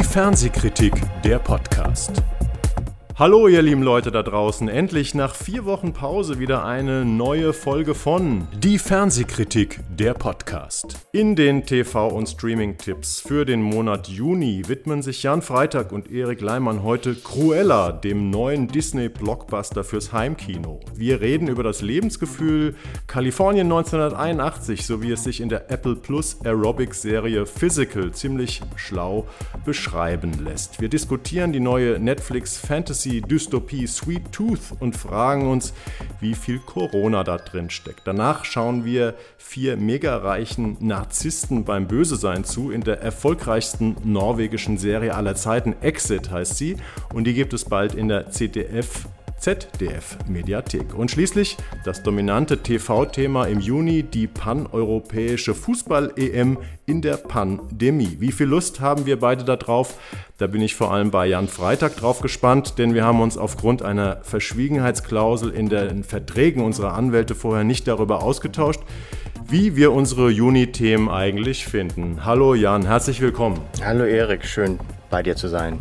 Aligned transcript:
Die 0.00 0.04
Fernsehkritik, 0.04 0.94
der 1.22 1.38
Podcast. 1.38 2.22
Hallo 3.20 3.48
ihr 3.48 3.60
lieben 3.60 3.82
Leute 3.82 4.10
da 4.10 4.22
draußen, 4.22 4.66
endlich 4.70 5.14
nach 5.14 5.34
vier 5.34 5.66
Wochen 5.66 5.92
Pause 5.92 6.38
wieder 6.38 6.64
eine 6.64 7.04
neue 7.04 7.52
Folge 7.52 7.94
von 7.94 8.48
Die 8.56 8.78
Fernsehkritik, 8.78 9.80
der 9.90 10.14
Podcast. 10.14 10.96
In 11.12 11.36
den 11.36 11.64
TV- 11.64 12.08
und 12.08 12.30
Streaming-Tipps 12.30 13.20
für 13.20 13.44
den 13.44 13.60
Monat 13.60 14.08
Juni 14.08 14.62
widmen 14.68 15.02
sich 15.02 15.22
Jan 15.22 15.42
Freitag 15.42 15.92
und 15.92 16.10
Erik 16.10 16.40
Leimann 16.40 16.82
heute 16.82 17.14
Cruella, 17.14 17.92
dem 17.92 18.30
neuen 18.30 18.68
Disney-Blockbuster 18.68 19.84
fürs 19.84 20.14
Heimkino. 20.14 20.80
Wir 20.94 21.20
reden 21.20 21.48
über 21.48 21.62
das 21.62 21.82
Lebensgefühl 21.82 22.74
Kalifornien 23.06 23.66
1981, 23.66 24.86
so 24.86 25.02
wie 25.02 25.12
es 25.12 25.24
sich 25.24 25.42
in 25.42 25.50
der 25.50 25.70
Apple 25.70 25.96
Plus 25.96 26.38
Aerobics-Serie 26.42 27.44
Physical 27.44 28.12
ziemlich 28.12 28.62
schlau 28.76 29.26
beschreiben 29.66 30.42
lässt. 30.42 30.80
Wir 30.80 30.88
diskutieren 30.88 31.52
die 31.52 31.60
neue 31.60 32.00
Netflix 32.00 32.56
Fantasy 32.56 33.09
Dystopie 33.18 33.88
Sweet 33.88 34.30
Tooth 34.30 34.72
und 34.78 34.96
fragen 34.96 35.50
uns, 35.50 35.74
wie 36.20 36.34
viel 36.34 36.60
Corona 36.60 37.24
da 37.24 37.36
drin 37.36 37.68
steckt. 37.68 38.02
Danach 38.04 38.44
schauen 38.44 38.84
wir 38.84 39.16
vier 39.36 39.76
mega 39.76 40.16
reichen 40.16 40.76
Narzissten 40.78 41.64
beim 41.64 41.88
Bösesein 41.88 42.44
zu 42.44 42.70
in 42.70 42.82
der 42.82 43.02
erfolgreichsten 43.02 43.96
norwegischen 44.04 44.78
Serie 44.78 45.14
aller 45.14 45.34
Zeiten. 45.34 45.74
Exit 45.80 46.30
heißt 46.30 46.56
sie 46.56 46.76
und 47.12 47.24
die 47.24 47.34
gibt 47.34 47.52
es 47.52 47.64
bald 47.64 47.94
in 47.94 48.06
der 48.06 48.30
ZDF 48.30 49.08
ZDF 49.40 50.18
Mediathek. 50.28 50.94
Und 50.94 51.10
schließlich 51.10 51.56
das 51.84 52.02
dominante 52.02 52.58
TV-Thema 52.58 53.46
im 53.46 53.60
Juni, 53.60 54.02
die 54.02 54.26
paneuropäische 54.26 55.54
Fußball-EM 55.54 56.58
in 56.86 57.00
der 57.00 57.16
Pandemie. 57.16 58.16
Wie 58.20 58.32
viel 58.32 58.46
Lust 58.46 58.80
haben 58.80 59.06
wir 59.06 59.18
beide 59.18 59.44
da 59.44 59.56
drauf? 59.56 59.94
Da 60.38 60.46
bin 60.46 60.60
ich 60.60 60.76
vor 60.76 60.92
allem 60.92 61.10
bei 61.10 61.26
Jan 61.26 61.48
Freitag 61.48 61.96
drauf 61.96 62.20
gespannt, 62.20 62.78
denn 62.78 62.94
wir 62.94 63.04
haben 63.04 63.20
uns 63.20 63.38
aufgrund 63.38 63.82
einer 63.82 64.18
Verschwiegenheitsklausel 64.22 65.50
in 65.50 65.68
den 65.68 66.04
Verträgen 66.04 66.62
unserer 66.62 66.94
Anwälte 66.94 67.34
vorher 67.34 67.64
nicht 67.64 67.88
darüber 67.88 68.22
ausgetauscht, 68.22 68.80
wie 69.48 69.74
wir 69.74 69.92
unsere 69.92 70.30
Juni-Themen 70.30 71.08
eigentlich 71.08 71.64
finden. 71.64 72.24
Hallo 72.24 72.54
Jan, 72.54 72.86
herzlich 72.86 73.20
willkommen. 73.20 73.58
Hallo 73.82 74.04
Erik, 74.04 74.44
schön 74.44 74.78
bei 75.08 75.22
dir 75.22 75.34
zu 75.34 75.48
sein. 75.48 75.78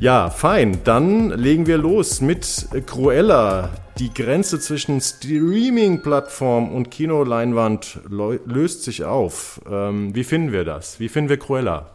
Ja, 0.00 0.30
fein. 0.30 0.78
Dann 0.84 1.28
legen 1.28 1.66
wir 1.66 1.76
los 1.76 2.22
mit 2.22 2.68
Cruella. 2.86 3.68
Die 3.98 4.14
Grenze 4.14 4.58
zwischen 4.58 4.98
Streaming-Plattform 4.98 6.72
und 6.72 6.90
Kinoleinwand 6.90 8.00
löst 8.08 8.84
sich 8.84 9.04
auf. 9.04 9.60
Ähm, 9.70 10.14
wie 10.14 10.24
finden 10.24 10.52
wir 10.52 10.64
das? 10.64 11.00
Wie 11.00 11.10
finden 11.10 11.28
wir 11.28 11.38
Cruella? 11.38 11.90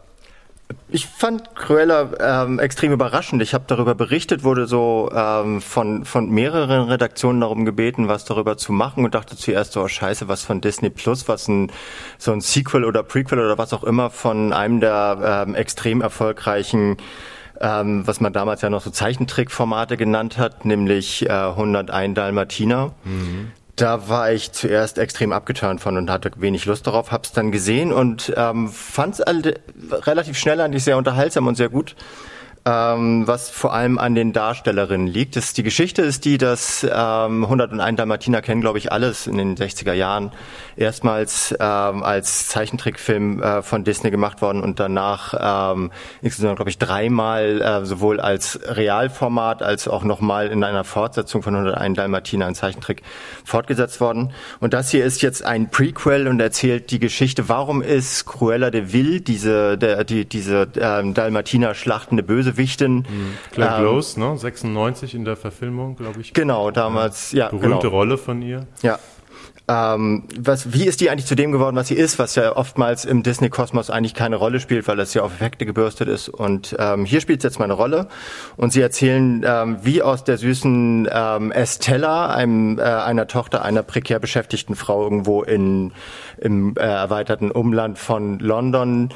Ich 0.88 1.06
fand 1.06 1.56
Cruella 1.56 2.44
ähm, 2.44 2.60
extrem 2.60 2.92
überraschend. 2.92 3.42
Ich 3.42 3.54
habe 3.54 3.64
darüber 3.66 3.96
berichtet, 3.96 4.44
wurde 4.44 4.68
so 4.68 5.10
ähm, 5.12 5.60
von, 5.60 6.04
von 6.04 6.30
mehreren 6.30 6.88
Redaktionen 6.88 7.40
darum 7.40 7.64
gebeten, 7.64 8.06
was 8.06 8.24
darüber 8.24 8.56
zu 8.56 8.72
machen 8.72 9.04
und 9.04 9.16
dachte 9.16 9.36
zuerst 9.36 9.72
so, 9.72 9.82
oh 9.82 9.88
scheiße, 9.88 10.28
was 10.28 10.44
von 10.44 10.60
Disney 10.60 10.90
Plus, 10.90 11.26
was 11.26 11.48
ein 11.48 11.72
so 12.18 12.30
ein 12.30 12.40
Sequel 12.40 12.84
oder 12.84 13.02
Prequel 13.02 13.40
oder 13.40 13.58
was 13.58 13.72
auch 13.72 13.82
immer 13.82 14.10
von 14.10 14.52
einem 14.52 14.78
der 14.78 15.44
ähm, 15.48 15.56
extrem 15.56 16.02
erfolgreichen 16.02 16.98
ähm, 17.60 18.06
was 18.06 18.20
man 18.20 18.32
damals 18.32 18.62
ja 18.62 18.70
noch 18.70 18.82
so 18.82 18.90
Zeichentrickformate 18.90 19.96
genannt 19.96 20.38
hat, 20.38 20.64
nämlich 20.64 21.26
äh, 21.26 21.32
101 21.32 22.14
Dalmatiner. 22.14 22.92
Mhm. 23.04 23.52
Da 23.76 24.08
war 24.08 24.32
ich 24.32 24.52
zuerst 24.52 24.96
extrem 24.96 25.32
abgeturnt 25.32 25.82
von 25.82 25.98
und 25.98 26.10
hatte 26.10 26.30
wenig 26.36 26.64
Lust 26.64 26.86
darauf, 26.86 27.12
hab's 27.12 27.32
dann 27.32 27.52
gesehen 27.52 27.92
und 27.92 28.32
ähm, 28.34 28.68
fand 28.68 29.18
es 29.18 29.24
relativ 30.06 30.38
schnell 30.38 30.60
eigentlich 30.62 30.84
sehr 30.84 30.96
unterhaltsam 30.96 31.46
und 31.46 31.56
sehr 31.56 31.68
gut 31.68 31.94
ähm, 32.66 33.28
was 33.28 33.48
vor 33.48 33.72
allem 33.72 33.96
an 33.96 34.16
den 34.16 34.32
Darstellerinnen 34.32 35.06
liegt. 35.06 35.36
Das, 35.36 35.52
die 35.52 35.62
Geschichte 35.62 36.02
ist 36.02 36.24
die, 36.24 36.36
dass 36.36 36.84
ähm, 36.84 37.44
101 37.44 37.96
Dalmatiner 37.96 38.42
kennen, 38.42 38.60
glaube 38.60 38.78
ich, 38.78 38.90
alles 38.90 39.28
in 39.28 39.36
den 39.36 39.56
60er 39.56 39.92
Jahren. 39.92 40.32
Erstmals 40.76 41.54
ähm, 41.60 42.02
als 42.02 42.48
Zeichentrickfilm 42.48 43.40
äh, 43.40 43.62
von 43.62 43.84
Disney 43.84 44.10
gemacht 44.10 44.42
worden 44.42 44.62
und 44.62 44.80
danach 44.80 45.74
ähm, 45.74 45.92
insgesamt, 46.22 46.56
glaube 46.56 46.70
ich, 46.70 46.78
dreimal 46.78 47.62
äh, 47.62 47.86
sowohl 47.86 48.18
als 48.20 48.58
Realformat 48.64 49.62
als 49.62 49.86
auch 49.86 50.02
nochmal 50.02 50.48
in 50.48 50.64
einer 50.64 50.82
Fortsetzung 50.82 51.42
von 51.42 51.54
101 51.54 51.96
Dalmatiner, 51.96 52.46
ein 52.46 52.56
Zeichentrick, 52.56 53.02
fortgesetzt 53.44 54.00
worden. 54.00 54.32
Und 54.58 54.74
das 54.74 54.90
hier 54.90 55.04
ist 55.04 55.22
jetzt 55.22 55.44
ein 55.44 55.70
Prequel 55.70 56.26
und 56.26 56.40
erzählt 56.40 56.90
die 56.90 56.98
Geschichte, 56.98 57.48
warum 57.48 57.80
ist 57.80 58.26
Cruella 58.26 58.70
de 58.70 58.92
Vil, 58.92 59.20
diese, 59.20 59.78
die, 59.78 60.24
diese 60.24 60.68
ähm, 60.80 61.14
Dalmatiner 61.14 61.74
schlachtende 61.74 62.24
Böse 62.24 62.55
Bösewichtin. 62.56 62.96
Mhm. 62.96 63.04
Claire 63.52 63.76
ähm, 63.76 63.82
Close, 63.82 64.18
ne? 64.18 64.36
96 64.36 65.14
in 65.14 65.24
der 65.24 65.36
Verfilmung, 65.36 65.96
glaube 65.96 66.20
ich. 66.20 66.32
Genau, 66.32 66.70
damals, 66.70 67.32
ja. 67.32 67.48
Berühmte 67.48 67.78
genau. 67.78 67.88
Rolle 67.88 68.18
von 68.18 68.42
ihr. 68.42 68.66
Ja. 68.82 68.98
Ähm, 69.68 70.22
was, 70.38 70.72
wie 70.72 70.86
ist 70.86 71.00
die 71.00 71.10
eigentlich 71.10 71.26
zu 71.26 71.34
dem 71.34 71.50
geworden, 71.50 71.74
was 71.74 71.88
sie 71.88 71.96
ist, 71.96 72.20
was 72.20 72.36
ja 72.36 72.54
oftmals 72.54 73.04
im 73.04 73.24
Disney-Kosmos 73.24 73.90
eigentlich 73.90 74.14
keine 74.14 74.36
Rolle 74.36 74.60
spielt, 74.60 74.86
weil 74.86 74.96
das 74.96 75.12
ja 75.12 75.22
auf 75.22 75.32
Effekte 75.32 75.66
gebürstet 75.66 76.06
ist. 76.06 76.28
Und 76.28 76.76
ähm, 76.78 77.04
hier 77.04 77.20
spielt 77.20 77.40
es 77.40 77.44
jetzt 77.44 77.58
mal 77.58 77.64
eine 77.64 77.72
Rolle. 77.72 78.06
Und 78.56 78.72
sie 78.72 78.80
erzählen, 78.80 79.44
ähm, 79.44 79.78
wie 79.82 80.02
aus 80.02 80.22
der 80.22 80.38
süßen 80.38 81.08
ähm, 81.10 81.50
Estella, 81.50 82.32
einem, 82.32 82.78
äh, 82.78 82.82
einer 82.82 83.26
Tochter 83.26 83.64
einer 83.64 83.82
prekär 83.82 84.20
beschäftigten 84.20 84.76
Frau 84.76 85.02
irgendwo 85.02 85.42
in, 85.42 85.90
im 86.38 86.76
äh, 86.76 86.82
erweiterten 86.82 87.50
Umland 87.50 87.98
von 87.98 88.38
London, 88.38 89.08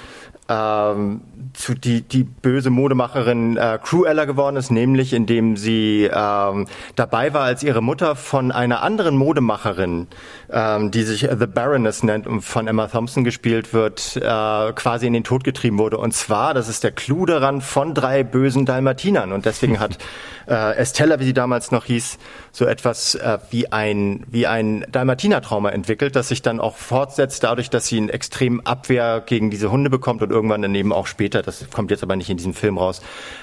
ähm, 0.49 1.21
zu 1.61 1.75
die, 1.75 2.03
die 2.03 2.25
böse 2.25 2.71
Modemacherin 2.71 3.57
äh, 3.57 3.79
Cruella 3.83 4.25
geworden 4.25 4.57
ist, 4.57 4.71
nämlich 4.71 5.13
indem 5.13 5.57
sie 5.57 6.11
ähm, 6.13 6.67
dabei 6.97 7.33
war, 7.35 7.43
als 7.43 7.63
ihre 7.63 7.83
Mutter 7.83 8.17
von 8.17 8.51
einer 8.51 8.83
anderen 8.83 9.17
Modemacherin, 9.17 10.09
ähm, 10.51 10.91
die 10.91 11.03
sich 11.03 11.21
The 11.21 11.47
Baroness 11.47 12.03
nennt 12.03 12.27
und 12.27 12.41
von 12.41 12.67
Emma 12.67 12.87
Thompson 12.87 13.25
gespielt 13.25 13.73
wird, 13.73 14.17
äh, 14.17 14.73
quasi 14.73 15.07
in 15.07 15.13
den 15.13 15.25
Tod 15.25 15.45
getrieben 15.45 15.79
wurde. 15.79 15.99
Und 15.99 16.15
zwar, 16.15 16.55
das 16.55 16.69
ist 16.69 16.83
der 16.83 16.93
Clou 16.93 17.27
daran, 17.27 17.61
von 17.61 17.95
drei 17.95 18.25
bösen 18.25 18.65
Dalmatinern. 18.65 19.33
Und 19.33 19.45
deswegen 19.45 19.79
hat 19.79 19.99
äh, 20.49 20.77
Estella, 20.77 21.21
wie 21.21 21.25
sie 21.25 21.35
damals 21.35 21.71
noch 21.71 21.85
hieß, 21.85 22.19
so 22.53 22.65
etwas 22.65 23.15
äh, 23.15 23.39
wie 23.51 23.73
ein 23.73 24.25
wie 24.31 24.47
ein 24.47 24.85
Dalmatiner-Trauma 24.91 25.71
entwickelt, 25.71 26.17
das 26.17 26.29
sich 26.29 26.43
dann 26.43 26.61
auch 26.61 26.77
fortsetzt 26.77 27.45
dadurch, 27.45 27.71
dass 27.71 27.87
sie 27.87 27.99
eine 27.99 28.13
extrem 28.13 28.61
Abwehr 28.61 29.23
gegen 29.25 29.51
diese 29.51 29.71
Hunde 29.71 29.91
bekommt 29.91 30.23
und 30.23 30.31
irgendwann 30.31 30.63
daneben 30.63 30.93
auch 30.93 31.07
später, 31.07 31.43
das 31.43 31.69
kommt 31.71 31.91
jetzt 31.91 32.03
aber 32.03 32.17
nicht 32.17 32.31
in 32.31 32.37
diesem 32.37 32.55
Film 32.55 32.79
raus, 32.79 33.03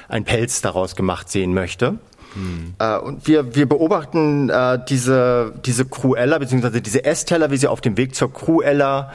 ein 0.09 0.23
Pelz 0.23 0.61
daraus 0.61 0.95
gemacht 0.95 1.29
sehen 1.29 1.53
möchte. 1.53 1.99
Hm. 2.33 2.73
Äh, 2.79 2.97
und 2.97 3.27
wir, 3.27 3.55
wir 3.55 3.67
beobachten 3.67 4.49
äh, 4.49 4.79
diese, 4.87 5.53
diese 5.65 5.85
Cruella, 5.85 6.37
beziehungsweise 6.37 6.81
diese 6.81 7.03
Estella, 7.05 7.51
wie 7.51 7.57
sie 7.57 7.67
auf 7.67 7.81
dem 7.81 7.97
Weg 7.97 8.15
zur 8.15 8.33
Cruella 8.33 9.13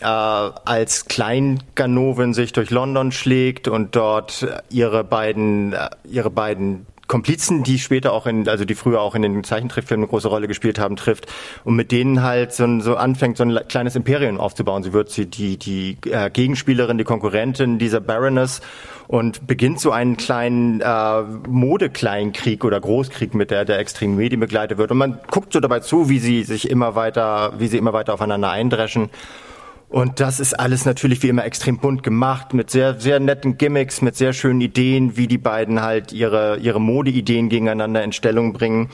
äh, 0.00 0.04
als 0.04 1.06
Kleinganovin 1.06 2.34
sich 2.34 2.52
durch 2.52 2.70
London 2.70 3.12
schlägt 3.12 3.68
und 3.68 3.96
dort 3.96 4.46
ihre 4.70 5.04
beiden, 5.04 5.72
äh, 5.72 5.90
ihre 6.04 6.30
beiden 6.30 6.86
Komplizen, 7.08 7.64
die 7.64 7.78
später 7.78 8.12
auch 8.12 8.26
in, 8.26 8.48
also 8.48 8.64
die 8.66 8.74
früher 8.74 9.00
auch 9.00 9.14
in 9.14 9.22
den 9.22 9.42
Zeichentrickfilmen 9.42 10.04
eine 10.04 10.10
große 10.10 10.28
Rolle 10.28 10.46
gespielt 10.46 10.78
haben, 10.78 10.94
trifft 10.96 11.26
und 11.64 11.74
mit 11.74 11.90
denen 11.90 12.22
halt 12.22 12.52
so, 12.52 12.80
so 12.80 12.96
anfängt, 12.96 13.38
so 13.38 13.44
ein 13.44 13.58
kleines 13.66 13.96
Imperium 13.96 14.38
aufzubauen. 14.38 14.82
Sie 14.82 14.92
wird 14.92 15.10
sie 15.10 15.26
die, 15.26 15.56
die 15.56 15.96
äh, 16.10 16.30
Gegenspielerin, 16.30 16.98
die 16.98 17.04
Konkurrentin 17.04 17.78
dieser 17.78 18.00
Baroness 18.00 18.60
und 19.06 19.46
beginnt 19.46 19.80
so 19.80 19.90
einen 19.90 20.18
kleinen 20.18 20.82
äh, 20.82 21.22
Modekleinkrieg 21.48 22.62
oder 22.62 22.78
Großkrieg 22.78 23.34
mit 23.34 23.50
der 23.50 23.64
der 23.64 23.78
extremen 23.78 24.16
Medien 24.16 24.40
begleitet 24.40 24.76
wird. 24.76 24.90
Und 24.90 24.98
man 24.98 25.18
guckt 25.30 25.54
so 25.54 25.60
dabei 25.60 25.80
zu, 25.80 26.10
wie 26.10 26.18
sie 26.18 26.44
sich 26.44 26.70
immer 26.70 26.94
weiter, 26.94 27.54
wie 27.58 27.68
sie 27.68 27.78
immer 27.78 27.94
weiter 27.94 28.12
aufeinander 28.12 28.50
eindreschen. 28.50 29.08
Und 29.88 30.20
das 30.20 30.38
ist 30.38 30.58
alles 30.58 30.84
natürlich 30.84 31.22
wie 31.22 31.28
immer 31.28 31.44
extrem 31.44 31.78
bunt 31.78 32.02
gemacht, 32.02 32.52
mit 32.52 32.70
sehr, 32.70 33.00
sehr 33.00 33.20
netten 33.20 33.56
Gimmicks, 33.56 34.02
mit 34.02 34.16
sehr 34.16 34.34
schönen 34.34 34.60
Ideen, 34.60 35.16
wie 35.16 35.26
die 35.26 35.38
beiden 35.38 35.80
halt 35.80 36.12
ihre, 36.12 36.58
ihre 36.58 36.80
Modeideen 36.80 37.48
gegeneinander 37.48 38.04
in 38.04 38.12
Stellung 38.12 38.52
bringen. 38.52 38.90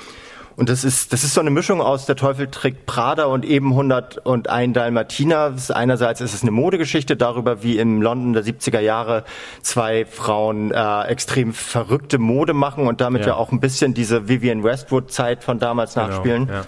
Und 0.56 0.68
das 0.68 0.84
ist, 0.84 1.12
das 1.12 1.24
ist 1.24 1.34
so 1.34 1.40
eine 1.40 1.50
Mischung 1.50 1.80
aus 1.80 2.06
Der 2.06 2.14
Teufel 2.14 2.46
trägt 2.46 2.86
Prada 2.86 3.24
und 3.24 3.44
eben 3.44 3.70
101 3.70 4.72
Dalmatiner. 4.72 5.54
Einerseits 5.70 6.20
ist 6.20 6.32
es 6.32 6.42
eine 6.42 6.52
Modegeschichte 6.52 7.16
darüber, 7.16 7.64
wie 7.64 7.78
im 7.78 8.00
London 8.00 8.34
der 8.34 8.44
70er 8.44 8.78
Jahre 8.78 9.24
zwei 9.62 10.04
Frauen 10.04 10.70
äh, 10.70 11.02
extrem 11.06 11.52
verrückte 11.52 12.18
Mode 12.18 12.54
machen 12.54 12.86
und 12.86 13.00
damit 13.00 13.22
ja, 13.22 13.28
ja 13.28 13.34
auch 13.34 13.50
ein 13.50 13.58
bisschen 13.58 13.94
diese 13.94 14.28
Vivian 14.28 14.62
Westwood 14.62 15.10
Zeit 15.10 15.42
von 15.42 15.58
damals 15.58 15.94
genau, 15.94 16.06
nachspielen. 16.06 16.48
Ja. 16.48 16.62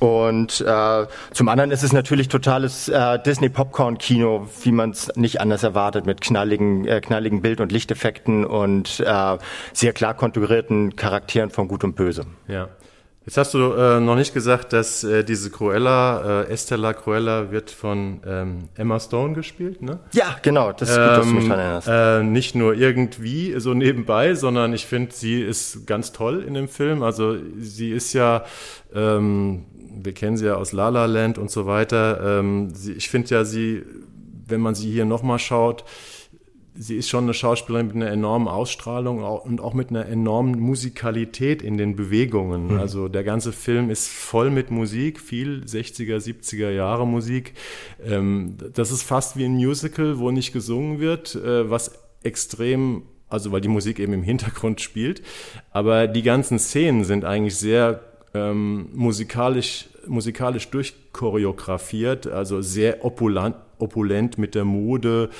Und 0.00 0.62
äh, 0.66 1.06
zum 1.32 1.48
anderen 1.48 1.70
ist 1.70 1.82
es 1.82 1.92
natürlich 1.92 2.28
totales 2.28 2.88
äh, 2.88 3.18
Disney-Popcorn-Kino, 3.18 4.48
wie 4.62 4.72
man 4.72 4.90
es 4.90 5.14
nicht 5.14 5.40
anders 5.40 5.62
erwartet, 5.62 6.06
mit 6.06 6.20
knalligen, 6.22 6.86
äh, 6.86 7.00
knalligen 7.00 7.42
Bild- 7.42 7.60
und 7.60 7.70
Lichteffekten 7.70 8.44
und 8.46 9.00
äh, 9.00 9.36
sehr 9.74 9.92
klar 9.92 10.14
konfigurierten 10.14 10.96
Charakteren 10.96 11.50
von 11.50 11.68
Gut 11.68 11.84
und 11.84 11.96
Böse. 11.96 12.24
Ja. 12.48 12.68
Jetzt 13.26 13.36
hast 13.36 13.52
du 13.52 13.72
äh, 13.74 14.00
noch 14.00 14.16
nicht 14.16 14.32
gesagt, 14.32 14.72
dass 14.72 15.04
äh, 15.04 15.22
diese 15.22 15.50
Cruella, 15.50 16.42
äh, 16.44 16.50
Estella 16.50 16.94
Cruella 16.94 17.50
wird 17.52 17.70
von 17.70 18.22
ähm, 18.26 18.70
Emma 18.76 18.98
Stone 18.98 19.34
gespielt, 19.34 19.82
ne? 19.82 20.00
Ja, 20.12 20.36
genau, 20.40 20.72
das 20.72 20.88
ist 20.88 20.96
gut, 20.96 21.04
dass 21.06 21.26
du 21.26 21.34
mich 21.34 21.44
Ähm, 21.44 21.50
erinnerst. 21.50 21.88
äh, 21.88 22.22
nicht 22.22 22.54
nur 22.54 22.72
irgendwie 22.74 23.54
so 23.60 23.74
nebenbei, 23.74 24.34
sondern 24.34 24.72
ich 24.72 24.86
finde, 24.86 25.12
sie 25.12 25.42
ist 25.42 25.86
ganz 25.86 26.12
toll 26.12 26.42
in 26.42 26.54
dem 26.54 26.66
Film. 26.66 27.02
Also 27.02 27.36
sie 27.58 27.92
ist 27.92 28.14
ja, 28.14 28.42
ähm, 28.94 29.66
wir 29.94 30.12
kennen 30.12 30.36
sie 30.36 30.46
ja 30.46 30.54
aus 30.54 30.72
La 30.72 30.88
La 30.88 31.06
Land 31.06 31.38
und 31.38 31.50
so 31.50 31.66
weiter. 31.66 32.38
Ähm, 32.40 32.70
sie, 32.74 32.92
ich 32.92 33.08
finde 33.08 33.30
ja 33.30 33.44
sie, 33.44 33.82
wenn 34.46 34.60
man 34.60 34.74
sie 34.74 34.90
hier 34.90 35.04
nochmal 35.04 35.38
schaut, 35.38 35.84
sie 36.74 36.96
ist 36.96 37.08
schon 37.08 37.24
eine 37.24 37.34
Schauspielerin 37.34 37.88
mit 37.88 37.96
einer 37.96 38.10
enormen 38.10 38.48
Ausstrahlung 38.48 39.22
au- 39.22 39.42
und 39.42 39.60
auch 39.60 39.74
mit 39.74 39.90
einer 39.90 40.06
enormen 40.06 40.58
Musikalität 40.58 41.62
in 41.62 41.76
den 41.76 41.96
Bewegungen. 41.96 42.78
Also 42.78 43.08
der 43.08 43.24
ganze 43.24 43.52
Film 43.52 43.90
ist 43.90 44.08
voll 44.08 44.50
mit 44.50 44.70
Musik, 44.70 45.20
viel 45.20 45.62
60er, 45.64 46.16
70er 46.16 46.70
Jahre 46.70 47.06
Musik. 47.06 47.54
Ähm, 48.04 48.56
das 48.72 48.90
ist 48.90 49.02
fast 49.02 49.36
wie 49.36 49.44
ein 49.44 49.54
Musical, 49.54 50.18
wo 50.18 50.30
nicht 50.30 50.52
gesungen 50.52 51.00
wird, 51.00 51.34
äh, 51.34 51.68
was 51.68 51.92
extrem, 52.22 53.02
also 53.28 53.52
weil 53.52 53.60
die 53.60 53.68
Musik 53.68 53.98
eben 53.98 54.12
im 54.12 54.22
Hintergrund 54.22 54.80
spielt. 54.80 55.22
Aber 55.72 56.06
die 56.06 56.22
ganzen 56.22 56.58
Szenen 56.58 57.04
sind 57.04 57.24
eigentlich 57.24 57.56
sehr 57.56 58.09
ähm, 58.34 58.88
musikalisch, 58.94 59.88
musikalisch 60.10 60.68
durchchoreografiert, 60.68 62.26
also 62.26 62.60
sehr 62.60 63.04
opulent, 63.04 63.56
opulent 63.78 64.38
mit 64.38 64.54
der 64.54 64.64
Mode 64.64 65.30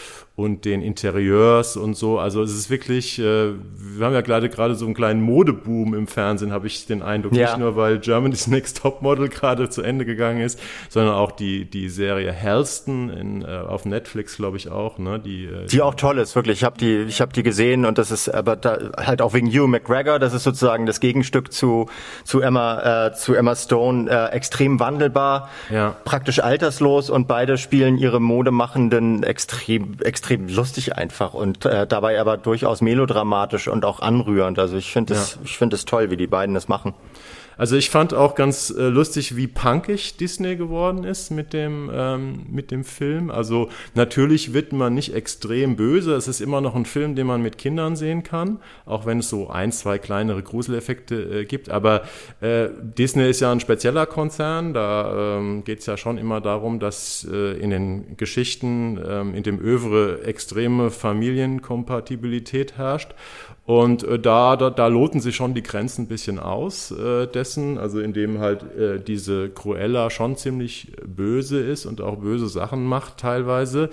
und 0.41 0.65
den 0.65 0.81
Interieurs 0.81 1.77
und 1.77 1.95
so. 1.95 2.19
Also 2.19 2.43
es 2.43 2.53
ist 2.53 2.71
wirklich, 2.71 3.19
äh, 3.19 3.53
wir 3.53 4.07
haben 4.07 4.15
ja 4.15 4.23
gerade 4.23 4.49
gerade 4.49 4.75
so 4.75 4.87
einen 4.87 4.95
kleinen 4.95 5.21
Modeboom 5.21 5.95
im 5.95 6.07
Fernsehen, 6.07 6.51
habe 6.51 6.67
ich 6.67 6.87
den 6.87 7.03
Eindruck. 7.03 7.35
Ja. 7.35 7.49
Nicht 7.49 7.59
nur, 7.59 7.77
weil 7.77 7.99
Germany's 7.99 8.47
Next 8.47 8.79
Topmodel 8.79 9.29
gerade 9.29 9.69
zu 9.69 9.83
Ende 9.83 10.07
gegangen 10.07 10.41
ist, 10.41 10.59
sondern 10.89 11.15
auch 11.15 11.33
die, 11.33 11.67
die 11.67 11.89
Serie 11.89 12.35
Halston 12.35 13.11
in, 13.11 13.43
äh, 13.43 13.47
auf 13.47 13.85
Netflix, 13.85 14.37
glaube 14.37 14.57
ich 14.57 14.71
auch. 14.71 14.99
Ne? 14.99 15.21
Die, 15.21 15.45
äh, 15.45 15.67
Die 15.67 15.83
auch 15.83 15.95
toll 15.95 16.19
ist, 16.19 16.35
wirklich. 16.35 16.61
Ich 16.61 16.65
habe 16.65 16.79
die, 16.79 17.03
ich 17.03 17.21
habe 17.21 17.33
die 17.33 17.43
gesehen 17.43 17.85
und 17.85 17.99
das 17.99 18.11
ist 18.11 18.29
aber 18.29 18.57
da, 18.57 18.79
halt 18.97 19.21
auch 19.21 19.35
wegen 19.35 19.49
Hugh 19.49 19.67
McGregor. 19.67 20.19
Das 20.19 20.33
ist 20.33 20.45
sozusagen 20.45 20.87
das 20.87 21.01
Gegenstück 21.01 21.53
zu 21.53 21.87
zu 22.25 22.41
Emma 22.41 23.09
äh, 23.09 23.13
zu 23.13 23.35
Emma 23.35 23.55
Stone. 23.55 24.11
Äh, 24.11 24.35
extrem 24.61 24.79
wandelbar, 24.81 25.49
Ja. 25.71 25.95
praktisch 26.05 26.41
alterslos 26.43 27.09
und 27.09 27.27
beide 27.27 27.57
spielen 27.57 27.97
ihre 27.97 28.21
modemachenden 28.21 29.23
extrem 29.23 29.97
extrem 30.05 30.49
lustig 30.49 30.97
einfach 30.97 31.33
und 31.35 31.65
äh, 31.65 31.87
dabei 31.87 32.21
aber 32.21 32.37
durchaus 32.37 32.83
melodramatisch 32.83 33.69
und 33.69 33.85
auch 33.87 34.01
anrührend. 34.01 34.59
Also 34.59 34.77
ich 34.77 34.93
finde 34.93 35.15
es 35.15 35.35
Ja. 35.37 35.41
ich 35.45 35.57
finde 35.57 35.77
es 35.77 35.85
toll, 35.87 36.11
wie 36.11 36.17
die 36.19 36.27
beiden 36.27 36.55
das 36.55 36.69
machen. 36.69 36.93
Also 37.61 37.77
ich 37.77 37.91
fand 37.91 38.15
auch 38.15 38.37
ganz 38.37 38.71
äh, 38.71 38.89
lustig, 38.89 39.37
wie 39.37 39.47
punkig 39.47 40.17
Disney 40.17 40.57
geworden 40.57 41.05
ist 41.05 41.29
mit 41.31 41.53
dem, 41.53 41.91
ähm, 41.93 42.47
mit 42.51 42.71
dem 42.71 42.85
Film. 42.85 43.31
Also 43.31 43.69
natürlich 43.95 44.55
wird 44.55 44.73
man 44.73 44.95
nicht 44.95 45.13
extrem 45.13 45.77
böse. 45.77 46.15
Es 46.15 46.27
ist 46.27 46.41
immer 46.41 46.63
noch 46.63 46.75
ein 46.75 46.87
Film, 46.87 47.17
den 47.17 47.27
man 47.27 47.43
mit 47.43 47.59
Kindern 47.59 47.97
sehen 47.97 48.23
kann, 48.23 48.61
auch 48.87 49.05
wenn 49.05 49.19
es 49.19 49.29
so 49.29 49.51
ein, 49.51 49.73
zwei 49.73 49.99
kleinere 49.99 50.43
Gruseleffekte 50.43 51.41
äh, 51.41 51.45
gibt. 51.45 51.69
Aber 51.69 52.05
äh, 52.41 52.71
Disney 52.81 53.29
ist 53.29 53.41
ja 53.41 53.53
ein 53.53 53.61
spezieller 53.61 54.07
Konzern. 54.07 54.73
Da 54.73 55.37
ähm, 55.37 55.63
geht 55.63 55.81
es 55.81 55.87
ja 55.87 55.99
schon 55.99 56.17
immer 56.17 56.41
darum, 56.41 56.81
dass 56.81 57.29
äh, 57.31 57.59
in 57.59 57.69
den 57.69 58.17
Geschichten, 58.17 58.99
ähm, 59.07 59.35
in 59.35 59.43
dem 59.43 59.61
Övre 59.61 60.23
extreme 60.25 60.91
Familienkompatibilität 60.91 62.79
herrscht. 62.79 63.11
Und 63.67 64.03
äh, 64.03 64.19
da, 64.19 64.57
da, 64.57 64.71
da 64.71 64.87
loten 64.89 65.21
sie 65.21 65.33
schon 65.33 65.55
die 65.55 65.63
Grenzen 65.63 66.03
ein 66.03 66.09
bisschen 66.09 66.39
aus 66.39 66.91
äh, 66.91 67.27
dessen, 67.27 67.79
also 67.79 68.01
indem 68.01 68.41
halt 68.41 68.63
äh, 68.77 69.01
diese 69.01 69.51
Cruella 69.51 70.11
schon 70.11 70.37
ziemlich 70.37 70.93
böse 71.07 71.61
ist 71.61 71.87
und 71.87 72.01
auch 72.01 72.17
böse 72.17 72.49
Sachen 72.49 72.85
macht 72.85 73.19
teilweise. 73.19 73.91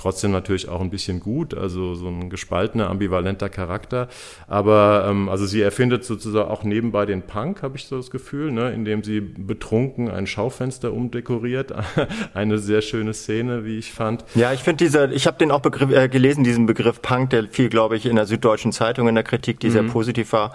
Trotzdem 0.00 0.30
natürlich 0.30 0.66
auch 0.66 0.80
ein 0.80 0.88
bisschen 0.88 1.20
gut, 1.20 1.52
also 1.52 1.94
so 1.94 2.08
ein 2.08 2.30
gespaltener, 2.30 2.88
ambivalenter 2.88 3.50
Charakter. 3.50 4.08
Aber 4.48 5.06
ähm, 5.06 5.28
also 5.28 5.44
sie 5.44 5.60
erfindet 5.60 6.06
sozusagen 6.06 6.48
auch 6.48 6.64
nebenbei 6.64 7.04
den 7.04 7.20
Punk, 7.20 7.62
habe 7.62 7.76
ich 7.76 7.84
so 7.84 7.98
das 7.98 8.10
Gefühl, 8.10 8.50
ne, 8.50 8.72
indem 8.72 9.04
sie 9.04 9.20
betrunken 9.20 10.10
ein 10.10 10.26
Schaufenster 10.26 10.94
umdekoriert. 10.94 11.74
Eine 12.32 12.56
sehr 12.56 12.80
schöne 12.80 13.12
Szene, 13.12 13.66
wie 13.66 13.76
ich 13.76 13.92
fand. 13.92 14.24
Ja, 14.34 14.54
ich 14.54 14.60
finde 14.60 14.82
dieser, 14.82 15.12
ich 15.12 15.26
habe 15.26 15.36
den 15.36 15.50
auch 15.50 15.60
Begriff, 15.60 15.90
äh, 15.90 16.08
gelesen, 16.08 16.44
diesen 16.44 16.64
Begriff 16.64 17.02
Punk, 17.02 17.28
der 17.28 17.48
fiel, 17.48 17.68
glaube 17.68 17.98
ich, 17.98 18.06
in 18.06 18.16
der 18.16 18.24
Süddeutschen 18.24 18.72
Zeitung 18.72 19.06
in 19.06 19.16
der 19.16 19.24
Kritik, 19.24 19.60
die 19.60 19.68
sehr 19.68 19.82
positiv 19.82 20.32
war. 20.32 20.54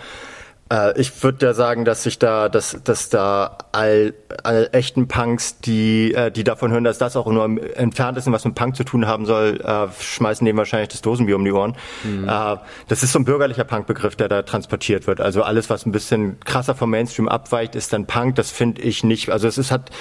Äh, 0.72 1.00
ich 1.00 1.24
würde 1.24 1.46
ja 1.46 1.54
sagen, 1.54 1.86
dass 1.86 2.04
sich 2.04 2.18
da, 2.18 2.50
dass, 2.50 2.78
dass 2.84 3.10
da 3.10 3.58
all, 3.72 4.14
all 4.44 4.70
echten 4.72 5.08
Punks, 5.08 5.60
die, 5.60 6.14
äh, 6.14 6.32
die 6.32 6.44
davon 6.44 6.72
hören, 6.72 6.84
dass 6.84 6.98
das 6.98 7.16
auch 7.16 7.28
nur 7.28 7.46
im 7.46 7.58
entferntesten 7.58 8.34
was 8.34 8.46
mit 8.46 8.56
Punk 8.56 8.76
zu 8.76 8.84
tun 8.84 9.06
haben 9.06 9.26
soll, 9.26 9.62
äh, 9.62 9.88
schmeißen 10.00 10.44
dem 10.46 10.58
wahrscheinlich 10.58 10.90
das 10.90 11.02
Dosenbier 11.02 11.36
um 11.36 11.46
die 11.46 11.52
Ohren. 11.52 11.76
Äh, 12.28 12.58
das 12.88 13.04
ist 13.04 13.12
so 13.12 13.20
ein 13.20 13.26
bürgerlicher 13.26 13.64
Punkbegriff, 13.64 14.16
der 14.16 14.28
da 14.28 14.42
transportiert 14.42 15.06
wird. 15.06 15.22
Also 15.22 15.44
alles, 15.44 15.70
was 15.70 15.86
ein 15.86 15.92
bisschen 15.92 16.40
krasser 16.40 16.74
vom 16.74 16.90
Mainstream 16.90 17.28
abweicht, 17.28 17.76
ist 17.76 17.94
dann 17.94 18.08
Punk. 18.08 18.36
Das 18.36 18.50
finde 18.50 18.82
ich 18.82 19.04
nicht. 19.04 19.30
Also 19.30 19.48
es 19.48 19.58
ist 19.58 19.72
hat, 19.72 19.92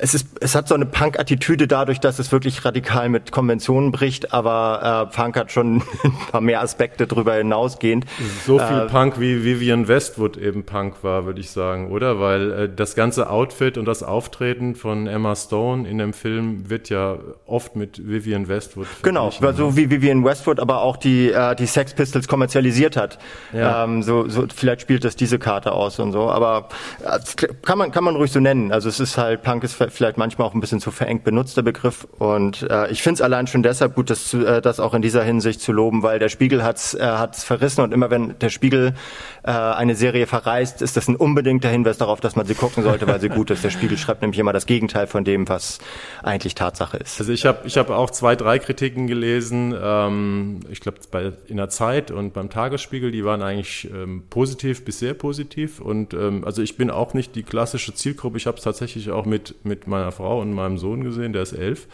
es 0.00 0.14
ist, 0.14 0.28
es 0.40 0.54
hat 0.54 0.68
so 0.68 0.74
eine 0.74 0.86
Punk-Attitüde 0.86 1.66
dadurch, 1.66 1.98
dass 1.98 2.18
es 2.18 2.30
wirklich 2.30 2.64
radikal 2.64 3.08
mit 3.08 3.32
Konventionen 3.32 3.90
bricht, 3.90 4.32
aber 4.32 5.08
äh, 5.10 5.14
Punk 5.14 5.36
hat 5.36 5.50
schon 5.50 5.82
ein 6.04 6.12
paar 6.30 6.40
mehr 6.40 6.62
Aspekte 6.62 7.06
drüber 7.06 7.34
hinausgehend. 7.34 8.06
So 8.46 8.58
viel 8.58 8.86
Punk 8.90 9.18
wie 9.18 9.44
Vivian 9.44 9.88
Westwood 9.88 10.36
eben 10.36 10.64
Punk 10.64 11.02
war, 11.02 11.26
würde 11.26 11.40
ich 11.40 11.50
sagen, 11.50 11.90
oder? 11.90 12.20
Weil 12.20 12.52
äh, 12.52 12.68
das 12.74 12.94
ganze 12.94 13.28
Outfit 13.28 13.76
und 13.76 13.86
das 13.86 14.02
Auftreten 14.02 14.74
von 14.76 15.06
Emma 15.06 15.34
Stone 15.34 15.88
in 15.88 15.98
dem 15.98 16.12
Film 16.12 16.70
wird 16.70 16.90
ja 16.90 17.18
oft 17.46 17.74
mit 17.74 18.08
Vivian 18.08 18.48
Westwood 18.48 18.86
Genau, 19.02 19.30
so 19.30 19.76
wie 19.76 19.90
Vivian 19.90 20.24
Westwood 20.24 20.60
aber 20.60 20.82
auch 20.82 20.96
die, 20.96 21.30
äh, 21.30 21.56
die 21.56 21.66
Sex 21.66 21.94
Pistols 21.94 22.28
kommerzialisiert 22.28 22.96
hat. 22.96 23.18
Ja. 23.52 23.84
Ähm, 23.84 24.02
so, 24.02 24.28
so, 24.28 24.46
vielleicht 24.54 24.82
spielt 24.82 25.04
das 25.04 25.16
diese 25.16 25.38
Karte 25.38 25.72
aus 25.72 25.98
und 25.98 26.12
so, 26.12 26.30
aber 26.30 26.68
äh, 27.04 27.18
kann 27.62 27.78
man, 27.78 27.90
kann 27.90 28.04
man 28.04 28.14
ruhig 28.14 28.30
so 28.30 28.40
nennen. 28.40 28.70
Also 28.70 28.88
es 28.88 29.00
ist 29.00 29.18
halt, 29.18 29.42
Punk 29.42 29.64
ist 29.64 29.74
vielleicht 29.90 30.18
manchmal 30.18 30.48
auch 30.48 30.54
ein 30.54 30.60
bisschen 30.60 30.80
zu 30.80 30.90
verengt 30.90 31.24
benutzter 31.24 31.62
Begriff 31.62 32.06
und 32.18 32.62
äh, 32.70 32.90
ich 32.90 33.02
finde 33.02 33.14
es 33.14 33.20
allein 33.22 33.46
schon 33.46 33.62
deshalb 33.62 33.94
gut, 33.94 34.10
das, 34.10 34.34
äh, 34.34 34.60
das 34.60 34.80
auch 34.80 34.94
in 34.94 35.02
dieser 35.02 35.22
Hinsicht 35.22 35.60
zu 35.60 35.72
loben, 35.72 36.02
weil 36.02 36.18
der 36.18 36.28
Spiegel 36.28 36.62
hat's 36.62 36.94
äh, 36.94 37.28
verrissen 37.32 37.82
und 37.82 37.92
immer 37.92 38.10
wenn 38.10 38.38
der 38.38 38.50
Spiegel 38.50 38.94
äh, 39.42 39.50
eine 39.50 39.94
Serie 39.94 40.26
verreißt, 40.26 40.82
ist 40.82 40.96
das 40.96 41.08
ein 41.08 41.16
unbedingter 41.16 41.68
Hinweis 41.68 41.98
darauf, 41.98 42.20
dass 42.20 42.36
man 42.36 42.46
sie 42.46 42.54
gucken 42.54 42.82
sollte, 42.82 43.06
weil 43.06 43.20
sie 43.20 43.28
gut 43.28 43.50
ist. 43.50 43.64
Der 43.64 43.70
Spiegel 43.70 43.96
schreibt 43.98 44.22
nämlich 44.22 44.38
immer 44.38 44.52
das 44.52 44.66
Gegenteil 44.66 45.06
von 45.06 45.24
dem, 45.24 45.48
was 45.48 45.78
eigentlich 46.22 46.54
Tatsache 46.54 46.96
ist. 46.98 47.20
Also 47.20 47.32
ich 47.32 47.46
habe 47.46 47.66
ich 47.66 47.76
hab 47.76 47.90
auch 47.90 48.10
zwei, 48.10 48.36
drei 48.36 48.58
Kritiken 48.58 49.06
gelesen, 49.06 49.74
ähm, 49.80 50.60
ich 50.70 50.80
glaube 50.80 50.98
in 51.46 51.56
der 51.56 51.68
Zeit 51.68 52.10
und 52.10 52.32
beim 52.32 52.50
Tagesspiegel, 52.50 53.10
die 53.10 53.24
waren 53.24 53.42
eigentlich 53.42 53.88
ähm, 53.92 54.24
positiv 54.28 54.84
bis 54.84 54.98
sehr 54.98 55.14
positiv. 55.14 55.80
Und 55.80 56.14
ähm, 56.14 56.44
also 56.44 56.62
ich 56.62 56.76
bin 56.76 56.90
auch 56.90 57.14
nicht 57.14 57.34
die 57.34 57.42
klassische 57.42 57.94
Zielgruppe, 57.94 58.36
ich 58.36 58.46
habe 58.46 58.58
es 58.58 58.64
tatsächlich 58.64 59.10
auch 59.10 59.24
mit, 59.24 59.54
mit 59.64 59.77
meiner 59.86 60.12
Frau 60.12 60.40
und 60.40 60.52
meinem 60.52 60.78
Sohn 60.78 61.04
gesehen, 61.04 61.32
der 61.32 61.42
ist 61.42 61.52
elf. 61.52 61.86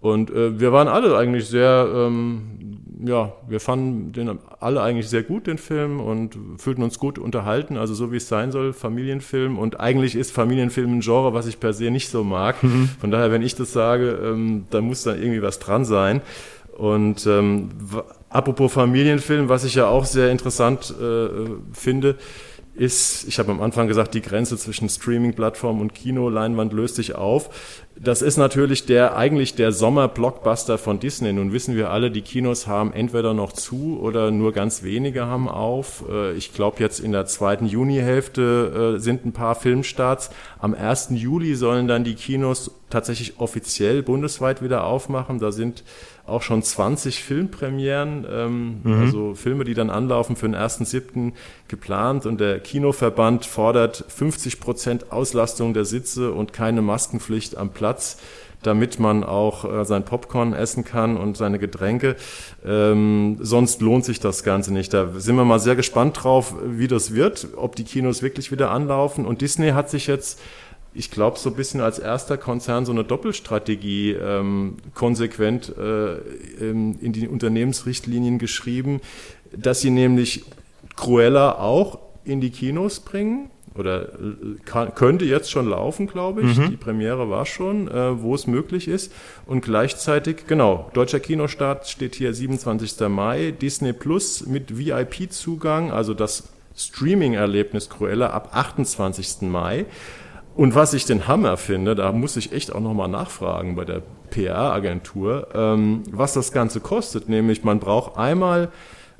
Und 0.00 0.30
äh, 0.30 0.58
wir 0.58 0.72
waren 0.72 0.88
alle 0.88 1.14
eigentlich 1.16 1.46
sehr, 1.46 1.86
ähm, 1.94 2.78
ja, 3.04 3.34
wir 3.46 3.60
fanden 3.60 4.12
den 4.12 4.38
alle 4.58 4.80
eigentlich 4.80 5.10
sehr 5.10 5.22
gut, 5.22 5.46
den 5.46 5.58
Film, 5.58 6.00
und 6.00 6.38
fühlten 6.56 6.82
uns 6.82 6.98
gut 6.98 7.18
unterhalten, 7.18 7.76
also 7.76 7.92
so 7.92 8.10
wie 8.10 8.16
es 8.16 8.26
sein 8.26 8.50
soll, 8.50 8.72
Familienfilm. 8.72 9.58
Und 9.58 9.78
eigentlich 9.78 10.16
ist 10.16 10.32
Familienfilm 10.32 10.98
ein 10.98 11.00
Genre, 11.00 11.34
was 11.34 11.46
ich 11.46 11.60
per 11.60 11.74
se 11.74 11.90
nicht 11.90 12.08
so 12.08 12.24
mag. 12.24 12.56
Von 13.00 13.10
daher, 13.10 13.30
wenn 13.30 13.42
ich 13.42 13.54
das 13.56 13.72
sage, 13.72 14.18
ähm, 14.24 14.64
da 14.70 14.80
muss 14.80 15.02
da 15.02 15.14
irgendwie 15.14 15.42
was 15.42 15.58
dran 15.58 15.84
sein. 15.84 16.22
Und 16.78 17.26
ähm, 17.26 17.68
apropos 18.30 18.72
Familienfilm, 18.72 19.50
was 19.50 19.64
ich 19.64 19.74
ja 19.74 19.86
auch 19.86 20.06
sehr 20.06 20.30
interessant 20.30 20.94
äh, 20.98 21.28
finde, 21.74 22.16
ist, 22.80 23.28
ich 23.28 23.38
habe 23.38 23.52
am 23.52 23.60
Anfang 23.60 23.88
gesagt, 23.88 24.14
die 24.14 24.22
Grenze 24.22 24.56
zwischen 24.56 24.88
Streaming-Plattform 24.88 25.82
und 25.82 25.94
Kinoleinwand 25.94 26.72
löst 26.72 26.94
sich 26.94 27.14
auf. 27.14 27.50
Das 27.94 28.22
ist 28.22 28.38
natürlich 28.38 28.86
der 28.86 29.18
eigentlich 29.18 29.54
der 29.54 29.70
Sommer-Blockbuster 29.70 30.78
von 30.78 30.98
Disney. 30.98 31.34
Nun 31.34 31.52
wissen 31.52 31.76
wir 31.76 31.90
alle, 31.90 32.10
die 32.10 32.22
Kinos 32.22 32.66
haben 32.66 32.94
entweder 32.94 33.34
noch 33.34 33.52
zu 33.52 34.00
oder 34.00 34.30
nur 34.30 34.52
ganz 34.52 34.82
wenige 34.82 35.26
haben 35.26 35.46
auf. 35.46 36.04
Äh, 36.10 36.32
Ich 36.32 36.54
glaube, 36.54 36.80
jetzt 36.80 37.00
in 37.00 37.12
der 37.12 37.26
zweiten 37.26 37.66
Junihälfte 37.66 38.94
äh, 38.96 38.98
sind 38.98 39.26
ein 39.26 39.32
paar 39.32 39.56
Filmstarts. 39.56 40.30
Am 40.58 40.72
1. 40.72 41.08
Juli 41.10 41.56
sollen 41.56 41.86
dann 41.86 42.02
die 42.02 42.14
Kinos 42.14 42.70
tatsächlich 42.88 43.38
offiziell 43.40 44.02
bundesweit 44.02 44.62
wieder 44.62 44.84
aufmachen. 44.84 45.38
Da 45.38 45.52
sind 45.52 45.84
auch 46.26 46.42
schon 46.42 46.62
20 46.62 47.22
Filmpremieren, 47.22 48.26
ähm, 48.30 48.80
also 48.84 49.34
Filme, 49.34 49.64
die 49.64 49.74
dann 49.74 49.90
anlaufen 49.90 50.36
für 50.36 50.46
den 50.46 50.56
1.7. 50.56 51.32
geplant 51.68 52.26
und 52.26 52.40
der 52.40 52.60
Kinoverband 52.60 53.46
fordert 53.46 54.04
50 54.08 54.60
Prozent 54.60 55.12
Auslastung 55.12 55.74
der 55.74 55.84
Sitze 55.84 56.32
und 56.32 56.52
keine 56.52 56.82
Maskenpflicht 56.82 57.56
am 57.56 57.70
Platz. 57.70 58.18
damit 58.62 58.98
man 58.98 59.24
auch 59.24 59.64
äh, 59.64 59.86
sein 59.86 60.04
Popcorn 60.04 60.52
essen 60.52 60.84
kann 60.84 61.16
und 61.16 61.36
seine 61.36 61.58
Getränke. 61.58 62.16
Ähm, 62.62 63.38
sonst 63.40 63.80
lohnt 63.80 64.04
sich 64.04 64.20
das 64.20 64.42
Ganze 64.42 64.72
nicht. 64.72 64.92
Da 64.92 65.08
sind 65.16 65.36
wir 65.36 65.46
mal 65.46 65.60
sehr 65.60 65.76
gespannt 65.76 66.22
drauf, 66.22 66.54
wie 66.62 66.86
das 66.86 67.14
wird, 67.14 67.48
ob 67.56 67.74
die 67.74 67.84
Kinos 67.84 68.22
wirklich 68.22 68.52
wieder 68.52 68.70
anlaufen. 68.70 69.24
Und 69.24 69.40
Disney 69.40 69.70
hat 69.70 69.88
sich 69.88 70.06
jetzt 70.06 70.38
ich 71.00 71.10
glaube, 71.10 71.38
so 71.38 71.48
ein 71.48 71.56
bisschen 71.56 71.80
als 71.80 71.98
erster 71.98 72.36
Konzern 72.36 72.84
so 72.84 72.92
eine 72.92 73.04
Doppelstrategie 73.04 74.12
ähm, 74.12 74.76
konsequent 74.94 75.74
äh, 75.74 76.16
in 76.60 77.12
die 77.12 77.26
Unternehmensrichtlinien 77.26 78.38
geschrieben, 78.38 79.00
dass 79.56 79.80
sie 79.80 79.88
nämlich 79.88 80.44
Cruella 80.96 81.52
auch 81.58 82.00
in 82.24 82.42
die 82.42 82.50
Kinos 82.50 83.00
bringen 83.00 83.48
oder 83.74 84.12
äh, 84.12 84.58
kann, 84.66 84.94
könnte 84.94 85.24
jetzt 85.24 85.50
schon 85.50 85.70
laufen, 85.70 86.06
glaube 86.06 86.42
ich. 86.42 86.58
Mhm. 86.58 86.68
Die 86.68 86.76
Premiere 86.76 87.30
war 87.30 87.46
schon, 87.46 87.88
äh, 87.88 88.20
wo 88.20 88.34
es 88.34 88.46
möglich 88.46 88.86
ist. 88.86 89.10
Und 89.46 89.62
gleichzeitig, 89.62 90.46
genau, 90.46 90.90
deutscher 90.92 91.20
Kinostart 91.20 91.88
steht 91.88 92.14
hier 92.14 92.34
27. 92.34 93.08
Mai, 93.08 93.52
Disney 93.52 93.94
Plus 93.94 94.44
mit 94.44 94.76
VIP-Zugang, 94.76 95.92
also 95.92 96.12
das 96.12 96.50
Streaming-Erlebnis 96.76 97.88
Cruella 97.88 98.28
ab 98.28 98.50
28. 98.52 99.48
Mai. 99.48 99.86
Und 100.54 100.74
was 100.74 100.94
ich 100.94 101.04
den 101.04 101.28
Hammer 101.28 101.56
finde, 101.56 101.94
da 101.94 102.12
muss 102.12 102.36
ich 102.36 102.52
echt 102.52 102.74
auch 102.74 102.80
nochmal 102.80 103.08
nachfragen 103.08 103.76
bei 103.76 103.84
der 103.84 104.02
PR-Agentur, 104.30 105.48
ähm, 105.54 106.02
was 106.10 106.32
das 106.32 106.52
Ganze 106.52 106.80
kostet. 106.80 107.28
Nämlich, 107.28 107.64
man 107.64 107.78
braucht 107.78 108.18
einmal 108.18 108.70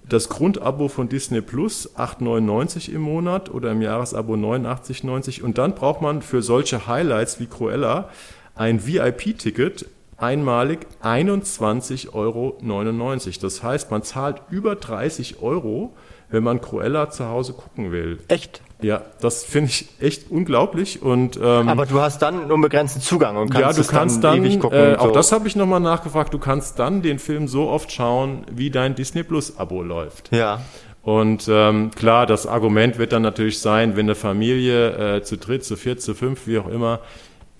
das 0.08 0.28
Grundabo 0.28 0.88
von 0.88 1.08
Disney 1.08 1.40
Plus 1.40 1.96
8,99 1.96 2.90
im 2.92 3.02
Monat 3.02 3.50
oder 3.50 3.70
im 3.70 3.80
Jahresabo 3.80 4.34
89,90 4.34 5.42
und 5.42 5.58
dann 5.58 5.74
braucht 5.74 6.02
man 6.02 6.20
für 6.22 6.42
solche 6.42 6.86
Highlights 6.86 7.38
wie 7.38 7.46
Cruella 7.46 8.08
ein 8.56 8.84
VIP-Ticket 8.84 9.86
einmalig 10.16 10.86
21,99 11.02 12.12
Euro. 12.12 12.58
Das 13.40 13.62
heißt, 13.62 13.90
man 13.90 14.02
zahlt 14.02 14.42
über 14.50 14.74
30 14.74 15.40
Euro, 15.40 15.94
wenn 16.30 16.42
man 16.42 16.60
Cruella 16.60 17.10
zu 17.10 17.28
Hause 17.28 17.52
gucken 17.52 17.92
will. 17.92 18.18
Echt? 18.28 18.62
Ja, 18.82 19.02
das 19.20 19.44
finde 19.44 19.70
ich 19.70 19.88
echt 20.00 20.30
unglaublich. 20.30 21.02
Und, 21.02 21.36
ähm, 21.36 21.68
Aber 21.68 21.86
du 21.86 22.00
hast 22.00 22.22
dann 22.22 22.50
unbegrenzten 22.50 23.02
Zugang 23.02 23.36
und 23.36 23.50
kannst 23.50 23.78
ja, 23.78 23.84
du 23.84 23.88
kannst 23.88 24.24
dann, 24.24 24.36
dann 24.36 24.44
ewig 24.46 24.60
gucken. 24.60 24.78
Äh, 24.78 24.94
so. 24.94 25.00
Auch 25.00 25.12
das 25.12 25.32
habe 25.32 25.46
ich 25.48 25.56
nochmal 25.56 25.80
nachgefragt. 25.80 26.32
Du 26.32 26.38
kannst 26.38 26.78
dann 26.78 27.02
den 27.02 27.18
Film 27.18 27.46
so 27.46 27.68
oft 27.68 27.92
schauen, 27.92 28.44
wie 28.50 28.70
dein 28.70 28.94
Disney 28.94 29.22
Plus 29.22 29.58
Abo 29.58 29.82
läuft. 29.82 30.34
Ja. 30.34 30.60
Und 31.02 31.46
ähm, 31.50 31.90
klar, 31.92 32.26
das 32.26 32.46
Argument 32.46 32.98
wird 32.98 33.12
dann 33.12 33.22
natürlich 33.22 33.58
sein, 33.58 33.96
wenn 33.96 34.06
eine 34.06 34.14
Familie 34.14 35.16
äh, 35.16 35.22
zu 35.22 35.36
dritt, 35.36 35.64
zu 35.64 35.76
viert, 35.76 36.00
zu 36.00 36.14
fünf, 36.14 36.46
wie 36.46 36.58
auch 36.58 36.68
immer, 36.68 37.00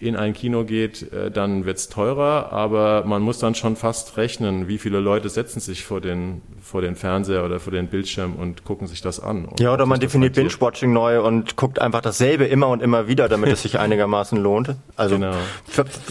in 0.00 0.16
ein 0.16 0.32
Kino 0.32 0.64
geht, 0.64 1.12
äh, 1.12 1.30
dann 1.30 1.66
wird's 1.66 1.88
teurer, 1.88 2.52
aber 2.52 3.04
man 3.04 3.20
muss 3.20 3.38
dann 3.38 3.54
schon 3.54 3.76
fast 3.76 4.16
rechnen, 4.16 4.66
wie 4.66 4.78
viele 4.78 4.98
Leute 4.98 5.28
setzen 5.28 5.60
sich 5.60 5.84
vor 5.84 6.00
den, 6.00 6.40
vor 6.62 6.80
den 6.80 6.96
Fernseher 6.96 7.44
oder 7.44 7.60
vor 7.60 7.72
den 7.72 7.88
Bildschirm 7.88 8.36
und 8.36 8.64
gucken 8.64 8.86
sich 8.86 9.02
das 9.02 9.20
an. 9.20 9.48
Ja, 9.58 9.74
oder 9.74 9.84
man 9.84 10.00
definiert 10.00 10.34
Binge-Watching 10.34 10.92
neu 10.92 11.22
und 11.22 11.56
guckt 11.56 11.80
einfach 11.80 12.00
dasselbe 12.00 12.46
immer 12.46 12.68
und 12.68 12.82
immer 12.82 13.08
wieder, 13.08 13.28
damit 13.28 13.50
es 13.50 13.62
sich 13.62 13.78
einigermaßen 13.78 14.38
lohnt. 14.38 14.74
Also 14.96 15.16
genau. 15.16 15.34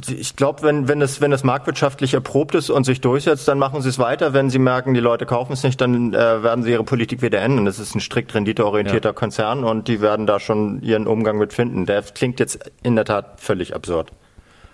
ich 0.07 0.35
glaube, 0.35 0.61
wenn, 0.61 0.87
wenn, 0.87 1.01
es, 1.01 1.19
wenn 1.19 1.31
es 1.31 1.43
marktwirtschaftlich 1.43 2.13
erprobt 2.13 2.53
ist 2.53 2.69
und 2.69 2.83
sich 2.83 3.01
durchsetzt, 3.01 3.47
dann 3.47 3.57
machen 3.57 3.81
sie 3.81 3.89
es 3.89 3.97
weiter. 3.97 4.33
Wenn 4.33 4.51
sie 4.51 4.59
merken, 4.59 4.93
die 4.93 4.99
Leute 4.99 5.25
kaufen 5.25 5.53
es 5.53 5.63
nicht, 5.63 5.81
dann 5.81 6.13
äh, 6.13 6.43
werden 6.43 6.63
sie 6.63 6.71
ihre 6.71 6.83
Politik 6.83 7.23
wieder 7.23 7.41
ändern. 7.41 7.65
Das 7.65 7.79
ist 7.79 7.95
ein 7.95 8.01
strikt 8.01 8.35
renditeorientierter 8.35 9.09
ja. 9.09 9.13
Konzern 9.13 9.63
und 9.63 9.87
die 9.87 9.99
werden 9.99 10.27
da 10.27 10.39
schon 10.39 10.81
ihren 10.83 11.07
Umgang 11.07 11.39
mit 11.39 11.53
finden. 11.53 11.87
Der 11.87 12.03
klingt 12.03 12.39
jetzt 12.39 12.71
in 12.83 12.95
der 12.95 13.05
Tat 13.05 13.39
völlig 13.39 13.73
absurd. 13.79 14.11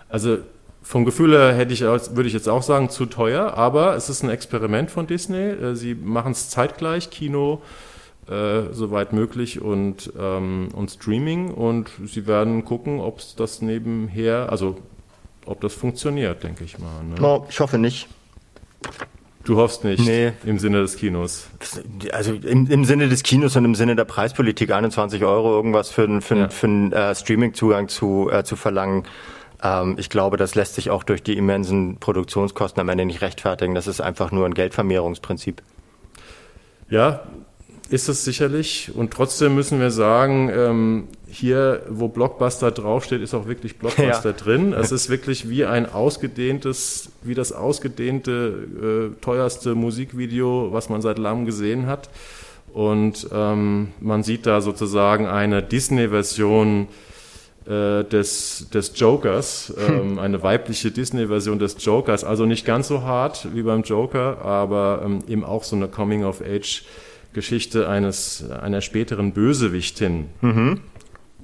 Also 0.08 0.38
vom 0.82 1.04
Gefühl 1.04 1.32
her 1.32 1.52
hätte 1.54 1.72
ich, 1.72 1.80
würde 1.80 2.26
ich 2.26 2.32
jetzt 2.32 2.48
auch 2.48 2.62
sagen, 2.62 2.90
zu 2.90 3.06
teuer, 3.06 3.54
aber 3.54 3.96
es 3.96 4.08
ist 4.08 4.22
ein 4.22 4.30
Experiment 4.30 4.90
von 4.90 5.06
Disney. 5.06 5.38
Äh, 5.38 5.74
sie 5.74 5.94
machen 5.94 6.32
es 6.32 6.48
zeitgleich, 6.50 7.10
Kino, 7.10 7.62
äh, 8.28 8.72
soweit 8.72 9.12
möglich 9.12 9.60
und, 9.60 10.12
ähm, 10.18 10.68
und 10.72 10.90
Streaming 10.90 11.50
und 11.50 11.90
sie 12.04 12.26
werden 12.26 12.64
gucken, 12.64 13.00
ob 13.00 13.18
es 13.18 13.34
das 13.34 13.62
nebenher, 13.62 14.50
also 14.50 14.76
ob 15.44 15.60
das 15.60 15.74
funktioniert, 15.74 16.42
denke 16.42 16.64
ich 16.64 16.78
mal. 16.78 17.02
Ne? 17.04 17.16
No, 17.20 17.46
ich 17.48 17.58
hoffe 17.60 17.78
nicht. 17.78 18.08
Du 19.46 19.58
hoffst 19.58 19.84
nicht 19.84 20.04
nee. 20.04 20.32
im 20.44 20.58
Sinne 20.58 20.80
des 20.80 20.96
Kinos. 20.96 21.46
Also 22.12 22.32
im, 22.32 22.68
im, 22.68 22.84
Sinne 22.84 23.08
des 23.08 23.22
Kinos 23.22 23.54
und 23.54 23.64
im 23.64 23.76
Sinne 23.76 23.94
der 23.94 24.04
Preispolitik 24.04 24.72
21 24.72 25.24
Euro 25.24 25.54
irgendwas 25.54 25.88
für, 25.88 26.20
für, 26.20 26.36
ja. 26.36 26.48
für 26.48 26.66
einen 26.66 26.92
äh, 26.92 27.14
Streaming-Zugang 27.14 27.86
zu, 27.86 28.28
äh, 28.28 28.42
zu 28.42 28.56
verlangen. 28.56 29.04
Ähm, 29.62 29.94
ich 29.98 30.10
glaube, 30.10 30.36
das 30.36 30.56
lässt 30.56 30.74
sich 30.74 30.90
auch 30.90 31.04
durch 31.04 31.22
die 31.22 31.36
immensen 31.36 31.98
Produktionskosten 31.98 32.80
am 32.80 32.88
Ende 32.88 33.04
nicht 33.04 33.22
rechtfertigen. 33.22 33.76
Das 33.76 33.86
ist 33.86 34.00
einfach 34.00 34.32
nur 34.32 34.46
ein 34.46 34.54
Geldvermehrungsprinzip. 34.54 35.62
Ja, 36.90 37.22
ist 37.88 38.08
es 38.08 38.24
sicherlich. 38.24 38.90
Und 38.96 39.12
trotzdem 39.12 39.54
müssen 39.54 39.78
wir 39.78 39.92
sagen, 39.92 40.50
ähm, 40.52 41.08
hier, 41.36 41.82
wo 41.90 42.08
Blockbuster 42.08 42.70
draufsteht, 42.70 43.20
ist 43.20 43.34
auch 43.34 43.46
wirklich 43.46 43.76
Blockbuster 43.76 44.30
ja. 44.30 44.32
drin. 44.32 44.72
Es 44.72 44.90
ist 44.90 45.10
wirklich 45.10 45.50
wie 45.50 45.66
ein 45.66 45.84
ausgedehntes, 45.84 47.10
wie 47.22 47.34
das 47.34 47.52
ausgedehnte, 47.52 49.12
äh, 49.12 49.20
teuerste 49.20 49.74
Musikvideo, 49.74 50.68
was 50.72 50.88
man 50.88 51.02
seit 51.02 51.18
langem 51.18 51.44
gesehen 51.44 51.86
hat. 51.86 52.08
Und 52.72 53.28
ähm, 53.32 53.88
man 54.00 54.22
sieht 54.22 54.46
da 54.46 54.62
sozusagen 54.62 55.26
eine 55.26 55.62
Disney-Version 55.62 56.88
äh, 57.66 58.04
des, 58.04 58.68
des 58.72 58.98
Jokers, 58.98 59.74
ähm, 59.76 60.18
eine 60.18 60.42
weibliche 60.42 60.90
Disney-Version 60.90 61.58
des 61.58 61.76
Jokers. 61.84 62.24
Also 62.24 62.46
nicht 62.46 62.64
ganz 62.64 62.88
so 62.88 63.02
hart 63.02 63.48
wie 63.52 63.62
beim 63.62 63.82
Joker, 63.82 64.38
aber 64.42 65.02
ähm, 65.04 65.18
eben 65.28 65.44
auch 65.44 65.64
so 65.64 65.76
eine 65.76 65.88
Coming-of-Age-Geschichte 65.88 67.90
eines 67.90 68.42
einer 68.50 68.80
späteren 68.80 69.32
Bösewichtin. 69.32 70.30
Mhm 70.40 70.80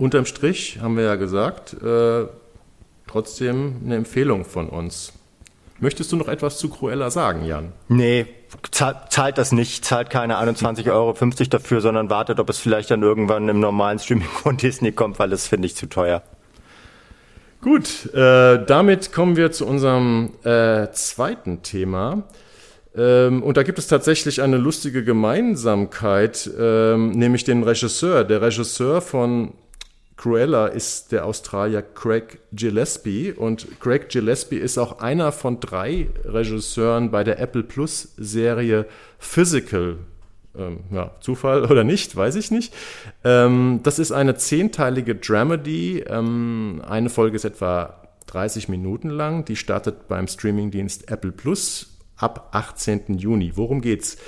unterm 0.02 0.26
Strich 0.26 0.80
haben 0.82 0.97
wir 0.97 1.04
ja 1.04 1.14
gesagt, 1.14 1.75
äh, 1.82 2.26
trotzdem 3.06 3.76
eine 3.85 3.97
Empfehlung 3.97 4.44
von 4.44 4.68
uns. 4.68 5.12
Möchtest 5.80 6.12
du 6.12 6.16
noch 6.16 6.28
etwas 6.28 6.59
zu 6.59 6.68
Cruella 6.68 7.11
sagen, 7.11 7.44
Jan? 7.44 7.73
Nee, 7.88 8.26
zahlt 8.71 9.38
das 9.38 9.52
nicht, 9.52 9.85
zahlt 9.85 10.11
keine 10.11 10.38
21,50 10.38 10.90
Euro 10.92 11.14
dafür, 11.50 11.80
sondern 11.80 12.11
wartet, 12.11 12.38
ob 12.38 12.49
es 12.50 12.59
vielleicht 12.59 12.90
dann 12.90 13.02
irgendwann 13.02 13.49
im 13.49 13.61
normalen 13.61 13.99
Streaming 13.99 14.28
von 14.28 14.56
Disney 14.56 14.92
kommt, 14.92 15.18
weil 15.18 15.30
das 15.30 15.47
finde 15.47 15.66
ich 15.66 15.75
zu 15.75 15.87
teuer. 15.88 16.23
Gut, 17.61 18.12
äh, 18.12 18.64
damit 18.64 19.12
kommen 19.12 19.37
wir 19.37 19.52
zu 19.52 19.66
unserem 19.66 20.32
äh, 20.44 20.90
zweiten 20.92 21.62
Thema. 21.62 22.25
Ähm, 22.97 23.42
und 23.42 23.56
da 23.56 23.62
gibt 23.62 23.78
es 23.78 23.87
tatsächlich 23.87 24.42
eine 24.42 24.56
lustige 24.56 25.04
Gemeinsamkeit, 25.04 26.50
ähm, 26.59 27.11
nämlich 27.11 27.44
den 27.44 27.62
Regisseur. 27.62 28.25
Der 28.25 28.42
Regisseur 28.42 29.00
von 29.00 29.52
Cruella 30.22 30.68
ist 30.68 31.10
der 31.10 31.26
Australier 31.26 31.82
Craig 31.82 32.38
Gillespie 32.52 33.32
und 33.32 33.80
Craig 33.80 34.08
Gillespie 34.08 34.56
ist 34.56 34.78
auch 34.78 35.00
einer 35.00 35.32
von 35.32 35.58
drei 35.58 36.10
Regisseuren 36.24 37.10
bei 37.10 37.24
der 37.24 37.40
Apple 37.40 37.64
Plus 37.64 38.14
Serie 38.16 38.86
Physical. 39.18 39.98
Ähm, 40.56 40.84
ja, 40.92 41.10
Zufall 41.18 41.64
oder 41.70 41.82
nicht, 41.82 42.14
weiß 42.14 42.36
ich 42.36 42.52
nicht. 42.52 42.72
Ähm, 43.24 43.80
das 43.82 43.98
ist 43.98 44.12
eine 44.12 44.36
zehnteilige 44.36 45.16
Dramedy. 45.16 46.04
Ähm, 46.06 46.82
eine 46.86 47.10
Folge 47.10 47.34
ist 47.34 47.44
etwa 47.44 48.06
30 48.28 48.68
Minuten 48.68 49.10
lang. 49.10 49.44
Die 49.44 49.56
startet 49.56 50.06
beim 50.06 50.28
Streamingdienst 50.28 51.10
Apple 51.10 51.32
Plus 51.32 51.98
ab 52.16 52.50
18. 52.52 53.18
Juni. 53.18 53.56
Worum 53.56 53.80
geht's? 53.80 54.18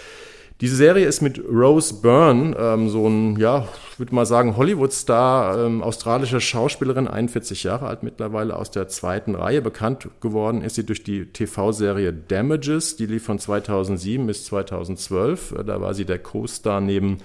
Diese 0.61 0.76
Serie 0.76 1.04
ist 1.04 1.20
mit 1.20 1.42
Rose 1.50 1.94
Byrne, 2.00 2.56
ähm, 2.56 2.88
so 2.88 3.08
ein, 3.08 3.37
ja, 3.40 3.66
ich 3.90 3.99
würde 3.99 4.14
mal 4.14 4.25
sagen, 4.25 4.56
Hollywood-Star, 4.56 5.66
ähm, 5.66 5.82
australische 5.82 6.40
Schauspielerin, 6.40 7.08
41 7.08 7.64
Jahre 7.64 7.88
alt 7.88 8.04
mittlerweile, 8.04 8.56
aus 8.56 8.70
der 8.70 8.87
zweiten 8.87 9.34
Reihe. 9.34 9.62
Bekannt 9.62 10.08
geworden 10.20 10.62
ist 10.62 10.76
sie 10.76 10.87
durch 10.87 11.02
die 11.02 11.26
TV-Serie 11.26 12.12
Damages, 12.12 12.94
die 12.94 13.06
lief 13.06 13.25
von 13.25 13.40
2007 13.40 14.25
bis 14.28 14.44
2012. 14.44 15.52
Äh, 15.58 15.64
da 15.64 15.80
war 15.80 15.92
sie 15.92 16.04
der 16.04 16.20
Co-Star 16.20 16.80
neben 16.80 17.18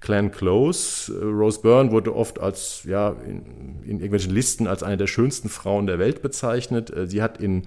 Glenn 0.00 0.32
Close. 0.32 1.12
Äh, 1.12 1.24
Rose 1.24 1.60
Byrne 1.60 1.92
wurde 1.92 2.14
oft 2.14 2.40
als, 2.40 2.82
ja, 2.84 3.14
in, 3.24 3.42
in, 3.84 3.96
irgendwelchen 3.98 4.34
Listen 4.34 4.66
als 4.66 4.82
eine 4.82 4.96
der 4.96 5.06
schönsten 5.06 5.48
Frauen 5.48 5.86
der 5.86 6.00
Welt 6.00 6.20
bezeichnet. 6.20 6.94
Äh, 6.94 7.06
sie 7.06 7.22
hat 7.22 7.40
in 7.40 7.62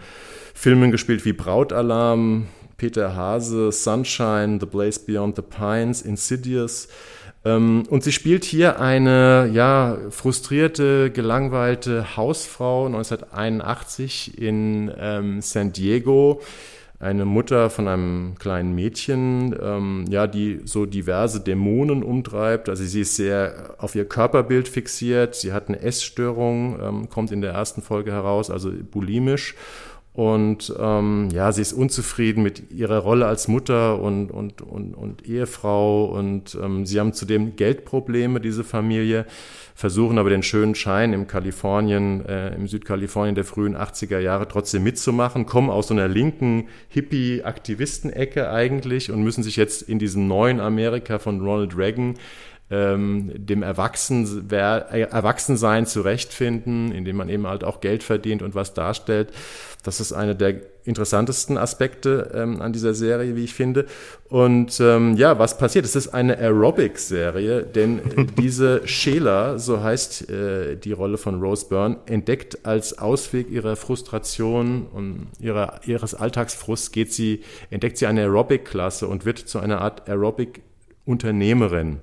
Filmen 0.53 0.91
gespielt 0.91 1.23
wie 1.23 1.33
Brautalarm, 1.33 2.47
Peter 2.77 3.15
Hase, 3.15 3.71
Sunshine, 3.71 4.59
The 4.59 4.65
Blaze 4.65 4.99
Beyond 5.05 5.35
the 5.35 5.41
Pines, 5.41 6.01
Insidious. 6.01 6.87
Ähm, 7.45 7.83
und 7.89 8.03
sie 8.03 8.11
spielt 8.11 8.43
hier 8.43 8.79
eine 8.79 9.49
ja, 9.53 9.97
frustrierte, 10.09 11.11
gelangweilte 11.11 12.17
Hausfrau 12.17 12.87
1981 12.87 14.41
in 14.41 14.91
ähm, 14.97 15.41
San 15.41 15.71
Diego. 15.71 16.41
eine 16.97 17.25
Mutter 17.25 17.69
von 17.69 17.87
einem 17.87 18.35
kleinen 18.39 18.73
Mädchen, 18.73 19.55
ähm, 19.61 20.05
ja, 20.09 20.27
die 20.27 20.61
so 20.63 20.85
diverse 20.85 21.41
Dämonen 21.41 22.03
umtreibt. 22.03 22.69
Also 22.69 22.83
sie 22.83 23.01
ist 23.01 23.15
sehr 23.15 23.75
auf 23.77 23.95
ihr 23.95 24.05
Körperbild 24.05 24.67
fixiert. 24.67 25.35
Sie 25.35 25.53
hat 25.53 25.67
eine 25.67 25.81
Essstörung, 25.81 26.79
ähm, 26.81 27.09
kommt 27.09 27.31
in 27.31 27.41
der 27.41 27.51
ersten 27.51 27.81
Folge 27.81 28.11
heraus, 28.11 28.49
also 28.49 28.71
bulimisch. 28.71 29.55
Und 30.15 30.73
ähm, 30.79 31.27
ja, 31.33 31.51
sie 31.51 31.61
ist 31.61 31.73
unzufrieden 31.73 32.41
mit 32.41 32.71
ihrer 32.71 32.99
Rolle 32.99 33.25
als 33.25 33.49
Mutter 33.49 33.99
und, 34.01 34.31
und, 34.31 34.61
und, 34.61 34.93
und 34.93 35.27
Ehefrau. 35.27 36.05
Und 36.05 36.57
ähm, 36.63 36.85
sie 36.85 37.01
haben 37.01 37.11
zudem 37.11 37.57
Geldprobleme, 37.57 38.39
diese 38.39 38.63
Familie, 38.63 39.25
versuchen 39.75 40.17
aber 40.17 40.29
den 40.29 40.41
schönen 40.41 40.73
Schein 40.73 41.11
im 41.11 41.27
Kalifornien, 41.27 42.25
äh, 42.25 42.55
im 42.55 42.65
Südkalifornien 42.69 43.35
der 43.35 43.43
frühen 43.43 43.75
80er 43.75 44.19
Jahre 44.19 44.47
trotzdem 44.47 44.83
mitzumachen, 44.83 45.45
kommen 45.45 45.69
aus 45.69 45.89
so 45.89 45.93
einer 45.93 46.07
linken 46.07 46.69
Hippie-Aktivisten-Ecke 46.87 48.49
eigentlich 48.49 49.11
und 49.11 49.21
müssen 49.21 49.43
sich 49.43 49.57
jetzt 49.57 49.81
in 49.81 49.99
diesem 49.99 50.29
neuen 50.29 50.61
Amerika 50.61 51.19
von 51.19 51.41
Ronald 51.41 51.77
Reagan 51.77 52.15
ähm, 52.71 53.31
dem 53.35 53.61
Erwachsen, 53.63 54.49
Erwachsensein 54.49 55.85
zurechtfinden, 55.85 56.91
indem 56.91 57.17
man 57.17 57.29
eben 57.29 57.45
halt 57.47 57.63
auch 57.63 57.79
Geld 57.79 58.03
verdient 58.03 58.41
und 58.41 58.55
was 58.55 58.73
darstellt. 58.73 59.31
Das 59.83 59.99
ist 59.99 60.13
einer 60.13 60.33
der 60.33 60.61
interessantesten 60.83 61.57
Aspekte 61.57 62.31
ähm, 62.33 62.61
an 62.61 62.73
dieser 62.73 62.93
Serie, 62.93 63.35
wie 63.35 63.43
ich 63.43 63.53
finde. 63.53 63.85
Und 64.29 64.79
ähm, 64.79 65.15
ja, 65.15 65.37
was 65.37 65.57
passiert? 65.57 65.85
Es 65.85 65.95
ist 65.95 66.09
eine 66.09 66.37
Aerobic-Serie, 66.37 67.63
denn 67.63 68.01
diese 68.39 68.87
Sheila, 68.87 69.59
so 69.59 69.81
heißt 69.81 70.29
äh, 70.29 70.75
die 70.75 70.91
Rolle 70.91 71.17
von 71.17 71.39
Rose 71.39 71.67
Byrne, 71.67 71.97
entdeckt 72.07 72.65
als 72.65 72.97
Ausweg 72.97 73.49
ihrer 73.51 73.75
Frustration 73.75 74.87
und 74.87 75.27
ihrer, 75.39 75.81
ihres 75.85 76.15
Alltagsfrusts 76.15 76.91
geht 76.91 77.13
sie, 77.13 77.41
entdeckt 77.69 77.97
sie 77.97 78.07
eine 78.07 78.21
Aerobic-Klasse 78.21 79.07
und 79.07 79.25
wird 79.25 79.39
zu 79.39 79.59
einer 79.59 79.81
Art 79.81 80.07
Aerobic-Unternehmerin 80.09 81.99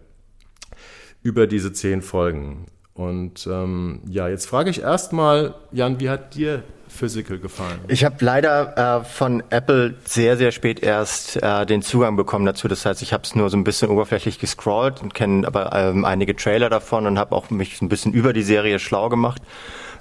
über 1.23 1.47
diese 1.47 1.73
zehn 1.73 2.03
Folgen. 2.03 2.67
Und 2.95 3.47
ähm, 3.47 4.01
ja, 4.07 4.29
jetzt 4.29 4.47
frage 4.47 4.71
ich 4.71 4.83
erstmal, 4.83 5.55
Jan, 5.73 5.99
wie 5.99 6.11
hat 6.11 6.35
dir 6.35 6.63
Physical 6.89 7.39
gefallen? 7.39 7.81
Ich 7.89 8.05
habe 8.05 8.17
leider 8.21 9.01
äh, 9.01 9.05
von 9.05 9.43
Apple 9.49 9.95
sehr, 10.05 10.37
sehr 10.37 10.53
spät 10.53 10.83
erst 10.83 11.43
äh, 11.43 11.65
den 11.65 11.81
Zugang 11.81 12.17
bekommen 12.17 12.45
dazu. 12.45 12.69
Das 12.69 12.85
heißt, 12.85 13.01
ich 13.01 13.15
habe 13.15 13.23
es 13.25 13.35
nur 13.35 13.49
so 13.49 13.57
ein 13.57 13.65
bisschen 13.65 13.89
oberflächlich 13.89 14.39
gescrollt 14.39 15.01
und 15.01 15.15
kenne 15.15 15.47
aber 15.47 15.73
ähm, 15.73 16.05
einige 16.05 16.37
Trailer 16.37 16.69
davon 16.69 17.07
und 17.07 17.19
habe 17.19 17.35
auch 17.35 17.49
mich 17.49 17.81
ein 17.81 17.89
bisschen 17.89 18.13
über 18.13 18.35
die 18.35 18.43
Serie 18.43 18.79
schlau 18.79 19.09
gemacht. 19.09 19.41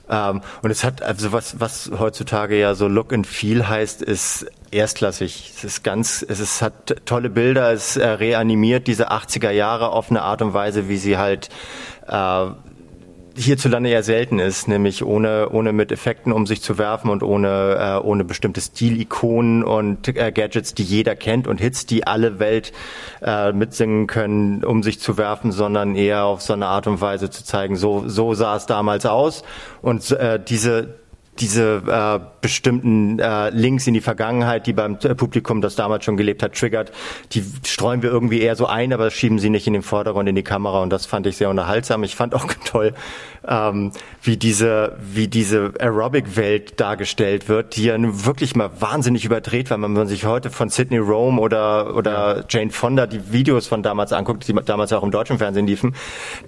Ähm, 0.10 0.42
und 0.62 0.70
es 0.70 0.84
hat, 0.84 1.02
also 1.02 1.32
was, 1.32 1.60
was 1.62 1.92
heutzutage 1.98 2.60
ja 2.60 2.76
so 2.76 2.88
Look 2.90 3.14
and 3.14 3.26
Feel 3.26 3.70
heißt, 3.70 4.02
ist 4.02 4.48
erstklassig. 4.72 5.52
Es 5.56 5.64
ist 5.64 5.84
ganz, 5.84 6.26
es 6.28 6.40
ist, 6.40 6.62
hat 6.62 7.06
tolle 7.06 7.30
Bilder, 7.30 7.72
es 7.72 7.98
äh, 7.98 8.08
reanimiert 8.08 8.88
diese 8.88 9.12
80er 9.12 9.52
Jahre 9.52 9.90
auf 9.90 10.10
eine 10.10 10.22
Art 10.22 10.42
und 10.42 10.54
Weise, 10.54 10.90
wie 10.90 10.98
sie 10.98 11.18
halt 11.18 11.50
äh, 12.08 12.48
hierzulande 13.36 13.90
ja 13.90 14.04
selten 14.04 14.40
ist, 14.40 14.68
nämlich 14.68 15.04
ohne, 15.04 15.50
ohne 15.50 15.74
mit 15.74 15.92
Effekten 15.92 16.32
um 16.32 16.46
sich 16.46 16.62
zu 16.62 16.78
werfen 16.78 17.10
und 17.10 17.24
ohne, 17.24 18.00
äh, 18.02 18.06
ohne 18.06 18.24
bestimmte 18.24 18.62
Stilikonen 18.62 19.64
und 19.64 20.08
äh, 20.08 20.32
Gadgets, 20.32 20.74
die 20.74 20.84
jeder 20.84 21.16
kennt 21.16 21.48
und 21.48 21.60
Hits, 21.60 21.86
die 21.86 22.06
alle 22.06 22.40
Welt 22.40 22.74
äh, 23.22 23.52
mitsingen 23.54 24.08
können, 24.08 24.64
um 24.64 24.84
sich 24.84 25.00
zu 25.00 25.18
werfen, 25.18 25.52
sondern 25.52 25.96
eher 25.96 26.26
auf 26.26 26.42
so 26.42 26.54
eine 26.54 26.68
Art 26.68 26.88
und 26.88 27.02
Weise 27.02 27.30
zu 27.30 27.44
zeigen, 27.44 27.76
so, 27.76 28.08
so 28.08 28.34
sah 28.34 28.56
es 28.56 28.66
damals 28.66 29.06
aus. 29.06 29.44
Und 29.82 30.12
äh, 30.12 30.40
diese, 30.44 31.01
diese 31.40 31.82
äh, 31.88 32.20
bestimmten 32.42 33.18
äh, 33.20 33.50
Links 33.50 33.88
in 33.88 33.94
die 33.94 34.02
Vergangenheit, 34.02 34.68
die 34.68 34.74
beim 34.74 35.00
Publikum, 35.00 35.62
das 35.62 35.76
damals 35.76 36.04
schon 36.06 36.18
gelebt 36.18 36.44
hat, 36.44 36.56
triggert, 36.56 36.92
die 37.32 37.44
streuen 37.66 38.02
wir 38.04 38.12
irgendwie 38.12 38.42
eher 38.42 38.56
so 38.56 38.66
ein, 38.66 38.94
aber 38.94 39.10
schieben 39.10 39.40
sie 39.40 39.50
nicht 39.50 39.66
in 39.66 39.74
den 39.74 39.82
Vordergrund 39.82 40.28
in 40.28 40.36
die 40.36 40.44
Kamera 40.44 40.82
und 40.82 40.92
das 40.92 41.06
fand 41.06 41.26
ich 41.28 41.38
sehr 41.38 41.50
unterhaltsam. 41.50 42.04
Ich 42.04 42.16
fand 42.16 42.36
auch 42.36 42.46
toll, 42.66 42.94
ähm, 43.48 43.92
wie 44.22 44.38
diese 44.38 44.98
wie 45.02 45.28
diese 45.28 45.74
Aerobic-Welt 45.80 46.80
dargestellt 46.80 47.50
wird, 47.50 47.76
die 47.76 47.86
ja 47.86 47.98
nun 47.98 48.26
wirklich 48.26 48.56
mal 48.56 48.70
wahnsinnig 48.80 49.26
überdreht 49.26 49.70
war, 49.70 49.82
wenn 49.82 49.94
man 49.94 50.08
sich 50.08 50.26
heute 50.26 50.50
von 50.50 50.70
Sydney 50.70 51.00
Rome 51.00 51.42
oder 51.42 51.96
oder 51.96 52.38
ja. 52.38 52.44
Jane 52.48 52.72
Fonda 52.72 53.08
die 53.08 53.32
Videos 53.32 53.68
von 53.68 53.84
damals 53.84 54.14
anguckt, 54.14 54.48
die 54.48 54.54
damals 54.54 54.94
auch 54.94 55.04
im 55.04 55.12
deutschen 55.12 55.38
Fernsehen 55.38 55.68
liefen. 55.68 55.96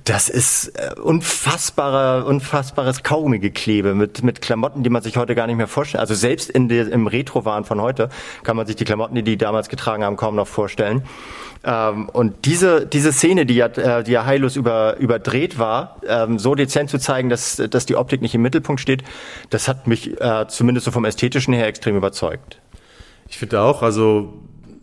Das 0.03 0.29
ist 0.29 0.67
äh, 0.67 0.99
unfassbarer 0.99 2.25
unfassbares 2.25 3.03
Kaugummige-Klebe 3.03 3.95
mit 3.95 4.23
mit 4.23 4.41
Klamotten, 4.41 4.83
die 4.83 4.89
man 4.89 5.01
sich 5.01 5.17
heute 5.17 5.35
gar 5.35 5.47
nicht 5.47 5.57
mehr 5.57 5.67
vorstellt. 5.67 6.01
Also 6.01 6.13
selbst 6.13 6.49
in 6.49 6.69
der, 6.69 6.91
im 6.91 7.07
Retro-Wahn 7.07 7.65
von 7.65 7.81
heute 7.81 8.09
kann 8.43 8.55
man 8.55 8.67
sich 8.67 8.75
die 8.75 8.85
Klamotten, 8.85 9.15
die 9.15 9.23
die 9.23 9.37
damals 9.37 9.69
getragen 9.69 10.03
haben, 10.03 10.15
kaum 10.15 10.35
noch 10.35 10.47
vorstellen. 10.47 11.03
Ähm, 11.63 12.09
und 12.09 12.45
diese, 12.45 12.85
diese 12.85 13.13
Szene, 13.13 13.45
die 13.45 13.55
ja, 13.55 13.67
äh, 13.67 14.03
die 14.03 14.11
ja 14.11 14.25
heillos 14.25 14.55
über, 14.55 14.97
überdreht 14.97 15.57
war, 15.57 16.01
ähm, 16.05 16.37
so 16.37 16.55
dezent 16.55 16.89
zu 16.89 16.97
zeigen, 16.97 17.29
dass, 17.29 17.55
dass 17.55 17.85
die 17.85 17.95
Optik 17.95 18.21
nicht 18.21 18.35
im 18.35 18.41
Mittelpunkt 18.41 18.81
steht, 18.81 19.03
das 19.49 19.67
hat 19.67 19.87
mich 19.87 20.19
äh, 20.19 20.45
zumindest 20.47 20.85
so 20.85 20.91
vom 20.91 21.05
Ästhetischen 21.05 21.53
her 21.53 21.67
extrem 21.67 21.95
überzeugt. 21.95 22.59
Ich 23.29 23.37
finde 23.37 23.61
auch, 23.61 23.81
also 23.81 24.33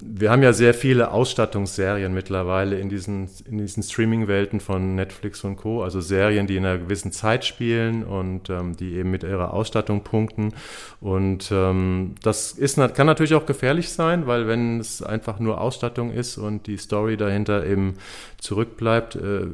wir 0.03 0.31
haben 0.31 0.43
ja 0.43 0.53
sehr 0.53 0.73
viele 0.75 1.11
Ausstattungsserien 1.11 2.13
mittlerweile 2.15 2.79
in 2.79 2.89
diesen, 2.89 3.29
in 3.45 3.59
diesen 3.59 3.83
Streaming-Welten 3.83 4.61
von 4.61 4.95
Netflix 4.95 5.45
und 5.45 5.57
Co. 5.57 5.83
Also 5.83 6.01
Serien, 6.01 6.47
die 6.47 6.57
in 6.57 6.65
einer 6.65 6.79
gewissen 6.79 7.13
Zeit 7.13 7.45
spielen 7.45 8.05
und 8.05 8.51
ähm, 8.51 8.77
die 8.77 8.95
eben 8.95 9.11
mit 9.11 9.23
ihrer 9.23 9.53
Ausstattung 9.53 10.03
punkten. 10.03 10.55
Und 11.01 11.51
ähm, 11.53 12.15
das 12.23 12.53
ist, 12.53 12.77
kann 12.95 13.07
natürlich 13.07 13.35
auch 13.35 13.47
gefährlich 13.47 13.91
sein, 13.91 14.27
weil 14.27 14.49
wenn 14.49 14.81
es 14.81 15.03
einfach 15.03 15.39
nur 15.39 15.61
Ausstattung 15.61 16.13
ist 16.13 16.39
und 16.39 16.67
die 16.67 16.77
Story 16.79 17.17
dahinter 17.17 17.67
eben 17.67 17.95
zurückbleibt, 18.39 19.17
äh, 19.17 19.47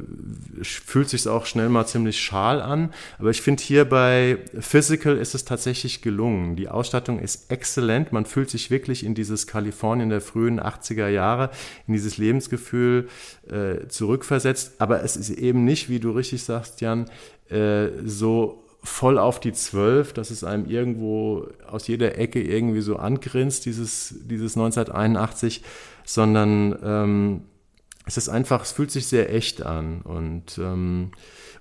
fühlt 0.61 1.09
sich 1.09 1.27
auch 1.27 1.45
schnell 1.45 1.69
mal 1.69 1.85
ziemlich 1.85 2.19
schal 2.21 2.61
an. 2.61 2.93
Aber 3.19 3.31
ich 3.31 3.41
finde 3.41 3.61
hier 3.63 3.85
bei 3.85 4.37
Physical 4.59 5.17
ist 5.17 5.35
es 5.35 5.43
tatsächlich 5.43 6.01
gelungen. 6.01 6.55
Die 6.55 6.69
Ausstattung 6.69 7.19
ist 7.19 7.51
exzellent. 7.51 8.13
Man 8.13 8.25
fühlt 8.25 8.49
sich 8.49 8.71
wirklich 8.71 9.05
in 9.05 9.13
dieses 9.13 9.45
Kalifornien 9.45 10.09
der 10.09 10.21
frühen 10.21 10.36
80er 10.45 11.07
Jahre, 11.07 11.51
in 11.87 11.93
dieses 11.93 12.17
Lebensgefühl 12.17 13.07
äh, 13.49 13.87
zurückversetzt. 13.87 14.73
Aber 14.79 15.03
es 15.03 15.15
ist 15.15 15.29
eben 15.29 15.63
nicht, 15.65 15.89
wie 15.89 15.99
du 15.99 16.11
richtig 16.11 16.43
sagst, 16.43 16.81
Jan, 16.81 17.09
äh, 17.49 17.87
so 18.05 18.63
voll 18.83 19.17
auf 19.17 19.39
die 19.39 19.53
Zwölf, 19.53 20.13
dass 20.13 20.31
es 20.31 20.43
einem 20.43 20.65
irgendwo 20.65 21.47
aus 21.67 21.87
jeder 21.87 22.17
Ecke 22.17 22.41
irgendwie 22.41 22.81
so 22.81 22.95
angrinst, 22.95 23.65
dieses, 23.65 24.15
dieses 24.21 24.55
1981, 24.55 25.63
sondern 26.05 26.77
ähm, 26.83 27.41
es 28.05 28.17
ist 28.17 28.29
einfach, 28.29 28.63
es 28.63 28.71
fühlt 28.71 28.91
sich 28.91 29.07
sehr 29.07 29.33
echt 29.33 29.61
an 29.61 30.01
und 30.01 30.57
ähm, 30.57 31.11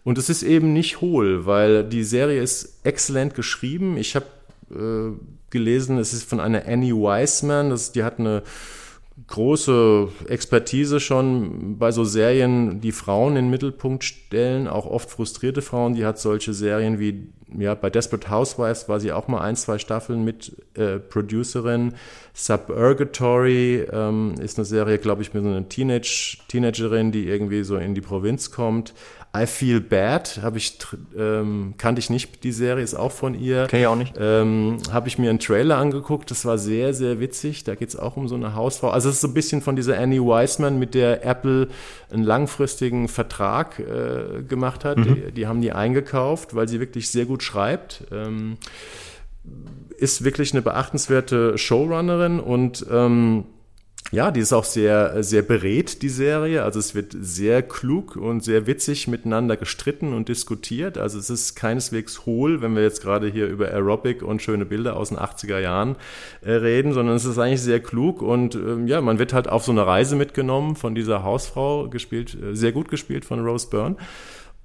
und 0.05 0.19
es 0.19 0.29
ist 0.29 0.45
eben 0.45 0.73
nicht 0.73 1.01
hohl, 1.01 1.47
weil 1.47 1.83
die 1.83 2.05
Serie 2.05 2.41
ist 2.41 2.87
exzellent 2.87 3.35
geschrieben. 3.35 3.97
Ich 3.97 4.15
habe 4.15 4.27
äh, 4.71 5.13
gelesen, 5.51 5.99
es 5.99 6.13
ist 6.13 6.29
von 6.29 6.41
einer 6.41 6.67
Annie 6.67 6.95
Weisman, 6.95 7.71
das, 7.71 7.93
die 7.93 8.05
hat 8.05 8.19
eine 8.19 8.43
große 9.29 10.09
Expertise 10.29 11.01
schon 11.01 11.79
bei 11.79 11.91
so 11.91 12.05
Serien, 12.05 12.81
die 12.81 12.93
Frauen 12.93 13.37
in 13.37 13.47
den 13.47 13.51
Mittelpunkt 13.51 14.05
stellen, 14.05 14.69
auch 14.69 14.87
oft 14.87 15.11
frustrierte 15.11 15.63
Frauen. 15.63 15.95
Die 15.95 16.05
hat 16.05 16.19
solche 16.19 16.53
Serien 16.53 16.99
wie, 16.99 17.29
ja, 17.57 17.75
bei 17.75 17.89
Desperate 17.89 18.31
Housewives 18.31 18.89
war 18.89 19.01
sie 19.01 19.13
auch 19.13 19.27
mal 19.27 19.41
ein, 19.41 19.57
zwei 19.57 19.79
Staffeln 19.79 20.23
mit 20.25 20.55
äh, 20.75 20.99
Producerin. 20.99 21.95
Suburgatory 22.35 23.87
ähm, 23.91 24.35
ist 24.41 24.59
eine 24.59 24.67
Serie, 24.67 24.99
glaube 24.99 25.23
ich, 25.23 25.33
mit 25.33 25.43
so 25.43 25.49
einer 25.49 25.69
Teenage, 25.69 26.39
Teenagerin, 26.49 27.11
die 27.11 27.27
irgendwie 27.27 27.65
so 27.65 27.77
in 27.77 27.95
die 27.95 28.03
Provinz 28.03 28.51
kommt. 28.51 28.93
I 29.35 29.47
Feel 29.47 29.81
Bad 29.81 30.41
habe 30.43 30.59
ich 30.59 30.79
ähm, 31.17 31.75
kannte 31.79 31.99
ich 31.99 32.11
nicht 32.11 32.45
die 32.45 32.53
Serie 32.53 32.83
ist 32.83 32.95
auch 32.95 33.13
von 33.13 33.35
ihr. 33.35 33.67
Kenn 33.67 33.81
ich 33.81 33.87
auch 33.87 33.97
nicht. 33.97 34.15
Ähm, 34.19 34.79
habe 34.93 35.09
ich 35.09 35.19
mir 35.19 35.31
einen 35.31 35.39
Trailer 35.39 35.79
angeguckt. 35.79 36.31
Das 36.31 36.45
war 36.45 36.59
sehr 36.59 36.95
sehr 36.95 37.21
witzig. 37.21 37.65
Da 37.65 37.75
geht 37.75 37.89
es 37.89 37.97
auch 37.97 38.17
um 38.17 38.29
so 38.29 38.35
eine 38.35 38.55
Hausfrau. 38.55 38.91
Also 38.91 39.09
es 39.09 39.17
ist 39.17 39.21
so 39.21 39.29
ein 39.29 39.35
bisschen 39.35 39.63
von 39.63 39.77
dieser 39.77 39.99
Annie 39.99 40.23
Wiseman, 40.23 40.79
mit 40.79 40.95
der 40.95 41.25
Apple 41.25 41.69
einen 42.11 42.25
langfristigen 42.25 43.09
Vertrag 43.09 43.79
äh, 43.79 44.43
gemacht 44.43 44.85
hat. 44.85 44.99
Mhm. 44.99 45.05
Die, 45.05 45.33
die, 45.33 45.47
haben 45.47 45.61
die 45.61 45.73
eingekauft, 45.73 46.55
weil 46.55 46.69
sie 46.69 46.81
wirklich 46.81 47.11
sehr 47.11 47.27
gut 47.27 47.43
schreibt. 47.43 48.05
Ähm, 48.13 48.57
ist 49.99 50.25
wirklich 50.25 50.53
eine 50.53 50.63
beachtenswerte 50.63 51.57
Showrunnerin 51.57 52.41
und 52.41 52.87
ähm, 52.91 53.45
ja, 54.13 54.31
die 54.31 54.41
ist 54.41 54.53
auch 54.53 54.65
sehr, 54.65 55.23
sehr 55.25 55.43
berät, 55.43 56.03
die 56.03 56.09
Serie. 56.09 56.63
Also 56.63 56.79
es 56.79 56.95
wird 56.95 57.17
sehr 57.19 57.63
klug 57.63 58.15
und 58.17 58.45
sehr 58.45 58.67
witzig 58.67 59.09
miteinander 59.09 59.57
gestritten 59.57 60.13
und 60.13 60.29
diskutiert. 60.29 60.97
Also 60.97 61.19
es 61.19 61.29
ist 61.29 61.57
keineswegs 61.57 62.25
hohl, 62.25 62.63
wenn 62.63 62.77
wir 62.77 62.83
jetzt 62.83 63.03
gerade 63.03 63.27
hier 63.29 63.47
über 63.49 63.69
Aerobic 63.69 64.23
und 64.23 64.43
schöne 64.43 64.65
Bilder 64.65 64.97
aus 64.97 65.09
den 65.09 65.19
80er 65.19 65.59
Jahren 65.59 65.97
äh, 66.43 66.53
reden, 66.53 66.93
sondern 66.93 67.17
es 67.17 67.25
ist 67.25 67.39
eigentlich 67.39 67.63
sehr 67.63 67.81
klug 67.81 68.23
und 68.23 68.55
ähm, 68.55 68.87
ja, 68.87 69.01
man 69.01 69.19
wird 69.19 69.33
halt 69.33 69.49
auf 69.49 69.65
so 69.65 69.73
eine 69.73 69.87
Reise 69.87 70.15
mitgenommen 70.15 70.77
von 70.77 70.95
dieser 70.95 71.25
Hausfrau, 71.25 71.89
gespielt, 71.89 72.37
äh, 72.41 72.55
sehr 72.55 72.73
gut 72.73 72.89
gespielt 72.89 73.25
von 73.25 73.45
Rose 73.45 73.69
Byrne. 73.69 73.97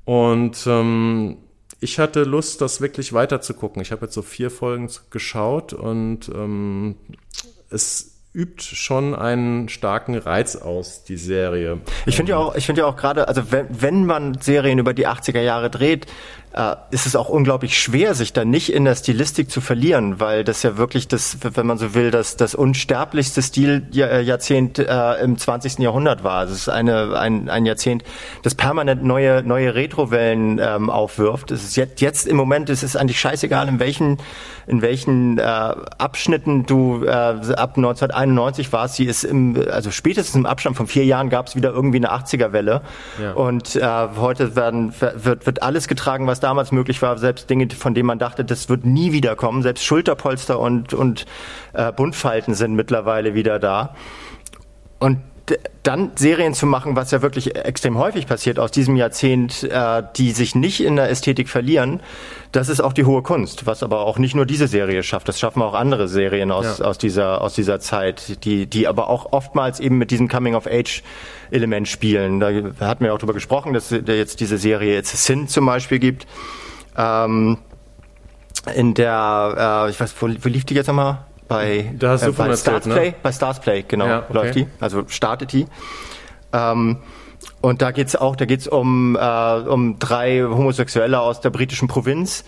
Und 0.06 0.66
ähm, 0.68 1.38
ich 1.80 1.98
hatte 1.98 2.24
Lust, 2.24 2.62
das 2.62 2.80
wirklich 2.80 3.12
weiter 3.14 3.42
zu 3.42 3.56
gucken. 3.56 3.82
Ich 3.82 3.92
habe 3.92 4.06
jetzt 4.06 4.14
so 4.14 4.22
vier 4.22 4.52
Folgen 4.52 4.90
geschaut 5.10 5.74
und 5.74 6.30
ähm, 6.30 6.96
es 7.72 8.11
übt 8.34 8.64
schon 8.64 9.14
einen 9.14 9.68
starken 9.68 10.16
Reiz 10.16 10.56
aus, 10.56 11.04
die 11.04 11.18
Serie. 11.18 11.80
Ich 12.06 12.16
finde 12.16 12.32
ja 12.32 12.38
auch, 12.38 12.56
ich 12.56 12.66
finde 12.66 12.82
ja 12.82 12.88
auch 12.88 12.96
gerade, 12.96 13.28
also 13.28 13.52
wenn, 13.52 13.68
wenn 13.70 14.06
man 14.06 14.40
Serien 14.40 14.80
über 14.80 14.94
die 14.94 15.08
80er 15.08 15.42
Jahre 15.42 15.70
dreht, 15.70 16.08
äh, 16.54 16.76
ist 16.92 17.06
es 17.06 17.16
auch 17.16 17.30
unglaublich 17.30 17.80
schwer, 17.80 18.14
sich 18.14 18.34
da 18.34 18.44
nicht 18.44 18.74
in 18.74 18.84
der 18.86 18.96
Stilistik 18.96 19.50
zu 19.50 19.62
verlieren, 19.62 20.20
weil 20.20 20.44
das 20.44 20.64
ja 20.64 20.78
wirklich 20.78 21.08
das, 21.08 21.38
wenn 21.42 21.66
man 21.66 21.78
so 21.78 21.94
will, 21.94 22.12
das, 22.12 22.36
das 22.36 22.56
unsterblichste 22.56 23.42
Stiljahrzehnt 23.42 24.80
äh, 24.80 25.14
im 25.24 25.38
20. 25.38 25.80
Jahrhundert 25.80 26.24
war. 26.24 26.44
Es 26.44 26.52
ist 26.52 26.70
eine, 26.70 27.18
ein, 27.18 27.50
ein 27.50 27.66
Jahrzehnt, 27.66 28.04
das 28.44 28.56
permanent 28.56 29.04
neue, 29.04 29.44
neue 29.44 29.76
Retrowellen 29.76 30.60
ähm, 30.60 30.90
aufwirft. 30.90 31.52
Es 31.52 31.64
ist 31.64 31.78
jetzt, 31.78 32.02
jetzt 32.02 32.28
im 32.28 32.36
Moment, 32.36 32.70
es 32.70 32.84
ist 32.84 32.98
eigentlich 32.98 33.20
scheißegal, 33.20 33.70
in 33.70 33.80
welchen, 33.80 34.18
in 34.68 34.82
welchen 34.82 35.38
äh, 35.38 35.44
Abschnitten 35.44 36.66
du 36.66 37.06
äh, 37.06 37.10
ab 37.10 37.78
1991 37.78 38.74
warst. 38.74 38.96
Sie 38.96 39.06
ist 39.06 39.24
im, 39.24 39.56
also 39.72 39.90
spätestens 39.90 40.36
im 40.36 40.46
Abstand 40.46 40.76
von 40.76 40.88
vier 40.88 41.06
Jahren 41.06 41.30
gab 41.30 41.48
es 41.48 41.56
wieder 41.56 41.72
irgendwie 41.72 41.98
eine 41.98 42.12
80er-Welle. 42.12 42.82
Ja. 43.22 43.32
Und 43.34 43.78
äh, 43.78 44.08
heute 44.18 44.58
werden, 44.58 44.94
wird, 45.00 45.46
wird 45.46 45.64
alles 45.64 45.88
getragen, 45.88 46.28
was 46.28 46.41
damals 46.44 46.72
möglich 46.72 47.02
war, 47.02 47.18
selbst 47.18 47.50
Dinge, 47.50 47.70
von 47.70 47.94
denen 47.94 48.08
man 48.08 48.20
dachte, 48.20 48.44
das 48.44 48.70
wird 48.70 48.86
nie 48.86 49.12
wieder 49.12 49.36
kommen, 49.36 49.62
selbst 49.62 49.86
Schulterpolster 49.86 50.60
und, 50.60 50.94
und 50.94 51.26
äh, 51.74 51.92
Buntfalten 51.92 52.54
sind 52.54 52.74
mittlerweile 52.74 53.34
wieder 53.34 53.60
da. 53.60 53.96
Und 55.00 55.20
dann 55.84 56.12
Serien 56.16 56.54
zu 56.54 56.66
machen, 56.66 56.96
was 56.96 57.12
ja 57.12 57.22
wirklich 57.22 57.56
extrem 57.56 57.98
häufig 57.98 58.28
passiert 58.28 58.60
aus 58.60 58.72
diesem 58.72 58.96
Jahrzehnt, 58.96 59.64
äh, 59.64 60.04
die 60.16 60.32
sich 60.32 60.56
nicht 60.56 60.84
in 60.84 60.96
der 60.96 61.10
Ästhetik 61.10 61.50
verlieren, 61.50 62.02
das 62.52 62.70
ist 62.70 62.82
auch 62.82 62.94
die 62.94 63.06
hohe 63.06 63.22
Kunst, 63.22 63.66
was 63.66 63.82
aber 63.82 64.02
auch 64.02 64.18
nicht 64.20 64.36
nur 64.36 64.46
diese 64.46 64.68
Serie 64.68 65.04
schafft. 65.04 65.28
Das 65.28 65.40
schaffen 65.40 65.62
auch 65.62 65.74
andere 65.74 66.08
Serien 66.08 66.52
aus, 66.52 66.80
ja. 66.80 66.86
aus, 66.86 66.98
dieser, 66.98 67.42
aus 67.42 67.56
dieser 67.56 67.80
Zeit, 67.80 68.44
die, 68.44 68.68
die 68.68 68.88
aber 68.88 69.10
auch 69.10 69.32
oftmals 69.32 69.80
eben 69.80 69.98
mit 69.98 70.12
diesem 70.12 70.28
Coming-of-Age-Element 71.52 71.88
spielen. 71.88 72.40
Da 72.40 72.88
hatten 72.88 73.04
wir 73.04 73.14
auch 73.14 73.18
drüber 73.18 73.34
gesprochen, 73.34 73.74
dass 73.74 73.92
es 73.92 74.08
jetzt 74.08 74.40
diese 74.40 74.58
Serie 74.58 75.00
a 75.00 75.04
Sin 75.04 75.48
zum 75.48 75.66
Beispiel 75.66 76.00
gibt. 76.00 76.26
Ähm, 76.98 77.58
in 78.76 78.94
der, 78.94 79.86
äh, 79.88 79.90
ich 79.90 80.00
weiß, 80.00 80.14
wo, 80.20 80.28
wo 80.28 80.50
lief 80.50 80.66
die 80.66 80.74
jetzt 80.74 80.88
nochmal? 80.88 81.26
bei, 81.48 81.94
da 82.00 82.12
hast 82.12 82.24
äh, 82.24 82.32
bei 82.32 82.56
Stars 82.56 82.86
ne? 82.86 82.94
Play, 82.94 83.14
bei 83.22 83.32
Stars 83.34 83.60
Play, 83.60 83.84
genau, 83.86 84.06
ja, 84.06 84.20
okay. 84.20 84.34
läuft 84.34 84.56
die. 84.56 84.68
Also 84.80 85.04
startet 85.08 85.52
die. 85.52 85.68
Ähm, 86.54 86.98
und 87.60 87.82
da 87.82 87.92
geht's 87.92 88.16
auch, 88.16 88.38
da 88.38 88.46
geht's 88.46 88.68
um, 88.68 89.18
äh, 89.20 89.20
um 89.20 90.00
drei 90.00 90.44
Homosexuelle 90.44 91.20
aus 91.20 91.42
der 91.42 91.50
britischen 91.50 91.90
Provinz, 91.90 92.46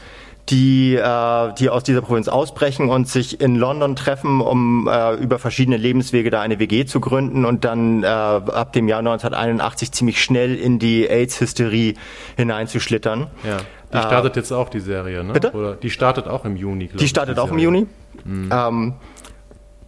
die, 0.49 0.95
äh, 0.95 1.53
die 1.53 1.69
aus 1.69 1.83
dieser 1.83 2.01
Provinz 2.01 2.27
ausbrechen 2.27 2.89
und 2.89 3.07
sich 3.07 3.39
in 3.39 3.55
London 3.55 3.95
treffen, 3.95 4.41
um 4.41 4.89
äh, 4.91 5.13
über 5.15 5.39
verschiedene 5.39 5.77
Lebenswege 5.77 6.29
da 6.29 6.41
eine 6.41 6.59
WG 6.59 6.85
zu 6.85 6.99
gründen 6.99 7.45
und 7.45 7.63
dann 7.63 8.03
äh, 8.03 8.07
ab 8.07 8.73
dem 8.73 8.87
Jahr 8.87 8.99
1981 8.99 9.91
ziemlich 9.91 10.21
schnell 10.21 10.55
in 10.55 10.79
die 10.79 11.07
AIDS-Hysterie 11.09 11.95
hineinzuschlittern. 12.35 13.27
Ja. 13.43 13.57
Die 13.93 13.99
startet 13.99 14.35
äh, 14.35 14.39
jetzt 14.39 14.51
auch 14.51 14.69
die 14.69 14.79
Serie, 14.79 15.23
ne? 15.23 15.33
Bitte? 15.33 15.51
Oder 15.51 15.75
die 15.75 15.91
startet 15.91 16.27
auch 16.27 16.45
im 16.45 16.55
Juni. 16.55 16.87
Die 16.87 17.07
startet 17.07 17.37
auch 17.39 17.51
im 17.51 17.59
Juni. 17.59 17.87
Mhm. 18.25 18.49
Ähm, 18.51 18.93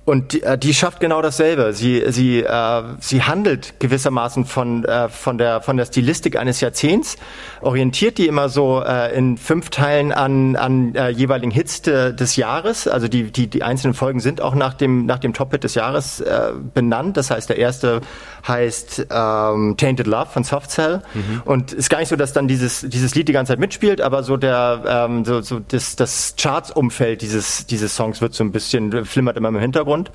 und 0.05 0.33
die, 0.33 0.43
äh, 0.43 0.57
die 0.57 0.73
schafft 0.73 0.99
genau 0.99 1.21
dasselbe. 1.23 1.73
Sie, 1.73 2.03
sie, 2.09 2.43
äh, 2.43 2.83
sie 2.99 3.23
handelt 3.23 3.79
gewissermaßen 3.79 4.45
von, 4.45 4.85
äh, 4.85 5.09
von, 5.09 5.39
der, 5.39 5.61
von 5.61 5.77
der 5.77 5.85
Stilistik 5.85 6.37
eines 6.37 6.61
Jahrzehnts, 6.61 7.17
orientiert 7.61 8.19
die 8.19 8.27
immer 8.27 8.47
so 8.47 8.83
äh, 8.83 9.17
in 9.17 9.37
fünf 9.37 9.71
Teilen 9.71 10.11
an, 10.11 10.55
an 10.55 10.93
äh, 10.93 11.09
jeweiligen 11.09 11.49
Hits 11.49 11.81
de, 11.81 12.13
des 12.13 12.35
Jahres. 12.35 12.87
Also 12.87 13.07
die, 13.07 13.31
die, 13.31 13.47
die 13.47 13.63
einzelnen 13.63 13.95
Folgen 13.95 14.19
sind 14.19 14.41
auch 14.41 14.53
nach 14.53 14.75
dem, 14.75 15.07
nach 15.07 15.17
dem 15.17 15.33
Top-Hit 15.33 15.63
des 15.63 15.73
Jahres 15.73 16.21
äh, 16.21 16.51
benannt. 16.73 17.17
Das 17.17 17.31
heißt, 17.31 17.49
der 17.49 17.57
erste 17.57 18.01
heißt 18.47 19.07
ähm, 19.09 19.75
Tainted 19.75 20.05
Love 20.05 20.27
von 20.27 20.43
Soft 20.43 20.69
Cell. 20.69 21.01
Mhm. 21.15 21.41
Und 21.45 21.73
ist 21.73 21.89
gar 21.89 21.97
nicht 21.97 22.09
so, 22.09 22.15
dass 22.15 22.31
dann 22.31 22.47
dieses, 22.47 22.85
dieses 22.87 23.15
Lied 23.15 23.27
die 23.27 23.33
ganze 23.33 23.53
Zeit 23.53 23.59
mitspielt, 23.59 24.01
aber 24.01 24.21
so 24.21 24.37
der 24.37 24.83
ähm, 24.87 25.25
so, 25.25 25.41
so 25.41 25.59
das, 25.59 25.95
das 25.95 26.35
Charts-Umfeld 26.37 27.23
dieses, 27.23 27.65
dieses 27.65 27.95
Songs 27.95 28.21
wird 28.21 28.35
so 28.35 28.43
ein 28.43 28.51
bisschen, 28.51 29.05
flimmert 29.05 29.35
immer 29.35 29.49
im 29.49 29.57
Hintergrund. 29.57 29.94
Hintergrund. 29.95 30.11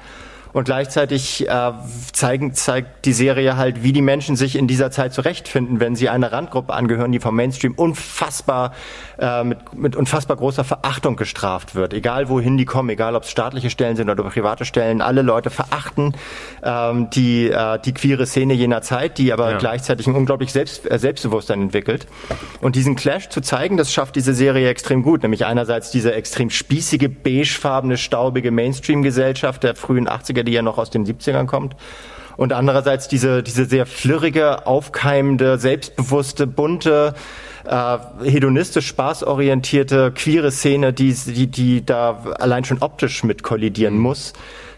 Und 0.53 0.65
gleichzeitig 0.65 1.49
äh, 1.49 1.73
zeigen, 2.13 2.55
zeigt 2.55 3.05
die 3.05 3.13
Serie 3.13 3.57
halt, 3.57 3.83
wie 3.83 3.93
die 3.93 4.03
Menschen 4.03 4.37
sich 4.37 4.57
in 4.57 4.67
dieser 4.67 4.91
Zeit 4.91 5.15
zurechtfinden, 5.15 5.81
wenn 5.81 5.95
sie 5.95 6.09
einer 6.09 6.33
Randgruppe 6.33 6.73
angehören, 6.73 7.13
die 7.13 7.21
vom 7.21 7.37
Mainstream 7.37 7.75
unfassbar 7.75 8.73
äh, 9.19 9.45
mit, 9.45 9.75
mit 9.75 9.97
unfassbar 9.97 10.37
großer 10.37 10.65
Verachtung 10.65 11.17
gestraft 11.17 11.75
wird. 11.75 11.95
Egal 11.95 12.29
wohin 12.29 12.57
die 12.57 12.65
kommen, 12.65 12.89
egal 12.89 13.15
ob 13.15 13.25
es 13.25 13.31
staatliche 13.31 13.71
Stellen 13.71 13.97
sind 13.97 14.11
oder 14.11 14.25
private 14.25 14.65
Stellen, 14.65 15.01
alle 15.01 15.23
Leute 15.23 15.51
verachten 15.51 16.15
ähm, 16.63 17.11
die, 17.11 17.49
äh, 17.49 17.79
die 17.79 17.93
queere 17.93 18.27
Szene 18.27 18.55
jener 18.55 18.83
Zeit, 18.83 19.19
die 19.19 19.33
aber 19.33 19.53
ja. 19.53 19.59
gleichzeitig 19.59 20.07
ein 20.07 20.15
unglaublich 20.15 20.53
Selbst, 20.53 20.91
äh, 20.91 20.99
Selbstbewusstsein 20.99 21.63
entwickelt. 21.63 22.07
Und 22.61 22.77
diesen 22.77 22.97
Clash 22.97 23.29
zu 23.29 23.41
zeigen, 23.41 23.77
das 23.77 23.93
schafft 23.93 24.17
diese 24.17 24.35
Serie 24.35 24.69
extrem 24.69 25.03
gut. 25.03 25.23
Nämlich 25.23 25.45
einerseits 25.45 25.91
diese 25.91 26.13
extrem 26.15 26.51
spießige, 26.51 27.09
beigefarbene, 27.09 27.97
staubige 27.97 28.51
Mainstream-Gesellschaft 28.51 29.63
der 29.63 29.75
frühen 29.75 30.09
80er, 30.09 30.40
die 30.45 30.53
ja 30.53 30.63
noch 30.63 30.79
aus 30.79 30.91
den 30.91 31.07
70ern 31.07 31.47
kommt 31.47 31.77
und 32.41 32.55
andererseits 32.55 33.07
diese, 33.07 33.43
diese 33.43 33.67
sehr 33.67 33.85
flirrige, 33.85 34.67
aufkeimende, 34.67 35.59
selbstbewusste, 35.59 36.47
bunte, 36.47 37.13
äh, 37.67 37.99
hedonistisch 38.25 38.87
spaßorientierte, 38.87 40.11
queere 40.13 40.51
Szene, 40.51 40.95
die, 40.95 41.13
die, 41.13 41.49
die 41.49 41.85
da 41.85 42.23
allein 42.39 42.65
schon 42.65 42.79
optisch 42.79 43.25
mit 43.25 43.43
kollidieren 43.43 43.97
mhm. 43.97 44.01
muss. 44.01 44.33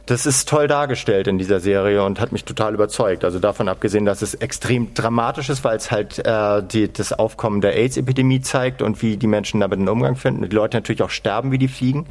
Das 0.07 0.27
ist 0.27 0.49
toll 0.49 0.67
dargestellt 0.67 1.29
in 1.29 1.39
dieser 1.39 1.61
Serie 1.61 2.03
und 2.03 2.19
hat 2.19 2.33
mich 2.33 2.45
total 2.45 2.75
überzeugt. 2.75 3.25
Also 3.25 3.39
davon 3.39 3.69
abgesehen, 3.69 4.05
dass 4.05 4.23
es 4.23 4.35
extrem 4.35 4.93
dramatisch 4.95 5.49
ist, 5.49 5.63
weil 5.63 5.77
es 5.77 5.93
halt 5.93 6.19
äh, 6.19 6.65
die, 6.65 6.93
das 6.93 7.13
Aufkommen 7.13 7.61
der 7.61 7.77
AIDS-Epidemie 7.77 8.41
zeigt 8.41 8.83
und 8.83 9.01
wie 9.03 9.17
die 9.17 9.29
Menschen 9.29 9.61
damit 9.61 9.79
einen 9.79 9.89
Umgang 9.89 10.17
finden. 10.17 10.43
Die 10.49 10.57
Leute 10.57 10.79
natürlich 10.79 11.03
auch 11.03 11.11
sterben, 11.11 11.53
wie 11.53 11.59
die 11.59 11.69
fliegen. 11.69 12.07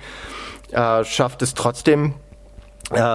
Äh, 0.72 1.04
schafft 1.04 1.42
es 1.42 1.54
trotzdem 1.56 2.14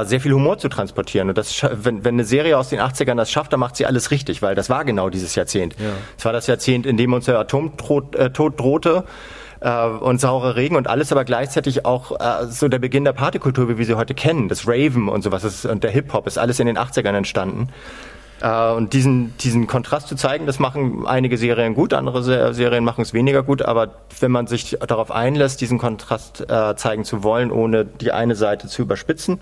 sehr 0.05 0.21
viel 0.21 0.33
Humor 0.33 0.59
zu 0.59 0.69
transportieren. 0.69 1.29
Und 1.29 1.39
das, 1.39 1.63
wenn, 1.71 2.05
wenn 2.05 2.15
eine 2.15 2.25
Serie 2.25 2.59
aus 2.59 2.71
den 2.71 2.81
80ern 2.81 3.17
das 3.17 3.31
schafft, 3.31 3.53
dann 3.53 3.61
macht 3.61 3.77
sie 3.77 3.87
alles 3.87 4.11
richtig, 4.11 4.43
weil 4.43 4.55
das 4.55 4.71
war 4.71 4.85
genau 4.85 5.11
dieses 5.11 5.35
Jahrzehnt. 5.35 5.75
Es 5.75 5.83
ja. 6.23 6.25
war 6.25 6.33
das 6.33 6.47
Jahrzehnt, 6.47 6.87
in 6.87 6.97
dem 6.97 7.13
uns 7.13 7.27
der 7.27 7.39
Atomtod 7.39 8.15
äh, 8.15 8.31
drohte 8.31 9.05
äh, 9.61 9.87
und 9.87 10.21
saure 10.21 10.57
Regen 10.57 10.77
und 10.77 10.89
alles, 10.89 11.13
aber 11.13 11.25
gleichzeitig 11.25 11.85
auch 11.85 12.13
äh, 12.21 12.47
so 12.47 12.69
der 12.69 12.79
Beginn 12.79 13.05
der 13.05 13.13
Partykultur, 13.13 13.69
wie 13.69 13.79
wir 13.79 13.85
sie 13.85 13.95
heute 13.95 14.15
kennen. 14.15 14.49
Das 14.49 14.67
Raven 14.67 15.09
und 15.09 15.23
sowas 15.23 15.45
ist, 15.45 15.67
und 15.67 15.85
der 15.85 15.91
Hip-Hop 15.91 16.27
ist 16.27 16.39
alles 16.39 16.61
in 16.61 16.67
den 16.67 16.79
80ern 16.79 17.15
entstanden. 17.15 17.69
Äh, 18.41 18.73
und 18.73 18.93
diesen, 18.93 19.37
diesen 19.39 19.67
Kontrast 19.67 20.09
zu 20.09 20.17
zeigen, 20.17 20.47
das 20.47 20.59
machen 20.59 21.07
einige 21.07 21.39
Serien 21.39 21.75
gut, 21.75 21.95
andere 21.95 22.23
Serien 22.55 22.85
machen 22.85 23.03
es 23.03 23.15
weniger 23.15 23.43
gut, 23.43 23.63
aber 23.63 23.95
wenn 24.21 24.31
man 24.31 24.47
sich 24.47 24.77
darauf 24.87 25.11
einlässt, 25.11 25.61
diesen 25.61 25.79
Kontrast 25.79 26.45
äh, 26.49 26.77
zeigen 26.77 27.05
zu 27.05 27.23
wollen, 27.23 27.51
ohne 27.51 27.85
die 27.85 28.13
eine 28.13 28.35
Seite 28.35 28.69
zu 28.69 28.83
überspitzen, 28.83 29.41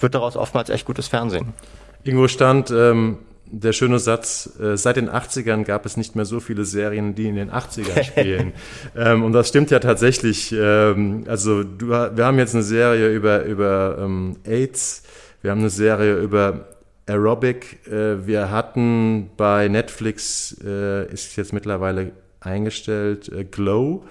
wird 0.00 0.14
daraus 0.14 0.36
oftmals 0.36 0.70
echt 0.70 0.86
gutes 0.86 1.08
Fernsehen. 1.08 1.54
Irgendwo 2.02 2.28
stand 2.28 2.70
ähm, 2.70 3.18
der 3.46 3.72
schöne 3.72 3.98
Satz, 3.98 4.58
äh, 4.60 4.76
seit 4.76 4.96
den 4.96 5.08
80ern 5.08 5.64
gab 5.64 5.86
es 5.86 5.96
nicht 5.96 6.16
mehr 6.16 6.24
so 6.24 6.40
viele 6.40 6.64
Serien, 6.64 7.14
die 7.14 7.28
in 7.28 7.36
den 7.36 7.50
80ern 7.50 8.04
spielen. 8.04 8.52
ähm, 8.96 9.24
und 9.24 9.32
das 9.32 9.48
stimmt 9.48 9.70
ja 9.70 9.78
tatsächlich. 9.78 10.52
Ähm, 10.52 11.24
also 11.28 11.62
du, 11.62 11.88
wir 11.88 12.24
haben 12.24 12.38
jetzt 12.38 12.54
eine 12.54 12.64
Serie 12.64 13.08
über, 13.08 13.44
über 13.44 13.96
ähm, 14.00 14.36
AIDS, 14.44 15.02
wir 15.42 15.50
haben 15.50 15.60
eine 15.60 15.70
Serie 15.70 16.16
über 16.16 16.66
Aerobic. 17.06 17.86
Äh, 17.86 18.26
wir 18.26 18.50
hatten 18.50 19.30
bei 19.36 19.68
Netflix, 19.68 20.56
äh, 20.64 21.10
ist 21.12 21.36
jetzt 21.36 21.52
mittlerweile 21.52 22.12
eingestellt, 22.40 23.30
äh, 23.30 23.44
Glow, 23.44 24.04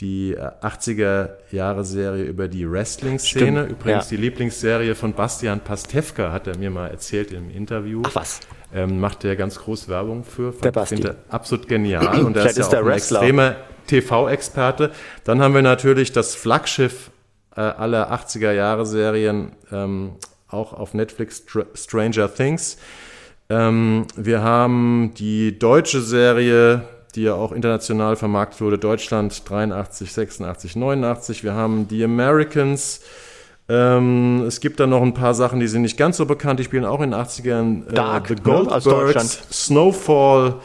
die 0.00 0.36
80er-Jahre-Serie 0.38 2.24
über 2.24 2.48
die 2.48 2.70
Wrestling-Szene. 2.70 3.64
Übrigens 3.64 4.10
ja. 4.10 4.16
die 4.16 4.22
Lieblingsserie 4.22 4.94
von 4.94 5.14
Bastian 5.14 5.60
Pastewka, 5.60 6.32
hat 6.32 6.46
er 6.46 6.58
mir 6.58 6.70
mal 6.70 6.88
erzählt 6.88 7.32
im 7.32 7.50
Interview. 7.50 8.02
Ach 8.04 8.14
was. 8.14 8.40
Ähm, 8.74 9.00
macht 9.00 9.24
er 9.24 9.36
ganz 9.36 9.58
groß 9.58 9.88
Werbung 9.88 10.24
für. 10.24 10.52
Der 10.62 10.72
Basti. 10.72 10.96
Finde 10.96 11.16
absolut 11.30 11.68
genial. 11.68 12.20
Und 12.24 12.36
er 12.36 12.46
ist 12.46 12.58
ja 12.58 12.66
auch 12.66 12.86
ein 12.86 12.92
extremer 12.92 13.56
TV-Experte. 13.86 14.90
Dann 15.24 15.40
haben 15.40 15.54
wir 15.54 15.62
natürlich 15.62 16.12
das 16.12 16.34
Flaggschiff 16.34 17.10
äh, 17.56 17.60
aller 17.60 18.12
80er-Jahre-Serien, 18.12 19.52
ähm, 19.72 20.12
auch 20.48 20.72
auf 20.72 20.94
Netflix 20.94 21.44
Stranger 21.74 22.32
Things. 22.32 22.78
Ähm, 23.48 24.06
wir 24.16 24.42
haben 24.42 25.12
die 25.16 25.58
deutsche 25.58 26.00
Serie, 26.00 26.82
die 27.14 27.22
ja 27.22 27.34
auch 27.34 27.52
international 27.52 28.16
vermarktet 28.16 28.60
wurde, 28.60 28.78
Deutschland 28.78 29.48
83, 29.48 30.12
86, 30.12 30.76
89. 30.76 31.44
Wir 31.44 31.54
haben 31.54 31.88
die 31.88 32.02
Americans. 32.04 33.00
Ähm, 33.68 34.44
es 34.46 34.60
gibt 34.60 34.78
da 34.78 34.86
noch 34.86 35.02
ein 35.02 35.14
paar 35.14 35.34
Sachen, 35.34 35.58
die 35.58 35.66
sind 35.66 35.82
nicht 35.82 35.96
ganz 35.96 36.16
so 36.16 36.26
bekannt. 36.26 36.60
Die 36.60 36.64
spielen 36.64 36.84
auch 36.84 37.00
in 37.00 37.10
den 37.10 37.20
80ern. 37.20 37.88
Äh, 37.88 37.94
Dark, 37.94 38.28
The 38.28 38.34
ne, 38.34 38.40
Goldbergs, 38.42 39.42
Snowfall. 39.50 40.56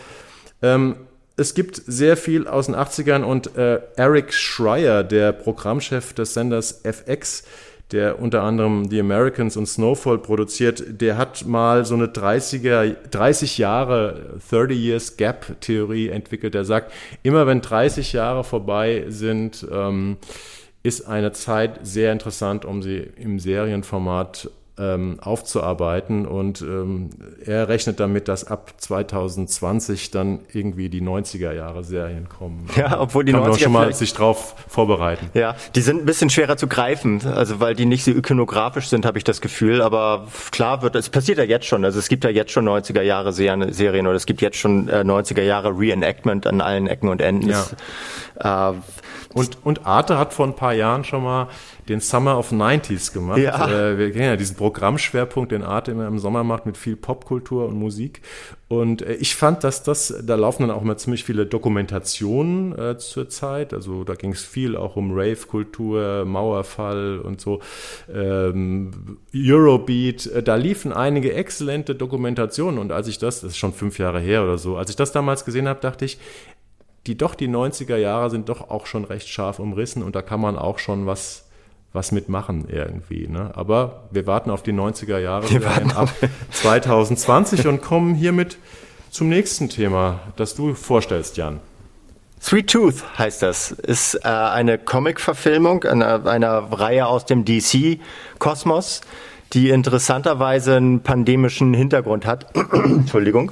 Ähm, 0.61 0.95
es 1.37 1.55
gibt 1.55 1.81
sehr 1.87 2.17
viel 2.17 2.47
aus 2.47 2.67
den 2.67 2.75
80ern 2.75 3.23
und 3.23 3.55
äh, 3.57 3.81
Eric 3.95 4.33
Schreier, 4.33 5.03
der 5.03 5.31
Programmchef 5.31 6.13
des 6.13 6.33
Senders 6.33 6.81
FX, 6.83 7.43
der 7.91 8.19
unter 8.19 8.43
anderem 8.43 8.89
The 8.89 8.99
Americans 8.99 9.57
und 9.57 9.65
Snowfall 9.65 10.17
produziert, 10.17 10.83
der 11.01 11.17
hat 11.17 11.45
mal 11.45 11.85
so 11.85 11.95
eine 11.95 12.07
30er, 12.07 12.95
30 13.09 13.57
Jahre, 13.57 14.39
30 14.49 14.77
Years 14.77 15.17
Gap 15.17 15.59
Theorie 15.61 16.09
entwickelt. 16.09 16.53
Der 16.53 16.65
sagt, 16.65 16.91
immer 17.23 17.47
wenn 17.47 17.61
30 17.61 18.13
Jahre 18.13 18.43
vorbei 18.43 19.05
sind, 19.09 19.65
ähm, 19.71 20.17
ist 20.83 21.07
eine 21.07 21.31
Zeit 21.31 21.79
sehr 21.83 22.11
interessant, 22.11 22.65
um 22.65 22.81
sie 22.81 22.97
im 23.17 23.39
Serienformat 23.39 24.49
ähm, 24.81 25.17
aufzuarbeiten. 25.21 26.25
Und 26.25 26.61
ähm, 26.61 27.11
er 27.45 27.67
rechnet 27.67 27.99
damit, 27.99 28.27
dass 28.27 28.45
ab 28.45 28.73
2020 28.77 30.09
dann 30.11 30.39
irgendwie 30.51 30.89
die 30.89 31.01
90er 31.01 31.53
Jahre 31.53 31.83
Serien 31.83 32.27
kommen. 32.27 32.67
Ja, 32.81 32.99
obwohl 32.99 33.25
die 33.25 33.33
Kann 33.33 33.43
90er 33.43 33.47
man 33.47 33.59
schon 33.59 33.71
mal 33.73 33.93
sich 33.93 34.13
drauf 34.13 34.55
vorbereiten. 34.67 35.29
Ja, 35.35 35.55
die 35.75 35.81
sind 35.81 36.01
ein 36.01 36.05
bisschen 36.05 36.31
schwerer 36.31 36.57
zu 36.57 36.67
greifen, 36.67 37.21
also 37.27 37.59
weil 37.59 37.75
die 37.75 37.85
nicht 37.85 38.03
so 38.03 38.11
ikonografisch 38.11 38.87
sind, 38.87 39.05
habe 39.05 39.19
ich 39.19 39.23
das 39.23 39.39
Gefühl. 39.39 39.81
Aber 39.83 40.27
klar 40.51 40.81
wird, 40.81 40.95
es 40.95 41.09
passiert 41.09 41.37
ja 41.37 41.43
jetzt 41.43 41.67
schon. 41.67 41.85
Also 41.85 41.99
es 41.99 42.07
gibt 42.07 42.23
ja 42.23 42.31
jetzt 42.31 42.51
schon 42.51 42.67
90er 42.67 43.01
Jahre 43.01 43.33
Serien 43.33 44.07
oder 44.07 44.15
es 44.15 44.25
gibt 44.25 44.41
jetzt 44.41 44.57
schon 44.57 44.87
äh, 44.87 45.01
90er 45.01 45.43
Jahre 45.43 45.77
Reenactment 45.77 46.47
an 46.47 46.61
allen 46.61 46.87
Ecken 46.87 47.09
und 47.09 47.21
Enden. 47.21 47.49
Ja. 47.49 47.65
Das, 48.35 48.73
äh, 48.73 48.79
und, 49.33 49.57
und 49.63 49.85
Arte 49.85 50.17
hat 50.17 50.33
vor 50.33 50.45
ein 50.45 50.55
paar 50.55 50.73
Jahren 50.73 51.03
schon 51.03 51.23
mal 51.23 51.47
den 51.91 51.99
Summer 51.99 52.37
of 52.37 52.51
90s 52.51 53.13
gemacht. 53.13 53.39
Ja. 53.39 53.69
Äh, 53.69 53.97
wir 53.97 54.11
kennen 54.11 54.25
ja 54.25 54.35
diesen 54.37 54.55
Programmschwerpunkt, 54.55 55.51
den 55.51 55.63
Arte 55.63 55.91
immer 55.91 56.07
im 56.07 56.19
Sommer 56.19 56.43
macht 56.43 56.65
mit 56.65 56.77
viel 56.77 56.95
Popkultur 56.95 57.67
und 57.67 57.75
Musik. 57.77 58.21
Und 58.69 59.01
äh, 59.01 59.13
ich 59.15 59.35
fand, 59.35 59.63
dass 59.63 59.83
das, 59.83 60.13
da 60.23 60.35
laufen 60.35 60.63
dann 60.67 60.71
auch 60.71 60.81
mal 60.81 60.97
ziemlich 60.97 61.23
viele 61.25 61.45
Dokumentationen 61.45 62.77
äh, 62.77 62.97
zur 62.97 63.27
Zeit. 63.29 63.73
Also 63.73 64.03
da 64.05 64.15
ging 64.15 64.31
es 64.31 64.43
viel 64.43 64.77
auch 64.77 64.95
um 64.95 65.11
Rave-Kultur, 65.13 66.25
Mauerfall 66.25 67.19
und 67.19 67.41
so. 67.41 67.59
Ähm, 68.11 69.17
Eurobeat, 69.35 70.27
äh, 70.27 70.41
da 70.41 70.55
liefen 70.55 70.93
einige 70.93 71.33
exzellente 71.33 71.93
Dokumentationen. 71.93 72.79
Und 72.79 72.91
als 72.91 73.07
ich 73.07 73.17
das, 73.17 73.41
das 73.41 73.51
ist 73.51 73.57
schon 73.57 73.73
fünf 73.73 73.99
Jahre 73.99 74.19
her 74.19 74.43
oder 74.43 74.57
so, 74.57 74.77
als 74.77 74.89
ich 74.89 74.95
das 74.95 75.11
damals 75.11 75.43
gesehen 75.43 75.67
habe, 75.67 75.81
dachte 75.81 76.05
ich, 76.05 76.17
die 77.07 77.17
doch 77.17 77.35
die 77.35 77.49
90er 77.49 77.97
Jahre 77.97 78.29
sind 78.29 78.47
doch 78.47 78.69
auch 78.69 78.85
schon 78.85 79.03
recht 79.03 79.27
scharf 79.27 79.59
umrissen 79.59 80.03
und 80.03 80.15
da 80.15 80.21
kann 80.21 80.39
man 80.39 80.57
auch 80.57 80.77
schon 80.79 81.07
was 81.07 81.50
was 81.93 82.11
mitmachen 82.11 82.67
irgendwie. 82.69 83.27
Ne? 83.27 83.51
Aber 83.53 84.03
wir 84.11 84.25
warten 84.27 84.49
auf 84.49 84.63
die 84.63 84.73
90er 84.73 85.17
Jahre 85.19 85.47
ab 85.95 86.09
2020 86.51 87.67
und 87.67 87.81
kommen 87.81 88.15
hiermit 88.15 88.57
zum 89.09 89.27
nächsten 89.27 89.67
Thema, 89.67 90.21
das 90.37 90.55
du 90.55 90.73
vorstellst, 90.73 91.35
Jan. 91.37 91.59
Sweet 92.41 92.71
Tooth 92.71 93.03
heißt 93.19 93.43
das. 93.43 93.71
Ist 93.71 94.15
äh, 94.15 94.27
eine 94.27 94.79
Comic-Verfilmung 94.79 95.83
einer, 95.83 96.25
einer 96.25 96.71
Reihe 96.71 97.05
aus 97.05 97.25
dem 97.25 97.45
DC-Kosmos, 97.45 99.01
die 99.53 99.69
interessanterweise 99.69 100.77
einen 100.77 101.01
pandemischen 101.01 101.73
Hintergrund 101.73 102.25
hat. 102.25 102.47
Entschuldigung. 102.73 103.51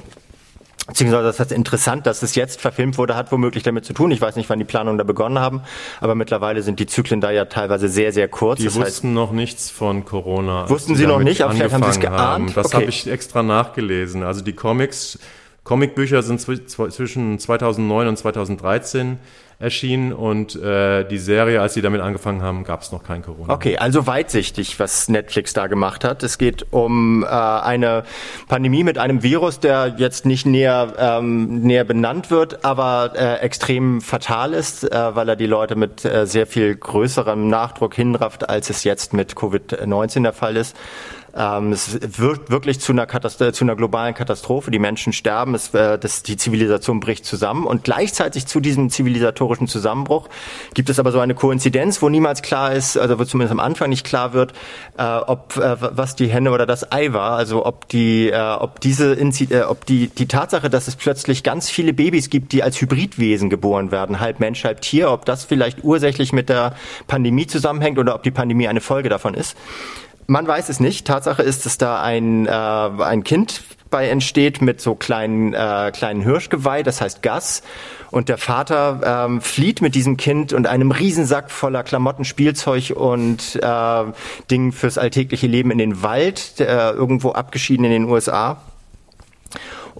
Beziehungsweise 0.90 1.22
das 1.22 1.38
ist 1.38 1.52
interessant, 1.52 2.04
dass 2.06 2.24
es 2.24 2.34
jetzt 2.34 2.60
verfilmt 2.60 2.98
wurde, 2.98 3.14
hat 3.14 3.30
womöglich 3.30 3.62
damit 3.62 3.84
zu 3.84 3.92
tun. 3.92 4.10
Ich 4.10 4.20
weiß 4.20 4.34
nicht, 4.34 4.50
wann 4.50 4.58
die 4.58 4.64
Planungen 4.64 4.98
da 4.98 5.04
begonnen 5.04 5.38
haben, 5.38 5.62
aber 6.00 6.16
mittlerweile 6.16 6.62
sind 6.62 6.80
die 6.80 6.86
Zyklen 6.86 7.20
da 7.20 7.30
ja 7.30 7.44
teilweise 7.44 7.88
sehr, 7.88 8.12
sehr 8.12 8.26
kurz. 8.26 8.58
Die 8.58 8.64
das 8.64 8.74
wussten 8.74 8.86
heißt, 8.86 9.04
noch 9.04 9.30
nichts 9.30 9.70
von 9.70 10.04
Corona. 10.04 10.68
Wussten 10.68 10.96
sie 10.96 11.06
noch 11.06 11.20
nicht, 11.20 11.42
aber 11.42 11.54
vielleicht 11.54 11.74
haben 11.74 11.84
sie 11.84 11.90
es 11.90 12.00
geahnt. 12.00 12.18
Haben. 12.18 12.54
Das 12.54 12.66
okay. 12.66 12.76
habe 12.78 12.86
ich 12.86 13.08
extra 13.08 13.44
nachgelesen. 13.44 14.24
Also 14.24 14.40
die 14.40 14.52
Comics, 14.52 15.20
Comicbücher 15.70 16.24
sind 16.24 16.40
zwischen 16.40 17.38
2009 17.38 18.08
und 18.08 18.16
2013 18.16 19.20
erschienen 19.60 20.12
und 20.12 20.56
äh, 20.56 21.04
die 21.04 21.18
Serie, 21.18 21.60
als 21.60 21.74
sie 21.74 21.80
damit 21.80 22.00
angefangen 22.00 22.42
haben, 22.42 22.64
gab 22.64 22.82
es 22.82 22.90
noch 22.90 23.04
kein 23.04 23.22
Corona. 23.22 23.54
Okay, 23.54 23.76
also 23.76 24.04
weitsichtig, 24.08 24.80
was 24.80 25.08
Netflix 25.08 25.52
da 25.52 25.68
gemacht 25.68 26.02
hat. 26.02 26.24
Es 26.24 26.38
geht 26.38 26.66
um 26.72 27.22
äh, 27.22 27.26
eine 27.28 28.02
Pandemie 28.48 28.82
mit 28.82 28.98
einem 28.98 29.22
Virus, 29.22 29.60
der 29.60 29.94
jetzt 29.96 30.26
nicht 30.26 30.44
näher, 30.44 30.94
ähm, 30.98 31.60
näher 31.60 31.84
benannt 31.84 32.32
wird, 32.32 32.64
aber 32.64 33.12
äh, 33.14 33.36
extrem 33.36 34.00
fatal 34.00 34.54
ist, 34.54 34.90
äh, 34.90 35.14
weil 35.14 35.28
er 35.28 35.36
die 35.36 35.46
Leute 35.46 35.76
mit 35.76 36.04
äh, 36.04 36.26
sehr 36.26 36.48
viel 36.48 36.74
größerem 36.74 37.48
Nachdruck 37.48 37.94
hinrafft, 37.94 38.48
als 38.48 38.70
es 38.70 38.82
jetzt 38.82 39.12
mit 39.12 39.34
Covid-19 39.34 40.22
der 40.22 40.32
Fall 40.32 40.56
ist. 40.56 40.74
Ähm, 41.34 41.72
es 41.72 41.98
wird 42.18 42.50
wirklich 42.50 42.80
zu 42.80 42.92
einer, 42.92 43.06
Katast 43.06 43.38
zu 43.38 43.64
einer 43.64 43.76
globalen 43.76 44.14
Katastrophe. 44.14 44.70
Die 44.70 44.78
Menschen 44.78 45.12
sterben, 45.12 45.54
es, 45.54 45.72
äh, 45.74 45.98
das, 45.98 46.22
die 46.22 46.36
Zivilisation 46.36 47.00
bricht 47.00 47.24
zusammen. 47.24 47.66
Und 47.66 47.84
gleichzeitig 47.84 48.46
zu 48.46 48.60
diesem 48.60 48.90
zivilisatorischen 48.90 49.68
Zusammenbruch 49.68 50.28
gibt 50.74 50.90
es 50.90 50.98
aber 50.98 51.12
so 51.12 51.20
eine 51.20 51.34
Koinzidenz, 51.34 52.02
wo 52.02 52.08
niemals 52.08 52.42
klar 52.42 52.72
ist, 52.72 52.96
also 52.96 53.18
wo 53.18 53.24
zumindest 53.24 53.52
am 53.52 53.60
Anfang 53.60 53.90
nicht 53.90 54.04
klar 54.04 54.32
wird, 54.32 54.52
äh, 54.98 55.02
ob 55.02 55.56
äh, 55.56 55.76
was 55.80 56.16
die 56.16 56.28
Henne 56.28 56.50
oder 56.50 56.66
das 56.66 56.90
Ei 56.92 57.12
war. 57.12 57.32
Also 57.32 57.64
ob 57.64 57.88
die, 57.88 58.30
äh, 58.30 58.38
ob 58.38 58.80
diese, 58.80 59.14
äh, 59.14 59.62
ob 59.62 59.86
die 59.86 60.08
die 60.08 60.26
Tatsache, 60.26 60.70
dass 60.70 60.88
es 60.88 60.96
plötzlich 60.96 61.42
ganz 61.42 61.70
viele 61.70 61.92
Babys 61.92 62.30
gibt, 62.30 62.52
die 62.52 62.62
als 62.62 62.80
Hybridwesen 62.80 63.50
geboren 63.50 63.90
werden, 63.90 64.20
halb 64.20 64.40
Mensch, 64.40 64.64
halb 64.64 64.80
Tier, 64.80 65.10
ob 65.10 65.24
das 65.24 65.44
vielleicht 65.44 65.84
ursächlich 65.84 66.32
mit 66.32 66.48
der 66.48 66.74
Pandemie 67.06 67.46
zusammenhängt 67.46 67.98
oder 67.98 68.14
ob 68.14 68.22
die 68.22 68.30
Pandemie 68.30 68.68
eine 68.68 68.80
Folge 68.80 69.08
davon 69.08 69.34
ist. 69.34 69.56
Man 70.30 70.46
weiß 70.46 70.68
es 70.68 70.78
nicht. 70.78 71.08
Tatsache 71.08 71.42
ist, 71.42 71.66
dass 71.66 71.76
da 71.76 72.00
ein, 72.00 72.46
äh, 72.46 72.50
ein 72.50 73.24
Kind 73.24 73.64
bei 73.90 74.08
entsteht 74.08 74.62
mit 74.62 74.80
so 74.80 74.94
kleinen, 74.94 75.54
äh, 75.54 75.90
kleinen 75.92 76.20
Hirschgeweih, 76.20 76.84
das 76.84 77.00
heißt 77.00 77.20
Gas. 77.20 77.64
Und 78.12 78.28
der 78.28 78.38
Vater 78.38 79.26
ähm, 79.26 79.40
flieht 79.40 79.82
mit 79.82 79.96
diesem 79.96 80.16
Kind 80.16 80.52
und 80.52 80.68
einem 80.68 80.92
Riesensack 80.92 81.50
voller 81.50 81.82
Klamotten, 81.82 82.24
Spielzeug 82.24 82.92
und 82.94 83.58
äh, 83.60 84.04
Dingen 84.52 84.70
fürs 84.70 84.98
alltägliche 84.98 85.48
Leben 85.48 85.72
in 85.72 85.78
den 85.78 86.00
Wald, 86.04 86.60
äh, 86.60 86.90
irgendwo 86.90 87.32
abgeschieden 87.32 87.84
in 87.84 87.90
den 87.90 88.04
USA 88.04 88.62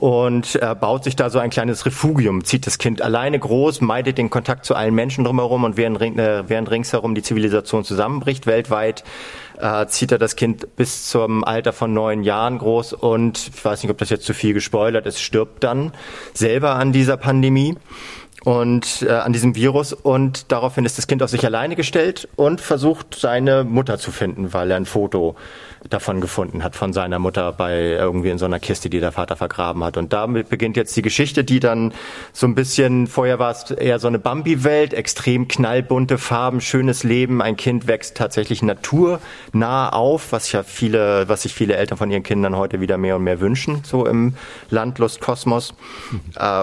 und 0.00 0.56
äh, 0.56 0.74
baut 0.74 1.04
sich 1.04 1.14
da 1.14 1.28
so 1.28 1.38
ein 1.38 1.50
kleines 1.50 1.84
Refugium, 1.84 2.42
zieht 2.42 2.66
das 2.66 2.78
Kind 2.78 3.02
alleine 3.02 3.38
groß, 3.38 3.82
meidet 3.82 4.16
den 4.16 4.30
Kontakt 4.30 4.64
zu 4.64 4.74
allen 4.74 4.94
Menschen 4.94 5.24
drumherum 5.24 5.64
und 5.64 5.76
während, 5.76 6.00
äh, 6.00 6.48
während 6.48 6.70
ringsherum 6.70 7.14
die 7.14 7.22
Zivilisation 7.22 7.84
zusammenbricht 7.84 8.46
weltweit, 8.46 9.04
äh, 9.60 9.86
zieht 9.86 10.10
er 10.10 10.18
das 10.18 10.36
Kind 10.36 10.74
bis 10.76 11.10
zum 11.10 11.44
Alter 11.44 11.74
von 11.74 11.92
neun 11.92 12.22
Jahren 12.22 12.56
groß 12.56 12.94
und 12.94 13.50
ich 13.54 13.62
weiß 13.62 13.82
nicht, 13.82 13.92
ob 13.92 13.98
das 13.98 14.08
jetzt 14.08 14.24
zu 14.24 14.32
viel 14.32 14.54
gespoilert 14.54 15.04
ist, 15.04 15.20
stirbt 15.20 15.62
dann 15.64 15.92
selber 16.32 16.76
an 16.76 16.92
dieser 16.92 17.18
Pandemie 17.18 17.76
und 18.42 19.02
äh, 19.02 19.10
an 19.10 19.34
diesem 19.34 19.54
Virus 19.54 19.92
und 19.92 20.50
daraufhin 20.50 20.86
ist 20.86 20.96
das 20.96 21.08
Kind 21.08 21.22
auf 21.22 21.28
sich 21.28 21.44
alleine 21.44 21.76
gestellt 21.76 22.26
und 22.36 22.62
versucht 22.62 23.14
seine 23.14 23.64
Mutter 23.64 23.98
zu 23.98 24.12
finden, 24.12 24.54
weil 24.54 24.70
er 24.70 24.78
ein 24.78 24.86
Foto 24.86 25.36
davon 25.88 26.20
gefunden 26.20 26.62
hat, 26.62 26.76
von 26.76 26.92
seiner 26.92 27.18
Mutter 27.18 27.52
bei 27.52 27.78
irgendwie 27.78 28.30
in 28.30 28.38
so 28.38 28.44
einer 28.44 28.60
Kiste, 28.60 28.90
die 28.90 29.00
der 29.00 29.12
Vater 29.12 29.36
vergraben 29.36 29.82
hat. 29.82 29.96
Und 29.96 30.12
damit 30.12 30.48
beginnt 30.48 30.76
jetzt 30.76 30.96
die 30.96 31.02
Geschichte, 31.02 31.42
die 31.42 31.60
dann 31.60 31.92
so 32.32 32.46
ein 32.46 32.54
bisschen, 32.54 33.06
vorher 33.06 33.38
war 33.38 33.50
es 33.50 33.70
eher 33.70 33.98
so 33.98 34.08
eine 34.08 34.18
Bambi-Welt, 34.18 34.92
extrem 34.92 35.48
knallbunte 35.48 36.18
Farben, 36.18 36.60
schönes 36.60 37.02
Leben. 37.02 37.40
Ein 37.40 37.56
Kind 37.56 37.86
wächst 37.86 38.16
tatsächlich 38.16 38.62
naturnah 38.62 39.88
auf, 39.90 40.32
was 40.32 40.52
ja 40.52 40.62
viele, 40.62 41.28
was 41.28 41.42
sich 41.42 41.54
viele 41.54 41.76
Eltern 41.76 41.96
von 41.96 42.10
ihren 42.10 42.22
Kindern 42.22 42.56
heute 42.56 42.80
wieder 42.80 42.98
mehr 42.98 43.16
und 43.16 43.24
mehr 43.24 43.40
wünschen, 43.40 43.82
so 43.84 44.06
im 44.06 44.34
Landlustkosmos. 44.68 45.74
Mhm. 46.10 46.20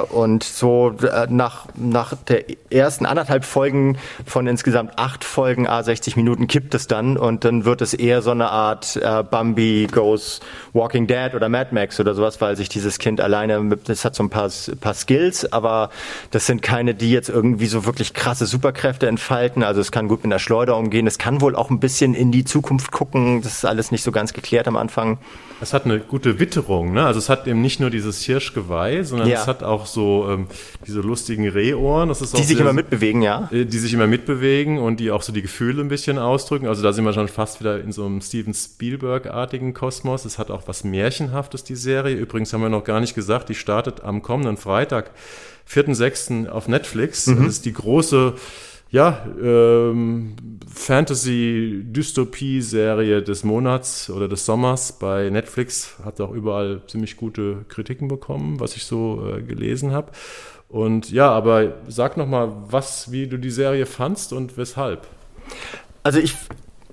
Und 0.10 0.44
so 0.44 0.94
äh, 1.02 1.28
nach, 1.30 1.66
nach 1.76 2.14
der 2.28 2.46
ersten 2.70 3.06
anderthalb 3.06 3.46
Folgen 3.46 3.98
von 4.26 4.46
insgesamt 4.48 4.98
acht 4.98 5.24
Folgen, 5.24 5.68
a 5.68 5.82
60 5.82 6.16
Minuten, 6.16 6.48
kippt 6.48 6.76
es 6.76 6.88
dann 6.88 7.18
und 7.18 7.46
dann 7.46 7.66
wird 7.66 7.82
es 7.82 7.94
eher 7.94 8.22
so 8.22 8.32
eine 8.32 8.52
Art 8.52 9.00
äh, 9.08 9.24
Bambi 9.24 9.88
Goes 9.92 10.40
Walking 10.74 11.08
Dead 11.08 11.34
oder 11.34 11.50
Mad 11.50 11.74
Max 11.74 12.00
oder 12.00 12.14
sowas, 12.14 12.42
weil 12.42 12.56
sich 12.56 12.70
dieses 12.70 13.00
Kind 13.00 13.22
alleine, 13.22 13.60
mit, 13.60 13.90
das 13.90 14.06
hat 14.06 14.16
so 14.16 14.24
ein 14.24 14.30
paar, 14.30 14.52
paar 14.82 14.94
Skills, 14.94 15.52
aber 15.52 15.90
das 16.32 16.46
sind 16.46 16.62
keine, 16.62 16.94
die 16.94 17.12
jetzt 17.12 17.30
irgendwie 17.30 17.68
so 17.68 17.86
wirklich 17.86 18.14
krasse 18.14 18.46
Superkräfte 18.46 19.08
entfalten. 19.08 19.64
Also 19.64 19.82
es 19.82 19.92
kann 19.92 20.08
gut 20.08 20.20
mit 20.20 20.26
einer 20.26 20.40
Schleuder 20.40 20.78
umgehen. 20.78 21.08
Es 21.08 21.18
kann 21.18 21.42
wohl 21.42 21.56
auch 21.56 21.70
ein 21.70 21.80
bisschen 21.80 22.14
in 22.14 22.32
die 22.32 22.44
Zukunft 22.44 22.92
gucken. 22.92 23.42
Das 23.42 23.54
ist 23.54 23.66
alles 23.66 23.92
nicht 23.92 24.04
so 24.04 24.12
ganz 24.12 24.34
geklärt 24.34 24.68
am 24.68 24.78
Anfang. 24.78 25.18
Es 25.60 25.74
hat 25.74 25.86
eine 25.86 26.00
gute 26.00 26.40
Witterung, 26.40 26.94
ne? 26.94 27.06
Also 27.06 27.18
es 27.18 27.30
hat 27.30 27.48
eben 27.48 27.62
nicht 27.62 27.80
nur 27.80 27.90
dieses 27.90 28.22
Hirschgeweih, 28.22 29.04
sondern 29.04 29.28
ja. 29.28 29.42
es 29.42 29.48
hat 29.48 29.64
auch 29.64 29.88
so 29.88 30.28
ähm, 30.30 30.48
diese 30.86 31.02
lustigen 31.02 31.48
Rehohren. 31.48 32.10
Das 32.10 32.22
ist 32.22 32.38
die 32.38 32.44
sich 32.44 32.58
sehr, 32.58 32.60
immer 32.60 32.74
mitbewegen, 32.74 33.24
ja. 33.24 33.50
Äh, 33.52 33.66
die 33.66 33.80
sich 33.80 33.94
immer 33.94 34.06
mitbewegen 34.06 34.78
und 34.78 35.00
die 35.00 35.10
auch 35.10 35.24
so 35.24 35.34
die 35.34 35.42
Gefühle 35.42 35.82
ein 35.82 35.88
bisschen 35.88 36.20
ausdrücken. 36.20 36.68
Also 36.68 36.84
da 36.84 36.94
sind 36.94 37.06
wir 37.06 37.14
schon 37.14 37.28
fast 37.28 37.60
wieder 37.60 37.82
in 37.82 37.92
so 37.92 38.06
einem 38.06 38.22
Steven 38.22 38.54
Spielberg-artigen 38.54 39.74
Kosmos. 39.74 40.26
Es 40.26 40.38
hat 40.38 40.52
auch 40.52 40.68
was 40.68 40.84
Märchenhaftes, 40.84 41.64
die 41.64 41.76
Serie. 41.76 42.16
Übrigens 42.16 42.54
haben 42.54 42.62
wir 42.62 42.70
noch 42.70 42.84
gar 42.84 43.00
nicht 43.00 43.16
gesagt, 43.16 43.50
die 43.50 43.56
startet 43.56 44.04
am 44.04 44.22
kommenden 44.22 44.58
Freitag, 44.58 45.10
4.6. 45.70 46.50
auf 46.50 46.68
Netflix. 46.68 47.26
Mhm. 47.26 47.38
Das 47.38 47.48
ist 47.48 47.66
die 47.66 47.74
große 47.74 48.36
ja, 48.90 49.26
ähm, 49.42 50.36
Fantasy-Dystopie-Serie 50.74 53.22
des 53.22 53.44
Monats 53.44 54.10
oder 54.10 54.28
des 54.28 54.44
Sommers 54.46 54.94
bei 54.94 55.30
Netflix. 55.30 55.98
Hat 56.04 56.20
auch 56.22 56.32
überall 56.32 56.82
ziemlich 56.88 57.18
gute 57.18 57.66
Kritiken 57.68 58.08
bekommen, 58.08 58.60
was 58.60 58.76
ich 58.76 58.86
so 58.86 59.24
äh, 59.28 59.42
gelesen 59.42 59.92
habe. 59.92 60.12
Und 60.70 61.12
ja, 61.12 61.30
aber 61.32 61.76
sag 61.88 62.18
noch 62.18 62.28
mal, 62.28 62.52
was, 62.70 63.12
wie 63.12 63.28
du 63.28 63.38
die 63.38 63.52
Serie 63.52 63.86
fandst 63.86 64.34
und 64.34 64.58
weshalb. 64.58 65.08
Also 66.04 66.20
ich 66.20 66.36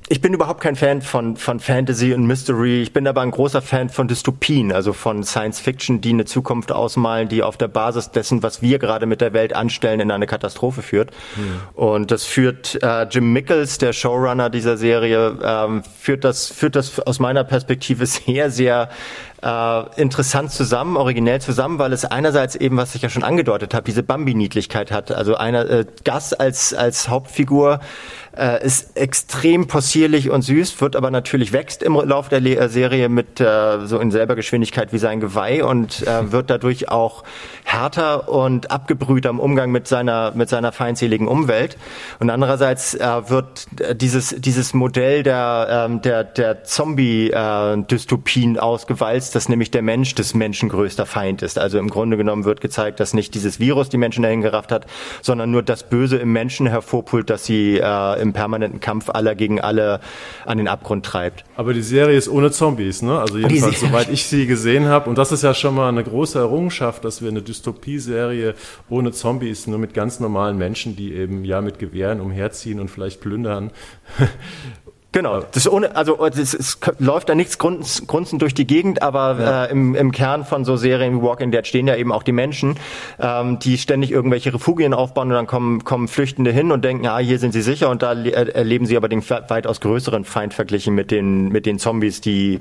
ich 0.08 0.20
bin 0.20 0.34
überhaupt 0.34 0.60
kein 0.60 0.76
Fan 0.76 1.00
von, 1.00 1.36
von 1.36 1.60
Fantasy 1.60 2.12
und 2.12 2.26
Mystery. 2.26 2.82
Ich 2.82 2.92
bin 2.92 3.06
aber 3.06 3.22
ein 3.22 3.30
großer 3.30 3.62
Fan 3.62 3.88
von 3.88 4.06
Dystopien, 4.06 4.70
also 4.70 4.92
von 4.92 5.24
Science 5.24 5.60
Fiction, 5.60 6.02
die 6.02 6.10
eine 6.10 6.26
Zukunft 6.26 6.72
ausmalen, 6.72 7.28
die 7.28 7.42
auf 7.42 7.56
der 7.56 7.68
Basis 7.68 8.10
dessen, 8.10 8.42
was 8.42 8.60
wir 8.60 8.78
gerade 8.78 9.06
mit 9.06 9.22
der 9.22 9.32
Welt 9.32 9.56
anstellen, 9.56 10.00
in 10.00 10.10
eine 10.10 10.26
Katastrophe 10.26 10.82
führt. 10.82 11.10
Hm. 11.36 11.60
Und 11.72 12.10
das 12.10 12.24
führt 12.24 12.82
äh, 12.82 13.04
Jim 13.04 13.32
Mickles, 13.32 13.78
der 13.78 13.94
Showrunner 13.94 14.50
dieser 14.50 14.76
Serie, 14.76 15.38
ähm, 15.42 15.82
führt 15.98 16.24
das 16.24 16.48
führt 16.48 16.76
das 16.76 17.00
aus 17.00 17.18
meiner 17.18 17.44
Perspektive 17.44 18.04
sehr 18.06 18.50
sehr 18.50 18.90
äh, 19.44 20.00
interessant 20.00 20.50
zusammen, 20.52 20.96
originell 20.96 21.40
zusammen, 21.40 21.78
weil 21.78 21.92
es 21.92 22.04
einerseits 22.04 22.56
eben, 22.56 22.76
was 22.76 22.94
ich 22.94 23.02
ja 23.02 23.10
schon 23.10 23.22
angedeutet 23.22 23.74
habe, 23.74 23.84
diese 23.84 24.02
Bambi-Niedlichkeit 24.02 24.90
hat. 24.90 25.12
Also 25.12 25.36
einer 25.36 25.68
äh, 25.68 25.84
Gas 26.04 26.32
als 26.32 26.72
als 26.72 27.08
Hauptfigur 27.08 27.80
äh, 28.36 28.64
ist 28.64 28.96
extrem 28.96 29.66
possierlich 29.66 30.30
und 30.30 30.42
süß, 30.42 30.80
wird 30.80 30.96
aber 30.96 31.10
natürlich 31.10 31.52
wächst 31.52 31.82
im 31.82 31.94
Lauf 31.94 32.28
der 32.28 32.40
Le 32.40 32.56
äh, 32.56 32.68
Serie 32.68 33.08
mit 33.08 33.40
äh, 33.40 33.86
so 33.86 33.98
in 33.98 34.10
selber 34.10 34.34
Geschwindigkeit 34.34 34.92
wie 34.92 34.98
sein 34.98 35.20
Geweih 35.20 35.64
und 35.64 36.06
äh, 36.06 36.32
wird 36.32 36.48
dadurch 36.48 36.88
auch 36.88 37.22
härter 37.64 38.28
und 38.28 38.70
abgebrühter 38.70 39.30
im 39.30 39.40
Umgang 39.40 39.70
mit 39.70 39.86
seiner 39.88 40.32
mit 40.34 40.48
seiner 40.48 40.72
feindseligen 40.72 41.28
Umwelt. 41.28 41.76
Und 42.18 42.30
andererseits 42.30 42.94
äh, 42.94 43.28
wird 43.28 43.66
dieses 44.00 44.34
dieses 44.38 44.72
Modell 44.74 45.22
der 45.22 45.86
ähm, 45.88 46.02
der 46.02 46.24
der 46.24 46.64
Zombie-Dystopien 46.64 48.56
äh, 48.56 48.58
ausgewalzt 48.58 49.33
dass 49.34 49.48
nämlich 49.48 49.70
der 49.70 49.82
Mensch 49.82 50.14
des 50.14 50.34
Menschen 50.34 50.68
größter 50.68 51.06
Feind 51.06 51.42
ist. 51.42 51.58
Also 51.58 51.78
im 51.78 51.88
Grunde 51.88 52.16
genommen 52.16 52.44
wird 52.44 52.60
gezeigt, 52.60 53.00
dass 53.00 53.14
nicht 53.14 53.34
dieses 53.34 53.60
Virus 53.60 53.88
die 53.88 53.96
Menschen 53.96 54.22
dahin 54.22 54.40
gerafft 54.40 54.72
hat, 54.72 54.86
sondern 55.22 55.50
nur 55.50 55.62
das 55.62 55.88
Böse 55.88 56.16
im 56.16 56.32
Menschen 56.32 56.66
hervorpult, 56.66 57.30
dass 57.30 57.44
sie 57.44 57.78
äh, 57.78 58.20
im 58.20 58.32
permanenten 58.32 58.80
Kampf 58.80 59.10
aller 59.10 59.34
gegen 59.34 59.60
alle 59.60 60.00
an 60.46 60.58
den 60.58 60.68
Abgrund 60.68 61.04
treibt. 61.04 61.44
Aber 61.56 61.74
die 61.74 61.82
Serie 61.82 62.16
ist 62.16 62.28
ohne 62.28 62.50
Zombies, 62.50 63.02
ne? 63.02 63.18
Also 63.18 63.38
jedenfalls, 63.38 63.80
soweit 63.80 64.10
ich 64.10 64.26
sie 64.26 64.46
gesehen 64.46 64.86
habe. 64.86 65.08
Und 65.08 65.18
das 65.18 65.32
ist 65.32 65.42
ja 65.42 65.54
schon 65.54 65.74
mal 65.74 65.88
eine 65.88 66.04
große 66.04 66.38
Errungenschaft, 66.38 67.04
dass 67.04 67.22
wir 67.22 67.28
eine 67.28 67.42
Dystopie-Serie 67.42 68.54
ohne 68.88 69.12
Zombies, 69.12 69.66
nur 69.66 69.78
mit 69.78 69.94
ganz 69.94 70.20
normalen 70.20 70.58
Menschen, 70.58 70.96
die 70.96 71.14
eben 71.14 71.44
ja 71.44 71.60
mit 71.60 71.78
Gewehren 71.78 72.20
umherziehen 72.20 72.80
und 72.80 72.90
vielleicht 72.90 73.20
plündern, 73.20 73.70
Genau, 75.14 75.44
das 75.52 75.70
ohne, 75.70 75.94
also 75.94 76.16
das 76.16 76.54
ist, 76.54 76.80
läuft 76.98 77.28
da 77.28 77.36
nichts 77.36 77.56
grunzend 77.56 78.42
durch 78.42 78.52
die 78.52 78.66
Gegend, 78.66 79.00
aber 79.00 79.36
ja. 79.38 79.64
äh, 79.66 79.70
im, 79.70 79.94
im 79.94 80.10
Kern 80.10 80.44
von 80.44 80.64
so 80.64 80.76
Serien 80.76 81.16
wie 81.16 81.22
Walking 81.22 81.52
Dead 81.52 81.64
stehen 81.64 81.86
ja 81.86 81.94
eben 81.94 82.10
auch 82.10 82.24
die 82.24 82.32
Menschen, 82.32 82.80
ähm, 83.20 83.60
die 83.60 83.78
ständig 83.78 84.10
irgendwelche 84.10 84.52
Refugien 84.52 84.92
aufbauen 84.92 85.28
und 85.28 85.34
dann 85.34 85.46
kommen, 85.46 85.84
kommen 85.84 86.08
Flüchtende 86.08 86.50
hin 86.50 86.72
und 86.72 86.84
denken, 86.84 87.04
ja, 87.04 87.16
hier 87.18 87.38
sind 87.38 87.52
sie 87.52 87.62
sicher 87.62 87.90
und 87.90 88.02
da 88.02 88.12
erleben 88.12 88.86
sie 88.86 88.96
aber 88.96 89.08
den 89.08 89.22
weitaus 89.22 89.80
größeren 89.80 90.24
Feind 90.24 90.52
verglichen 90.52 90.96
mit 90.96 91.12
den, 91.12 91.46
mit 91.48 91.64
den 91.64 91.78
Zombies, 91.78 92.20
die 92.20 92.58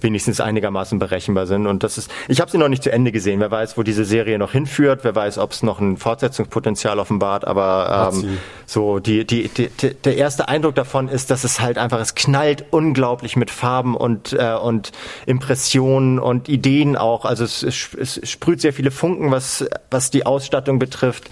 wenigstens 0.00 0.40
einigermaßen 0.40 1.00
berechenbar 1.00 1.48
sind. 1.48 1.66
Und 1.66 1.82
das 1.82 1.98
ist, 1.98 2.08
ich 2.28 2.40
habe 2.40 2.52
sie 2.52 2.58
noch 2.58 2.68
nicht 2.68 2.84
zu 2.84 2.92
Ende 2.92 3.10
gesehen. 3.10 3.40
Wer 3.40 3.50
weiß, 3.50 3.76
wo 3.78 3.82
diese 3.82 4.04
Serie 4.04 4.38
noch 4.38 4.52
hinführt, 4.52 5.00
wer 5.02 5.16
weiß, 5.16 5.38
ob 5.38 5.50
es 5.50 5.64
noch 5.64 5.80
ein 5.80 5.96
Fortsetzungspotenzial 5.96 7.00
offenbart, 7.00 7.44
aber 7.44 8.12
ähm, 8.14 8.38
so 8.64 9.00
die, 9.00 9.24
die, 9.24 9.48
die, 9.48 9.70
der 10.04 10.16
erste 10.16 10.48
Eindruck 10.48 10.76
davon 10.76 11.08
ist, 11.08 11.32
dass 11.32 11.42
es 11.42 11.60
halt 11.60 11.78
einfach 11.78 11.95
einfach, 11.96 12.06
es 12.06 12.14
knallt 12.14 12.64
unglaublich 12.70 13.36
mit 13.36 13.50
Farben 13.50 13.96
und, 13.96 14.32
äh, 14.32 14.54
und 14.54 14.92
Impressionen 15.26 16.18
und 16.18 16.48
Ideen 16.48 16.96
auch. 16.96 17.24
Also 17.24 17.44
es, 17.44 17.62
es, 17.62 18.20
sprüht 18.28 18.60
sehr 18.60 18.72
viele 18.72 18.90
Funken, 18.90 19.30
was, 19.30 19.64
was 19.90 20.10
die 20.10 20.26
Ausstattung 20.26 20.78
betrifft. 20.78 21.30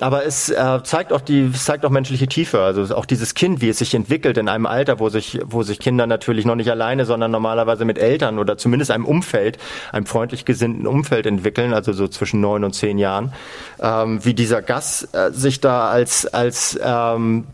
Aber 0.00 0.26
es 0.26 0.50
äh, 0.50 0.80
zeigt 0.82 1.10
auch 1.10 1.22
die, 1.22 1.50
zeigt 1.52 1.86
auch 1.86 1.90
menschliche 1.90 2.26
Tiefe. 2.26 2.60
Also 2.60 2.94
auch 2.94 3.06
dieses 3.06 3.34
Kind, 3.34 3.62
wie 3.62 3.70
es 3.70 3.78
sich 3.78 3.94
entwickelt 3.94 4.36
in 4.36 4.48
einem 4.48 4.66
Alter, 4.66 5.00
wo 5.00 5.08
sich, 5.08 5.40
wo 5.44 5.62
sich 5.62 5.78
Kinder 5.78 6.06
natürlich 6.06 6.44
noch 6.44 6.54
nicht 6.54 6.70
alleine, 6.70 7.06
sondern 7.06 7.30
normalerweise 7.30 7.86
mit 7.86 7.98
Eltern 7.98 8.38
oder 8.38 8.58
zumindest 8.58 8.90
einem 8.90 9.06
Umfeld, 9.06 9.56
einem 9.92 10.04
freundlich 10.04 10.44
gesinnten 10.44 10.86
Umfeld 10.86 11.24
entwickeln, 11.24 11.72
also 11.72 11.94
so 11.94 12.08
zwischen 12.08 12.42
neun 12.42 12.62
und 12.64 12.74
zehn 12.74 12.98
Jahren, 12.98 13.32
ähm, 13.80 14.22
wie 14.22 14.34
dieser 14.34 14.60
Gas 14.60 15.08
äh, 15.14 15.30
sich 15.32 15.60
da 15.60 15.88
als 15.88 16.26
als 16.26 16.78
ähm, 16.82 17.46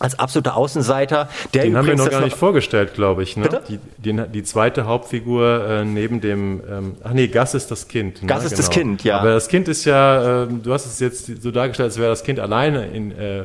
als 0.00 0.18
absoluter 0.18 0.56
Außenseiter. 0.56 1.28
Der 1.54 1.62
den 1.62 1.76
haben 1.76 1.86
wir 1.86 1.94
noch 1.94 2.10
gar 2.10 2.22
nicht 2.22 2.36
vorgestellt, 2.36 2.94
glaube 2.94 3.22
ich. 3.22 3.36
Ne? 3.36 3.48
Die, 3.68 3.78
die, 3.98 4.22
die, 4.32 4.42
zweite 4.42 4.86
Hauptfigur 4.86 5.66
äh, 5.68 5.84
neben 5.84 6.20
dem, 6.20 6.62
ähm, 6.68 6.96
ach 7.04 7.12
nee, 7.12 7.28
Gas 7.28 7.54
ist 7.54 7.70
das 7.70 7.86
Kind. 7.86 8.22
Ne? 8.22 8.26
Gas 8.28 8.44
ist 8.44 8.50
genau. 8.50 8.62
das 8.62 8.70
Kind, 8.70 9.04
ja. 9.04 9.18
Aber 9.18 9.32
das 9.32 9.48
Kind 9.48 9.68
ist 9.68 9.84
ja, 9.84 10.44
äh, 10.44 10.46
du 10.48 10.72
hast 10.72 10.86
es 10.86 10.98
jetzt 11.00 11.42
so 11.42 11.50
dargestellt, 11.50 11.90
als 11.90 11.98
wäre 11.98 12.08
das 12.08 12.24
Kind 12.24 12.40
alleine 12.40 12.86
in, 12.88 13.12
äh, 13.12 13.44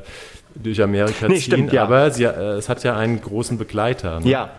durch 0.55 0.81
Amerika 0.81 1.27
nee, 1.27 1.35
ziehen, 1.35 1.41
stimmt, 1.41 1.73
ja. 1.73 1.83
aber 1.83 2.09
sie, 2.11 2.23
äh, 2.23 2.53
es 2.53 2.69
hat 2.69 2.83
ja 2.83 2.95
einen 2.95 3.21
großen 3.21 3.57
Begleiter. 3.57 4.21
Ne? 4.21 4.29
Ja, 4.29 4.49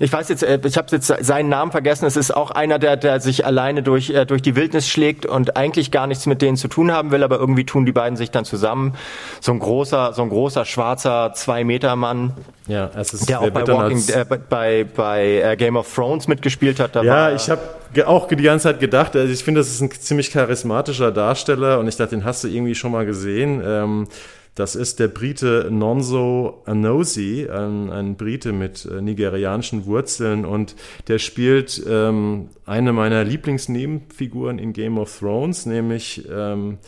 ich 0.00 0.10
weiß 0.10 0.30
jetzt, 0.30 0.42
äh, 0.42 0.58
ich 0.64 0.78
habe 0.78 0.88
jetzt 0.90 1.06
seinen 1.06 1.50
Namen 1.50 1.70
vergessen. 1.70 2.06
Es 2.06 2.16
ist 2.16 2.34
auch 2.34 2.50
einer, 2.50 2.78
der, 2.78 2.96
der 2.96 3.20
sich 3.20 3.44
alleine 3.44 3.82
durch, 3.82 4.08
äh, 4.08 4.24
durch 4.24 4.40
die 4.40 4.56
Wildnis 4.56 4.88
schlägt 4.88 5.26
und 5.26 5.58
eigentlich 5.58 5.90
gar 5.90 6.06
nichts 6.06 6.24
mit 6.24 6.40
denen 6.40 6.56
zu 6.56 6.68
tun 6.68 6.90
haben 6.90 7.10
will, 7.10 7.22
aber 7.22 7.38
irgendwie 7.38 7.66
tun 7.66 7.84
die 7.84 7.92
beiden 7.92 8.16
sich 8.16 8.30
dann 8.30 8.46
zusammen. 8.46 8.94
So 9.40 9.52
ein 9.52 9.58
großer, 9.58 10.14
so 10.14 10.22
ein 10.22 10.30
großer 10.30 10.64
schwarzer 10.64 11.32
zwei 11.34 11.64
Meter 11.64 11.96
Mann. 11.96 12.32
Ja, 12.66 12.90
es 12.96 13.12
ist 13.12 13.28
der 13.28 13.42
auch 13.42 13.50
bei, 13.50 13.66
Walking, 13.66 14.02
äh, 14.08 14.24
bei, 14.24 14.84
bei 14.84 15.42
äh, 15.42 15.56
Game 15.56 15.76
of 15.76 15.94
Thrones 15.94 16.28
mitgespielt 16.28 16.80
hat. 16.80 16.96
Da 16.96 17.02
ja, 17.02 17.32
ich 17.32 17.50
habe 17.50 17.60
auch 18.06 18.26
die 18.26 18.36
ganze 18.36 18.64
Zeit 18.64 18.80
gedacht, 18.80 19.14
also 19.16 19.30
ich 19.30 19.44
finde, 19.44 19.60
das 19.60 19.68
ist 19.68 19.82
ein 19.82 19.90
ziemlich 19.90 20.30
charismatischer 20.30 21.12
Darsteller 21.12 21.78
und 21.78 21.88
ich 21.88 21.96
dachte, 21.96 22.16
den 22.16 22.24
hast 22.24 22.42
du 22.42 22.48
irgendwie 22.48 22.74
schon 22.74 22.92
mal 22.92 23.04
gesehen. 23.04 23.62
Ähm, 23.62 24.08
das 24.54 24.76
ist 24.76 24.98
der 24.98 25.08
Brite 25.08 25.68
Nonso 25.70 26.62
Anosi, 26.66 27.48
ein, 27.50 27.90
ein 27.90 28.16
Brite 28.16 28.52
mit 28.52 28.84
äh, 28.84 29.00
nigerianischen 29.00 29.86
Wurzeln 29.86 30.44
und 30.44 30.74
der 31.08 31.18
spielt 31.18 31.82
ähm, 31.88 32.48
eine 32.66 32.92
meiner 32.92 33.24
Lieblingsnebenfiguren 33.24 34.58
in 34.58 34.72
Game 34.72 34.98
of 34.98 35.18
Thrones, 35.18 35.66
nämlich 35.66 36.28
ähm, 36.30 36.78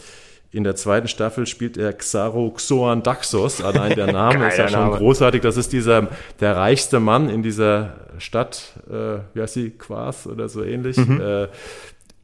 in 0.53 0.65
der 0.65 0.77
zweiten 0.77 1.09
Staffel 1.09 1.47
spielt 1.47 1.79
er 1.79 1.95
Xaro 1.95 2.51
Xoan 2.51 3.03
Daxos. 3.03 3.63
Allein 3.63 3.95
der 3.95 4.13
Name 4.13 4.49
ist 4.49 4.59
ja 4.59 4.69
schon 4.69 4.81
Name. 4.81 4.99
großartig. 4.99 5.41
Das 5.41 5.57
ist 5.57 5.73
dieser, 5.73 6.09
der 6.41 6.57
reichste 6.57 7.01
Mann 7.01 7.31
in 7.31 7.43
dieser 7.43 7.95
Stadt, 8.19 8.75
äh, 8.87 9.21
wie 9.33 9.41
heißt 9.41 9.55
sie, 9.55 9.71
Quas 9.71 10.27
oder 10.27 10.51
so 10.51 10.63
ähnlich. 10.63 10.99
Mhm. 10.99 11.21
Äh, 11.21 11.49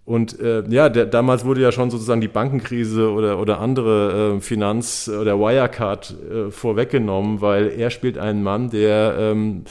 und 0.08 0.40
äh, 0.40 0.62
ja, 0.70 0.88
der, 0.88 1.04
damals 1.04 1.44
wurde 1.44 1.60
ja 1.60 1.70
schon 1.70 1.90
sozusagen 1.90 2.22
die 2.22 2.28
Bankenkrise 2.28 3.12
oder, 3.12 3.38
oder 3.38 3.60
andere 3.60 4.36
äh, 4.36 4.40
Finanz- 4.40 5.06
oder 5.06 5.38
Wirecard 5.38 6.14
äh, 6.30 6.50
vorweggenommen, 6.50 7.42
weil 7.42 7.68
er 7.68 7.90
spielt 7.90 8.16
einen 8.16 8.42
Mann, 8.42 8.70
der 8.70 9.16
ähm, 9.18 9.64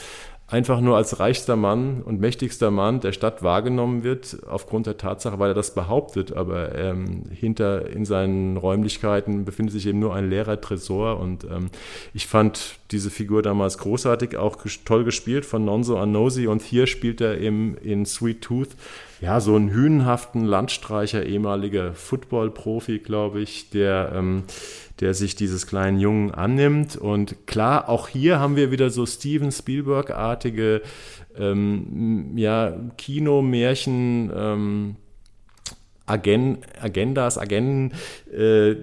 einfach 0.50 0.80
nur 0.80 0.96
als 0.96 1.20
reichster 1.20 1.56
Mann 1.56 2.02
und 2.02 2.20
mächtigster 2.20 2.70
Mann 2.70 3.00
der 3.00 3.12
Stadt 3.12 3.42
wahrgenommen 3.42 4.02
wird, 4.02 4.38
aufgrund 4.48 4.86
der 4.86 4.96
Tatsache, 4.96 5.38
weil 5.38 5.50
er 5.50 5.54
das 5.54 5.74
behauptet, 5.74 6.32
aber 6.32 6.74
ähm, 6.74 7.24
hinter 7.30 7.90
in 7.90 8.06
seinen 8.06 8.56
Räumlichkeiten 8.56 9.44
befindet 9.44 9.74
sich 9.74 9.86
eben 9.86 9.98
nur 9.98 10.14
ein 10.14 10.30
leerer 10.30 10.58
Tresor. 10.58 11.20
Und 11.20 11.44
ähm, 11.44 11.68
ich 12.14 12.26
fand 12.26 12.78
diese 12.90 13.10
Figur 13.10 13.42
damals 13.42 13.76
großartig, 13.76 14.38
auch 14.38 14.56
toll 14.86 15.04
gespielt 15.04 15.44
von 15.44 15.66
Nonso 15.66 15.98
Anosi 15.98 16.46
und 16.46 16.62
hier 16.62 16.86
spielt 16.86 17.20
er 17.20 17.38
eben 17.38 17.76
in 17.76 18.06
Sweet 18.06 18.40
Tooth 18.40 18.70
ja, 19.20 19.40
so 19.40 19.56
einen 19.56 19.70
hünenhaften 19.70 20.44
Landstreicher, 20.44 21.26
ehemaliger 21.26 21.92
Football-Profi, 21.92 23.00
glaube 23.00 23.40
ich, 23.40 23.70
der 23.70 24.12
ähm, 24.14 24.44
der 25.00 25.14
sich 25.14 25.36
dieses 25.36 25.66
kleinen 25.66 25.98
Jungen 25.98 26.32
annimmt. 26.32 26.96
Und 26.96 27.46
klar, 27.46 27.88
auch 27.88 28.08
hier 28.08 28.40
haben 28.40 28.56
wir 28.56 28.70
wieder 28.70 28.90
so 28.90 29.06
Steven 29.06 29.52
Spielberg-artige 29.52 30.82
ähm, 31.36 32.32
ja, 32.36 32.74
Kinomärchen, 32.96 34.30
ähm, 34.34 34.96
Agen 36.06 36.58
Agendas, 36.80 37.38
Agenten, 37.38 37.92
äh, 38.32 38.76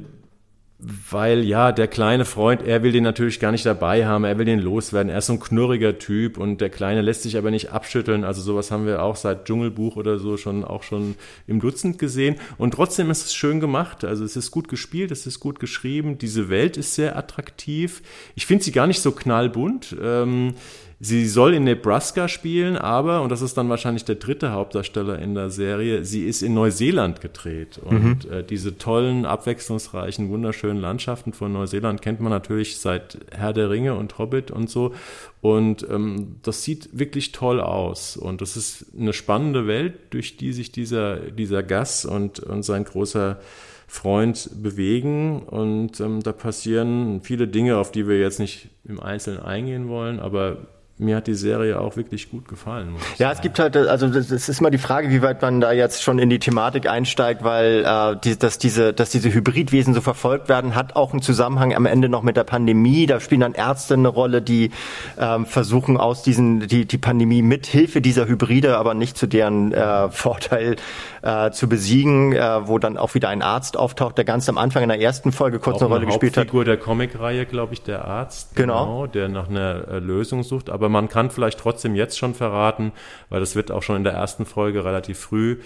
weil 0.77 1.45
ja, 1.45 1.71
der 1.71 1.87
kleine 1.87 2.25
Freund, 2.25 2.61
er 2.61 2.83
will 2.83 2.91
den 2.91 3.03
natürlich 3.03 3.39
gar 3.39 3.51
nicht 3.51 3.65
dabei 3.65 4.05
haben, 4.05 4.25
er 4.25 4.37
will 4.37 4.45
den 4.45 4.59
loswerden, 4.59 5.09
er 5.09 5.19
ist 5.19 5.27
so 5.27 5.33
ein 5.33 5.39
knurriger 5.39 5.97
Typ 5.97 6.37
und 6.37 6.59
der 6.59 6.69
Kleine 6.69 7.01
lässt 7.01 7.23
sich 7.23 7.37
aber 7.37 7.49
nicht 7.49 7.71
abschütteln. 7.71 8.25
Also 8.25 8.41
sowas 8.41 8.71
haben 8.71 8.85
wir 8.85 9.01
auch 9.01 9.15
seit 9.15 9.45
Dschungelbuch 9.45 9.95
oder 9.95 10.19
so 10.19 10.35
schon 10.35 10.65
auch 10.65 10.83
schon 10.83 11.15
im 11.47 11.61
Dutzend 11.61 11.97
gesehen. 11.97 12.35
Und 12.57 12.73
trotzdem 12.73 13.09
ist 13.09 13.25
es 13.25 13.33
schön 13.33 13.61
gemacht. 13.61 14.03
Also 14.03 14.25
es 14.25 14.35
ist 14.35 14.51
gut 14.51 14.67
gespielt, 14.67 15.11
es 15.11 15.25
ist 15.25 15.39
gut 15.39 15.61
geschrieben, 15.61 16.17
diese 16.17 16.49
Welt 16.49 16.75
ist 16.75 16.95
sehr 16.95 17.17
attraktiv. 17.17 18.01
Ich 18.35 18.45
finde 18.45 18.65
sie 18.65 18.73
gar 18.73 18.87
nicht 18.87 19.01
so 19.01 19.13
knallbunt. 19.13 19.95
Ähm, 20.01 20.55
Sie 21.01 21.27
soll 21.27 21.53
in 21.53 21.65
Nebraska 21.65 22.29
spielen, 22.29 22.77
aber, 22.77 23.21
und 23.21 23.29
das 23.29 23.41
ist 23.41 23.57
dann 23.57 23.67
wahrscheinlich 23.67 24.05
der 24.05 24.15
dritte 24.15 24.53
Hauptdarsteller 24.53 25.19
in 25.19 25.35
der 25.35 25.49
Serie, 25.49 26.05
sie 26.05 26.25
ist 26.25 26.41
in 26.41 26.53
Neuseeland 26.53 27.19
gedreht. 27.19 27.77
Und 27.83 28.25
mhm. 28.25 28.31
äh, 28.31 28.43
diese 28.43 28.77
tollen, 28.77 29.25
abwechslungsreichen, 29.25 30.29
wunderschönen 30.29 30.79
Landschaften 30.79 31.33
von 31.33 31.51
Neuseeland 31.51 32.01
kennt 32.01 32.21
man 32.21 32.31
natürlich 32.31 32.77
seit 32.77 33.17
Herr 33.31 33.51
der 33.51 33.69
Ringe 33.69 33.95
und 33.95 34.17
Hobbit 34.17 34.51
und 34.51 34.69
so. 34.69 34.93
Und 35.41 35.85
ähm, 35.89 36.37
das 36.43 36.63
sieht 36.63 36.97
wirklich 36.97 37.33
toll 37.33 37.59
aus. 37.59 38.15
Und 38.15 38.39
das 38.39 38.55
ist 38.55 38.85
eine 38.97 39.11
spannende 39.11 39.67
Welt, 39.67 39.95
durch 40.11 40.37
die 40.37 40.53
sich 40.53 40.71
dieser, 40.71 41.17
dieser 41.17 41.61
Gas 41.61 42.05
und, 42.05 42.39
und 42.39 42.63
sein 42.63 42.85
großer 42.85 43.37
Freund 43.87 44.49
bewegen. 44.63 45.41
Und 45.43 45.99
ähm, 45.99 46.23
da 46.23 46.31
passieren 46.31 47.19
viele 47.21 47.49
Dinge, 47.49 47.77
auf 47.77 47.91
die 47.91 48.07
wir 48.07 48.17
jetzt 48.17 48.39
nicht 48.39 48.69
im 48.85 49.01
Einzelnen 49.01 49.41
eingehen 49.41 49.89
wollen, 49.89 50.21
aber 50.21 50.67
mir 50.97 51.17
hat 51.17 51.27
die 51.27 51.33
Serie 51.33 51.81
auch 51.81 51.97
wirklich 51.97 52.31
gut 52.31 52.47
gefallen. 52.47 52.95
ja, 53.17 53.29
es 53.29 53.41
gibt 53.41 53.59
halt, 53.59 53.75
also 53.75 54.07
das 54.07 54.31
ist 54.31 54.59
immer 54.61 54.71
die 54.71 54.77
Frage, 54.77 55.09
wie 55.09 55.21
weit 55.21 55.41
man 55.41 55.59
da 55.59 55.73
jetzt 55.73 56.01
schon 56.03 56.19
in 56.19 56.29
die 56.29 56.39
Thematik 56.39 56.89
einsteigt, 56.89 57.43
weil 57.43 57.83
äh, 57.85 58.15
die, 58.23 58.37
dass 58.39 58.59
diese, 58.59 58.93
dass 58.93 59.09
diese 59.09 59.33
Hybridwesen 59.33 59.93
so 59.93 59.99
verfolgt 59.99 60.47
werden, 60.47 60.73
hat 60.73 60.95
auch 60.95 61.11
einen 61.11 61.21
Zusammenhang 61.21 61.75
am 61.75 61.85
Ende 61.85 62.07
noch 62.07 62.23
mit 62.23 62.37
der 62.37 62.45
Pandemie. 62.45 63.07
Da 63.07 63.19
spielen 63.19 63.41
dann 63.41 63.53
Ärzte 63.53 63.95
eine 63.95 64.07
Rolle, 64.07 64.41
die 64.41 64.71
ähm, 65.19 65.45
versuchen 65.45 65.97
aus 65.97 66.23
diesen 66.23 66.61
die 66.61 66.85
die 66.85 66.97
Pandemie 66.97 67.41
mit 67.41 67.65
Hilfe 67.65 67.99
dieser 67.99 68.27
Hybride, 68.27 68.77
aber 68.77 68.93
nicht 68.93 69.17
zu 69.17 69.27
deren 69.27 69.73
äh, 69.73 70.09
Vorteil 70.09 70.77
äh, 71.25 71.51
zu 71.51 71.67
besiegen, 71.67 72.33
äh, 72.33 72.67
wo 72.67 72.77
dann 72.77 72.97
auch 72.97 73.15
wieder 73.15 73.29
ein 73.29 73.41
Arzt 73.41 73.77
auftaucht, 73.77 74.17
der 74.17 74.25
ganz 74.25 74.47
am 74.47 74.57
Anfang 74.57 74.83
in 74.83 74.89
der 74.89 75.01
ersten 75.01 75.31
Folge 75.31 75.59
kurz 75.59 75.77
auch 75.77 75.87
eine 75.87 75.95
Rolle 75.95 76.05
gespielt 76.05 76.37
hat. 76.37 76.45
Figur 76.45 76.63
der 76.65 76.77
Comicreihe, 76.77 77.45
glaube 77.47 77.73
ich, 77.73 77.81
der 77.81 78.05
Arzt, 78.05 78.55
genau. 78.55 78.85
genau, 78.85 79.07
der 79.07 79.27
nach 79.27 79.49
einer 79.49 79.87
äh, 79.87 79.99
Lösung 79.99 80.43
sucht. 80.43 80.69
Aber 80.69 80.84
aber 80.85 80.91
man 80.91 81.09
kann 81.09 81.31
vielleicht 81.31 81.59
trotzdem 81.59 81.95
jetzt 81.95 82.19
schon 82.19 82.35
verraten, 82.35 82.91
weil 83.29 83.39
das 83.39 83.55
wird 83.55 83.71
auch 83.71 83.81
schon 83.81 83.97
in 83.97 84.03
der 84.03 84.13
ersten 84.13 84.45
Folge 84.45 84.85
relativ 84.85 85.17
früh 85.17 85.57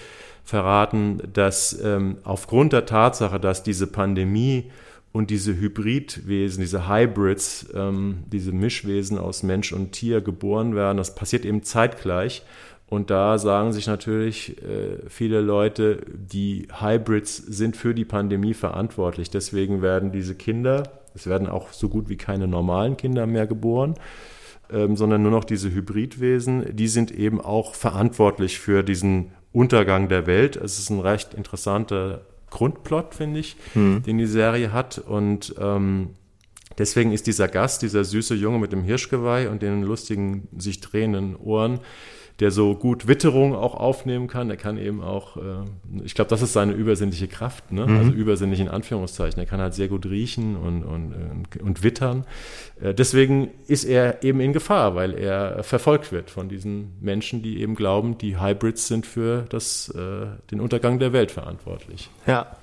verraten, 0.45 1.21
dass 1.33 1.77
ähm, 1.83 2.19
aufgrund 2.23 2.71
der 2.71 2.85
Tatsache, 2.85 3.37
dass 3.37 3.61
diese 3.61 3.87
Pandemie 3.87 4.71
und 5.11 5.29
diese 5.29 5.57
Hybridwesen, 5.57 6.61
diese 6.61 6.87
Hybrids, 6.87 7.67
ähm, 7.75 8.23
diese 8.31 8.53
Mischwesen 8.53 9.17
aus 9.17 9.43
Mensch 9.43 9.73
und 9.73 9.91
Tier 9.91 10.21
geboren 10.21 10.73
werden, 10.73 10.97
das 10.97 11.15
passiert 11.15 11.43
eben 11.43 11.63
zeitgleich. 11.63 12.43
Und 12.87 13.09
da 13.11 13.37
sagen 13.37 13.73
sich 13.73 13.87
natürlich 13.87 14.57
äh, 14.63 14.97
viele 15.09 15.41
Leute, 15.41 16.01
die 16.07 16.67
Hybrids 16.79 17.35
sind 17.35 17.75
für 17.75 17.93
die 17.93 18.05
Pandemie 18.05 18.53
verantwortlich. 18.53 19.29
Deswegen 19.29 19.81
werden 19.81 20.13
diese 20.13 20.33
Kinder, 20.33 20.83
es 21.13 21.27
werden 21.27 21.47
auch 21.47 21.73
so 21.73 21.89
gut 21.89 22.07
wie 22.07 22.17
keine 22.17 22.47
normalen 22.47 22.95
Kinder 22.95 23.27
mehr 23.27 23.45
geboren, 23.45 23.95
ähm, 24.71 24.95
sondern 24.95 25.21
nur 25.21 25.31
noch 25.31 25.43
diese 25.43 25.71
Hybridwesen, 25.71 26.75
die 26.75 26.87
sind 26.87 27.11
eben 27.11 27.41
auch 27.41 27.75
verantwortlich 27.75 28.59
für 28.59 28.83
diesen 28.83 29.31
Untergang 29.51 30.09
der 30.09 30.27
Welt. 30.27 30.55
Es 30.55 30.79
ist 30.79 30.89
ein 30.89 30.99
recht 30.99 31.33
interessanter 31.33 32.25
Grundplot, 32.49 33.15
finde 33.15 33.39
ich, 33.39 33.55
hm. 33.73 34.03
den 34.03 34.17
die 34.17 34.25
Serie 34.25 34.71
hat. 34.71 34.97
Und 34.99 35.55
ähm, 35.59 36.11
deswegen 36.77 37.11
ist 37.11 37.27
dieser 37.27 37.47
Gast, 37.47 37.81
dieser 37.81 38.03
süße 38.03 38.35
Junge 38.35 38.59
mit 38.59 38.71
dem 38.71 38.83
Hirschgeweih 38.83 39.49
und 39.49 39.61
den 39.61 39.83
lustigen, 39.83 40.47
sich 40.57 40.81
drehenden 40.81 41.35
Ohren, 41.35 41.79
der 42.39 42.51
so 42.51 42.75
gut 42.75 43.07
Witterung 43.07 43.53
auch 43.53 43.75
aufnehmen 43.75 44.27
kann. 44.27 44.47
Der 44.47 44.57
kann 44.57 44.77
eben 44.77 45.01
auch, 45.01 45.37
äh, 45.37 45.41
ich 46.03 46.15
glaube, 46.15 46.29
das 46.29 46.41
ist 46.41 46.53
seine 46.53 46.73
übersinnliche 46.73 47.27
Kraft, 47.27 47.71
ne? 47.71 47.85
Mhm. 47.85 47.97
also 47.97 48.11
übersinnlich 48.11 48.59
in 48.59 48.69
Anführungszeichen. 48.69 49.39
Er 49.39 49.45
kann 49.45 49.59
halt 49.59 49.73
sehr 49.73 49.87
gut 49.87 50.05
riechen 50.05 50.55
und, 50.55 50.83
und, 50.83 51.13
und, 51.13 51.61
und 51.61 51.83
wittern. 51.83 52.25
Äh, 52.81 52.93
deswegen 52.93 53.49
ist 53.67 53.83
er 53.83 54.23
eben 54.23 54.39
in 54.39 54.53
Gefahr, 54.53 54.95
weil 54.95 55.13
er 55.13 55.63
verfolgt 55.63 56.11
wird 56.11 56.29
von 56.29 56.49
diesen 56.49 56.93
Menschen, 57.01 57.41
die 57.41 57.59
eben 57.61 57.75
glauben, 57.75 58.17
die 58.17 58.39
Hybrids 58.39 58.87
sind 58.87 59.05
für 59.05 59.45
das, 59.49 59.89
äh, 59.89 60.27
den 60.51 60.61
Untergang 60.61 60.99
der 60.99 61.13
Welt 61.13 61.31
verantwortlich. 61.31 62.09
Ja, 62.25 62.55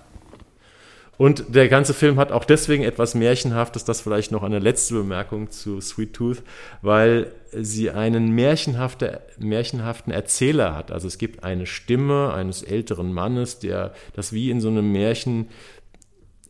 und 1.18 1.54
der 1.54 1.68
ganze 1.68 1.94
Film 1.94 2.18
hat 2.18 2.30
auch 2.30 2.44
deswegen 2.44 2.82
etwas 2.82 3.14
Märchenhaftes, 3.14 3.84
das 3.84 4.00
vielleicht 4.00 4.32
noch 4.32 4.42
eine 4.42 4.58
letzte 4.58 4.94
Bemerkung 4.94 5.50
zu 5.50 5.80
Sweet 5.80 6.12
Tooth, 6.12 6.42
weil 6.82 7.32
sie 7.58 7.90
einen 7.90 8.30
märchenhafte, 8.30 9.22
märchenhaften 9.38 10.12
Erzähler 10.12 10.74
hat. 10.74 10.90
Also 10.90 11.06
es 11.08 11.18
gibt 11.18 11.44
eine 11.44 11.66
Stimme 11.66 12.32
eines 12.32 12.62
älteren 12.62 13.12
Mannes, 13.12 13.58
der 13.58 13.92
das 14.14 14.32
wie 14.32 14.50
in 14.50 14.60
so 14.60 14.68
einem 14.68 14.92
Märchen 14.92 15.48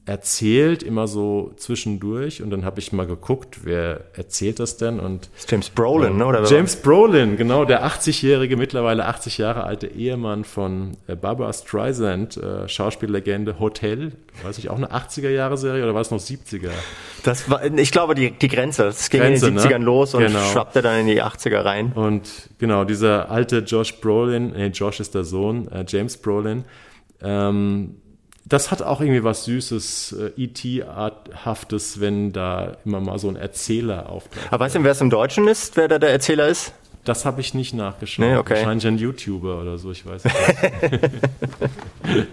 erzählt, 0.06 0.84
immer 0.84 1.08
so 1.08 1.52
zwischendurch. 1.56 2.40
Und 2.40 2.50
dann 2.50 2.64
habe 2.64 2.78
ich 2.78 2.92
mal 2.92 3.08
geguckt, 3.08 3.64
wer 3.64 4.04
erzählt 4.14 4.60
das 4.60 4.76
denn? 4.76 5.00
Und 5.00 5.28
James 5.48 5.68
Brolin, 5.68 6.16
ne? 6.16 6.26
Oder 6.26 6.44
James 6.44 6.76
Brolin, 6.76 7.36
genau, 7.36 7.64
der 7.64 7.84
80-jährige, 7.84 8.56
mittlerweile 8.56 9.06
80 9.06 9.38
Jahre 9.38 9.64
alte 9.64 9.88
Ehemann 9.88 10.44
von 10.44 10.96
äh, 11.08 11.16
Barbara 11.16 11.52
Streisand, 11.52 12.36
äh, 12.36 12.68
Schauspiellegende 12.68 13.58
Hotel. 13.58 14.12
Weiß 14.44 14.58
ich, 14.58 14.70
auch 14.70 14.76
eine 14.76 14.92
80er-Jahre-Serie 14.92 15.82
oder 15.82 15.94
war 15.94 16.02
es 16.02 16.12
noch 16.12 16.20
70er? 16.20 16.70
Das 17.24 17.50
war, 17.50 17.64
ich 17.64 17.90
glaube, 17.90 18.14
die, 18.14 18.30
die 18.30 18.48
Grenze. 18.48 18.84
Es 18.86 19.10
ging 19.10 19.20
Grenze, 19.20 19.48
in 19.48 19.56
den 19.56 19.64
70ern 19.64 19.78
ne? 19.78 19.84
los 19.84 20.14
und 20.14 20.20
genau. 20.20 20.38
schwappte 20.52 20.82
dann 20.82 21.00
in 21.00 21.06
die 21.08 21.20
80er 21.20 21.64
rein. 21.64 21.92
Und 21.92 22.30
genau, 22.58 22.84
dieser 22.84 23.28
alte 23.28 23.58
Josh 23.58 24.00
Brolin, 24.00 24.52
nee, 24.52 24.68
Josh 24.68 25.00
ist 25.00 25.16
der 25.16 25.24
Sohn, 25.24 25.66
äh, 25.72 25.84
James 25.88 26.16
Brolin, 26.16 26.64
ähm, 27.22 27.96
das 28.48 28.70
hat 28.70 28.80
auch 28.80 29.00
irgendwie 29.00 29.24
was 29.24 29.44
Süßes, 29.44 30.16
äh, 30.36 30.40
E.T.-haftes, 30.42 32.00
wenn 32.00 32.32
da 32.32 32.76
immer 32.84 33.00
mal 33.00 33.18
so 33.18 33.28
ein 33.28 33.36
Erzähler 33.36 34.08
auftaucht. 34.08 34.46
Aber 34.50 34.64
weißt 34.64 34.76
du, 34.76 34.84
wer 34.84 34.92
es 34.92 35.00
im 35.00 35.10
Deutschen 35.10 35.48
ist, 35.48 35.76
wer 35.76 35.88
da 35.88 35.98
der 35.98 36.10
Erzähler 36.10 36.46
ist? 36.46 36.72
Das 37.04 37.24
habe 37.24 37.40
ich 37.40 37.54
nicht 37.54 37.72
nachgeschaut. 37.72 38.24
Nee, 38.24 38.36
okay. 38.36 38.54
Wahrscheinlich 38.54 38.86
ein 38.86 38.98
YouTuber 38.98 39.60
oder 39.60 39.78
so, 39.78 39.92
ich 39.92 40.04
weiß 40.04 40.24
nicht. 40.24 40.36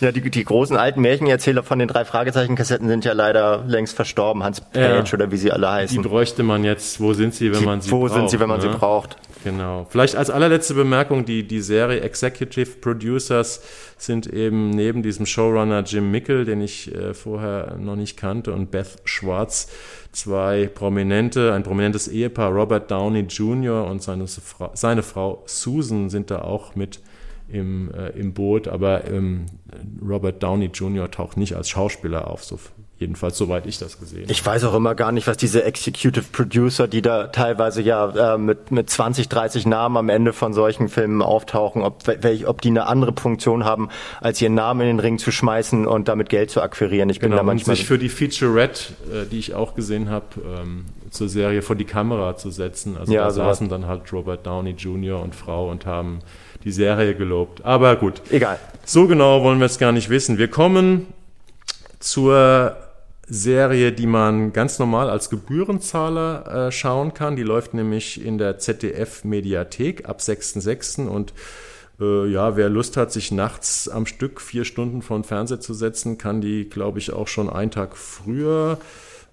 ja, 0.00 0.12
die, 0.12 0.30
die 0.30 0.44
großen 0.44 0.76
alten 0.76 1.00
Märchenerzähler 1.00 1.64
von 1.64 1.80
den 1.80 1.88
drei 1.88 2.04
Fragezeichen-Kassetten 2.04 2.86
sind 2.86 3.04
ja 3.04 3.12
leider 3.12 3.64
längst 3.66 3.96
verstorben. 3.96 4.44
Hans 4.44 4.60
Page 4.60 5.10
ja, 5.10 5.14
oder 5.14 5.32
wie 5.32 5.36
sie 5.36 5.50
alle 5.50 5.68
heißen. 5.68 6.00
Die 6.00 6.08
bräuchte 6.08 6.44
man 6.44 6.62
jetzt. 6.62 7.00
Wo 7.00 7.12
sind 7.12 7.34
sie, 7.34 7.52
wenn 7.52 7.60
die, 7.60 7.66
man 7.66 7.80
sie 7.80 7.90
wo 7.90 8.00
braucht? 8.00 8.12
Wo 8.12 8.14
sind 8.14 8.30
sie, 8.30 8.38
wenn 8.38 8.48
man 8.48 8.60
ne? 8.60 8.70
sie 8.70 8.78
braucht? 8.78 9.16
Genau. 9.44 9.86
Vielleicht 9.90 10.14
als 10.14 10.30
allerletzte 10.30 10.74
Bemerkung, 10.74 11.24
die, 11.24 11.46
die 11.46 11.60
Serie 11.60 12.00
Executive 12.00 12.78
Producers 12.80 13.60
sind 13.96 14.26
eben 14.26 14.70
neben 14.70 15.02
diesem 15.02 15.26
Showrunner 15.26 15.82
Jim 15.82 16.10
Mickel, 16.10 16.44
den 16.44 16.60
ich 16.60 16.94
äh, 16.94 17.14
vorher 17.14 17.76
noch 17.76 17.96
nicht 17.96 18.16
kannte, 18.16 18.52
und 18.52 18.70
Beth 18.70 18.98
Schwartz, 19.04 19.68
zwei 20.12 20.70
prominente, 20.72 21.52
ein 21.52 21.62
prominentes 21.62 22.08
Ehepaar, 22.08 22.52
Robert 22.52 22.90
Downey 22.90 23.20
Jr. 23.20 23.86
und 23.86 24.02
seine, 24.02 24.26
seine 24.74 25.02
Frau 25.02 25.42
Susan 25.46 26.10
sind 26.10 26.30
da 26.30 26.42
auch 26.42 26.74
mit 26.74 27.00
im, 27.48 27.92
äh, 27.92 28.10
im 28.10 28.32
Boot, 28.32 28.68
aber 28.68 29.08
ähm, 29.10 29.46
Robert 30.06 30.42
Downey 30.42 30.70
Jr. 30.72 31.10
taucht 31.10 31.36
nicht 31.36 31.54
als 31.54 31.68
Schauspieler 31.68 32.28
auf, 32.28 32.44
so 32.44 32.58
Jedenfalls, 33.02 33.36
soweit 33.36 33.66
ich 33.66 33.78
das 33.78 33.98
gesehen 33.98 34.22
habe. 34.22 34.30
Ich 34.30 34.46
weiß 34.46 34.62
auch 34.62 34.74
immer 34.74 34.94
gar 34.94 35.10
nicht, 35.10 35.26
was 35.26 35.36
diese 35.36 35.64
Executive 35.64 36.24
Producer, 36.30 36.86
die 36.86 37.02
da 37.02 37.26
teilweise 37.26 37.82
ja 37.82 38.34
äh, 38.34 38.38
mit, 38.38 38.70
mit 38.70 38.88
20, 38.88 39.28
30 39.28 39.66
Namen 39.66 39.96
am 39.96 40.08
Ende 40.08 40.32
von 40.32 40.52
solchen 40.52 40.88
Filmen 40.88 41.20
auftauchen, 41.20 41.82
ob, 41.82 42.06
welch, 42.06 42.46
ob 42.46 42.60
die 42.60 42.68
eine 42.68 42.86
andere 42.86 43.12
Funktion 43.12 43.64
haben, 43.64 43.88
als 44.20 44.40
ihren 44.40 44.54
Namen 44.54 44.82
in 44.82 44.86
den 44.86 45.00
Ring 45.00 45.18
zu 45.18 45.32
schmeißen 45.32 45.84
und 45.84 46.06
damit 46.06 46.28
Geld 46.28 46.52
zu 46.52 46.62
akquirieren. 46.62 47.08
Ich 47.10 47.18
bin 47.18 47.30
genau, 47.30 47.38
da 47.38 47.42
manchmal. 47.42 47.72
Und 47.72 47.78
sich 47.78 47.86
für 47.86 47.98
die 47.98 48.08
Featurette, 48.08 48.92
äh, 49.12 49.26
die 49.28 49.40
ich 49.40 49.54
auch 49.54 49.74
gesehen 49.74 50.08
habe, 50.08 50.26
ähm, 50.46 50.84
zur 51.10 51.28
Serie 51.28 51.60
vor 51.60 51.74
die 51.74 51.84
Kamera 51.84 52.36
zu 52.36 52.52
setzen. 52.52 52.96
Also 52.96 53.12
ja, 53.12 53.24
da 53.24 53.32
saßen 53.32 53.68
dann 53.68 53.88
halt 53.88 54.12
Robert 54.12 54.46
Downey 54.46 54.76
Jr. 54.78 55.20
und 55.20 55.34
Frau 55.34 55.70
und 55.70 55.86
haben 55.86 56.20
die 56.62 56.70
Serie 56.70 57.16
gelobt. 57.16 57.64
Aber 57.64 57.96
gut. 57.96 58.22
Egal. 58.30 58.60
So 58.84 59.08
genau 59.08 59.42
wollen 59.42 59.58
wir 59.58 59.66
es 59.66 59.80
gar 59.80 59.90
nicht 59.90 60.08
wissen. 60.08 60.38
Wir 60.38 60.48
kommen 60.48 61.08
zur 61.98 62.76
Serie, 63.28 63.92
die 63.92 64.06
man 64.06 64.52
ganz 64.52 64.78
normal 64.78 65.08
als 65.08 65.30
Gebührenzahler 65.30 66.66
äh, 66.66 66.72
schauen 66.72 67.14
kann. 67.14 67.36
Die 67.36 67.42
läuft 67.42 67.72
nämlich 67.74 68.24
in 68.24 68.38
der 68.38 68.58
ZDF-Mediathek 68.58 70.08
ab 70.08 70.20
6.6. 70.20 71.06
Und 71.06 71.32
äh, 72.00 72.26
ja, 72.26 72.56
wer 72.56 72.68
Lust 72.68 72.96
hat, 72.96 73.12
sich 73.12 73.30
nachts 73.30 73.88
am 73.88 74.06
Stück 74.06 74.40
vier 74.40 74.64
Stunden 74.64 75.02
vor 75.02 75.18
den 75.18 75.24
Fernseher 75.24 75.60
zu 75.60 75.72
setzen, 75.72 76.18
kann 76.18 76.40
die, 76.40 76.68
glaube 76.68 76.98
ich, 76.98 77.12
auch 77.12 77.28
schon 77.28 77.48
einen 77.48 77.70
Tag 77.70 77.96
früher, 77.96 78.78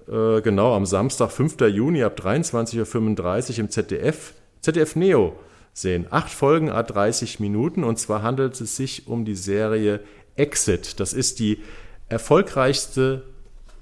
äh, 0.08 0.42
genau 0.42 0.76
am 0.76 0.86
Samstag, 0.86 1.32
5. 1.32 1.60
Juni 1.62 2.04
ab 2.04 2.20
23.35 2.20 3.52
Uhr 3.54 3.60
im 3.60 3.70
ZDF, 3.70 4.34
ZDF 4.62 4.96
Neo 4.96 5.34
sehen. 5.74 6.06
Acht 6.10 6.32
Folgen 6.32 6.70
a 6.70 6.84
30 6.84 7.40
Minuten 7.40 7.84
und 7.84 7.98
zwar 7.98 8.22
handelt 8.22 8.60
es 8.60 8.76
sich 8.76 9.08
um 9.08 9.26
die 9.26 9.36
Serie 9.36 10.02
Exit. 10.36 11.00
Das 11.00 11.14
ist 11.14 11.40
die 11.40 11.60
erfolgreichste 12.08 13.24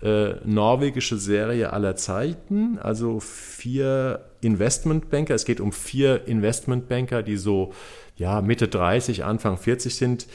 äh, 0.01 0.35
norwegische 0.45 1.17
Serie 1.17 1.73
aller 1.73 1.95
Zeiten. 1.95 2.77
Also 2.79 3.19
vier 3.19 4.25
Investmentbanker. 4.41 5.33
Es 5.33 5.45
geht 5.45 5.59
um 5.59 5.71
vier 5.71 6.27
Investmentbanker, 6.27 7.23
die 7.23 7.37
so 7.37 7.73
ja, 8.15 8.41
Mitte 8.41 8.67
30, 8.67 9.23
Anfang 9.23 9.57
40 9.57 9.95
sind. 9.95 10.27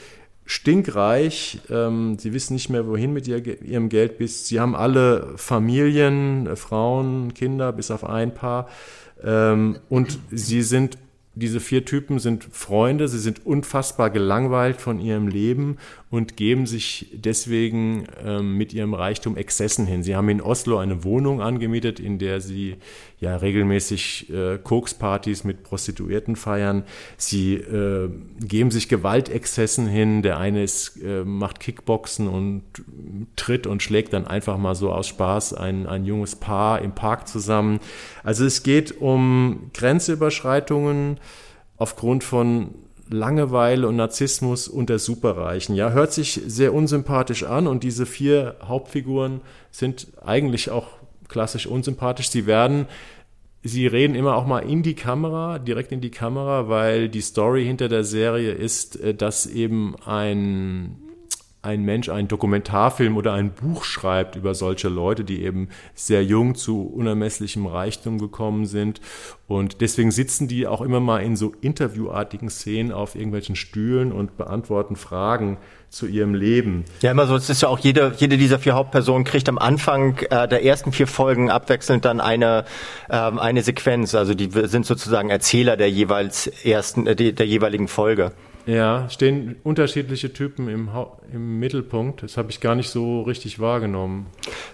Stinkreich, 0.45 1.61
ähm, 1.69 2.17
sie 2.19 2.33
wissen 2.33 2.55
nicht 2.55 2.69
mehr, 2.69 2.85
wohin 2.85 3.13
mit 3.13 3.27
ihr, 3.29 3.61
ihrem 3.63 3.87
Geld 3.87 4.17
bis. 4.17 4.47
Sie 4.47 4.59
haben 4.59 4.75
alle 4.75 5.33
Familien, 5.37 6.55
Frauen, 6.57 7.33
Kinder, 7.33 7.71
bis 7.71 7.91
auf 7.91 8.03
ein 8.03 8.33
Paar. 8.33 8.67
Ähm, 9.23 9.77
und 9.89 10.19
sie 10.31 10.61
sind 10.61 10.97
diese 11.35 11.59
vier 11.59 11.83
Typen 11.83 12.19
sind 12.19 12.43
Freunde, 12.51 13.07
sie 13.07 13.17
sind 13.17 13.43
unfassbar 13.45 14.11
gelangweilt 14.11 14.79
von 14.79 14.99
ihrem 14.99 15.27
Leben 15.27 15.77
und 16.11 16.37
geben 16.37 16.67
sich 16.67 17.07
deswegen 17.11 18.05
ähm, 18.23 18.55
mit 18.55 18.71
ihrem 18.71 18.93
Reichtum 18.93 19.35
Exzessen 19.35 19.87
hin. 19.87 20.03
Sie 20.03 20.15
haben 20.15 20.29
in 20.29 20.41
Oslo 20.41 20.77
eine 20.77 21.03
Wohnung 21.03 21.41
angemietet, 21.41 21.99
in 21.99 22.19
der 22.19 22.39
sie 22.39 22.75
ja 23.19 23.35
regelmäßig 23.35 24.29
äh, 24.31 24.59
Kokspartys 24.59 25.43
mit 25.43 25.63
Prostituierten 25.63 26.35
feiern. 26.35 26.83
Sie 27.17 27.55
äh, 27.55 28.11
geben 28.39 28.69
sich 28.69 28.87
Gewaltexzessen 28.87 29.87
hin. 29.87 30.21
Der 30.21 30.37
eine 30.37 30.61
ist, 30.61 31.01
äh, 31.01 31.23
macht 31.23 31.59
Kickboxen 31.59 32.27
und 32.27 32.61
tritt 33.35 33.65
und 33.65 33.81
schlägt 33.81 34.13
dann 34.13 34.27
einfach 34.27 34.59
mal 34.59 34.75
so 34.75 34.91
aus 34.91 35.07
Spaß 35.07 35.55
ein, 35.55 35.87
ein 35.87 36.05
junges 36.05 36.35
Paar 36.35 36.81
im 36.83 36.93
Park 36.93 37.27
zusammen. 37.27 37.79
Also 38.23 38.45
es 38.45 38.61
geht 38.61 39.01
um 39.01 39.71
Grenzüberschreitungen 39.73 41.17
aufgrund 41.83 42.23
von 42.23 42.69
Langeweile 43.09 43.89
und 43.89 43.97
Narzissmus 43.97 44.69
unter 44.69 44.99
Superreichen. 44.99 45.75
Ja, 45.75 45.91
hört 45.91 46.13
sich 46.13 46.41
sehr 46.47 46.73
unsympathisch 46.73 47.43
an 47.43 47.67
und 47.67 47.83
diese 47.83 48.05
vier 48.05 48.55
Hauptfiguren 48.63 49.41
sind 49.69 50.07
eigentlich 50.23 50.71
auch 50.71 50.87
klassisch 51.27 51.67
unsympathisch. 51.67 52.29
Sie 52.29 52.45
werden, 52.45 52.85
sie 53.63 53.85
reden 53.85 54.15
immer 54.15 54.37
auch 54.37 54.47
mal 54.47 54.59
in 54.59 54.81
die 54.81 54.95
Kamera, 54.95 55.59
direkt 55.59 55.91
in 55.91 55.99
die 55.99 56.09
Kamera, 56.09 56.69
weil 56.69 57.09
die 57.09 57.19
Story 57.19 57.65
hinter 57.65 57.89
der 57.89 58.05
Serie 58.05 58.53
ist, 58.53 59.01
äh, 59.01 59.13
dass 59.13 59.45
eben 59.45 59.95
ein 60.05 60.95
ein 61.63 61.83
Mensch 61.83 62.09
einen 62.09 62.27
Dokumentarfilm 62.27 63.15
oder 63.15 63.33
ein 63.33 63.51
Buch 63.53 63.85
schreibt 63.85 64.35
über 64.35 64.53
solche 64.53 64.89
Leute, 64.89 65.23
die 65.23 65.43
eben 65.43 65.69
sehr 65.95 66.23
jung 66.23 66.55
zu 66.55 66.81
unermesslichem 66.81 67.65
Reichtum 67.65 68.19
gekommen 68.19 68.65
sind. 68.65 68.99
Und 69.47 69.79
deswegen 69.79 70.11
sitzen 70.11 70.49
die 70.49 70.67
auch 70.67 70.81
immer 70.81 70.99
mal 70.99 71.19
in 71.19 71.37
so 71.37 71.53
interviewartigen 71.61 72.49
Szenen 72.49 72.91
auf 72.91 73.15
irgendwelchen 73.15 73.55
Stühlen 73.55 74.11
und 74.11 74.35
beantworten 74.35 74.97
Fragen 74.97 75.57
zu 75.89 76.05
ihrem 76.05 76.33
Leben. 76.33 76.83
Ja, 77.01 77.11
immer 77.11 77.27
so. 77.27 77.35
Es 77.35 77.49
ist 77.49 77.61
ja 77.61 77.69
auch 77.69 77.79
jede, 77.79 78.13
jede 78.17 78.37
dieser 78.37 78.59
vier 78.59 78.73
Hauptpersonen 78.73 79.23
kriegt 79.23 79.47
am 79.47 79.57
Anfang 79.57 80.17
äh, 80.29 80.49
der 80.49 80.65
ersten 80.65 80.91
vier 80.91 81.07
Folgen 81.07 81.49
abwechselnd 81.49 82.03
dann 82.03 82.19
eine, 82.19 82.65
ähm, 83.09 83.39
eine 83.39 83.61
Sequenz. 83.61 84.15
Also 84.15 84.33
die 84.33 84.49
sind 84.51 84.85
sozusagen 84.85 85.29
Erzähler 85.29 85.77
der 85.77 85.89
jeweils 85.89 86.47
ersten, 86.47 87.07
äh, 87.07 87.15
der 87.15 87.45
jeweiligen 87.47 87.87
Folge. 87.87 88.33
Ja, 88.65 89.09
stehen 89.09 89.57
unterschiedliche 89.63 90.31
Typen 90.31 90.69
im, 90.69 90.89
im 91.33 91.59
Mittelpunkt. 91.59 92.23
Das 92.23 92.37
habe 92.37 92.49
ich 92.49 92.61
gar 92.61 92.75
nicht 92.75 92.89
so 92.89 93.23
richtig 93.23 93.59
wahrgenommen. 93.59 94.27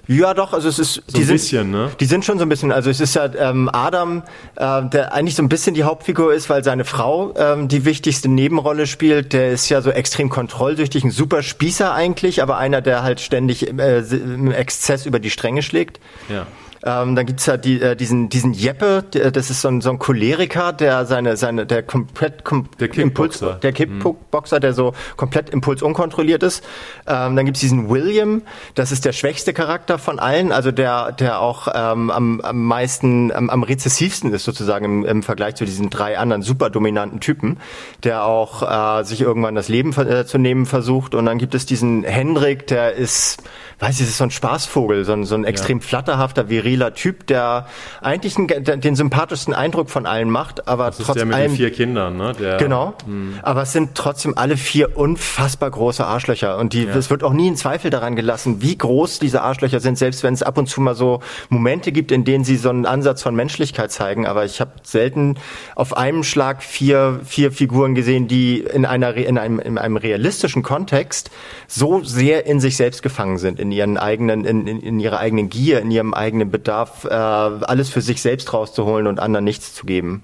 Ja, 0.07 0.33
doch, 0.35 0.53
also 0.53 0.69
es 0.69 0.77
ist 0.77 1.03
so 1.07 1.17
ein 1.17 1.27
bisschen, 1.27 1.71
ne? 1.71 1.89
Die 1.99 2.05
sind 2.05 2.23
schon 2.23 2.37
so 2.37 2.45
ein 2.45 2.49
bisschen. 2.49 2.71
Also 2.71 2.89
es 2.91 2.99
ist 2.99 3.15
ja 3.15 3.33
ähm, 3.33 3.67
Adam, 3.71 4.23
äh, 4.55 4.83
der 4.89 5.13
eigentlich 5.13 5.35
so 5.35 5.41
ein 5.41 5.49
bisschen 5.49 5.73
die 5.73 5.83
Hauptfigur 5.83 6.33
ist, 6.33 6.49
weil 6.49 6.63
seine 6.63 6.85
Frau 6.85 7.33
ähm, 7.35 7.67
die 7.67 7.83
wichtigste 7.83 8.29
Nebenrolle 8.29 8.85
spielt. 8.85 9.33
Der 9.33 9.51
ist 9.51 9.69
ja 9.69 9.81
so 9.81 9.89
extrem 9.89 10.29
kontrollsüchtig, 10.29 11.03
ein 11.03 11.11
super 11.11 11.41
Spießer 11.41 11.91
eigentlich, 11.91 12.43
aber 12.43 12.57
einer, 12.57 12.81
der 12.81 13.01
halt 13.01 13.19
ständig 13.19 13.67
äh, 13.67 13.99
im 13.99 14.51
Exzess 14.51 15.07
über 15.07 15.19
die 15.19 15.31
Stränge 15.31 15.63
schlägt. 15.63 15.99
Ja. 16.29 16.45
Ähm, 16.84 17.15
dann 17.15 17.25
gibt's 17.25 17.45
ja 17.45 17.57
die, 17.57 17.82
äh, 17.82 17.95
diesen, 17.95 18.30
diesen 18.30 18.53
Jeppe, 18.53 19.03
der, 19.13 19.32
das 19.32 19.49
ist 19.49 19.61
so 19.61 19.67
ein, 19.67 19.82
so 19.82 19.89
ein 19.89 19.99
Choleriker, 19.99 20.71
der 20.71 21.05
seine, 21.05 21.36
seine, 21.36 21.65
der 21.65 21.84
komplett, 21.84 22.45
kom 22.45 22.69
der 22.80 22.95
Impuls, 22.97 23.43
der 23.61 23.71
Kickboxer, 23.73 24.59
der 24.59 24.73
so 24.73 24.93
komplett 25.17 25.49
impulsunkontrolliert 25.49 26.43
ist. 26.43 26.63
Ähm, 27.05 27.36
dann 27.36 27.45
gibt's 27.45 27.59
diesen 27.59 27.89
William, 27.89 28.43
das 28.75 28.91
ist 28.91 29.05
der 29.05 29.11
schwächste 29.11 29.53
Charakter 29.53 29.97
von 29.97 30.19
allen, 30.19 30.51
also 30.51 30.71
der, 30.71 31.11
der 31.11 31.41
auch 31.41 31.67
ähm, 31.73 32.09
am, 32.11 32.41
am 32.41 32.65
meisten, 32.65 33.32
am, 33.32 33.49
am 33.49 33.63
rezessivsten 33.63 34.34
ist 34.34 34.45
sozusagen 34.45 34.86
im, 34.86 35.05
im 35.05 35.23
Vergleich 35.23 35.55
zu 35.55 35.65
diesen 35.65 35.89
drei 35.89 36.17
anderen 36.17 36.41
super 36.41 36.69
dominanten 36.69 37.19
Typen, 37.19 37.57
der 38.03 38.23
auch 38.23 38.99
äh, 38.99 39.03
sich 39.03 39.21
irgendwann 39.21 39.55
das 39.55 39.67
Leben 39.67 39.93
äh, 39.97 40.25
zu 40.25 40.38
nehmen 40.38 40.65
versucht. 40.65 41.15
Und 41.15 41.25
dann 41.25 41.38
gibt 41.38 41.55
es 41.55 41.65
diesen 41.65 42.03
Hendrik, 42.03 42.67
der 42.67 42.93
ist, 42.93 43.43
weiß 43.80 43.99
ich, 43.99 44.07
ist 44.07 44.17
so 44.17 44.23
ein 44.23 44.32
Spaßvogel, 44.32 45.03
so 45.03 45.13
ein, 45.13 45.25
so 45.25 45.36
ein 45.36 45.43
extrem 45.43 45.80
ja. 45.80 45.86
flatterhafter, 45.86 46.49
viriler 46.70 46.93
Typ, 46.93 47.28
der 47.28 47.67
eigentlich 48.01 48.38
einen, 48.38 48.82
den 48.82 48.95
sympathischsten 48.95 49.53
Eindruck 49.53 49.89
von 49.89 50.05
allen 50.05 50.30
macht, 50.30 50.67
aber 50.67 50.88
das 50.88 50.97
trotz 50.97 51.09
ist 51.09 51.15
der 51.15 51.26
mit 51.26 51.36
allem, 51.36 51.51
den 51.51 51.55
vier 51.55 51.72
Kindern, 51.72 52.17
ne? 52.17 52.34
Der, 52.39 52.57
genau. 52.57 52.93
Hm. 53.05 53.36
Aber 53.41 53.61
es 53.61 53.72
sind 53.72 53.95
trotzdem 53.95 54.38
alle 54.38 54.57
vier 54.57 54.97
unfassbar 54.97 55.72
große 55.72 56.05
Arschlöcher 56.05 56.57
und 56.57 56.74
die, 56.74 56.84
ja. 56.84 56.95
es 56.95 57.09
wird 57.09 57.24
auch 57.24 57.34
nie 57.34 57.47
in 57.47 57.55
Zweifel 57.55 57.89
daran 57.89 58.15
gelassen, 58.15 58.61
wie 58.61 58.78
groß 58.78 59.20
diese 59.20 59.41
Arschlöcher 59.41 59.80
sind, 59.80 59.97
selbst 59.97 60.24
wenn 60.24 60.34
es 60.34 60.43
ab 60.43 60.57
und 60.57 60.67
zu 60.67 60.82
mal 60.82 60.95
so 60.95 61.22
Momente 61.47 61.91
gibt, 61.91 62.11
in 62.11 62.26
denen 62.26 62.43
sie 62.43 62.57
so 62.57 62.70
einen 62.70 62.86
Ansatz 62.86 63.24
von 63.24 63.34
Menschlichkeit 63.34 63.91
zeigen. 63.91 64.28
Aber 64.28 64.43
ich 64.45 64.59
habe 64.59 64.72
selten 64.84 65.36
auf 65.76 65.95
einem 65.95 66.24
Schlag 66.24 66.63
vier, 66.63 67.22
vier 67.24 67.51
Figuren 67.51 67.95
gesehen, 67.95 68.28
die 68.28 68.59
in 68.59 68.86
einer, 68.86 69.15
in 69.15 69.38
einem, 69.38 69.59
in 69.59 69.78
einem 69.78 69.97
realistischen 69.97 70.63
Kontext 70.63 71.32
so 71.67 72.03
sehr 72.03 72.45
in 72.45 72.59
sich 72.59 72.76
selbst 72.76 73.01
gefangen 73.01 73.38
sind, 73.38 73.59
in 73.59 73.70
in 73.70 73.72
ihren 73.72 73.97
eigenen, 73.97 74.45
in, 74.45 74.67
in, 74.67 74.82
in 74.82 74.99
ihrer 74.99 75.20
eigenen 75.20 75.49
Gier, 75.49 75.80
in 75.82 75.91
ihrem 75.91 76.13
eigenen 76.13 76.49
Bedarf, 76.60 77.05
äh, 77.05 77.10
alles 77.14 77.89
für 77.89 78.01
sich 78.01 78.22
selbst 78.22 78.53
rauszuholen 78.53 79.07
und 79.07 79.20
anderen 79.20 79.45
nichts 79.45 79.74
zu 79.74 79.86
geben. 79.86 80.24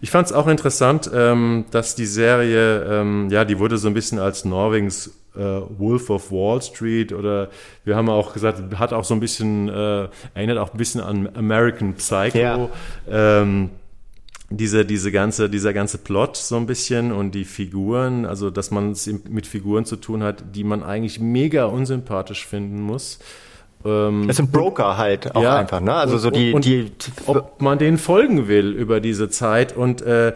Ich 0.00 0.10
fand 0.10 0.26
es 0.26 0.32
auch 0.32 0.46
interessant, 0.46 1.10
ähm, 1.14 1.64
dass 1.70 1.94
die 1.94 2.06
Serie, 2.06 2.84
ähm, 2.84 3.28
ja, 3.30 3.44
die 3.44 3.58
wurde 3.58 3.78
so 3.78 3.88
ein 3.88 3.94
bisschen 3.94 4.18
als 4.18 4.44
Norwegens 4.44 5.10
äh, 5.36 5.40
Wolf 5.40 6.10
of 6.10 6.30
Wall 6.30 6.60
Street 6.60 7.12
oder 7.12 7.50
wir 7.84 7.96
haben 7.96 8.08
auch 8.08 8.32
gesagt, 8.32 8.78
hat 8.78 8.92
auch 8.92 9.04
so 9.04 9.14
ein 9.14 9.20
bisschen, 9.20 9.68
äh, 9.68 10.08
erinnert 10.34 10.58
auch 10.58 10.72
ein 10.72 10.78
bisschen 10.78 11.00
an 11.00 11.28
American 11.34 11.94
Psycho. 11.94 12.38
Ja. 12.38 12.68
Ähm, 13.08 13.70
diese, 14.48 14.84
diese 14.84 15.10
ganze, 15.10 15.50
dieser 15.50 15.72
ganze 15.72 15.98
Plot 15.98 16.36
so 16.36 16.56
ein 16.56 16.66
bisschen 16.66 17.10
und 17.10 17.32
die 17.32 17.44
Figuren, 17.44 18.24
also 18.24 18.50
dass 18.50 18.70
man 18.70 18.92
es 18.92 19.06
mit 19.28 19.46
Figuren 19.46 19.84
zu 19.84 19.96
tun 19.96 20.22
hat, 20.22 20.54
die 20.54 20.62
man 20.62 20.84
eigentlich 20.84 21.18
mega 21.18 21.64
unsympathisch 21.64 22.46
finden 22.46 22.80
muss. 22.80 23.18
Ähm, 23.86 24.28
es 24.28 24.36
sind 24.36 24.52
Broker 24.52 24.96
halt 24.96 25.34
auch 25.34 25.42
ja, 25.42 25.56
einfach, 25.56 25.80
ne? 25.80 25.94
Also 25.94 26.18
so 26.18 26.30
die, 26.30 26.54
die. 26.60 26.92
Ob 27.26 27.60
man 27.60 27.78
denen 27.78 27.98
folgen 27.98 28.48
will 28.48 28.72
über 28.72 29.00
diese 29.00 29.28
Zeit 29.28 29.76
und 29.76 30.02
äh, 30.02 30.34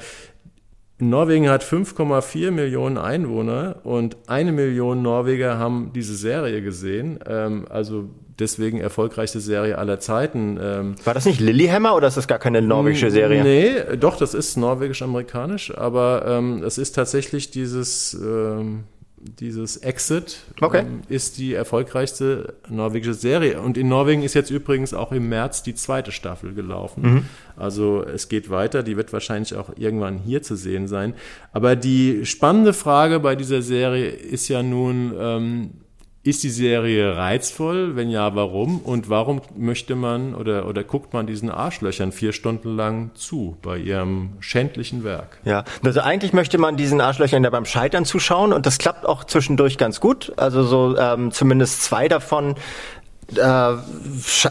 Norwegen 1.01 1.48
hat 1.48 1.64
5,4 1.64 2.51
Millionen 2.51 2.98
Einwohner 2.98 3.76
und 3.84 4.16
eine 4.26 4.53
Million 4.53 5.03
Norweger 5.03 5.59
haben 5.59 5.92
diese 5.94 6.14
Serie 6.14 6.62
gesehen. 6.62 7.18
Ähm, 7.26 7.66
also 7.70 8.11
deswegen 8.38 8.78
erfolgreichste 8.78 9.40
Serie 9.40 9.78
aller 9.78 10.01
Zeiten. 10.01 10.59
Ähm, 10.61 10.94
War 11.05 11.14
das 11.14 11.26
nicht 11.26 11.40
Lillehammer 11.40 11.94
oder 11.94 12.09
ist 12.09 12.16
das 12.16 12.28
gar 12.28 12.38
keine 12.38 12.62
norwegische 12.62 13.11
Serie? 13.11 13.42
Nee, 13.42 13.96
doch, 13.96 14.16
das 14.16 14.34
ist 14.34 14.57
norwegisch-amerikanisch, 14.57 15.76
aber 15.76 16.24
ähm, 16.26 16.62
es 16.62 16.78
ist 16.78 16.92
tatsächlich 16.92 17.51
dieses, 17.51 18.14
ähm, 18.14 18.84
dieses 19.20 19.76
Exit 19.76 20.38
okay. 20.60 20.80
ähm, 20.80 21.02
ist 21.08 21.36
die 21.36 21.52
erfolgreichste 21.52 22.54
norwegische 22.68 23.14
Serie. 23.14 23.60
Und 23.60 23.76
in 23.76 23.88
Norwegen 23.88 24.22
ist 24.22 24.34
jetzt 24.34 24.50
übrigens 24.50 24.94
auch 24.94 25.12
im 25.12 25.28
März 25.28 25.62
die 25.62 25.74
zweite 25.74 26.10
Staffel 26.10 26.54
gelaufen. 26.54 27.02
Mhm. 27.02 27.24
Also 27.56 28.02
es 28.02 28.28
geht 28.28 28.48
weiter, 28.48 28.82
die 28.82 28.96
wird 28.96 29.12
wahrscheinlich 29.12 29.54
auch 29.54 29.70
irgendwann 29.76 30.18
hier 30.18 30.42
zu 30.42 30.56
sehen 30.56 30.88
sein. 30.88 31.14
Aber 31.52 31.76
die 31.76 32.24
spannende 32.24 32.72
Frage 32.72 33.20
bei 33.20 33.36
dieser 33.36 33.60
Serie 33.60 34.08
ist 34.08 34.48
ja 34.48 34.62
nun, 34.62 35.12
ähm, 35.18 35.70
ist 36.30 36.42
die 36.42 36.50
Serie 36.50 37.16
reizvoll? 37.16 37.96
Wenn 37.96 38.10
ja, 38.10 38.34
warum? 38.34 38.80
Und 38.80 39.10
warum 39.10 39.42
möchte 39.56 39.94
man 39.94 40.34
oder, 40.34 40.66
oder 40.66 40.82
guckt 40.82 41.12
man 41.12 41.26
diesen 41.26 41.50
Arschlöchern 41.50 42.12
vier 42.12 42.32
Stunden 42.32 42.76
lang 42.76 43.10
zu 43.14 43.56
bei 43.62 43.76
ihrem 43.76 44.30
schändlichen 44.40 45.04
Werk? 45.04 45.38
Ja, 45.44 45.64
also 45.84 46.00
eigentlich 46.00 46.32
möchte 46.32 46.58
man 46.58 46.76
diesen 46.76 47.00
Arschlöchern 47.00 47.44
ja 47.44 47.50
beim 47.50 47.66
Scheitern 47.66 48.04
zuschauen 48.04 48.52
und 48.52 48.64
das 48.66 48.78
klappt 48.78 49.04
auch 49.04 49.24
zwischendurch 49.24 49.76
ganz 49.76 50.00
gut. 50.00 50.32
Also 50.36 50.62
so 50.62 50.96
ähm, 50.96 51.32
zumindest 51.32 51.82
zwei 51.82 52.08
davon 52.08 52.54
äh, 53.36 53.74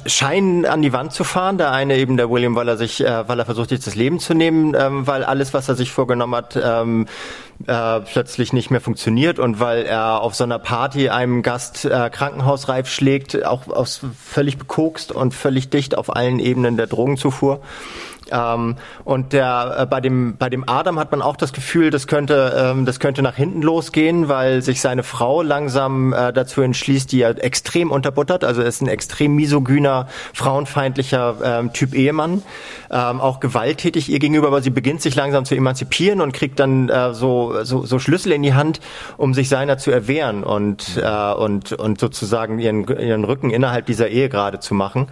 scheinen 0.05 0.65
an 0.65 0.81
die 0.81 0.93
Wand 0.93 1.13
zu 1.13 1.23
fahren. 1.23 1.57
Der 1.57 1.71
eine 1.71 1.97
eben 1.97 2.17
der 2.17 2.29
William, 2.29 2.55
weil 2.55 2.67
er 2.67 2.77
sich, 2.77 3.03
äh, 3.03 3.27
weil 3.27 3.39
er 3.39 3.45
versucht, 3.45 3.69
sich 3.69 3.79
das 3.79 3.95
Leben 3.95 4.19
zu 4.19 4.33
nehmen, 4.33 4.75
ähm, 4.77 5.07
weil 5.07 5.23
alles, 5.23 5.53
was 5.53 5.67
er 5.69 5.75
sich 5.75 5.91
vorgenommen 5.91 6.35
hat, 6.35 6.59
ähm, 6.61 7.07
äh, 7.67 7.99
plötzlich 8.01 8.53
nicht 8.53 8.71
mehr 8.71 8.81
funktioniert 8.81 9.39
und 9.39 9.59
weil 9.59 9.83
er 9.83 10.21
auf 10.21 10.35
so 10.35 10.43
einer 10.43 10.59
Party 10.59 11.09
einem 11.09 11.41
Gast 11.43 11.85
äh, 11.85 12.09
krankenhausreif 12.09 12.89
schlägt, 12.89 13.43
auch 13.45 13.67
aus, 13.67 14.01
völlig 14.17 14.57
bekokst 14.57 15.11
und 15.11 15.33
völlig 15.33 15.69
dicht 15.69 15.97
auf 15.97 16.15
allen 16.15 16.39
Ebenen 16.39 16.77
der 16.77 16.87
Drogenzufuhr. 16.87 17.61
Ähm, 18.31 18.75
und 19.03 19.33
der, 19.33 19.75
äh, 19.79 19.85
bei 19.85 20.01
dem, 20.01 20.37
bei 20.37 20.49
dem 20.49 20.67
Adam 20.67 20.99
hat 20.99 21.11
man 21.11 21.21
auch 21.21 21.35
das 21.35 21.53
Gefühl, 21.53 21.89
das 21.89 22.07
könnte, 22.07 22.53
ähm, 22.57 22.85
das 22.85 22.99
könnte 22.99 23.21
nach 23.21 23.35
hinten 23.35 23.61
losgehen, 23.61 24.27
weil 24.27 24.61
sich 24.61 24.81
seine 24.81 25.03
Frau 25.03 25.41
langsam 25.41 26.13
äh, 26.13 26.31
dazu 26.33 26.61
entschließt, 26.61 27.11
die 27.11 27.21
er 27.21 27.43
extrem 27.43 27.91
unterbuttert. 27.91 28.43
Also 28.43 28.61
er 28.61 28.67
ist 28.67 28.81
ein 28.81 28.87
extrem 28.87 29.35
misogyner, 29.35 30.07
frauenfeindlicher 30.33 31.35
ähm, 31.43 31.73
Typ 31.73 31.93
Ehemann, 31.93 32.43
ähm, 32.91 33.21
auch 33.21 33.39
gewalttätig 33.39 34.09
ihr 34.09 34.19
gegenüber, 34.19 34.47
aber 34.47 34.61
sie 34.61 34.69
beginnt 34.69 35.01
sich 35.01 35.15
langsam 35.15 35.45
zu 35.45 35.55
emanzipieren 35.55 36.21
und 36.21 36.33
kriegt 36.33 36.59
dann 36.59 36.89
äh, 36.89 37.13
so, 37.13 37.48
so, 37.63 37.85
so 37.85 37.99
Schlüssel 37.99 38.31
in 38.31 38.43
die 38.43 38.53
Hand, 38.53 38.79
um 39.17 39.33
sich 39.33 39.49
seiner 39.49 39.77
zu 39.77 39.91
erwehren 39.91 40.43
und, 40.43 40.97
äh, 40.97 41.33
und, 41.33 41.73
und 41.73 41.99
sozusagen 41.99 42.59
ihren, 42.59 42.87
ihren 42.87 43.23
Rücken 43.23 43.49
innerhalb 43.49 43.85
dieser 43.85 44.07
Ehe 44.09 44.29
gerade 44.29 44.59
zu 44.59 44.73
machen. 44.73 45.07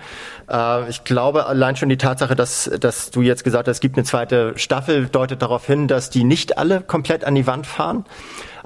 Äh, 0.49 0.89
ich 0.89 1.03
glaube 1.03 1.45
allein 1.45 1.75
schon 1.75 1.89
die 1.89 1.97
Tatsache, 1.97 2.35
dass, 2.35 2.69
dass 2.79 3.11
du 3.11 3.21
jetzt 3.21 3.43
gesagt 3.43 3.67
hast, 3.67 3.77
es 3.77 3.81
gibt 3.81 3.97
eine 3.97 4.05
zweite 4.05 4.53
Staffel, 4.57 5.07
deutet 5.07 5.41
darauf 5.41 5.65
hin, 5.65 5.87
dass 5.87 6.09
die 6.09 6.23
nicht 6.23 6.57
alle 6.57 6.81
komplett 6.81 7.23
an 7.23 7.35
die 7.35 7.47
Wand 7.47 7.67
fahren. 7.67 8.05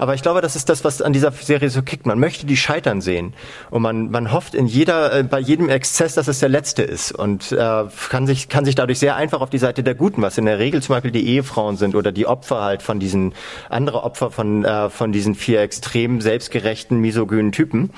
Aber 0.02 0.16
ich 0.16 0.22
glaube, 0.22 0.40
das 0.40 0.56
ist 0.56 0.68
das, 0.68 0.82
was 0.82 1.00
an 1.00 1.12
dieser 1.12 1.30
Serie 1.30 1.70
so 1.70 1.80
kickt. 1.80 2.06
Man 2.06 2.18
möchte 2.18 2.44
die 2.44 2.56
scheitern 2.56 3.00
sehen. 3.00 3.34
Und 3.70 3.82
man, 3.82 4.10
man 4.10 4.32
hofft 4.32 4.52
in 4.52 4.66
jeder, 4.66 5.20
äh, 5.20 5.22
bei 5.22 5.38
jedem 5.38 5.68
Exzess, 5.68 6.14
dass 6.14 6.26
es 6.26 6.40
der 6.40 6.48
letzte 6.48 6.82
ist. 6.82 7.12
Und 7.12 7.52
äh, 7.52 7.84
kann, 8.10 8.26
sich, 8.26 8.48
kann 8.48 8.64
sich 8.64 8.74
dadurch 8.74 8.98
sehr 8.98 9.14
einfach 9.14 9.40
auf 9.40 9.50
die 9.50 9.58
Seite 9.58 9.84
der 9.84 9.94
Guten, 9.94 10.20
was 10.20 10.38
in 10.38 10.46
der 10.46 10.58
Regel 10.58 10.82
zum 10.82 10.96
Beispiel 10.96 11.12
die 11.12 11.24
Ehefrauen 11.28 11.76
sind 11.76 11.94
oder 11.94 12.10
die 12.10 12.26
Opfer 12.26 12.62
halt 12.62 12.82
von 12.82 12.98
diesen, 12.98 13.32
andere 13.68 14.02
Opfer 14.02 14.32
von, 14.32 14.64
äh, 14.64 14.90
von 14.90 15.12
diesen 15.12 15.36
vier 15.36 15.60
extrem 15.60 16.20
selbstgerechten, 16.20 16.98
misogynen 16.98 17.52
Typen. 17.52 17.90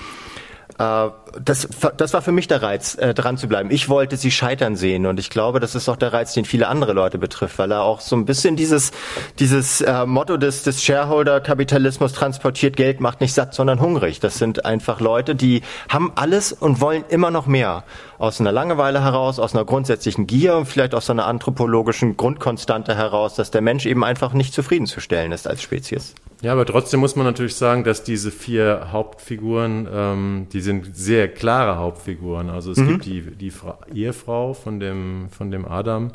Äh, 0.78 1.08
das, 1.42 1.68
das 1.96 2.14
war 2.14 2.22
für 2.22 2.32
mich 2.32 2.48
der 2.48 2.62
Reiz, 2.62 2.94
äh, 2.94 3.14
dran 3.14 3.36
zu 3.36 3.48
bleiben. 3.48 3.70
Ich 3.70 3.88
wollte 3.88 4.16
sie 4.16 4.30
scheitern 4.30 4.76
sehen 4.76 5.06
und 5.06 5.18
ich 5.18 5.30
glaube, 5.30 5.60
das 5.60 5.74
ist 5.74 5.88
auch 5.88 5.96
der 5.96 6.12
Reiz, 6.12 6.32
den 6.32 6.44
viele 6.44 6.68
andere 6.68 6.92
Leute 6.92 7.18
betrifft, 7.18 7.58
weil 7.58 7.72
er 7.72 7.82
auch 7.82 8.00
so 8.00 8.16
ein 8.16 8.24
bisschen 8.24 8.56
dieses, 8.56 8.92
dieses 9.38 9.80
äh, 9.80 10.06
Motto 10.06 10.36
des, 10.36 10.62
des 10.62 10.82
Shareholder-Kapitalismus 10.82 12.12
transportiert, 12.12 12.76
Geld 12.76 13.00
macht 13.00 13.20
nicht 13.20 13.34
satt, 13.34 13.54
sondern 13.54 13.80
hungrig. 13.80 14.20
Das 14.20 14.38
sind 14.38 14.64
einfach 14.64 15.00
Leute, 15.00 15.34
die 15.34 15.62
haben 15.88 16.12
alles 16.14 16.52
und 16.52 16.80
wollen 16.80 17.04
immer 17.08 17.30
noch 17.30 17.46
mehr. 17.46 17.84
Aus 18.18 18.40
einer 18.40 18.52
Langeweile 18.52 19.02
heraus, 19.02 19.38
aus 19.38 19.54
einer 19.54 19.64
grundsätzlichen 19.64 20.26
Gier 20.26 20.56
und 20.56 20.66
vielleicht 20.66 20.94
aus 20.94 21.10
einer 21.10 21.26
anthropologischen 21.26 22.16
Grundkonstante 22.16 22.96
heraus, 22.96 23.34
dass 23.34 23.50
der 23.50 23.60
Mensch 23.60 23.86
eben 23.86 24.04
einfach 24.04 24.32
nicht 24.32 24.54
zufriedenzustellen 24.54 25.32
ist 25.32 25.48
als 25.48 25.62
Spezies. 25.62 26.14
Ja, 26.44 26.52
aber 26.52 26.66
trotzdem 26.66 27.00
muss 27.00 27.16
man 27.16 27.24
natürlich 27.24 27.54
sagen, 27.54 27.84
dass 27.84 28.04
diese 28.04 28.30
vier 28.30 28.88
Hauptfiguren, 28.92 29.88
ähm, 29.90 30.46
die 30.52 30.60
sind 30.60 30.94
sehr 30.94 31.26
klare 31.28 31.78
Hauptfiguren. 31.78 32.50
Also 32.50 32.70
es 32.70 32.76
mhm. 32.76 32.88
gibt 32.88 33.06
die, 33.06 33.22
die 33.22 33.50
Fra 33.50 33.78
Ehefrau 33.94 34.52
von 34.52 34.78
dem, 34.78 35.28
von 35.30 35.50
dem 35.50 35.64
Adam, 35.64 36.10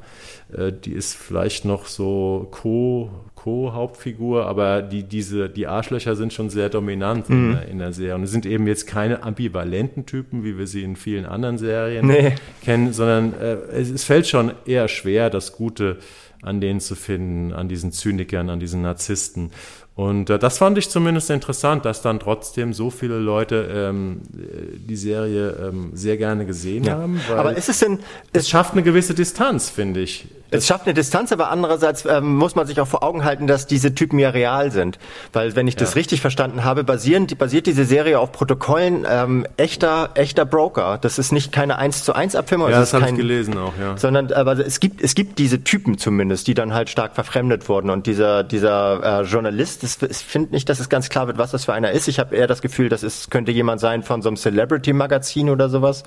äh, 0.55 0.71
die 0.71 0.91
ist 0.91 1.15
vielleicht 1.15 1.65
noch 1.65 1.87
so 1.87 2.47
Co, 2.51 3.09
Co-Hauptfigur, 3.33 4.45
aber 4.45 4.83
die, 4.83 5.01
diese, 5.01 5.49
die 5.49 5.65
Arschlöcher 5.65 6.15
sind 6.15 6.31
schon 6.31 6.51
sehr 6.51 6.69
dominant 6.69 7.27
mhm. 7.27 7.35
in, 7.35 7.51
der, 7.51 7.67
in, 7.67 7.77
der, 7.79 7.93
Serie. 7.93 8.13
Und 8.13 8.21
es 8.21 8.31
sind 8.31 8.45
eben 8.45 8.67
jetzt 8.67 8.85
keine 8.85 9.23
ambivalenten 9.23 10.05
Typen, 10.05 10.43
wie 10.43 10.59
wir 10.59 10.67
sie 10.67 10.83
in 10.83 10.95
vielen 10.95 11.25
anderen 11.25 11.57
Serien 11.57 12.05
nee. 12.05 12.35
kennen, 12.63 12.93
sondern 12.93 13.33
äh, 13.33 13.55
es, 13.71 13.89
es 13.89 14.03
fällt 14.03 14.27
schon 14.27 14.51
eher 14.67 14.89
schwer, 14.89 15.31
das 15.31 15.53
Gute 15.53 15.97
an 16.41 16.61
denen 16.61 16.79
zu 16.79 16.95
finden, 16.95 17.51
an 17.51 17.67
diesen 17.67 17.91
Zynikern, 17.91 18.49
an 18.49 18.59
diesen 18.59 18.81
Narzissten. 18.81 19.51
Und 19.99 20.29
äh, 20.29 20.39
das 20.39 20.59
fand 20.59 20.77
ich 20.77 20.89
zumindest 20.89 21.29
interessant, 21.29 21.83
dass 21.83 22.01
dann 22.01 22.21
trotzdem 22.21 22.71
so 22.71 22.89
viele 22.89 23.19
Leute 23.19 23.69
ähm, 23.69 24.21
die 24.31 24.95
Serie 24.95 25.49
ähm, 25.61 25.91
sehr 25.93 26.15
gerne 26.15 26.45
gesehen 26.45 26.85
ja. 26.85 26.93
haben. 26.93 27.19
Aber 27.35 27.57
ist 27.57 27.67
es 27.67 27.79
denn. 27.79 27.99
Es 28.31 28.47
schafft 28.47 28.71
eine 28.71 28.83
gewisse 28.83 29.13
Distanz, 29.13 29.69
finde 29.69 29.99
ich. 29.99 30.25
Es 30.51 30.67
schafft 30.67 30.85
eine 30.85 30.93
Distanz, 30.93 31.31
aber 31.31 31.51
andererseits 31.51 32.05
ähm, 32.05 32.35
muss 32.35 32.55
man 32.55 32.65
sich 32.65 32.81
auch 32.81 32.87
vor 32.87 33.03
Augen 33.03 33.23
halten, 33.23 33.47
dass 33.47 33.67
diese 33.67 33.93
Typen 33.93 34.17
ja 34.19 34.29
real 34.29 34.71
sind. 34.71 34.97
Weil, 35.31 35.55
wenn 35.55 35.67
ich 35.67 35.75
das 35.75 35.95
richtig 35.95 36.21
verstanden 36.21 36.63
habe, 36.63 36.83
basieren, 36.83 37.27
basiert 37.37 37.67
diese 37.67 37.85
Serie 37.85 38.19
auf 38.19 38.31
Protokollen 38.31 39.05
ähm, 39.09 39.45
echter, 39.57 40.11
echter 40.15 40.45
Broker. 40.45 40.97
Das 40.99 41.19
ist 41.19 41.31
nicht 41.31 41.51
keine 41.51 41.77
1 41.77 42.03
zu 42.03 42.13
1 42.13 42.35
Abfilmung. 42.35 42.69
Ja, 42.69 42.79
das 42.79 42.93
habe 42.93 43.09
ich 43.09 43.15
gelesen 43.15 43.57
auch, 43.57 43.73
ja. 43.79 43.97
Sondern, 43.97 44.31
aber 44.33 44.57
es 44.57 44.79
gibt, 44.79 45.01
es 45.01 45.15
gibt 45.15 45.37
diese 45.39 45.63
Typen 45.63 45.97
zumindest, 45.97 46.47
die 46.47 46.53
dann 46.53 46.73
halt 46.73 46.89
stark 46.89 47.15
verfremdet 47.15 47.69
wurden. 47.69 47.89
Und 47.89 48.07
dieser, 48.07 48.43
dieser 48.43 49.21
äh, 49.21 49.23
Journalist, 49.23 49.83
das, 49.83 50.01
ich 50.01 50.17
finde 50.17 50.51
nicht, 50.51 50.69
dass 50.69 50.79
es 50.79 50.89
ganz 50.89 51.09
klar 51.09 51.27
wird, 51.27 51.37
was 51.37 51.51
das 51.51 51.65
für 51.65 51.73
einer 51.73 51.91
ist. 51.91 52.07
Ich 52.07 52.19
habe 52.19 52.35
eher 52.35 52.47
das 52.47 52.61
Gefühl, 52.61 52.89
das 52.89 53.03
ist, 53.03 53.29
könnte 53.29 53.51
jemand 53.51 53.81
sein 53.81 54.03
von 54.03 54.21
so 54.21 54.29
einem 54.29 54.37
Celebrity-Magazin 54.37 55.49
oder 55.49 55.69
sowas. 55.69 56.03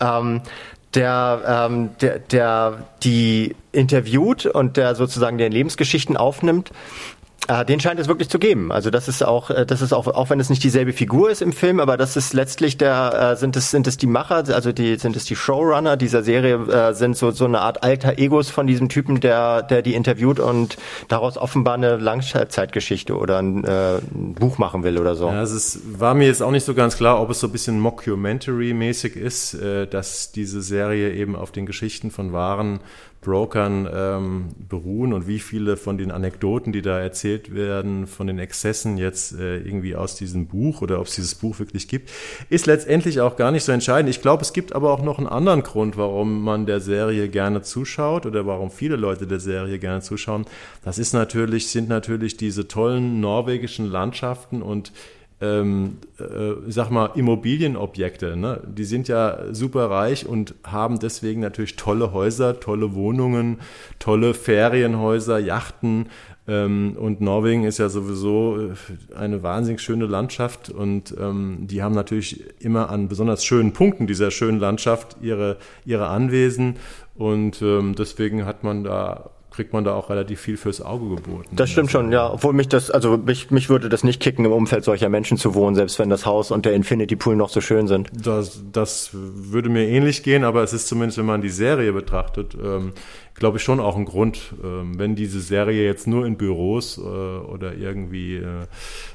Ähm, 0.00 0.42
der, 0.94 1.68
ähm, 1.70 1.90
der, 2.00 2.18
der 2.18 2.84
die 3.02 3.54
interviewt 3.72 4.46
und 4.46 4.76
der 4.76 4.94
sozusagen 4.94 5.38
den 5.38 5.52
Lebensgeschichten 5.52 6.16
aufnimmt 6.16 6.70
äh, 7.48 7.64
den 7.64 7.80
scheint 7.80 7.98
es 7.98 8.08
wirklich 8.08 8.28
zu 8.28 8.38
geben. 8.38 8.70
Also 8.70 8.90
das 8.90 9.08
ist 9.08 9.22
auch, 9.24 9.50
äh, 9.50 9.66
das 9.66 9.80
ist 9.80 9.92
auch, 9.92 10.06
auch 10.06 10.30
wenn 10.30 10.38
es 10.38 10.50
nicht 10.50 10.62
dieselbe 10.62 10.92
Figur 10.92 11.30
ist 11.30 11.42
im 11.42 11.52
Film, 11.52 11.80
aber 11.80 11.96
das 11.96 12.16
ist 12.16 12.34
letztlich 12.34 12.76
der, 12.76 13.32
äh, 13.32 13.36
sind 13.36 13.56
es, 13.56 13.70
sind 13.70 13.86
es 13.86 13.96
die 13.96 14.06
Macher, 14.06 14.44
also 14.54 14.72
die, 14.72 14.96
sind 14.96 15.16
es 15.16 15.24
die 15.24 15.34
Showrunner 15.34 15.96
dieser 15.96 16.22
Serie, 16.22 16.56
äh, 16.56 16.94
sind 16.94 17.16
so, 17.16 17.30
so 17.30 17.46
eine 17.46 17.60
Art 17.60 17.82
alter 17.82 18.18
Egos 18.18 18.50
von 18.50 18.66
diesem 18.66 18.88
Typen, 18.88 19.20
der, 19.20 19.62
der 19.62 19.82
die 19.82 19.94
interviewt 19.94 20.40
und 20.40 20.76
daraus 21.08 21.38
offenbar 21.38 21.74
eine 21.74 21.96
Langzeitgeschichte 21.96 23.16
oder 23.16 23.38
ein, 23.38 23.64
äh, 23.64 23.96
ein 23.96 24.34
Buch 24.34 24.58
machen 24.58 24.84
will 24.84 24.98
oder 24.98 25.14
so. 25.14 25.28
Ja, 25.28 25.42
es 25.42 25.80
war 25.98 26.14
mir 26.14 26.26
jetzt 26.26 26.42
auch 26.42 26.50
nicht 26.50 26.64
so 26.64 26.74
ganz 26.74 26.96
klar, 26.96 27.20
ob 27.20 27.30
es 27.30 27.40
so 27.40 27.46
ein 27.46 27.52
bisschen 27.52 27.80
Mockumentary-mäßig 27.80 29.16
ist, 29.16 29.54
äh, 29.54 29.86
dass 29.86 30.32
diese 30.32 30.60
Serie 30.60 31.14
eben 31.14 31.34
auf 31.34 31.50
den 31.50 31.64
Geschichten 31.64 32.10
von 32.10 32.32
wahren 32.32 32.80
Brokern 33.20 33.88
ähm, 33.92 34.48
beruhen 34.68 35.12
und 35.12 35.26
wie 35.26 35.40
viele 35.40 35.76
von 35.76 35.98
den 35.98 36.12
Anekdoten, 36.12 36.72
die 36.72 36.82
da 36.82 37.00
erzählt 37.00 37.52
werden, 37.52 38.06
von 38.06 38.28
den 38.28 38.38
Exzessen 38.38 38.96
jetzt 38.96 39.32
äh, 39.32 39.58
irgendwie 39.58 39.96
aus 39.96 40.14
diesem 40.14 40.46
Buch 40.46 40.82
oder 40.82 41.00
ob 41.00 41.08
es 41.08 41.16
dieses 41.16 41.34
Buch 41.34 41.58
wirklich 41.58 41.88
gibt, 41.88 42.10
ist 42.48 42.66
letztendlich 42.66 43.20
auch 43.20 43.36
gar 43.36 43.50
nicht 43.50 43.64
so 43.64 43.72
entscheidend. 43.72 44.08
Ich 44.08 44.22
glaube, 44.22 44.42
es 44.42 44.52
gibt 44.52 44.72
aber 44.72 44.92
auch 44.92 45.02
noch 45.02 45.18
einen 45.18 45.26
anderen 45.26 45.64
Grund, 45.64 45.96
warum 45.96 46.42
man 46.42 46.66
der 46.66 46.80
Serie 46.80 47.28
gerne 47.28 47.62
zuschaut 47.62 48.24
oder 48.24 48.46
warum 48.46 48.70
viele 48.70 48.96
Leute 48.96 49.26
der 49.26 49.40
Serie 49.40 49.80
gerne 49.80 50.00
zuschauen. 50.00 50.46
Das 50.84 50.98
ist 50.98 51.12
natürlich, 51.12 51.70
sind 51.70 51.88
natürlich 51.88 52.36
diese 52.36 52.68
tollen 52.68 53.20
norwegischen 53.20 53.86
Landschaften 53.86 54.62
und 54.62 54.92
ähm, 55.40 55.98
äh, 56.18 56.70
sag 56.70 56.90
mal, 56.90 57.10
Immobilienobjekte, 57.14 58.36
ne? 58.36 58.60
die 58.66 58.84
sind 58.84 59.06
ja 59.06 59.52
super 59.52 59.88
reich 59.88 60.26
und 60.26 60.54
haben 60.64 60.98
deswegen 60.98 61.40
natürlich 61.40 61.76
tolle 61.76 62.12
Häuser, 62.12 62.58
tolle 62.58 62.94
Wohnungen, 62.94 63.58
tolle 63.98 64.34
Ferienhäuser, 64.34 65.38
Yachten. 65.38 66.06
Ähm, 66.48 66.96
und 66.98 67.20
Norwegen 67.20 67.64
ist 67.64 67.78
ja 67.78 67.88
sowieso 67.88 68.58
äh, 68.58 69.14
eine 69.14 69.42
wahnsinnig 69.42 69.80
schöne 69.80 70.06
Landschaft 70.06 70.70
und 70.70 71.14
ähm, 71.20 71.66
die 71.68 71.82
haben 71.82 71.94
natürlich 71.94 72.42
immer 72.60 72.90
an 72.90 73.08
besonders 73.08 73.44
schönen 73.44 73.72
Punkten 73.72 74.06
dieser 74.06 74.30
schönen 74.30 74.58
Landschaft 74.58 75.18
ihre, 75.20 75.58
ihre 75.84 76.08
Anwesen 76.08 76.76
und 77.14 77.62
ähm, 77.62 77.94
deswegen 77.96 78.44
hat 78.46 78.64
man 78.64 78.82
da 78.82 79.30
kriegt 79.58 79.72
man 79.72 79.82
da 79.82 79.92
auch 79.94 80.08
relativ 80.08 80.40
viel 80.40 80.56
fürs 80.56 80.80
Auge 80.80 81.16
geboten. 81.16 81.48
Das 81.50 81.68
stimmt 81.68 81.90
schon, 81.90 82.12
ja. 82.12 82.32
Obwohl 82.32 82.52
mich 82.52 82.68
das, 82.68 82.92
also 82.92 83.16
mich, 83.16 83.50
mich 83.50 83.68
würde 83.68 83.88
das 83.88 84.04
nicht 84.04 84.20
kicken, 84.20 84.44
im 84.44 84.52
Umfeld 84.52 84.84
solcher 84.84 85.08
Menschen 85.08 85.36
zu 85.36 85.56
wohnen, 85.56 85.74
selbst 85.74 85.98
wenn 85.98 86.08
das 86.08 86.24
Haus 86.24 86.52
und 86.52 86.64
der 86.64 86.74
Infinity 86.74 87.16
Pool 87.16 87.34
noch 87.34 87.48
so 87.48 87.60
schön 87.60 87.88
sind. 87.88 88.08
Das, 88.12 88.62
das 88.70 89.10
würde 89.12 89.68
mir 89.68 89.88
ähnlich 89.88 90.22
gehen, 90.22 90.44
aber 90.44 90.62
es 90.62 90.72
ist 90.72 90.86
zumindest, 90.86 91.18
wenn 91.18 91.26
man 91.26 91.42
die 91.42 91.48
Serie 91.48 91.92
betrachtet, 91.92 92.54
ähm, 92.54 92.92
glaube 93.34 93.56
ich 93.56 93.64
schon 93.64 93.80
auch 93.80 93.96
ein 93.96 94.04
Grund, 94.04 94.54
ähm, 94.62 94.96
wenn 94.96 95.16
diese 95.16 95.40
Serie 95.40 95.84
jetzt 95.84 96.06
nur 96.06 96.24
in 96.24 96.36
Büros 96.36 96.96
äh, 96.96 97.00
oder 97.00 97.74
irgendwie 97.74 98.36
äh, 98.36 98.66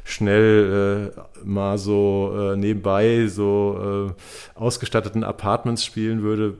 schnell 0.03 1.13
äh, 1.15 1.45
mal 1.45 1.77
so 1.77 2.35
äh, 2.37 2.57
nebenbei 2.57 3.27
so 3.27 4.09
äh, 4.09 4.59
ausgestatteten 4.59 5.23
Apartments 5.23 5.85
spielen 5.85 6.21
würde, 6.21 6.57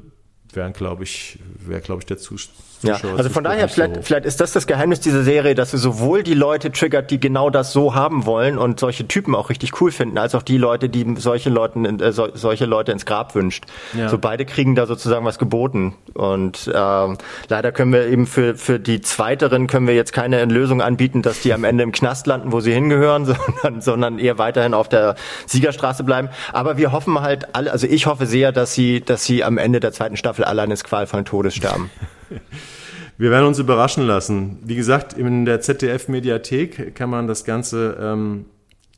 wären, 0.54 0.72
glaube 0.72 1.04
ich, 1.04 1.38
wäre, 1.60 1.82
glaube 1.82 2.00
ich, 2.00 2.06
der 2.06 2.18
Zustand 2.18 2.73
ja, 2.84 2.98
also 3.18 3.30
von 3.30 3.44
daher, 3.44 3.68
vielleicht, 3.70 3.96
so. 3.96 4.02
vielleicht 4.02 4.26
ist 4.26 4.40
das 4.42 4.52
das 4.52 4.68
Geheimnis 4.68 5.00
dieser 5.00 5.24
Serie, 5.24 5.56
dass 5.56 5.72
sie 5.72 5.78
sowohl 5.78 6.24
die 6.24 6.34
Leute 6.34 6.72
triggert, 6.72 7.12
die 7.12 7.20
genau 7.20 7.50
das 7.50 7.72
so 7.72 7.96
haben 7.96 8.26
wollen 8.26 8.58
und 8.58 8.80
solche 8.80 9.08
Typen 9.08 9.36
auch 9.36 9.50
richtig 9.50 9.82
cool 9.82 9.92
finden, 9.92 10.18
als 10.18 10.36
auch 10.36 10.44
die 10.44 10.58
Leute, 10.58 10.90
die 10.90 11.16
solche, 11.18 11.50
Leuten, 11.50 12.00
äh, 12.00 12.12
so, 12.12 12.30
solche 12.34 12.66
Leute 12.66 12.92
ins 12.92 13.06
Grab 13.06 13.36
wünscht. 13.36 13.66
Ja. 13.98 14.10
So 14.10 14.18
beide 14.18 14.46
kriegen 14.46 14.76
da 14.76 14.86
sozusagen 14.86 15.26
was 15.26 15.40
geboten. 15.40 15.96
Und 16.14 16.72
ähm, 16.74 17.18
leider 17.48 17.72
können 17.72 17.94
wir 17.94 18.08
eben 18.08 18.28
für, 18.28 18.56
für 18.56 18.80
die 18.80 19.02
Zweiteren 19.02 19.68
können 19.68 19.88
wir 19.88 19.96
jetzt 19.96 20.14
keine 20.14 20.44
Lösung 20.46 20.82
anbieten, 20.82 21.22
dass 21.22 21.42
die 21.42 21.54
am 21.54 21.64
Ende 21.64 21.84
im 21.84 21.92
Knast 21.92 22.28
landen, 22.28 22.52
wo 22.52 22.60
sie 22.60 22.74
hingehören, 22.74 23.26
sondern, 23.62 23.82
sondern 23.82 24.20
eher 24.20 24.38
weiterhin 24.38 24.74
auf 24.74 24.90
der 24.90 25.16
Siegerstraße 25.48 26.04
bleiben. 26.04 26.30
Aber 26.52 26.78
wir 26.78 26.92
hoffen 26.92 27.22
halt 27.22 27.56
alle, 27.56 27.72
also 27.72 27.88
ich 27.88 28.06
hoffe 28.06 28.26
sehr, 28.26 28.52
dass 28.52 28.74
sie, 28.74 29.02
dass 29.02 29.26
sie 29.26 29.44
am 29.44 29.58
Ende 29.58 29.80
der 29.80 29.92
zweiten 29.92 30.18
Staffel 30.18 30.46
alle 30.46 30.62
eines 30.62 30.84
qualvollen 30.84 31.26
Todes 31.26 31.56
sterben. 31.56 31.90
Wir 33.18 33.30
werden 33.32 33.46
uns 33.46 33.60
überraschen 33.60 34.06
lassen. 34.06 34.60
Wie 34.64 34.76
gesagt, 34.76 35.14
in 35.14 35.46
der 35.46 35.62
ZDF-Mediathek 35.62 36.96
kann 36.96 37.10
man 37.10 37.28
das 37.28 37.46
Ganze 37.46 37.98
ähm, 38.00 38.46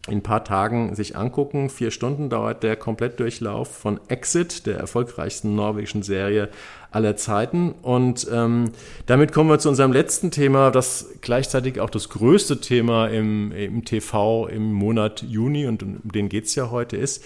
in 0.07 0.19
ein 0.19 0.23
paar 0.23 0.43
Tagen 0.43 0.95
sich 0.95 1.15
angucken. 1.15 1.69
Vier 1.69 1.91
Stunden 1.91 2.29
dauert 2.29 2.63
der 2.63 2.75
Komplettdurchlauf 2.75 3.75
von 3.75 3.99
Exit, 4.07 4.67
der 4.67 4.77
erfolgreichsten 4.77 5.55
norwegischen 5.55 6.03
Serie 6.03 6.49
aller 6.91 7.17
Zeiten. 7.17 7.71
Und 7.81 8.27
ähm, 8.31 8.71
damit 9.07 9.33
kommen 9.33 9.49
wir 9.49 9.59
zu 9.59 9.69
unserem 9.69 9.91
letzten 9.91 10.31
Thema, 10.31 10.69
das 10.69 11.07
gleichzeitig 11.21 11.79
auch 11.79 11.89
das 11.89 12.09
größte 12.09 12.61
Thema 12.61 13.07
im, 13.07 13.51
im 13.51 13.83
TV 13.83 14.47
im 14.47 14.71
Monat 14.71 15.23
Juni, 15.23 15.65
und 15.65 15.81
um 15.81 15.99
den 16.03 16.29
geht's 16.29 16.55
ja 16.55 16.69
heute, 16.69 16.97
ist. 16.97 17.23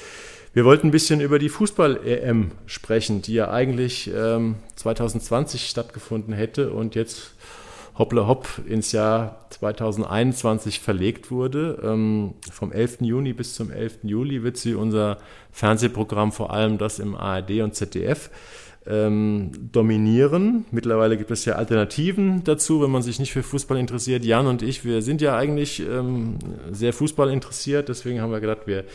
Wir 0.51 0.65
wollten 0.65 0.87
ein 0.87 0.91
bisschen 0.91 1.21
über 1.21 1.37
die 1.37 1.49
Fußball-EM 1.49 2.51
sprechen, 2.65 3.21
die 3.21 3.35
ja 3.35 3.51
eigentlich 3.51 4.09
ähm, 4.15 4.55
2020 4.77 5.67
stattgefunden 5.67 6.33
hätte 6.33 6.71
und 6.71 6.95
jetzt 6.95 7.35
hoppla 7.99 8.25
hopp 8.25 8.47
ins 8.67 8.91
Jahr 8.91 9.45
2021 9.51 10.79
verlegt 10.79 11.29
wurde. 11.29 11.79
Ähm, 11.83 12.33
vom 12.51 12.71
11. 12.71 13.01
Juni 13.01 13.33
bis 13.33 13.53
zum 13.53 13.69
11. 13.69 13.99
Juli 14.03 14.41
wird 14.41 14.57
sie 14.57 14.73
unser 14.73 15.19
Fernsehprogramm, 15.51 16.31
vor 16.31 16.51
allem 16.51 16.79
das 16.79 16.97
im 16.97 17.13
ARD 17.13 17.61
und 17.61 17.75
ZDF, 17.75 18.31
ähm, 18.87 19.51
dominieren. 19.71 20.65
Mittlerweile 20.71 21.17
gibt 21.17 21.29
es 21.29 21.45
ja 21.45 21.55
Alternativen 21.55 22.43
dazu, 22.43 22.81
wenn 22.81 22.89
man 22.89 23.03
sich 23.03 23.19
nicht 23.19 23.33
für 23.33 23.43
Fußball 23.43 23.77
interessiert. 23.77 24.25
Jan 24.25 24.47
und 24.47 24.63
ich, 24.63 24.83
wir 24.83 25.03
sind 25.03 25.21
ja 25.21 25.37
eigentlich 25.37 25.79
ähm, 25.81 26.39
sehr 26.71 26.93
Fußball 26.93 27.29
interessiert, 27.29 27.89
deswegen 27.89 28.19
haben 28.21 28.31
wir 28.31 28.39
gedacht, 28.39 28.61
wir, 28.65 28.85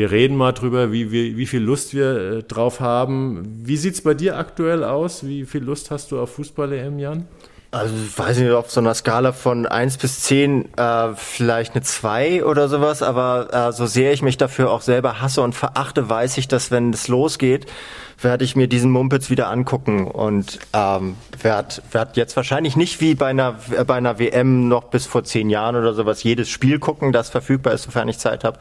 wir 0.00 0.10
reden 0.10 0.34
mal 0.34 0.52
drüber, 0.52 0.92
wie, 0.92 1.12
wie, 1.12 1.36
wie 1.36 1.44
viel 1.44 1.60
Lust 1.60 1.92
wir 1.92 2.38
äh, 2.38 2.42
drauf 2.42 2.80
haben. 2.80 3.60
Wie 3.64 3.76
sieht 3.76 3.94
es 3.94 4.00
bei 4.00 4.14
dir 4.14 4.38
aktuell 4.38 4.82
aus? 4.82 5.26
Wie 5.26 5.44
viel 5.44 5.62
Lust 5.62 5.90
hast 5.90 6.10
du 6.10 6.18
auf 6.18 6.36
Fußball-EM, 6.36 6.98
Jan? 6.98 7.28
Also 7.70 7.94
ich 7.94 8.18
weiß 8.18 8.38
nicht, 8.38 8.50
auf 8.50 8.70
so 8.70 8.80
einer 8.80 8.94
Skala 8.94 9.32
von 9.32 9.66
eins 9.66 9.98
bis 9.98 10.22
zehn 10.22 10.74
äh, 10.78 11.14
vielleicht 11.14 11.74
eine 11.74 11.82
zwei 11.82 12.42
oder 12.44 12.70
sowas, 12.70 13.02
aber 13.02 13.48
äh, 13.52 13.72
so 13.72 13.84
sehr 13.84 14.14
ich 14.14 14.22
mich 14.22 14.38
dafür 14.38 14.70
auch 14.70 14.80
selber 14.80 15.20
hasse 15.20 15.42
und 15.42 15.54
verachte, 15.54 16.08
weiß 16.08 16.38
ich, 16.38 16.48
dass 16.48 16.70
wenn 16.70 16.94
es 16.94 17.06
losgeht, 17.06 17.66
werde 18.20 18.44
ich 18.44 18.56
mir 18.56 18.68
diesen 18.68 18.90
Mumpitz 18.90 19.28
wieder 19.28 19.50
angucken 19.50 20.06
und 20.06 20.58
ähm, 20.72 21.14
werde 21.42 21.76
werd 21.92 22.16
jetzt 22.16 22.34
wahrscheinlich 22.36 22.74
nicht 22.74 23.02
wie 23.02 23.14
bei 23.14 23.26
einer, 23.26 23.56
äh, 23.76 23.84
bei 23.84 23.96
einer 23.96 24.18
WM 24.18 24.66
noch 24.66 24.84
bis 24.84 25.04
vor 25.04 25.24
zehn 25.24 25.50
Jahren 25.50 25.76
oder 25.76 25.92
sowas 25.92 26.22
jedes 26.22 26.48
Spiel 26.48 26.78
gucken, 26.78 27.12
das 27.12 27.28
verfügbar 27.28 27.74
ist, 27.74 27.82
sofern 27.82 28.08
ich 28.08 28.18
Zeit 28.18 28.44
habe, 28.44 28.58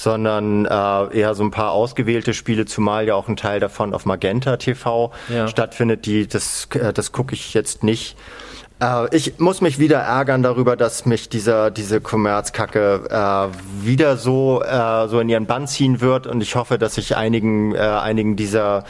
sondern 0.00 0.64
äh, 0.64 1.18
eher 1.18 1.34
so 1.34 1.44
ein 1.44 1.50
paar 1.50 1.72
ausgewählte 1.72 2.32
Spiele, 2.32 2.64
zumal 2.64 3.06
ja 3.06 3.14
auch 3.14 3.28
ein 3.28 3.36
Teil 3.36 3.60
davon 3.60 3.92
auf 3.92 4.06
Magenta 4.06 4.56
TV 4.56 5.12
ja. 5.28 5.46
stattfindet. 5.46 6.06
Die, 6.06 6.26
das, 6.26 6.68
äh, 6.72 6.94
das 6.94 7.12
gucke 7.12 7.34
ich 7.34 7.52
jetzt 7.52 7.84
nicht. 7.84 8.16
Äh, 8.80 9.14
ich 9.14 9.38
muss 9.38 9.60
mich 9.60 9.78
wieder 9.78 9.98
ärgern 9.98 10.42
darüber, 10.42 10.74
dass 10.74 11.04
mich 11.04 11.28
dieser, 11.28 11.70
diese 11.70 12.00
Kommerzkacke 12.00 13.08
äh, 13.10 13.84
wieder 13.84 14.16
so, 14.16 14.62
äh, 14.62 15.06
so 15.06 15.20
in 15.20 15.28
ihren 15.28 15.44
Bann 15.44 15.66
ziehen 15.66 16.00
wird 16.00 16.26
und 16.26 16.40
ich 16.40 16.54
hoffe, 16.54 16.78
dass 16.78 16.96
ich 16.96 17.14
einigen, 17.16 17.74
äh, 17.74 17.78
einigen 17.78 18.36
dieser 18.36 18.84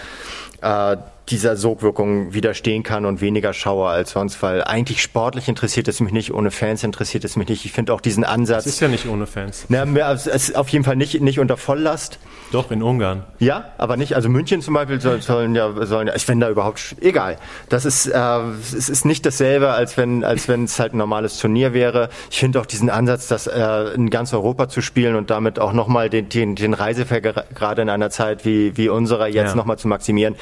äh, 0.62 0.96
dieser 1.31 1.57
Sogwirkung 1.57 2.35
widerstehen 2.35 2.83
kann 2.83 3.07
und 3.07 3.20
weniger 3.20 3.53
schaue 3.53 3.89
als 3.89 4.11
sonst, 4.11 4.43
weil 4.43 4.64
eigentlich 4.64 5.03
sportlich 5.03 5.49
interessiert 5.49 5.89
es 5.89 6.01
mich 6.01 6.12
nicht, 6.12 6.33
ohne 6.33 6.51
Fans 6.51 6.83
interessiert 6.83 7.24
es 7.24 7.37
mich 7.37 7.49
nicht. 7.49 7.64
Ich 7.64 7.72
finde 7.72 7.93
auch 7.95 8.01
diesen 8.01 8.24
Ansatz. 8.24 8.66
Es 8.66 8.74
ist 8.74 8.81
ja 8.81 8.89
nicht 8.89 9.07
ohne 9.07 9.26
Fans. 9.26 9.66
Na, 9.68 9.85
es 10.12 10.26
ist 10.26 10.57
auf 10.57 10.68
jeden 10.68 10.85
Fall 10.85 10.97
nicht, 10.97 11.20
nicht 11.20 11.39
unter 11.39 11.57
Volllast. 11.57 12.18
Doch, 12.53 12.70
in 12.70 12.83
Ungarn. 12.83 13.24
Ja, 13.39 13.72
aber 13.78 13.97
nicht, 13.97 14.14
also 14.14 14.28
München 14.28 14.61
zum 14.61 14.74
Beispiel 14.74 15.01
soll, 15.01 15.22
sollen 15.22 15.55
ja, 15.55 15.87
sollen 15.87 16.09
ja, 16.09 16.16
ich 16.16 16.26
finde 16.26 16.47
da 16.47 16.53
überhaupt, 16.53 16.97
egal. 17.01 17.39
Das 17.68 17.85
ist, 17.85 18.07
äh, 18.07 18.41
es 18.61 18.89
ist 18.89 19.05
nicht 19.05 19.24
dasselbe, 19.24 19.70
als 19.70 19.97
wenn, 19.97 20.24
als 20.24 20.49
wenn 20.49 20.64
es 20.64 20.78
halt 20.81 20.93
ein 20.93 20.99
normales 20.99 21.39
Turnier 21.39 21.72
wäre. 21.72 22.09
Ich 22.31 22.41
finde 22.41 22.61
auch 22.61 22.66
diesen 22.66 22.91
Ansatz, 22.91 23.28
das 23.28 23.47
äh, 23.47 23.95
in 23.95 24.11
ganz 24.11 24.35
Europa 24.35 24.68
zu 24.68 24.83
spielen 24.83 25.14
und 25.14 25.31
damit 25.31 25.59
auch 25.61 25.72
nochmal 25.72 26.11
den, 26.11 26.28
den, 26.28 26.57
den 26.57 26.74
Reiseverkehr 26.74 27.45
gerade 27.55 27.83
in 27.83 27.89
einer 27.89 28.11
Zeit 28.11 28.45
wie, 28.45 28.76
wie 28.76 28.89
unserer 28.89 29.28
jetzt 29.28 29.51
ja. 29.51 29.55
nochmal 29.55 29.78
zu 29.78 29.87
maximieren. 29.87 30.35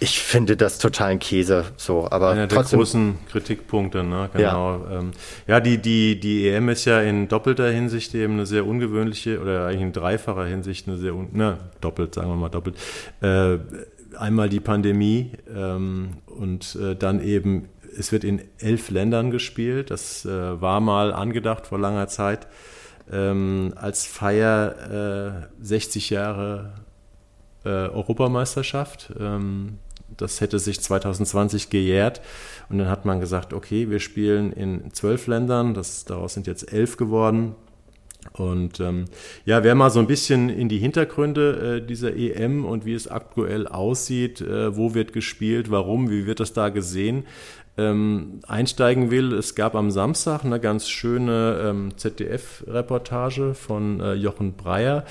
Ich 0.00 0.22
finde 0.34 0.56
das 0.56 0.78
totalen 0.78 1.20
Käse, 1.20 1.64
so, 1.76 2.08
aber 2.10 2.30
Einer 2.30 2.48
trotzdem. 2.48 2.70
der 2.70 2.84
großen 2.84 3.18
Kritikpunkte, 3.30 4.02
ne, 4.02 4.28
genau. 4.32 4.78
Ja, 4.78 4.98
ähm, 4.98 5.12
ja 5.46 5.60
die, 5.60 5.78
die, 5.78 6.18
die 6.18 6.48
EM 6.48 6.68
ist 6.70 6.86
ja 6.86 7.00
in 7.00 7.28
doppelter 7.28 7.70
Hinsicht 7.70 8.12
eben 8.16 8.32
eine 8.32 8.44
sehr 8.44 8.66
ungewöhnliche, 8.66 9.40
oder 9.40 9.66
eigentlich 9.66 9.82
in 9.82 9.92
dreifacher 9.92 10.44
Hinsicht 10.44 10.88
eine 10.88 10.96
sehr, 10.96 11.14
ne, 11.30 11.58
doppelt, 11.80 12.16
sagen 12.16 12.30
wir 12.30 12.34
mal 12.34 12.48
doppelt. 12.48 12.76
Äh, 13.20 13.58
einmal 14.18 14.48
die 14.48 14.58
Pandemie 14.58 15.30
ähm, 15.54 16.14
und 16.26 16.76
äh, 16.82 16.96
dann 16.96 17.22
eben, 17.22 17.68
es 17.96 18.10
wird 18.10 18.24
in 18.24 18.42
elf 18.58 18.90
Ländern 18.90 19.30
gespielt. 19.30 19.92
Das 19.92 20.24
äh, 20.24 20.60
war 20.60 20.80
mal 20.80 21.12
angedacht 21.12 21.68
vor 21.68 21.78
langer 21.78 22.08
Zeit 22.08 22.48
ähm, 23.12 23.72
als 23.76 24.04
Feier 24.04 25.48
60 25.60 26.10
äh, 26.10 26.14
Jahre 26.14 26.72
äh, 27.64 27.68
Europameisterschaft. 27.68 29.12
Ähm, 29.18 29.78
das 30.16 30.40
hätte 30.40 30.58
sich 30.58 30.80
2020 30.80 31.70
gejährt. 31.70 32.20
Und 32.68 32.78
dann 32.78 32.88
hat 32.88 33.04
man 33.04 33.20
gesagt, 33.20 33.52
okay, 33.52 33.90
wir 33.90 34.00
spielen 34.00 34.52
in 34.52 34.92
zwölf 34.92 35.26
Ländern, 35.26 35.74
das, 35.74 36.04
daraus 36.04 36.34
sind 36.34 36.46
jetzt 36.46 36.72
elf 36.72 36.96
geworden. 36.96 37.54
Und 38.32 38.80
ähm, 38.80 39.04
ja, 39.44 39.62
wer 39.62 39.74
mal 39.74 39.90
so 39.90 40.00
ein 40.00 40.06
bisschen 40.06 40.48
in 40.48 40.68
die 40.68 40.78
Hintergründe 40.78 41.80
äh, 41.82 41.86
dieser 41.86 42.16
EM 42.16 42.64
und 42.64 42.86
wie 42.86 42.94
es 42.94 43.06
aktuell 43.06 43.66
aussieht, 43.66 44.40
äh, 44.40 44.76
wo 44.76 44.94
wird 44.94 45.12
gespielt, 45.12 45.70
warum, 45.70 46.10
wie 46.10 46.26
wird 46.26 46.40
das 46.40 46.52
da 46.52 46.70
gesehen, 46.70 47.24
ähm, 47.76 48.40
einsteigen 48.46 49.10
will, 49.10 49.32
es 49.32 49.54
gab 49.54 49.74
am 49.74 49.90
Samstag 49.90 50.44
eine 50.44 50.60
ganz 50.60 50.88
schöne 50.88 51.60
ähm, 51.64 51.96
ZDF-Reportage 51.96 53.54
von 53.54 54.00
äh, 54.00 54.14
Jochen 54.14 54.54
Breyer, 54.54 55.04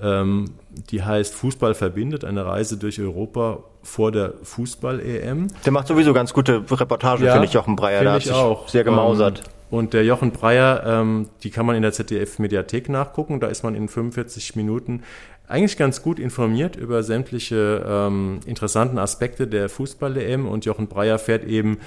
ähm, 0.00 0.52
die 0.90 1.02
heißt 1.02 1.34
Fußball 1.34 1.74
verbindet, 1.74 2.24
eine 2.24 2.44
Reise 2.44 2.76
durch 2.76 3.00
Europa 3.00 3.64
vor 3.82 4.12
der 4.12 4.34
Fußball-EM. 4.42 5.48
Der 5.64 5.72
macht 5.72 5.86
sowieso 5.86 6.12
ganz 6.12 6.32
gute 6.32 6.64
Reportagen, 6.70 7.24
ja, 7.24 7.32
finde 7.32 7.46
ich, 7.46 7.52
Jochen 7.52 7.76
Breyer. 7.76 8.02
Der 8.02 8.12
hat 8.12 8.22
sich 8.22 8.32
auch. 8.32 8.68
sehr 8.68 8.84
gemausert. 8.84 9.42
Ähm, 9.44 9.52
und 9.72 9.94
der 9.94 10.04
Jochen 10.04 10.32
Breyer, 10.32 10.82
ähm, 10.86 11.30
die 11.42 11.50
kann 11.50 11.64
man 11.64 11.76
in 11.76 11.82
der 11.82 11.92
ZDF-Mediathek 11.92 12.88
nachgucken. 12.88 13.40
Da 13.40 13.46
ist 13.46 13.64
man 13.64 13.74
in 13.74 13.88
45 13.88 14.54
Minuten 14.54 15.02
eigentlich 15.48 15.76
ganz 15.76 16.02
gut 16.02 16.18
informiert 16.18 16.76
über 16.76 17.02
sämtliche 17.02 17.84
ähm, 17.86 18.40
interessanten 18.46 18.98
Aspekte 18.98 19.46
der 19.46 19.68
Fußball-EM. 19.68 20.46
Und 20.46 20.64
Jochen 20.66 20.88
Breyer 20.88 21.18
fährt 21.18 21.44
eben 21.44 21.78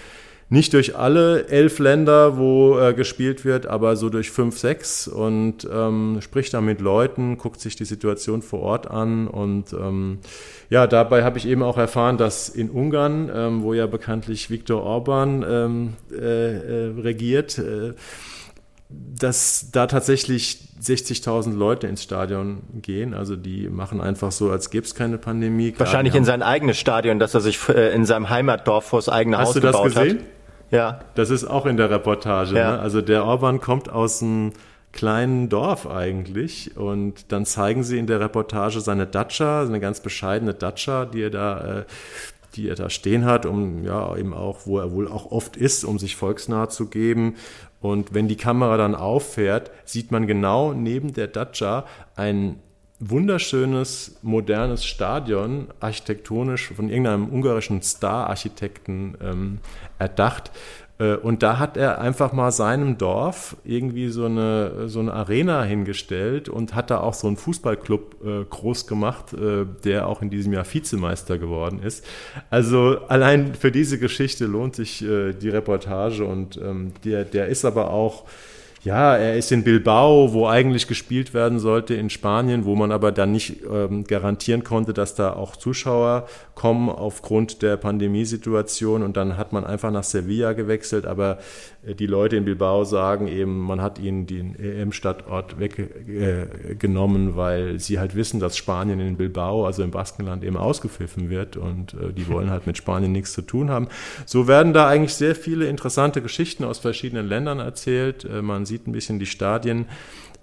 nicht 0.48 0.74
durch 0.74 0.96
alle 0.96 1.48
elf 1.48 1.80
Länder, 1.80 2.38
wo 2.38 2.78
äh, 2.78 2.94
gespielt 2.94 3.46
wird, 3.46 3.66
aber 3.66 3.96
so 3.96 4.10
durch 4.10 4.30
fünf, 4.30 4.60
sechs 4.60 5.08
und 5.08 5.68
ähm, 5.72 6.20
spricht 6.22 6.54
da 6.54 6.62
mit 6.62 6.82
Leuten, 6.82 7.38
guckt 7.38 7.60
sich 7.60 7.76
die 7.76 7.86
Situation 7.86 8.44
vor 8.44 8.62
Ort 8.62 8.90
an 8.90 9.28
und 9.28 9.74
ähm, 9.74 10.20
ja, 10.70 10.86
dabei 10.86 11.24
habe 11.24 11.40
ich 11.40 11.48
eben 11.48 11.64
auch 11.64 11.78
erfahren, 11.78 12.18
dass 12.18 12.50
in 12.50 12.70
Ungarn, 12.70 13.32
ähm, 13.34 13.64
wo 13.64 13.74
ja 13.74 13.88
bekanntlich 13.88 14.52
Viktor 14.52 14.84
Orban 14.84 15.44
ähm, 15.48 15.94
äh, 16.12 16.18
äh, 16.18 17.00
regiert, 17.00 17.58
äh, 17.58 17.94
dass 18.90 19.72
da 19.72 19.88
tatsächlich 19.88 20.60
60.000 20.82 21.56
Leute 21.56 21.88
ins 21.88 22.04
Stadion 22.04 22.62
gehen. 22.82 23.16
Also 23.16 23.36
die 23.36 23.68
machen 23.68 24.00
einfach 24.00 24.32
so, 24.32 24.52
als 24.52 24.70
gäbe 24.70 24.86
es 24.86 24.94
keine 24.94 25.18
Pandemie. 25.18 25.74
Wahrscheinlich 25.76 26.14
in 26.14 26.24
sein 26.24 26.44
eigenes 26.44 26.78
Stadion, 26.78 27.18
das 27.18 27.34
er 27.34 27.42
sich 27.42 27.58
äh, 27.68 27.96
in 27.96 28.06
seinem 28.06 28.30
Heimatdorf 28.30 28.86
vor 28.86 29.00
das 29.00 29.10
eigene 29.10 29.40
Hast 29.40 29.50
Haus 29.50 29.56
gebaut 29.56 29.74
hat. 29.74 29.86
Hast 29.86 29.96
du 29.96 30.00
das 30.00 30.04
gesehen? 30.04 30.20
Hat. 30.20 30.35
Ja. 30.76 31.00
Das 31.16 31.30
ist 31.30 31.46
auch 31.46 31.66
in 31.66 31.78
der 31.78 31.90
Reportage. 31.90 32.56
Ja. 32.56 32.74
Ne? 32.74 32.80
Also 32.80 33.02
der 33.02 33.26
Orban 33.26 33.60
kommt 33.62 33.90
aus 33.90 34.22
einem 34.22 34.54
kleinen 34.92 35.50
Dorf 35.50 35.88
eigentlich 35.88 36.78
und 36.78 37.32
dann 37.32 37.46
zeigen 37.46 37.84
sie 37.84 38.00
in 38.00 38.08
der 38.08 38.20
Reportage 38.20 38.80
seine 38.80 39.06
Dacia, 39.06 39.64
eine 39.64 39.80
ganz 39.80 40.00
bescheidene 40.00 40.54
Dacia, 40.54 41.06
die 41.06 41.24
er 41.24 41.30
da, 41.30 41.80
äh, 41.80 41.86
die 42.56 42.70
er 42.70 42.76
da 42.76 42.90
stehen 42.90 43.26
hat, 43.26 43.46
um 43.46 43.84
ja 43.84 44.16
eben 44.16 44.34
auch, 44.34 44.60
wo 44.66 44.80
er 44.80 44.92
wohl 44.92 45.08
auch 45.10 45.32
oft 45.32 45.58
ist, 45.58 45.84
um 45.84 46.00
sich 46.00 46.16
volksnah 46.16 46.70
zu 46.70 46.88
geben. 46.88 47.36
Und 47.82 48.14
wenn 48.14 48.28
die 48.28 48.38
Kamera 48.38 48.78
dann 48.78 48.96
auffährt, 48.96 49.70
sieht 49.84 50.12
man 50.12 50.28
genau 50.28 50.74
neben 50.74 51.14
der 51.14 51.28
Dacia 51.28 51.86
ein 52.16 52.60
wunderschönes, 53.00 54.18
modernes 54.22 54.86
Stadion, 54.86 55.68
architektonisch 55.80 56.72
von 56.74 56.90
irgendeinem 56.90 57.30
ungarischen 57.30 57.82
Star-Architekten 57.82 59.18
ähm, 59.22 59.60
erdacht. 60.00 60.52
Äh, 60.98 61.16
und 61.16 61.44
da 61.44 61.60
hat 61.60 61.76
er 61.76 62.00
einfach 62.00 62.32
mal 62.32 62.52
seinem 62.52 62.98
Dorf 62.98 63.58
irgendwie 63.66 64.08
so 64.08 64.26
eine, 64.26 64.88
so 64.88 65.02
eine 65.02 65.14
Arena 65.14 65.64
hingestellt 65.64 66.48
und 66.48 66.74
hat 66.74 66.90
da 66.90 67.02
auch 67.02 67.14
so 67.14 67.28
einen 67.28 67.36
Fußballclub 67.36 68.26
äh, 68.26 68.46
groß 68.50 68.88
gemacht, 68.88 69.34
äh, 69.34 69.66
der 69.84 70.08
auch 70.08 70.22
in 70.22 70.30
diesem 70.30 70.54
Jahr 70.54 70.66
Vizemeister 70.66 71.38
geworden 71.38 71.82
ist. 71.84 72.06
Also 72.50 73.00
allein 73.10 73.56
für 73.56 73.72
diese 73.72 74.00
Geschichte 74.00 74.46
lohnt 74.46 74.76
sich 74.76 75.04
äh, 75.04 75.34
die 75.34 75.50
Reportage 75.50 76.24
und 76.24 76.58
ähm, 76.58 76.94
der, 77.04 77.26
der 77.26 77.48
ist 77.48 77.66
aber 77.66 77.92
auch 77.92 78.24
ja, 78.86 79.18
er 79.18 79.36
ist 79.36 79.52
in 79.52 79.64
Bilbao, 79.64 80.32
wo 80.34 80.46
eigentlich 80.48 80.86
gespielt 80.88 81.34
werden 81.34 81.58
sollte 81.58 81.96
in 81.96 82.12
Spanien, 82.12 82.66
wo 82.66 82.76
man 82.76 82.92
aber 82.92 83.12
dann 83.12 83.32
nicht 83.32 83.64
ähm, 83.68 84.04
garantieren 84.04 84.64
konnte, 84.64 84.94
dass 84.94 85.16
da 85.16 85.34
auch 85.34 85.56
Zuschauer 85.56 86.28
kommen 86.54 86.90
aufgrund 86.90 87.64
der 87.64 87.78
Pandemiesituation. 87.78 89.02
Und 89.02 89.18
dann 89.18 89.38
hat 89.38 89.54
man 89.54 89.66
einfach 89.66 89.90
nach 89.90 90.04
Sevilla 90.04 90.54
gewechselt. 90.54 91.08
Aber 91.08 91.40
äh, 91.84 91.96
die 91.96 92.06
Leute 92.06 92.36
in 92.36 92.46
Bilbao 92.46 92.84
sagen 92.84 93.28
eben, 93.28 93.58
man 93.58 93.82
hat 93.82 93.98
ihnen 93.98 94.28
den 94.28 94.56
EM-Stadtort 94.56 95.60
weggenommen, 95.60 97.30
äh, 97.30 97.36
weil 97.36 97.80
sie 97.80 97.98
halt 97.98 98.16
wissen, 98.16 98.40
dass 98.40 98.56
Spanien 98.56 99.00
in 99.00 99.18
Bilbao, 99.18 99.66
also 99.66 99.82
im 99.82 99.90
Baskenland, 99.90 100.44
eben 100.44 100.58
ausgepfiffen 100.58 101.32
wird. 101.32 101.58
Und 101.58 101.96
äh, 101.96 102.14
die 102.14 102.28
wollen 102.28 102.52
halt 102.52 102.68
mit 102.68 102.78
Spanien 102.78 103.12
nichts 103.12 103.34
zu 103.34 103.42
tun 103.42 103.72
haben. 103.72 103.88
So 104.28 104.48
werden 104.48 104.74
da 104.74 104.88
eigentlich 104.88 105.16
sehr 105.16 105.34
viele 105.34 105.66
interessante 105.66 106.22
Geschichten 106.22 106.64
aus 106.64 106.78
verschiedenen 106.78 107.28
Ländern 107.28 107.58
erzählt. 107.58 108.26
Äh, 108.26 108.44
man 108.44 108.68
sieht 108.68 108.75
sieht 108.76 108.88
ein 108.88 108.92
bisschen 108.92 109.20
die 109.20 109.26
Stadien. 109.26 109.86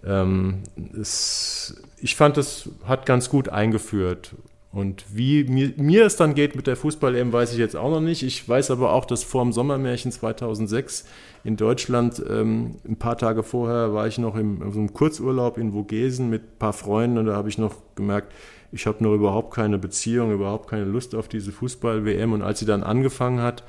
Ähm, 0.04 0.62
es, 0.98 1.82
ich 1.98 2.16
fand, 2.16 2.38
es 2.38 2.70
hat 2.84 3.06
ganz 3.06 3.28
gut 3.28 3.48
eingeführt. 3.48 4.34
Und 4.72 5.04
wie 5.14 5.44
mir, 5.44 5.74
mir 5.76 6.06
es 6.06 6.16
dann 6.16 6.34
geht 6.34 6.56
mit 6.56 6.66
der 6.66 6.76
Fußball-EM, 6.76 7.30
weiß 7.30 7.52
ich 7.52 7.58
jetzt 7.58 7.76
auch 7.76 7.90
noch 7.90 8.00
nicht. 8.00 8.22
Ich 8.22 8.48
weiß 8.48 8.70
aber 8.70 8.92
auch, 8.92 9.04
dass 9.04 9.22
vor 9.22 9.44
dem 9.44 9.52
Sommermärchen 9.52 10.10
2006 10.10 11.04
in 11.44 11.58
Deutschland, 11.58 12.22
ähm, 12.26 12.76
ein 12.88 12.96
paar 12.96 13.18
Tage 13.18 13.42
vorher, 13.42 13.92
war 13.92 14.06
ich 14.06 14.16
noch 14.16 14.34
im, 14.34 14.62
im 14.62 14.94
Kurzurlaub 14.94 15.58
in 15.58 15.72
Vogesen 15.72 16.30
mit 16.30 16.42
ein 16.42 16.58
paar 16.58 16.72
Freunden 16.72 17.18
und 17.18 17.26
da 17.26 17.34
habe 17.34 17.50
ich 17.50 17.58
noch 17.58 17.74
gemerkt, 17.96 18.32
Ich 18.74 18.86
habe 18.86 19.04
nur 19.04 19.14
überhaupt 19.14 19.52
keine 19.52 19.76
Beziehung, 19.76 20.32
überhaupt 20.32 20.70
keine 20.70 20.84
Lust 20.84 21.14
auf 21.14 21.28
diese 21.28 21.52
Fußball-WM. 21.52 22.32
Und 22.32 22.40
als 22.40 22.60
sie 22.60 22.66
dann 22.66 22.82
angefangen 22.82 23.42
hat, 23.42 23.64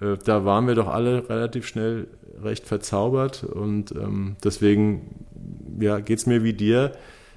äh, 0.00 0.16
da 0.24 0.44
waren 0.44 0.66
wir 0.66 0.74
doch 0.74 0.88
alle 0.88 1.28
relativ 1.28 1.66
schnell 1.66 2.08
recht 2.42 2.66
verzaubert. 2.66 3.44
Und 3.44 3.92
ähm, 3.92 4.36
deswegen 4.42 5.26
ja, 5.80 6.00
geht 6.00 6.18
es 6.18 6.26
mir 6.26 6.42
wie 6.42 6.52
dir. 6.52 6.92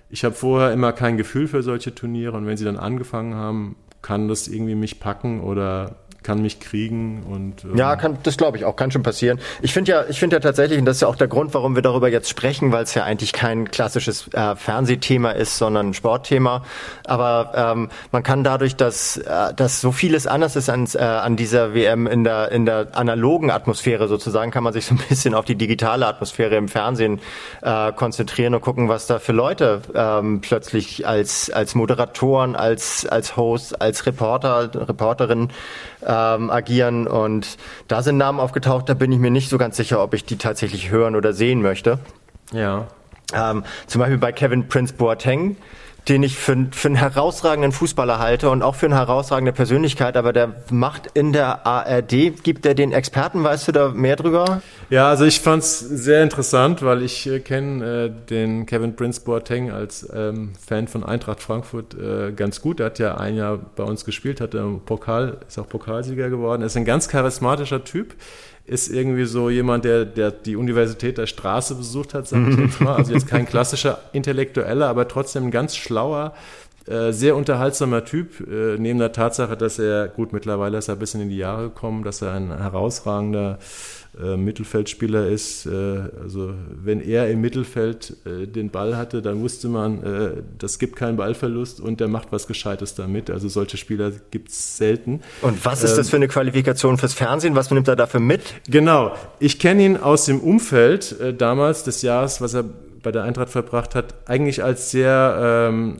Ich 0.09 0.23
habe 0.23 0.35
vorher 0.35 0.71
immer 0.71 0.93
kein 0.93 1.17
Gefühl 1.17 1.47
für 1.47 1.63
solche 1.63 1.95
Turniere 1.95 2.37
und 2.37 2.45
wenn 2.45 2.57
sie 2.57 2.65
dann 2.65 2.77
angefangen 2.77 3.33
haben, 3.33 3.75
kann 4.03 4.27
das 4.27 4.47
irgendwie 4.47 4.75
mich 4.75 4.99
packen 4.99 5.41
oder 5.41 5.95
kann 6.23 6.41
mich 6.41 6.59
kriegen 6.59 7.23
und 7.29 7.63
ähm 7.63 7.77
ja, 7.77 7.95
kann, 7.95 8.17
das 8.23 8.37
glaube 8.37 8.57
ich 8.57 8.65
auch, 8.65 8.75
kann 8.75 8.91
schon 8.91 9.03
passieren. 9.03 9.39
Ich 9.61 9.73
finde 9.73 9.91
ja, 9.91 10.05
ich 10.07 10.19
finde 10.19 10.37
ja 10.37 10.39
tatsächlich, 10.39 10.79
und 10.79 10.85
das 10.85 10.97
ist 10.97 11.01
ja 11.01 11.07
auch 11.07 11.15
der 11.15 11.27
Grund, 11.27 11.53
warum 11.53 11.75
wir 11.75 11.81
darüber 11.81 12.09
jetzt 12.09 12.29
sprechen, 12.29 12.71
weil 12.71 12.83
es 12.83 12.93
ja 12.93 13.03
eigentlich 13.03 13.33
kein 13.33 13.69
klassisches 13.69 14.29
äh, 14.33 14.55
Fernsehthema 14.55 15.31
ist, 15.31 15.57
sondern 15.57 15.89
ein 15.89 15.93
Sportthema. 15.93 16.63
Aber 17.05 17.51
ähm, 17.55 17.89
man 18.11 18.23
kann 18.23 18.43
dadurch, 18.43 18.75
dass, 18.75 19.17
äh, 19.17 19.53
dass 19.55 19.81
so 19.81 19.91
vieles 19.91 20.27
anders 20.27 20.55
ist 20.55 20.69
an, 20.69 20.87
äh, 20.93 20.99
an 20.99 21.35
dieser 21.35 21.73
WM 21.73 22.07
in 22.07 22.23
der 22.23 22.51
in 22.51 22.65
der 22.65 22.87
analogen 22.93 23.51
Atmosphäre 23.51 24.07
sozusagen, 24.07 24.51
kann 24.51 24.63
man 24.63 24.73
sich 24.73 24.85
so 24.85 24.95
ein 24.95 25.01
bisschen 25.09 25.33
auf 25.33 25.45
die 25.45 25.55
digitale 25.55 26.07
Atmosphäre 26.07 26.55
im 26.55 26.67
Fernsehen 26.67 27.19
äh, 27.61 27.91
konzentrieren 27.91 28.55
und 28.55 28.61
gucken, 28.61 28.89
was 28.89 29.07
da 29.07 29.19
für 29.19 29.33
Leute 29.33 29.81
ähm, 29.93 30.41
plötzlich 30.41 31.07
als 31.07 31.49
als 31.49 31.75
Moderatoren, 31.75 32.55
als 32.55 33.05
als 33.05 33.35
Host, 33.37 33.81
als 33.81 34.05
Reporter, 34.05 34.69
Reporterin 34.87 35.49
ähm, 36.13 36.49
agieren. 36.49 37.07
Und 37.07 37.57
da 37.87 38.03
sind 38.03 38.17
Namen 38.17 38.39
aufgetaucht, 38.39 38.89
da 38.89 38.93
bin 38.93 39.11
ich 39.11 39.19
mir 39.19 39.31
nicht 39.31 39.49
so 39.49 39.57
ganz 39.57 39.77
sicher, 39.77 40.01
ob 40.01 40.13
ich 40.13 40.25
die 40.25 40.37
tatsächlich 40.37 40.91
hören 40.91 41.15
oder 41.15 41.33
sehen 41.33 41.61
möchte. 41.61 41.99
Ja. 42.51 42.87
Ähm, 43.33 43.63
zum 43.87 43.99
Beispiel 43.99 44.17
bei 44.17 44.31
Kevin 44.31 44.67
Prince 44.67 44.93
Boateng 44.93 45.57
den 46.09 46.23
ich 46.23 46.37
für, 46.37 46.67
für 46.71 46.87
einen 46.87 46.95
herausragenden 46.95 47.71
Fußballer 47.71 48.19
halte 48.19 48.49
und 48.49 48.61
auch 48.61 48.75
für 48.75 48.87
eine 48.87 48.95
herausragende 48.95 49.53
Persönlichkeit, 49.53 50.17
aber 50.17 50.33
der 50.33 50.53
macht 50.69 51.07
in 51.13 51.31
der 51.31 51.65
ARD, 51.65 52.43
gibt 52.43 52.65
er 52.65 52.75
den 52.75 52.91
Experten, 52.91 53.43
weißt 53.43 53.69
du 53.69 53.71
da 53.71 53.89
mehr 53.89 54.15
drüber? 54.15 54.61
Ja, 54.89 55.09
also 55.09 55.25
ich 55.25 55.39
fand 55.39 55.63
es 55.63 55.79
sehr 55.79 56.21
interessant, 56.21 56.83
weil 56.83 57.03
ich 57.03 57.25
äh, 57.27 57.39
kenne 57.39 58.05
äh, 58.05 58.29
den 58.29 58.65
Kevin 58.65 58.95
Prince 58.95 59.21
Boateng 59.21 59.71
als 59.71 60.07
ähm, 60.13 60.53
Fan 60.65 60.87
von 60.87 61.03
Eintracht 61.03 61.41
Frankfurt 61.41 61.95
äh, 61.95 62.31
ganz 62.33 62.61
gut. 62.61 62.79
Er 62.79 62.87
hat 62.87 62.99
ja 62.99 63.15
ein 63.15 63.35
Jahr 63.35 63.57
bei 63.57 63.83
uns 63.83 64.03
gespielt, 64.03 64.41
hat 64.41 64.53
im 64.55 64.81
Pokal, 64.81 65.37
ist 65.47 65.57
auch 65.57 65.69
Pokalsieger 65.69 66.29
geworden. 66.29 66.61
Er 66.61 66.67
ist 66.67 66.77
ein 66.77 66.85
ganz 66.85 67.07
charismatischer 67.07 67.83
Typ 67.83 68.13
ist 68.65 68.89
irgendwie 68.89 69.25
so 69.25 69.49
jemand, 69.49 69.83
der, 69.85 70.05
der 70.05 70.31
die 70.31 70.55
Universität 70.55 71.17
der 71.17 71.27
Straße 71.27 71.75
besucht 71.75 72.13
hat, 72.13 72.27
sag 72.27 72.47
ich 72.47 72.57
jetzt 72.57 72.79
mal. 72.79 72.95
Also 72.95 73.13
jetzt 73.13 73.27
kein 73.27 73.45
klassischer 73.45 73.99
Intellektueller, 74.13 74.87
aber 74.87 75.07
trotzdem 75.07 75.45
ein 75.45 75.51
ganz 75.51 75.75
schlauer, 75.75 76.33
äh, 76.87 77.11
sehr 77.11 77.35
unterhaltsamer 77.35 78.05
Typ, 78.05 78.39
äh, 78.41 78.77
neben 78.77 78.99
der 78.99 79.11
Tatsache, 79.11 79.57
dass 79.57 79.79
er, 79.79 80.07
gut, 80.07 80.33
mittlerweile 80.33 80.77
ist 80.77 80.87
er 80.87 80.95
ein 80.95 80.99
bisschen 80.99 81.21
in 81.21 81.29
die 81.29 81.37
Jahre 81.37 81.63
gekommen, 81.63 82.03
dass 82.03 82.21
er 82.21 82.33
ein 82.33 82.57
herausragender 82.57 83.59
äh, 84.21 84.37
Mittelfeldspieler 84.37 85.27
ist. 85.27 85.65
Äh, 85.65 85.71
also 86.21 86.53
wenn 86.83 87.01
er 87.01 87.31
im 87.31 87.41
Mittelfeld 87.41 88.15
äh, 88.25 88.45
den 88.45 88.69
Ball 88.69 88.95
hatte, 88.95 89.23
dann 89.23 89.41
wusste 89.41 89.67
man, 89.67 90.43
das 90.57 90.79
gibt 90.79 90.95
keinen 90.95 91.17
Ballverlust 91.17 91.79
und 91.79 91.99
der 91.99 92.07
macht 92.07 92.31
was 92.31 92.47
Gescheites 92.47 92.95
damit. 92.95 93.29
Also 93.29 93.47
solche 93.47 93.77
Spieler 93.77 94.11
gibt 94.31 94.49
es 94.49 94.77
selten. 94.77 95.21
Und 95.41 95.63
was 95.65 95.83
ist 95.83 95.91
ähm, 95.91 95.97
das 95.97 96.09
für 96.09 96.17
eine 96.17 96.27
Qualifikation 96.27 96.97
fürs 96.97 97.13
Fernsehen? 97.13 97.55
Was 97.55 97.71
nimmt 97.71 97.87
er 97.87 97.95
dafür 97.95 98.19
mit? 98.19 98.41
Genau. 98.69 99.15
Ich 99.39 99.59
kenne 99.59 99.83
ihn 99.83 99.97
aus 99.97 100.25
dem 100.25 100.39
Umfeld 100.39 101.15
damals 101.37 101.83
des 101.83 102.01
Jahres, 102.01 102.41
was 102.41 102.53
er 102.53 102.65
bei 103.01 103.11
der 103.11 103.23
Eintracht 103.23 103.49
verbracht 103.49 103.95
hat, 103.95 104.13
eigentlich 104.27 104.63
als 104.63 104.91
sehr 104.91 105.69
ähm, 105.69 105.97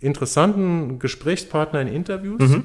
interessanten 0.00 0.98
Gesprächspartner 0.98 1.82
in 1.82 1.88
Interviews. 1.88 2.40
Mhm. 2.40 2.64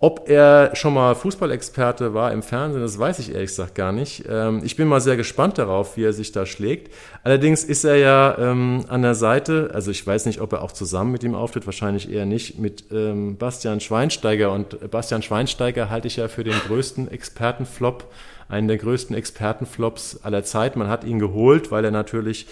Ob 0.00 0.28
er 0.28 0.74
schon 0.74 0.92
mal 0.92 1.14
Fußballexperte 1.14 2.14
war 2.14 2.32
im 2.32 2.42
Fernsehen, 2.42 2.82
das 2.82 2.98
weiß 2.98 3.20
ich 3.20 3.32
ehrlich 3.32 3.50
gesagt 3.50 3.74
gar 3.74 3.92
nicht. 3.92 4.24
Ähm, 4.28 4.60
ich 4.64 4.76
bin 4.76 4.88
mal 4.88 5.00
sehr 5.00 5.16
gespannt 5.16 5.56
darauf, 5.56 5.96
wie 5.96 6.04
er 6.04 6.12
sich 6.12 6.32
da 6.32 6.46
schlägt. 6.46 6.92
Allerdings 7.22 7.64
ist 7.64 7.84
er 7.84 7.96
ja 7.96 8.36
ähm, 8.38 8.84
an 8.88 9.02
der 9.02 9.14
Seite, 9.14 9.70
also 9.72 9.90
ich 9.90 10.04
weiß 10.06 10.26
nicht, 10.26 10.40
ob 10.40 10.52
er 10.52 10.62
auch 10.62 10.72
zusammen 10.72 11.12
mit 11.12 11.22
ihm 11.22 11.34
auftritt, 11.34 11.64
wahrscheinlich 11.64 12.10
eher 12.10 12.26
nicht, 12.26 12.58
mit 12.58 12.84
ähm, 12.92 13.38
Bastian 13.38 13.80
Schweinsteiger. 13.80 14.52
Und 14.52 14.90
Bastian 14.90 15.22
Schweinsteiger 15.22 15.88
halte 15.88 16.08
ich 16.08 16.16
ja 16.16 16.28
für 16.28 16.44
den 16.44 16.58
größten 16.66 17.10
Expertenflop, 17.10 18.12
einen 18.48 18.68
der 18.68 18.78
größten 18.78 19.16
Expertenflops 19.16 20.20
aller 20.22 20.44
Zeit. 20.44 20.76
Man 20.76 20.88
hat 20.88 21.04
ihn 21.04 21.18
geholt, 21.18 21.70
weil 21.70 21.84
er 21.84 21.92
natürlich 21.92 22.46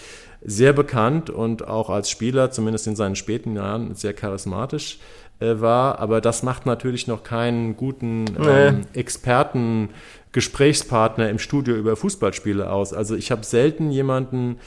sehr 0.45 0.73
bekannt 0.73 1.29
und 1.29 1.67
auch 1.67 1.89
als 1.89 2.09
Spieler, 2.09 2.51
zumindest 2.51 2.87
in 2.87 2.95
seinen 2.95 3.15
späten 3.15 3.55
Jahren, 3.55 3.95
sehr 3.95 4.13
charismatisch 4.13 4.99
äh, 5.39 5.59
war. 5.59 5.99
Aber 5.99 6.21
das 6.21 6.43
macht 6.43 6.65
natürlich 6.65 7.07
noch 7.07 7.23
keinen 7.23 7.77
guten 7.77 8.25
ähm, 8.43 8.79
nee. 8.93 8.99
Experten. 8.99 9.89
Gesprächspartner 10.33 11.29
im 11.29 11.37
Studio 11.37 11.75
über 11.75 11.95
Fußballspiele 11.95 12.69
aus. 12.69 12.91
Also 12.91 13.15
ich 13.15 13.31
habe 13.31 13.45
selten 13.45 13.91
jemanden 13.91 14.57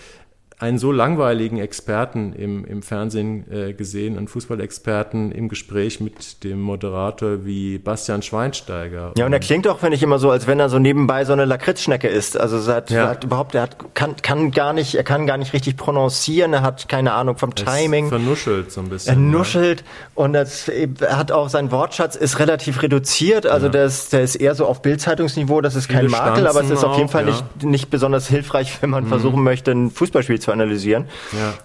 einen 0.59 0.79
so 0.79 0.91
langweiligen 0.91 1.59
Experten 1.59 2.33
im, 2.33 2.65
im 2.65 2.83
Fernsehen 2.83 3.45
äh, 3.53 3.75
gesehen, 3.75 4.17
einen 4.17 4.27
Fußballexperten 4.27 5.31
im 5.31 5.51
Gespräch 5.51 6.01
mit 6.01 6.45
dem 6.45 6.61
Moderator 6.61 7.45
wie 7.45 7.77
Bastian 7.77 8.23
Schweinsteiger. 8.23 9.13
Ja, 9.19 9.27
und 9.27 9.35
er 9.35 9.41
klingt 9.41 9.69
auch, 9.69 9.83
wenn 9.83 9.93
ich 9.93 10.03
immer 10.03 10.19
so, 10.19 10.31
als 10.31 10.47
wenn 10.47 10.59
er 10.59 10.71
so 10.71 10.79
nebenbei 10.79 11.27
so 11.27 11.35
eine 11.35 11.45
Lakritzschnecke 11.45 12.09
ist. 12.09 12.39
Also 12.41 12.71
er 12.71 12.77
hat, 12.77 12.91
ja. 12.91 13.03
er 13.03 13.09
hat 13.11 13.25
überhaupt, 13.25 13.55
er 13.55 13.63
hat, 13.63 13.95
kann, 13.95 14.17
kann 14.23 14.51
gar 14.51 14.73
nicht, 14.73 14.95
er 14.95 15.05
kann 15.05 15.27
gar 15.27 15.37
nicht 15.37 15.53
richtig 15.53 15.77
prononcieren, 15.77 16.55
er 16.55 16.63
hat 16.63 16.89
keine 16.89 17.13
Ahnung 17.13 17.37
vom 17.37 17.55
Timing. 17.55 18.07
Er 18.07 18.11
vernuschelt 18.11 18.73
so 18.73 18.81
ein 18.81 18.89
bisschen. 18.89 19.13
Er 19.13 19.21
nuschelt 19.21 19.81
ja. 19.81 19.87
und 20.15 20.33
das, 20.33 20.69
er 20.69 21.19
hat 21.19 21.33
auch, 21.33 21.51
sein 21.51 21.71
Wortschatz 21.71 22.17
ist 22.17 22.39
relativ 22.39 22.83
reduziert, 22.83 23.47
also 23.47 23.67
ja. 23.67 23.73
der, 23.73 23.85
ist, 23.85 24.15
der 24.15 24.23
ist 24.23 24.37
eher 24.37 24.55
so 24.55 24.65
auf 24.65 24.81
Bildzeitungsniveau, 24.81 25.61
das 25.61 25.77
ist 25.77 25.89
Viele 25.89 26.01
kein 26.01 26.11
Makel, 26.11 26.47
aber 26.47 26.63
es 26.63 26.71
ist 26.71 26.83
auf 26.83 26.97
jeden 26.97 27.11
Fall 27.11 27.27
nicht, 27.27 27.63
nicht 27.63 27.91
besonders 27.91 28.27
hilfreich, 28.27 28.81
wenn 28.81 28.89
man 28.89 29.05
mhm. 29.05 29.09
versuchen 29.09 29.43
möchte, 29.43 29.73
ein 29.73 29.91
Fußballspiel 29.91 30.41
zu 30.41 30.46
zu 30.47 30.53
analysieren. 30.53 31.07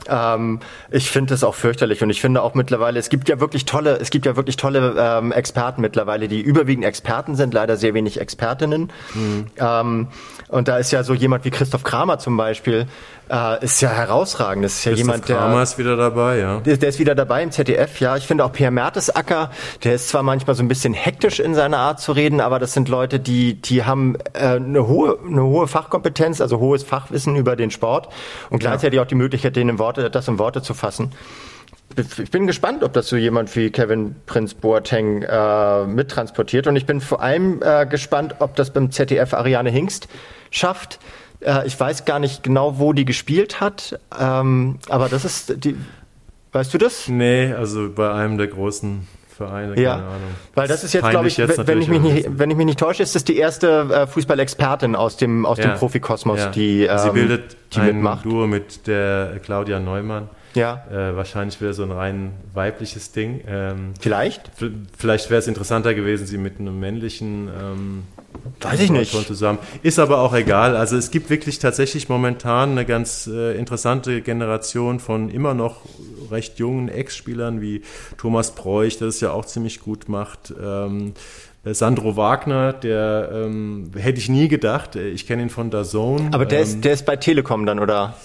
Ja. 0.08 0.36
Ähm, 0.36 0.60
ich 0.90 1.10
finde 1.10 1.34
das 1.34 1.44
auch 1.44 1.56
fürchterlich 1.56 2.02
und 2.02 2.10
ich 2.10 2.20
finde 2.20 2.42
auch 2.42 2.56
mittlerweile, 2.56 3.00
es 3.00 3.10
gibt 3.10 3.30
ja 3.30 3.40
wirklich 3.40 3.66
tolle, 3.66 3.98
es 4.00 4.10
gibt 4.10 4.26
ja 4.26 4.36
wirklich 4.36 4.58
tolle 4.58 4.96
ähm, 4.98 5.32
Experten 5.32 5.82
mittlerweile, 5.82 6.28
die 6.28 6.42
überwiegend 6.42 6.84
Experten 6.84 7.36
sind, 7.36 7.54
leider 7.54 7.78
sehr 7.78 7.94
wenig 7.94 8.20
Expertinnen. 8.20 8.92
Mhm. 9.14 9.46
Ähm, 9.58 10.08
und 10.48 10.68
da 10.68 10.78
ist 10.78 10.92
ja 10.92 11.04
so 11.04 11.14
jemand 11.14 11.46
wie 11.46 11.52
Christoph 11.52 11.84
Kramer 11.84 12.18
zum 12.18 12.36
Beispiel, 12.36 12.88
äh, 13.32 13.64
ist 13.64 13.82
ja 13.82 13.90
herausragend. 13.90 14.66
Das 14.66 14.74
ist 14.74 14.86
ja 14.86 14.92
jemand, 14.92 15.30
der. 15.30 15.38
Kramer 15.38 15.64
ist 15.64 15.78
wieder 15.78 15.96
dabei, 15.96 16.40
ja. 16.40 16.60
Der, 16.60 16.78
der, 16.78 16.90
ist 16.90 17.00
wieder 17.00 17.16
dabei 17.16 17.44
im 17.44 17.52
ZDF, 17.52 18.00
ja. 18.00 18.18
Ich 18.18 18.28
finde 18.28 18.44
auch 18.44 18.52
Pierre 18.52 18.72
Mertesacker, 18.72 19.52
der 19.84 19.96
ist 19.96 20.10
zwar 20.10 20.24
manchmal 20.24 20.56
so 20.56 20.64
ein 20.64 20.68
bisschen 20.68 20.94
hektisch 20.94 21.40
in 21.40 21.56
seiner 21.56 21.78
Art 21.78 22.00
zu 22.00 22.12
reden, 22.12 22.42
aber 22.42 22.60
das 22.60 22.74
sind 22.74 22.90
Leute, 22.90 23.20
die, 23.20 23.62
die 23.62 23.86
haben 23.86 24.16
äh, 24.34 24.56
eine 24.56 24.88
hohe, 24.88 25.18
eine 25.26 25.44
hohe 25.44 25.68
Fachkompetenz, 25.68 26.42
also 26.42 26.60
hohes 26.60 26.84
Fachwissen 26.84 27.36
über 27.36 27.56
den 27.56 27.72
Sport 27.72 28.10
und 28.50 28.60
gleichzeitig 28.60 28.98
ja. 28.98 29.04
auch 29.04 29.08
die 29.08 29.16
Möglichkeit, 29.16 29.56
denen 29.56 29.72
in 29.72 29.80
Worte, 29.80 30.10
das 30.10 30.28
in 30.28 30.38
Worte 30.38 30.62
zu 30.62 30.74
fassen 30.74 31.12
ich 31.98 32.32
bin 32.32 32.48
gespannt, 32.48 32.84
ob 32.84 32.94
das 32.94 33.10
so 33.10 33.18
jemand 33.18 33.54
wie 33.56 33.70
Kevin 33.70 34.16
Prinz 34.26 34.54
Boateng 34.54 35.24
äh, 35.24 35.86
mittransportiert. 35.86 36.68
Und 36.68 36.78
ich 36.78 36.86
bin 36.86 37.02
vor 37.02 37.22
allem 37.22 37.62
äh, 37.62 37.86
gespannt, 37.86 38.36
ob 38.40 38.56
das 38.56 38.72
beim 38.72 38.92
ZDF 38.92 39.34
Ariane 39.34 39.70
Hingst 39.70 40.08
schafft, 40.52 41.00
äh, 41.42 41.66
ich 41.66 41.80
weiß 41.80 42.06
gar 42.06 42.20
nicht 42.20 42.44
genau, 42.44 42.80
wo 42.80 42.94
die 42.94 43.06
gespielt 43.06 43.62
hat, 43.62 44.00
ähm, 44.20 44.80
aber 44.90 45.10
das 45.10 45.26
ist 45.26 45.64
die. 45.64 45.76
Weißt 46.54 46.74
du 46.74 46.78
das? 46.78 47.08
Nee, 47.08 47.54
also 47.54 47.90
bei 47.90 48.12
einem 48.12 48.38
der 48.38 48.48
großen 48.48 49.08
Vereine, 49.30 49.80
ja, 49.82 49.96
keine 49.96 50.08
Ahnung. 50.08 50.22
Weil 50.54 50.68
das 50.68 50.84
ist 50.84 50.94
jetzt, 50.94 51.10
glaube 51.10 51.28
ich, 51.28 51.38
wenn 51.38 51.82
ich, 51.82 51.88
mich 51.88 52.02
nicht, 52.02 52.28
wenn 52.30 52.52
ich 52.52 52.58
mich 52.58 52.66
nicht 52.66 52.80
täusche, 52.80 53.04
ist 53.04 53.16
das 53.16 53.24
die 53.24 53.38
erste 53.38 53.88
äh, 53.90 54.08
Fußballexpertin 54.08 54.96
aus 54.96 55.18
dem, 55.18 55.46
aus 55.46 55.58
ja. 55.58 55.68
dem 55.68 55.78
Profikosmos, 55.78 56.40
ja. 56.40 56.50
die, 56.50 56.84
ähm, 56.84 56.98
Sie 57.00 57.10
bildet 57.12 57.58
die 57.74 57.80
ein 57.80 57.96
mitmacht. 57.96 58.26
Duo 58.26 58.48
mit 58.48 58.86
der 58.88 59.40
Claudia 59.44 59.80
Neumann. 59.80 60.30
Ja. 60.54 60.84
Äh, 60.92 61.16
wahrscheinlich 61.16 61.62
wäre 61.62 61.74
so 61.74 61.84
ein 61.84 61.92
rein 61.92 62.34
weibliches 62.54 63.14
Ding. 63.14 63.42
Ähm, 63.48 63.94
vielleicht? 64.00 64.52
Vielleicht 64.98 65.30
wäre 65.30 65.40
es 65.40 65.48
interessanter 65.48 65.94
gewesen, 65.94 66.28
sie 66.28 66.38
mit 66.38 66.60
einem 66.60 66.80
männlichen 66.80 67.48
ähm, 67.48 68.04
Weiß 68.62 68.80
ich 68.80 68.92
nicht. 68.92 69.12
Zusammen. 69.12 69.60
Ist 69.84 70.00
aber 70.00 70.20
auch 70.20 70.34
egal. 70.34 70.76
Also 70.76 70.98
es 70.98 71.12
gibt 71.12 71.30
wirklich 71.30 71.60
tatsächlich 71.60 72.10
momentan 72.10 72.72
eine 72.72 72.86
ganz 72.86 73.28
äh, 73.28 73.58
interessante 73.58 74.22
Generation 74.22 75.00
von 75.00 75.30
immer 75.30 75.54
noch 75.54 75.82
recht 76.30 76.60
jungen 76.60 76.90
Ex-Spielern 76.90 77.62
wie 77.62 77.82
Thomas 78.18 78.52
Preuch, 78.52 78.98
der 78.98 79.08
es 79.08 79.20
ja 79.20 79.32
auch 79.32 79.46
ziemlich 79.46 79.80
gut 79.80 80.10
macht. 80.10 80.54
Ähm, 80.62 81.14
äh, 81.64 81.74
Sandro 81.74 82.18
Wagner, 82.18 82.74
der 82.74 83.30
ähm, 83.34 83.92
hätte 83.96 84.20
ich 84.20 84.30
nie 84.30 84.48
gedacht. 84.48 84.96
Äh, 84.96 85.10
ich 85.10 85.28
kenne 85.28 85.44
ihn 85.44 85.50
von 85.50 85.70
der 85.70 85.84
Zone. 85.84 86.30
Aber 86.32 86.46
der, 86.46 86.60
ähm, 86.60 86.66
ist, 86.66 86.84
der 86.84 86.94
ist 86.94 87.06
bei 87.06 87.16
Telekom 87.16 87.66
dann, 87.66 87.80
oder? 87.80 88.16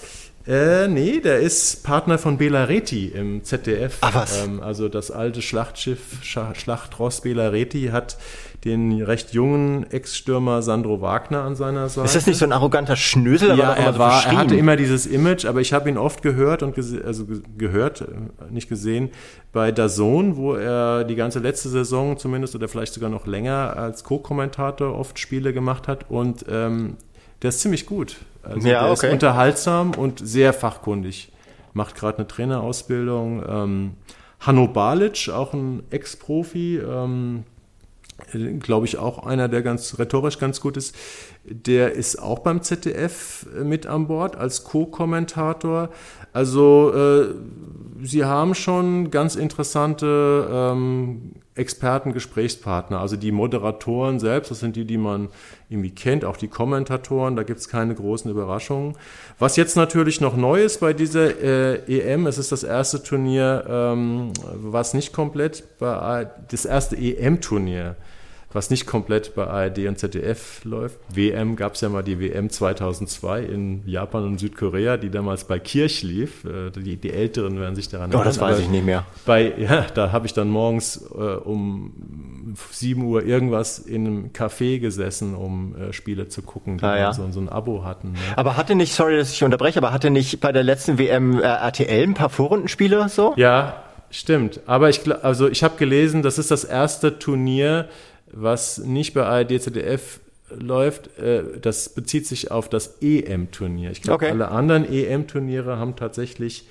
Äh, 0.47 0.87
nee, 0.87 1.21
der 1.21 1.41
ist 1.41 1.83
Partner 1.83 2.19
von 2.19 2.39
Bela 2.39 2.65
Reti 2.65 3.07
im 3.07 3.43
ZDF. 3.43 3.99
Ach 4.01 4.15
was? 4.15 4.45
Ähm, 4.45 4.61
also 4.61 4.89
das 4.89 5.11
alte 5.11 5.43
Schlachtschiff, 5.43 6.23
Sch 6.23 6.39
Schlachtross 6.55 7.23
Bela 7.23 7.49
Reti 7.49 7.89
hat 7.93 8.17
den 8.65 9.03
recht 9.03 9.33
jungen 9.33 9.91
Ex-Stürmer 9.91 10.63
Sandro 10.63 11.01
Wagner 11.01 11.43
an 11.43 11.57
seiner 11.57 11.89
Seite. 11.89 12.07
Ist 12.07 12.17
das 12.17 12.27
nicht 12.27 12.39
so 12.39 12.45
ein 12.45 12.53
arroganter 12.53 12.97
Schnösel? 12.97 13.57
Ja, 13.57 13.73
er, 13.73 13.93
so 13.93 13.99
war, 13.99 14.25
er 14.25 14.37
hatte 14.37 14.57
immer 14.57 14.77
dieses 14.77 15.07
Image, 15.07 15.47
aber 15.47 15.61
ich 15.61 15.73
habe 15.73 15.89
ihn 15.89 15.99
oft 15.99 16.23
gehört 16.23 16.63
und 16.63 16.77
also 17.05 17.25
gehört, 17.59 18.03
äh, 18.03 18.05
nicht 18.51 18.69
gesehen, 18.69 19.11
bei 19.53 19.73
Dazon, 19.73 20.37
wo 20.37 20.55
er 20.55 21.05
die 21.05 21.17
ganze 21.17 21.41
letzte 21.41 21.69
Saison 21.69 22.19
zumindest 22.19 22.55
oder 22.55 22.69
vielleicht 22.69 22.95
sogar 22.95 23.11
noch 23.11 23.27
länger 23.27 23.77
als 23.77 24.05
Co-Kommentator 24.05 24.97
oft 24.97 25.19
Spiele 25.19 25.53
gemacht 25.53 25.89
hat 25.89 26.09
und 26.09 26.45
ähm, 26.49 26.97
der 27.43 27.51
ist 27.51 27.61
ziemlich 27.61 27.87
gut. 27.87 28.17
Also 28.49 28.69
ja, 28.69 28.83
der 28.83 28.93
okay. 28.93 29.07
ist 29.07 29.13
unterhaltsam 29.13 29.93
und 29.93 30.21
sehr 30.27 30.53
fachkundig. 30.53 31.33
Macht 31.73 31.95
gerade 31.95 32.19
eine 32.19 32.27
Trainerausbildung. 32.27 33.43
Ähm, 33.47 33.95
Hanno 34.41 34.69
Balic, 34.69 35.29
auch 35.31 35.53
ein 35.53 35.83
Ex-Profi, 35.91 36.79
ähm, 36.79 37.45
glaube 38.61 38.87
ich, 38.87 38.97
auch 38.97 39.27
einer, 39.27 39.49
der 39.49 39.63
ganz 39.63 39.99
rhetorisch 39.99 40.39
ganz 40.39 40.61
gut 40.61 40.77
ist. 40.77 40.95
Der 41.45 41.93
ist 41.93 42.21
auch 42.23 42.39
beim 42.41 42.63
ZDF 42.63 43.47
mit 43.63 43.87
an 43.87 44.07
Bord 44.07 44.37
als 44.37 44.65
Co-Kommentator. 44.65 45.91
Also 46.37 46.93
äh, 46.95 47.35
sie 48.03 48.27
haben 48.27 48.55
schon 48.55 49.11
ganz 49.11 49.37
interessante 49.37 50.47
ähm, 50.53 51.33
Experten, 51.55 52.13
Gesprächspartner. 52.13 53.01
Also 53.01 53.17
die 53.17 53.33
Moderatoren 53.33 54.21
selbst, 54.21 54.51
das 54.51 54.61
sind 54.61 54.77
die, 54.77 54.85
die 54.85 54.99
man 54.99 55.31
irgendwie 55.71 55.93
kennt, 55.93 56.27
auch 56.27 56.37
die 56.37 56.49
Kommentatoren, 56.49 57.37
da 57.37 57.43
gibt 57.43 57.61
es 57.61 57.71
keine 57.71 57.95
großen 57.95 58.31
Überraschungen. 58.31 58.99
Was 59.39 59.57
jetzt 59.57 59.77
natürlich 59.77 60.21
noch 60.21 60.37
neu 60.37 60.63
ist 60.63 60.81
bei 60.81 60.93
dieser 60.93 61.43
äh, 61.43 61.77
EM, 61.87 62.27
es 62.27 62.37
ist 62.37 62.53
das 62.53 62.65
erste 62.65 63.03
Turnier, 63.03 63.65
ähm, 63.67 64.35
was 64.57 64.93
nicht 64.93 65.15
komplett 65.15 65.65
bei 65.79 66.29
das 66.51 66.67
erste 66.67 66.97
EM-Turnier 66.97 67.97
was 68.53 68.71
nicht 68.71 68.87
komplett 68.87 69.35
bei 69.35 69.47
ARD 69.47 69.87
und 69.87 69.99
ZDF 69.99 70.65
läuft. 70.65 70.99
WM 71.13 71.57
gab 71.57 71.75
es 71.75 71.81
ja 71.81 71.89
mal 71.89 72.03
die 72.03 72.21
WM 72.21 72.49
2002 72.49 73.43
in 73.43 73.83
Japan 73.87 74.25
und 74.25 74.39
Südkorea, 74.39 74.97
die 74.97 75.11
damals 75.11 75.45
bei 75.45 75.59
Kirch 75.59 76.03
lief. 76.03 76.45
Äh, 76.45 76.71
die, 76.71 76.97
die 76.97 77.11
Älteren 77.11 77.61
werden 77.61 77.75
sich 77.75 77.89
daran 77.89 78.11
erinnern. 78.11 78.27
Oh, 78.27 78.29
das 78.29 78.41
weiß 78.41 78.61
ich 78.61 78.69
nicht 78.69 78.85
mehr. 78.85 79.05
Bei, 79.25 79.53
ja, 79.59 79.87
da 79.95 80.13
habe 80.13 80.27
ich 80.27 80.33
dann 80.33 80.49
morgens 80.49 81.05
äh, 81.15 81.19
um 81.19 82.55
7 82.71 83.03
Uhr 83.03 83.25
irgendwas 83.25 83.79
in 83.79 84.07
einem 84.07 84.31
Café 84.33 84.79
gesessen, 84.79 85.35
um 85.35 85.75
äh, 85.77 85.93
Spiele 85.93 86.29
zu 86.29 86.43
gucken, 86.43 86.79
die 86.79 86.85
ah, 86.85 86.97
ja. 86.97 87.13
so, 87.13 87.29
so, 87.31 87.41
ein 87.41 87.49
Abo 87.49 87.85
hatten. 87.85 88.13
Ne? 88.13 88.19
Aber 88.37 88.57
hatte 88.57 88.75
nicht, 88.75 88.95
sorry, 88.95 89.17
dass 89.17 89.33
ich 89.33 89.43
unterbreche, 89.45 89.79
aber 89.79 89.93
hatte 89.93 90.11
nicht 90.11 90.41
bei 90.41 90.53
der 90.53 90.63
letzten 90.63 90.99
WM 90.99 91.41
äh, 91.41 91.43
RTL 91.43 92.05
ein 92.05 92.15
paar 92.15 92.31
Vorrundenspiele 92.31 93.09
so? 93.09 93.35
Ja, 93.37 93.83
Stimmt, 94.09 94.61
aber 94.67 94.89
ich, 94.89 95.01
also 95.25 95.49
ich 95.49 95.65
habe 95.65 95.77
gelesen, 95.77 96.23
das 96.23 96.39
ist 96.39 96.53
das 96.53 96.63
erste 96.63 97.19
Turnier, 97.19 97.89
was 98.33 98.79
nicht 98.79 99.15
bei 99.15 99.25
ARD, 99.25 99.61
ZDF 99.61 100.21
läuft, 100.51 101.19
äh, 101.19 101.59
das 101.61 101.89
bezieht 101.91 102.27
sich 102.27 102.51
auf 102.51 102.69
das 102.69 102.99
EM-Turnier. 103.01 103.91
Ich 103.91 104.03
glaube, 104.03 104.25
okay. 104.25 104.31
alle 104.31 104.49
anderen 104.49 104.91
EM-Turniere 104.91 105.79
haben 105.79 105.97
tatsächlich 105.97 106.67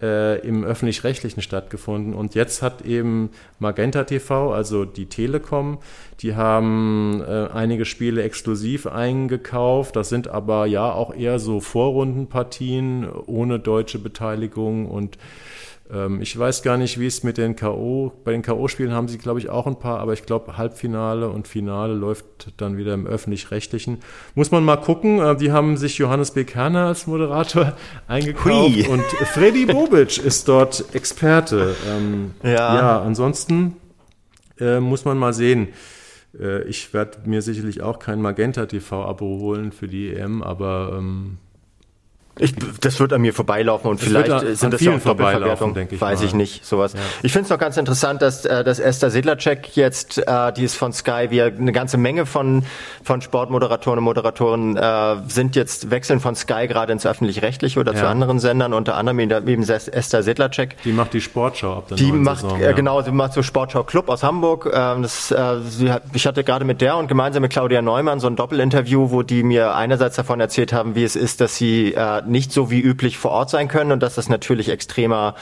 äh, 0.00 0.46
im 0.46 0.64
öffentlich-rechtlichen 0.64 1.42
stattgefunden. 1.42 2.14
Und 2.14 2.34
jetzt 2.34 2.62
hat 2.62 2.82
eben 2.82 3.30
Magenta 3.58 4.04
TV, 4.04 4.52
also 4.52 4.84
die 4.84 5.06
Telekom, 5.06 5.78
die 6.20 6.34
haben 6.34 7.22
äh, 7.26 7.48
einige 7.52 7.84
Spiele 7.84 8.22
exklusiv 8.22 8.86
eingekauft. 8.86 9.96
Das 9.96 10.08
sind 10.08 10.28
aber 10.28 10.66
ja 10.66 10.92
auch 10.92 11.14
eher 11.14 11.38
so 11.38 11.60
Vorrundenpartien 11.60 13.08
ohne 13.26 13.58
deutsche 13.58 13.98
Beteiligung 13.98 14.86
und 14.86 15.16
ich 16.20 16.36
weiß 16.36 16.62
gar 16.62 16.76
nicht, 16.76 16.98
wie 16.98 17.06
es 17.06 17.22
mit 17.22 17.38
den 17.38 17.54
K.O. 17.54 18.12
Bei 18.24 18.32
den 18.32 18.42
K.O.-Spielen 18.42 18.90
haben 18.90 19.06
sie, 19.06 19.18
glaube 19.18 19.38
ich, 19.38 19.48
auch 19.48 19.68
ein 19.68 19.78
paar, 19.78 20.00
aber 20.00 20.14
ich 20.14 20.26
glaube, 20.26 20.56
Halbfinale 20.56 21.28
und 21.28 21.46
Finale 21.46 21.94
läuft 21.94 22.24
dann 22.56 22.76
wieder 22.76 22.92
im 22.92 23.06
Öffentlich-Rechtlichen. 23.06 23.98
Muss 24.34 24.50
man 24.50 24.64
mal 24.64 24.76
gucken. 24.76 25.20
Äh, 25.20 25.36
die 25.36 25.52
haben 25.52 25.76
sich 25.76 25.98
Johannes 25.98 26.32
B. 26.32 26.44
Kerner 26.44 26.86
als 26.86 27.06
Moderator 27.06 27.74
eingekauft 28.08 28.74
Hui. 28.74 28.86
und 28.88 29.04
Freddy 29.32 29.66
Bobic 29.72 30.18
ist 30.18 30.48
dort 30.48 30.92
Experte. 30.92 31.76
Ähm, 31.88 32.34
ja. 32.42 32.50
ja, 32.50 33.02
ansonsten 33.02 33.76
äh, 34.58 34.80
muss 34.80 35.04
man 35.04 35.18
mal 35.18 35.32
sehen. 35.32 35.68
Äh, 36.38 36.62
ich 36.64 36.92
werde 36.94 37.18
mir 37.26 37.42
sicherlich 37.42 37.82
auch 37.82 37.98
kein 37.98 38.20
Magenta 38.20 38.66
TV-Abo 38.66 39.38
holen 39.38 39.72
für 39.72 39.88
die 39.88 40.12
EM, 40.14 40.42
aber 40.42 40.96
ähm, 40.98 41.38
ich, 42.38 42.54
das 42.80 43.00
wird 43.00 43.14
an 43.14 43.22
mir 43.22 43.32
vorbeilaufen 43.32 43.90
und 43.90 44.00
das 44.00 44.08
vielleicht 44.08 44.58
sind 44.58 44.74
das 44.74 44.80
ja 44.82 44.92
auch 44.92 45.00
Doppelverwertung, 45.00 45.72
denke 45.72 45.94
ich 45.94 46.00
weiß 46.00 46.20
mal. 46.20 46.26
ich 46.26 46.34
nicht, 46.34 46.66
sowas. 46.66 46.92
Ja. 46.92 47.00
Ich 47.22 47.32
finde 47.32 47.44
es 47.44 47.50
noch 47.50 47.58
ganz 47.58 47.78
interessant, 47.78 48.20
dass, 48.20 48.44
äh, 48.44 48.62
dass 48.62 48.78
Esther 48.78 49.10
Sedlacek 49.10 49.74
jetzt, 49.74 50.18
äh, 50.18 50.52
die 50.52 50.64
ist 50.64 50.76
von 50.76 50.92
Sky, 50.92 51.28
wir 51.30 51.46
eine 51.46 51.72
ganze 51.72 51.96
Menge 51.96 52.26
von, 52.26 52.64
von 53.02 53.22
Sportmoderatoren 53.22 53.98
und 53.98 54.04
Moderatoren 54.04 54.76
äh, 54.76 55.16
sind 55.28 55.56
jetzt, 55.56 55.90
wechseln 55.90 56.20
von 56.20 56.36
Sky 56.36 56.66
gerade 56.66 56.92
ins 56.92 57.06
Öffentlich-Rechtliche 57.06 57.80
oder 57.80 57.94
ja. 57.94 58.00
zu 58.00 58.08
anderen 58.08 58.38
Sendern, 58.38 58.74
unter 58.74 58.96
anderem 58.96 59.18
eben 59.18 59.62
Esther 59.62 60.22
Sedlacek. 60.22 60.76
Die 60.84 60.92
macht 60.92 61.14
die 61.14 61.22
Sportschau 61.22 61.78
ab 61.78 61.88
der 61.88 61.96
Die 61.96 62.12
macht, 62.12 62.42
Saison, 62.42 62.60
äh, 62.60 62.64
ja. 62.64 62.72
genau, 62.72 63.00
sie 63.00 63.12
macht 63.12 63.32
so 63.32 63.42
Sportschau 63.42 63.84
Club 63.84 64.10
aus 64.10 64.22
Hamburg. 64.22 64.70
Ähm, 64.74 65.00
das, 65.00 65.30
äh, 65.30 65.60
sie 65.66 65.90
hat, 65.90 66.02
ich 66.12 66.26
hatte 66.26 66.44
gerade 66.44 66.66
mit 66.66 66.82
der 66.82 66.98
und 66.98 67.08
gemeinsam 67.08 67.40
mit 67.40 67.52
Claudia 67.52 67.80
Neumann 67.80 68.20
so 68.20 68.26
ein 68.26 68.36
Doppelinterview, 68.36 69.10
wo 69.10 69.22
die 69.22 69.42
mir 69.42 69.74
einerseits 69.74 70.16
davon 70.16 70.38
erzählt 70.38 70.74
haben, 70.74 70.94
wie 70.94 71.04
es 71.04 71.16
ist, 71.16 71.40
dass 71.40 71.56
sie 71.56 71.94
äh, 71.94 72.25
nicht 72.26 72.52
so 72.52 72.70
wie 72.70 72.80
üblich 72.80 73.18
vor 73.18 73.30
Ort 73.30 73.50
sein 73.50 73.68
können 73.68 73.92
und 73.92 74.02
dass 74.02 74.14
das 74.14 74.28
natürlich 74.28 74.68
extremer 74.68 75.34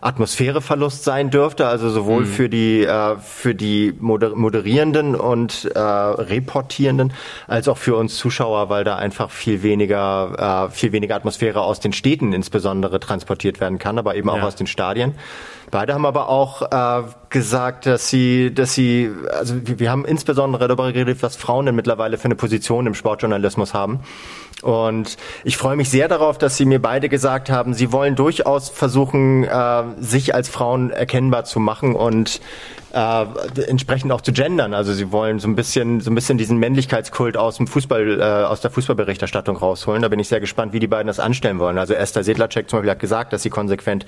Atmosphäreverlust 0.00 1.04
sein 1.04 1.30
dürfte, 1.30 1.66
also 1.66 1.90
sowohl 1.90 2.22
mhm. 2.22 2.26
für 2.26 2.48
die 2.48 2.84
äh, 2.84 3.16
für 3.18 3.54
die 3.54 3.94
Moder 3.98 4.34
moderierenden 4.34 5.14
und 5.14 5.66
äh, 5.74 5.78
reportierenden 5.78 7.12
als 7.46 7.68
auch 7.68 7.78
für 7.78 7.96
uns 7.96 8.16
Zuschauer, 8.16 8.68
weil 8.68 8.84
da 8.84 8.96
einfach 8.96 9.30
viel 9.30 9.62
weniger 9.62 10.68
äh, 10.68 10.74
viel 10.74 10.92
weniger 10.92 11.16
Atmosphäre 11.16 11.60
aus 11.62 11.80
den 11.80 11.92
Städten 11.92 12.32
insbesondere 12.32 13.00
transportiert 13.00 13.60
werden 13.60 13.78
kann, 13.78 13.98
aber 13.98 14.14
eben 14.14 14.28
ja. 14.28 14.34
auch 14.34 14.42
aus 14.42 14.56
den 14.56 14.66
Stadien. 14.66 15.14
Beide 15.70 15.94
haben 15.94 16.06
aber 16.06 16.28
auch 16.28 16.62
äh, 16.62 17.02
gesagt, 17.28 17.86
dass 17.86 18.08
sie, 18.08 18.52
dass 18.52 18.74
sie, 18.74 19.10
also 19.32 19.54
wir, 19.62 19.90
haben 19.90 20.04
insbesondere 20.04 20.66
darüber 20.66 20.92
geredet, 20.92 21.22
was 21.22 21.36
Frauen 21.36 21.66
denn 21.66 21.76
mittlerweile 21.76 22.18
für 22.18 22.24
eine 22.24 22.34
Position 22.34 22.86
im 22.86 22.94
Sportjournalismus 22.94 23.72
haben. 23.72 24.00
Und 24.62 25.16
ich 25.44 25.56
freue 25.56 25.76
mich 25.76 25.88
sehr 25.88 26.08
darauf, 26.08 26.36
dass 26.36 26.56
Sie 26.56 26.66
mir 26.66 26.82
beide 26.82 27.08
gesagt 27.08 27.50
haben, 27.50 27.72
Sie 27.72 27.92
wollen 27.92 28.14
durchaus 28.14 28.68
versuchen, 28.68 29.44
äh, 29.44 29.82
sich 30.00 30.34
als 30.34 30.48
Frauen 30.48 30.90
erkennbar 30.90 31.44
zu 31.44 31.60
machen 31.60 31.94
und 31.94 32.40
äh, 32.92 33.26
entsprechend 33.66 34.12
auch 34.12 34.20
zu 34.20 34.32
gendern. 34.32 34.74
Also 34.74 34.92
sie 34.92 35.12
wollen 35.12 35.38
so 35.38 35.48
ein 35.48 35.56
bisschen 35.56 36.00
so 36.00 36.10
ein 36.10 36.14
bisschen 36.14 36.38
diesen 36.38 36.58
Männlichkeitskult 36.58 37.36
aus 37.36 37.56
dem 37.56 37.66
Fußball, 37.66 38.20
äh, 38.20 38.22
aus 38.22 38.60
der 38.60 38.70
Fußballberichterstattung 38.70 39.56
rausholen. 39.56 40.02
Da 40.02 40.08
bin 40.08 40.18
ich 40.18 40.28
sehr 40.28 40.40
gespannt, 40.40 40.72
wie 40.72 40.80
die 40.80 40.86
beiden 40.86 41.06
das 41.06 41.20
anstellen 41.20 41.58
wollen. 41.58 41.78
Also 41.78 41.94
Esther 41.94 42.24
Sedlacek 42.24 42.68
zum 42.68 42.78
Beispiel 42.78 42.90
hat 42.90 42.98
gesagt, 42.98 43.32
dass 43.32 43.42
sie 43.42 43.50
konsequent 43.50 44.06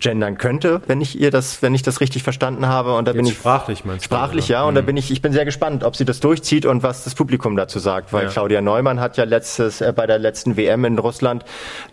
gendern 0.00 0.38
könnte, 0.38 0.82
wenn 0.86 1.00
ich 1.00 1.20
ihr 1.20 1.30
das, 1.30 1.62
wenn 1.62 1.74
ich 1.74 1.82
das 1.82 2.00
richtig 2.00 2.22
verstanden 2.22 2.66
habe. 2.66 2.94
Und 2.94 3.06
da 3.06 3.12
Jetzt 3.12 3.18
bin 3.18 3.26
ich 3.26 3.38
sprachlich 3.38 3.84
meinst 3.84 4.04
du? 4.04 4.06
Sprachlich, 4.06 4.48
ja. 4.48 4.64
Und 4.64 4.74
mhm. 4.74 4.76
da 4.76 4.82
bin 4.82 4.96
ich, 4.96 5.10
ich 5.10 5.22
bin 5.22 5.32
sehr 5.32 5.44
gespannt, 5.44 5.84
ob 5.84 5.96
sie 5.96 6.04
das 6.04 6.20
durchzieht 6.20 6.66
und 6.66 6.82
was 6.82 7.04
das 7.04 7.14
Publikum 7.14 7.56
dazu 7.56 7.78
sagt, 7.78 8.12
weil 8.12 8.24
ja. 8.24 8.30
Claudia 8.30 8.60
Neumann 8.60 9.00
hat 9.00 9.16
ja 9.16 9.24
letztes 9.24 9.80
äh, 9.80 9.92
bei 9.94 10.06
der 10.06 10.18
letzten 10.18 10.56
WM 10.56 10.84
in 10.84 10.98
Russland 10.98 11.44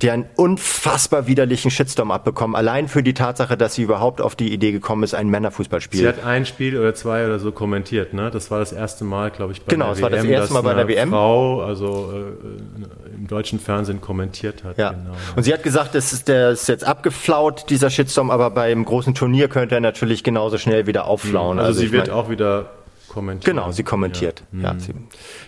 die 0.02 0.10
einen 0.10 0.26
unfassbar 0.36 1.28
widerlichen 1.28 1.72
Shitstorm 1.72 2.12
abbekommen, 2.12 2.56
allein 2.56 2.88
für 2.88 3.04
die 3.04 3.14
Tatsache, 3.14 3.58
dass 3.58 3.76
sie 3.76 3.84
überhaupt 3.84 4.22
auf 4.22 4.36
die 4.36 4.52
Idee 4.54 4.72
gekommen 4.72 5.04
ist, 5.04 5.14
ein 5.14 5.28
Männerfußballspiel 5.28 6.14
ein 6.32 6.46
Spiel 6.46 6.78
oder 6.78 6.94
zwei 6.94 7.26
oder 7.26 7.40
so 7.40 7.52
kommentiert, 7.52 8.14
ne? 8.14 8.32
Das 8.32 8.50
war 8.50 8.60
das 8.60 8.72
erste 8.72 9.04
Mal, 9.04 9.32
glaube 9.32 9.54
ich, 9.54 9.62
bei 9.62 9.70
genau, 9.70 9.94
der 9.94 10.02
WM. 10.02 10.02
Genau, 10.02 10.12
das 10.12 10.22
war 10.22 10.24
das 10.24 10.30
erste 10.30 10.54
Mal 10.54 10.62
bei 10.62 10.74
der 10.74 10.88
WM. 10.88 11.10
Frau, 11.10 11.62
also 11.62 12.14
äh, 12.14 13.16
im 13.16 13.28
deutschen 13.28 13.60
Fernsehen 13.60 14.02
kommentiert 14.02 14.64
hat. 14.64 14.78
Ja. 14.78 14.92
Genau. 14.92 15.12
Und 15.36 15.44
sie 15.44 15.54
hat 15.54 15.64
gesagt, 15.64 15.96
das 15.96 16.14
ist, 16.14 16.28
der 16.28 16.52
ist 16.52 16.68
jetzt 16.68 16.84
abgeflaut, 16.84 17.70
dieser 17.70 17.90
Shitstorm, 17.90 18.32
aber 18.32 18.50
beim 18.50 18.86
großen 18.86 19.14
Turnier 19.14 19.48
könnte 19.48 19.76
er 19.76 19.82
natürlich 19.82 20.24
genauso 20.24 20.58
schnell 20.58 20.88
wieder 20.88 21.06
aufflauen. 21.06 21.60
Also, 21.60 21.68
also 21.68 21.80
sie 21.82 21.92
wird 21.92 22.08
mein, 22.08 22.16
auch 22.16 22.30
wieder 22.30 22.70
kommentiert. 23.12 23.45
Genau, 23.53 23.72
sie 23.72 23.84
kommentiert. 23.84 24.43
Ja, 24.53 24.74
ja, 24.74 24.80
sie 24.80 24.93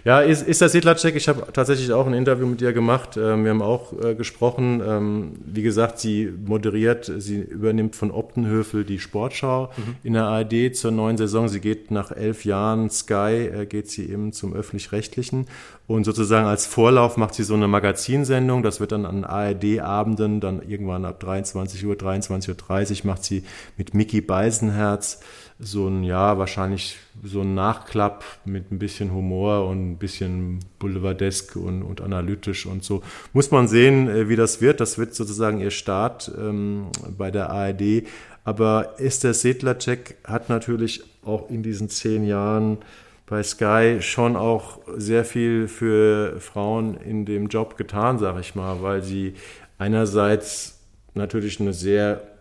ja 0.04 0.20
ist, 0.20 0.46
ist 0.46 0.62
das 0.62 0.74
Sedlacek? 0.74 1.16
Ich 1.16 1.30
habe 1.30 1.48
tatsächlich 1.54 1.94
auch 1.94 2.06
ein 2.06 2.14
Interview 2.14 2.46
mit 2.46 2.62
ihr 2.62 2.74
gemacht. 2.74 3.16
Ähm, 3.16 3.46
wir 3.46 3.52
haben 3.52 3.62
auch 3.62 3.94
äh, 4.04 4.16
gesprochen. 4.16 4.82
Ähm, 4.86 5.32
wie 5.46 5.64
gesagt, 5.64 5.98
sie 6.00 6.32
moderiert, 6.46 7.10
sie 7.18 7.40
übernimmt 7.40 7.96
von 7.96 8.12
Optenhöfel 8.12 8.84
die 8.84 9.00
Sportschau 9.00 9.72
mhm. 9.78 9.96
in 10.04 10.14
der 10.14 10.26
ARD 10.26 10.76
zur 10.76 10.92
neuen 10.92 11.16
Saison. 11.16 11.48
Sie 11.48 11.62
geht 11.62 11.90
nach 11.90 12.12
elf 12.12 12.44
Jahren 12.44 12.90
Sky, 12.90 13.48
äh, 13.48 13.66
geht 13.66 13.90
sie 13.90 14.10
eben 14.10 14.34
zum 14.34 14.54
Öffentlich-Rechtlichen. 14.54 15.48
Und 15.88 16.04
sozusagen 16.04 16.48
als 16.48 16.66
Vorlauf 16.66 17.16
macht 17.16 17.34
sie 17.34 17.44
so 17.44 17.54
eine 17.54 17.70
Magazinsendung. 17.70 18.62
Das 18.62 18.82
wird 18.82 18.92
dann 18.92 19.06
an 19.06 19.24
ARD-Abenden, 19.24 20.42
dann 20.42 20.62
irgendwann 20.62 21.06
ab 21.06 21.22
23 21.22 21.86
Uhr, 21.86 21.96
23.30 21.96 23.02
Uhr 23.02 23.08
macht 23.08 23.24
sie 23.24 23.44
mit 23.78 23.94
Mickey 23.94 24.20
Beisenherz 24.20 25.22
so 25.66 25.88
ein, 25.88 26.04
ja, 26.04 26.38
wahrscheinlich 26.38 26.98
so 27.24 27.42
ein 27.42 27.54
Nachklapp 27.54 28.24
mit 28.46 28.72
ein 28.72 28.80
bisschen 28.80 29.14
Humor 29.14 29.68
und 29.68 29.92
ein 29.92 29.98
bisschen 29.98 30.60
boulevardesk 30.80 31.56
und, 31.56 31.84
und 31.84 32.02
analytisch 32.02 32.66
und 32.66 32.84
so. 32.84 33.02
Muss 33.34 33.52
man 33.52 33.68
sehen, 33.68 34.08
äh, 34.08 34.30
wie 34.30 34.36
das 34.36 34.62
wird. 34.62 34.80
Das 34.80 34.98
wird 34.98 35.16
sozusagen 35.16 35.60
ihr 35.60 35.72
Start 35.72 36.32
ähm, 36.38 36.88
bei 37.18 37.32
der 37.32 37.50
ARD. 37.50 38.04
Aber 38.44 38.96
Esther 38.98 39.34
Sedlacek 39.34 40.18
hat 40.26 40.50
natürlich 40.50 41.04
auch 41.24 41.50
in 41.50 41.64
diesen 41.64 41.90
zehn 41.90 42.26
Jahren 42.26 42.80
bei 43.26 43.42
Sky 43.42 43.98
schon 44.02 44.36
auch 44.36 44.80
sehr 44.98 45.24
viel 45.24 45.68
für 45.68 46.40
Frauen 46.40 46.98
in 46.98 47.26
dem 47.26 47.48
Job 47.48 47.78
getan, 47.78 48.20
sag 48.20 48.40
ich 48.40 48.54
mal, 48.54 48.82
weil 48.82 49.02
sie 49.02 49.36
einerseits 49.78 50.80
natürlich 51.14 51.60
eine 51.60 51.74
sehr 51.74 52.33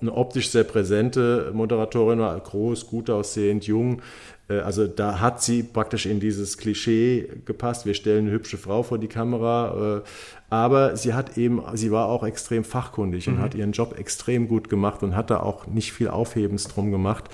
eine 0.00 0.12
optisch 0.12 0.50
sehr 0.50 0.64
präsente 0.64 1.50
Moderatorin 1.54 2.18
war, 2.18 2.38
groß, 2.38 2.86
gut 2.86 3.10
aussehend, 3.10 3.66
jung. 3.66 4.02
Äh, 4.48 4.58
also 4.60 4.86
da 4.86 5.20
hat 5.20 5.42
sie 5.42 5.62
praktisch 5.62 6.06
in 6.06 6.20
dieses 6.20 6.58
Klischee 6.58 7.28
gepasst. 7.44 7.86
Wir 7.86 7.94
stellen 7.94 8.26
eine 8.26 8.32
hübsche 8.32 8.58
Frau 8.58 8.82
vor 8.82 8.98
die 8.98 9.08
Kamera, 9.08 9.98
äh, 9.98 10.00
aber 10.50 10.96
sie 10.96 11.14
hat 11.14 11.38
eben, 11.38 11.62
sie 11.74 11.90
war 11.90 12.08
auch 12.08 12.24
extrem 12.24 12.64
fachkundig 12.64 13.28
und 13.28 13.36
mhm. 13.36 13.42
hat 13.42 13.54
ihren 13.54 13.72
Job 13.72 13.98
extrem 13.98 14.48
gut 14.48 14.68
gemacht 14.68 15.02
und 15.02 15.14
hat 15.16 15.30
da 15.30 15.40
auch 15.40 15.66
nicht 15.66 15.92
viel 15.92 16.08
Aufhebens 16.08 16.64
drum 16.64 16.90
gemacht. 16.90 17.24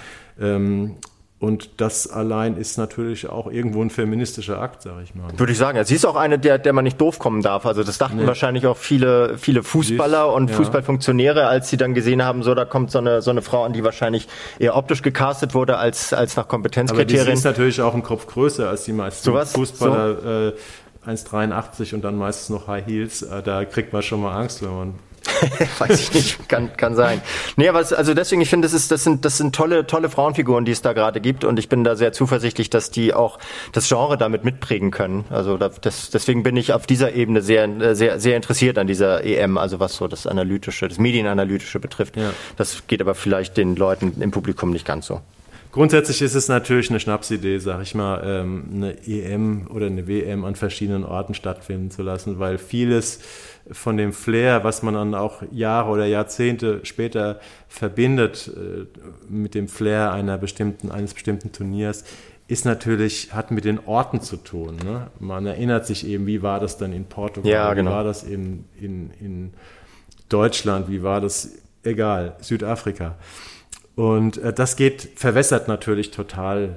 Und 1.39 1.83
das 1.83 2.09
allein 2.09 2.57
ist 2.57 2.79
natürlich 2.79 3.29
auch 3.29 3.47
irgendwo 3.51 3.83
ein 3.83 3.91
feministischer 3.91 4.59
Akt, 4.59 4.81
sage 4.81 5.03
ich 5.03 5.15
mal. 5.15 5.29
Würde 5.37 5.53
ich 5.53 5.59
sagen. 5.59 5.85
Sie 5.85 5.95
ist 5.95 6.07
auch 6.07 6.17
eine, 6.17 6.39
der, 6.39 6.57
der 6.57 6.73
man 6.73 6.85
nicht 6.85 6.99
doof 6.99 7.19
kommen 7.19 7.43
darf. 7.43 7.67
Also 7.67 7.83
das 7.83 7.99
dachten 7.99 8.17
nee. 8.17 8.27
wahrscheinlich 8.27 8.67
auch 8.67 8.79
viele, 8.79 9.37
viele 9.37 9.63
Fußballer 9.63 10.33
und 10.33 10.49
ja. 10.49 10.57
Fußballfunktionäre, 10.57 11.47
als 11.47 11.69
sie 11.69 11.77
dann 11.77 11.93
gesehen 11.93 12.25
haben, 12.25 12.43
so 12.43 12.55
da 12.55 12.65
kommt 12.65 12.91
so 12.91 12.99
eine, 12.99 13.21
so 13.21 13.31
eine 13.31 13.43
Frau 13.43 13.65
an, 13.65 13.75
die 13.75 13.85
wahrscheinlich 13.85 14.29
eher 14.59 14.77
optisch 14.77 15.03
gecastet 15.03 15.53
wurde 15.53 15.77
als, 15.77 16.15
als 16.15 16.37
nach 16.37 16.49
Kompetenzkriterien. 16.49 17.21
Aber 17.21 17.31
die 17.31 17.37
ist 17.37 17.45
natürlich 17.45 17.83
auch 17.83 17.95
ein 17.95 18.03
Kopf 18.03 18.27
größer 18.27 18.71
als 18.71 18.85
die 18.85 18.95
meisten 18.95 19.25
so? 19.25 19.37
Fußballer. 19.39 20.21
So? 20.23 20.29
Äh, 20.49 20.53
1,83 21.07 21.95
und 21.95 22.03
dann 22.03 22.17
meistens 22.17 22.49
noch 22.49 22.67
High 22.67 22.87
Heels. 22.87 23.23
Äh, 23.23 23.43
da 23.43 23.65
kriegt 23.65 23.93
man 23.93 24.03
schon 24.03 24.23
mal 24.23 24.35
Angst, 24.41 24.63
wenn 24.63 24.75
man 24.75 24.95
Weiß 25.79 26.01
ich 26.01 26.13
nicht, 26.13 26.49
kann, 26.49 26.77
kann 26.77 26.95
sein. 26.95 27.21
Nee, 27.57 27.69
aber 27.69 27.81
es, 27.81 27.93
also 27.93 28.15
deswegen, 28.15 28.41
ich 28.41 28.51
finde, 28.51 28.67
das, 28.67 28.75
ist, 28.75 28.91
das, 28.91 29.05
sind, 29.05 29.25
das 29.25 29.37
sind 29.37 29.55
tolle, 29.55 29.87
tolle 29.87 30.09
Frauenfiguren, 30.09 30.65
die 30.65 30.73
es 30.73 30.83
da 30.83 30.93
gerade 30.93 31.21
gibt 31.21 31.45
und 31.45 31.59
ich 31.59 31.69
bin 31.69 31.85
da 31.85 31.97
sehr 31.97 32.13
zuversichtlich, 32.13 32.71
dass 32.71 32.91
die 32.91 33.15
auch 33.15 33.39
das 33.73 33.89
Genre 33.89 34.17
damit 34.17 34.45
mitprägen 34.45 34.91
können. 34.91 35.25
Also 35.31 35.57
das, 35.57 36.11
deswegen 36.11 36.43
bin 36.43 36.57
ich 36.57 36.73
auf 36.73 36.87
dieser 36.87 37.13
Ebene 37.15 37.43
sehr, 37.43 37.95
sehr, 37.95 38.21
sehr 38.21 38.37
interessiert 38.37 38.79
an 38.79 38.87
dieser 38.87 39.25
EM, 39.25 39.59
also 39.59 39.81
was 39.81 39.97
so 39.97 40.09
das 40.09 40.27
Analytische, 40.27 40.89
das 40.89 40.99
Medienanalytische 40.99 41.81
betrifft. 41.81 42.17
Ja. 42.17 42.31
Das 42.57 42.87
geht 42.87 43.01
aber 43.01 43.15
vielleicht 43.15 43.57
den 43.57 43.77
Leuten 43.77 44.21
im 44.21 44.31
Publikum 44.31 44.71
nicht 44.71 44.87
ganz 44.87 45.07
so. 45.07 45.21
Grundsätzlich 45.77 46.23
ist 46.23 46.35
es 46.35 46.49
natürlich 46.49 46.89
eine 46.89 47.01
Schnapsidee, 47.01 47.59
sag 47.59 47.83
ich 47.83 47.95
mal, 47.95 48.23
ähm, 48.25 48.65
eine 48.73 49.07
EM 49.07 49.67
oder 49.69 49.85
eine 49.85 50.09
WM 50.09 50.47
an 50.47 50.55
verschiedenen 50.55 51.05
Orten 51.05 51.35
stattfinden 51.35 51.91
zu 51.91 52.03
lassen, 52.03 52.39
weil 52.39 52.57
vieles 52.57 53.21
von 53.71 53.97
dem 53.97 54.13
Flair, 54.13 54.65
was 54.65 54.83
man 54.83 54.95
dann 54.95 55.15
auch 55.15 55.43
Jahre 55.51 55.91
oder 55.91 56.07
Jahrzehnte 56.07 56.81
später 56.85 57.41
verbindet 57.69 58.51
äh, 58.55 58.87
mit 59.29 59.55
dem 59.55 59.69
Flair 59.69 60.13
einer 60.13 60.39
bestimmten, 60.39 60.91
eines 60.91 61.15
bestimmten 61.15 61.53
Turniers, 61.53 62.05
ist 62.49 62.65
natürlich, 62.65 63.35
hat 63.35 63.51
mit 63.51 63.65
den 63.65 63.81
Orten 63.87 64.21
zu 64.21 64.37
tun. 64.37 64.77
Ne? 64.85 65.09
Man 65.19 65.47
erinnert 65.47 65.87
sich 65.87 66.07
eben, 66.07 66.27
wie 66.27 66.43
war 66.43 66.61
das 66.61 66.79
dann 66.79 66.93
in 66.93 67.07
Portugal, 67.07 67.51
ja, 67.51 67.75
genau. 67.75 67.91
wie 67.91 67.95
war 67.95 68.05
das 68.05 68.23
in, 68.23 68.65
in, 68.81 69.11
in 69.21 69.53
Deutschland, 70.29 70.89
wie 70.89 71.03
war 71.03 71.21
das, 71.21 71.51
egal, 71.83 72.37
Südafrika. 72.41 73.17
Und 73.97 74.39
äh, 74.39 74.53
das 74.53 74.77
geht, 74.77 75.09
verwässert 75.17 75.67
natürlich 75.67 76.13
total 76.13 76.77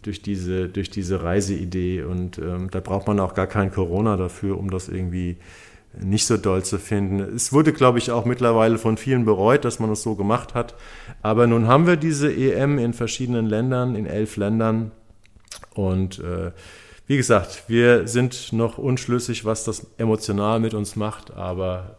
durch 0.00 0.22
diese, 0.22 0.68
durch 0.68 0.90
diese 0.90 1.22
Reiseidee. 1.22 2.02
Und 2.02 2.38
ähm, 2.38 2.70
da 2.70 2.80
braucht 2.80 3.06
man 3.06 3.20
auch 3.20 3.34
gar 3.34 3.46
kein 3.46 3.70
Corona 3.70 4.16
dafür, 4.16 4.58
um 4.58 4.70
das 4.70 4.88
irgendwie 4.88 5.36
nicht 6.00 6.26
so 6.26 6.36
doll 6.36 6.64
zu 6.64 6.78
finden. 6.78 7.20
Es 7.20 7.52
wurde, 7.52 7.72
glaube 7.72 7.98
ich, 7.98 8.10
auch 8.10 8.24
mittlerweile 8.24 8.78
von 8.78 8.96
vielen 8.96 9.24
bereut, 9.24 9.64
dass 9.64 9.78
man 9.78 9.90
es 9.90 10.02
so 10.02 10.14
gemacht 10.14 10.54
hat. 10.54 10.74
Aber 11.20 11.46
nun 11.46 11.66
haben 11.66 11.86
wir 11.86 11.96
diese 11.96 12.32
EM 12.32 12.78
in 12.78 12.94
verschiedenen 12.94 13.46
Ländern, 13.46 13.94
in 13.94 14.06
elf 14.06 14.36
Ländern. 14.36 14.92
Und 15.74 16.18
äh, 16.18 16.52
wie 17.06 17.16
gesagt, 17.16 17.64
wir 17.68 18.08
sind 18.08 18.52
noch 18.52 18.78
unschlüssig, 18.78 19.44
was 19.44 19.64
das 19.64 19.86
emotional 19.98 20.60
mit 20.60 20.74
uns 20.74 20.96
macht, 20.96 21.32
aber 21.32 21.96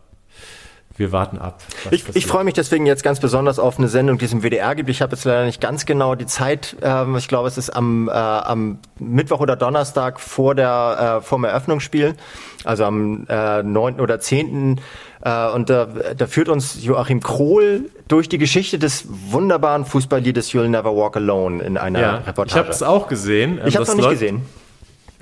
wir 1.04 1.12
warten 1.12 1.38
ab. 1.38 1.60
Ich, 1.92 2.06
ich 2.16 2.26
freue 2.26 2.46
mich 2.46 2.54
deswegen 2.54 2.86
jetzt 2.86 3.04
ganz 3.04 3.20
besonders 3.20 3.60
auf 3.60 3.78
eine 3.78 3.90
Sendung, 3.90 4.18
die 4.18 4.26
es 4.26 4.32
im 4.32 4.42
WDR 4.42 4.74
gibt. 4.74 4.90
Ich 4.90 5.02
habe 5.02 5.16
jetzt 5.16 5.26
leider 5.26 5.46
nicht 5.46 5.60
ganz 5.60 5.86
genau 5.86 6.16
die 6.16 6.26
Zeit. 6.26 6.78
Ähm, 6.82 7.18
ich 7.18 7.28
glaube, 7.28 7.50
es 7.50 7.58
ist 7.58 7.70
am, 7.70 8.08
äh, 8.08 8.12
am 8.12 8.80
Mittwoch 9.00 9.42
oder 9.42 9.56
Donnerstag 9.56 10.20
vor 10.20 10.56
der 10.56 11.20
äh, 11.20 11.22
vor 11.22 11.38
dem 11.38 11.44
Eröffnungsspiel, 11.44 12.16
also 12.64 12.86
am 12.86 13.26
äh, 13.28 13.62
9. 13.62 14.00
oder 14.00 14.20
10. 14.20 14.80
Äh, 15.22 15.50
und 15.50 15.70
da, 15.70 15.88
da 16.18 16.28
führt 16.28 16.48
uns 16.48 16.84
Joachim 16.84 17.22
Krohl 17.22 17.90
durch 18.08 18.30
die 18.30 18.38
Geschichte 18.38 18.80
des 18.80 19.06
wunderbaren 19.08 19.86
Fußballliedes 19.86 20.54
You'll 20.54 20.70
Never 20.70 20.96
Walk 20.96 21.18
Alone 21.18 21.62
in 21.64 21.78
einer 21.78 22.00
ja, 22.00 22.16
Reportage. 22.18 22.48
Ich 22.48 22.56
habe 22.56 22.70
es 22.70 22.84
auch 22.84 23.08
gesehen. 23.08 23.60
Ich 23.66 23.76
habe 23.76 23.84
es 23.84 23.90
noch 23.90 23.98
nicht 23.98 24.10
gesehen. 24.10 24.42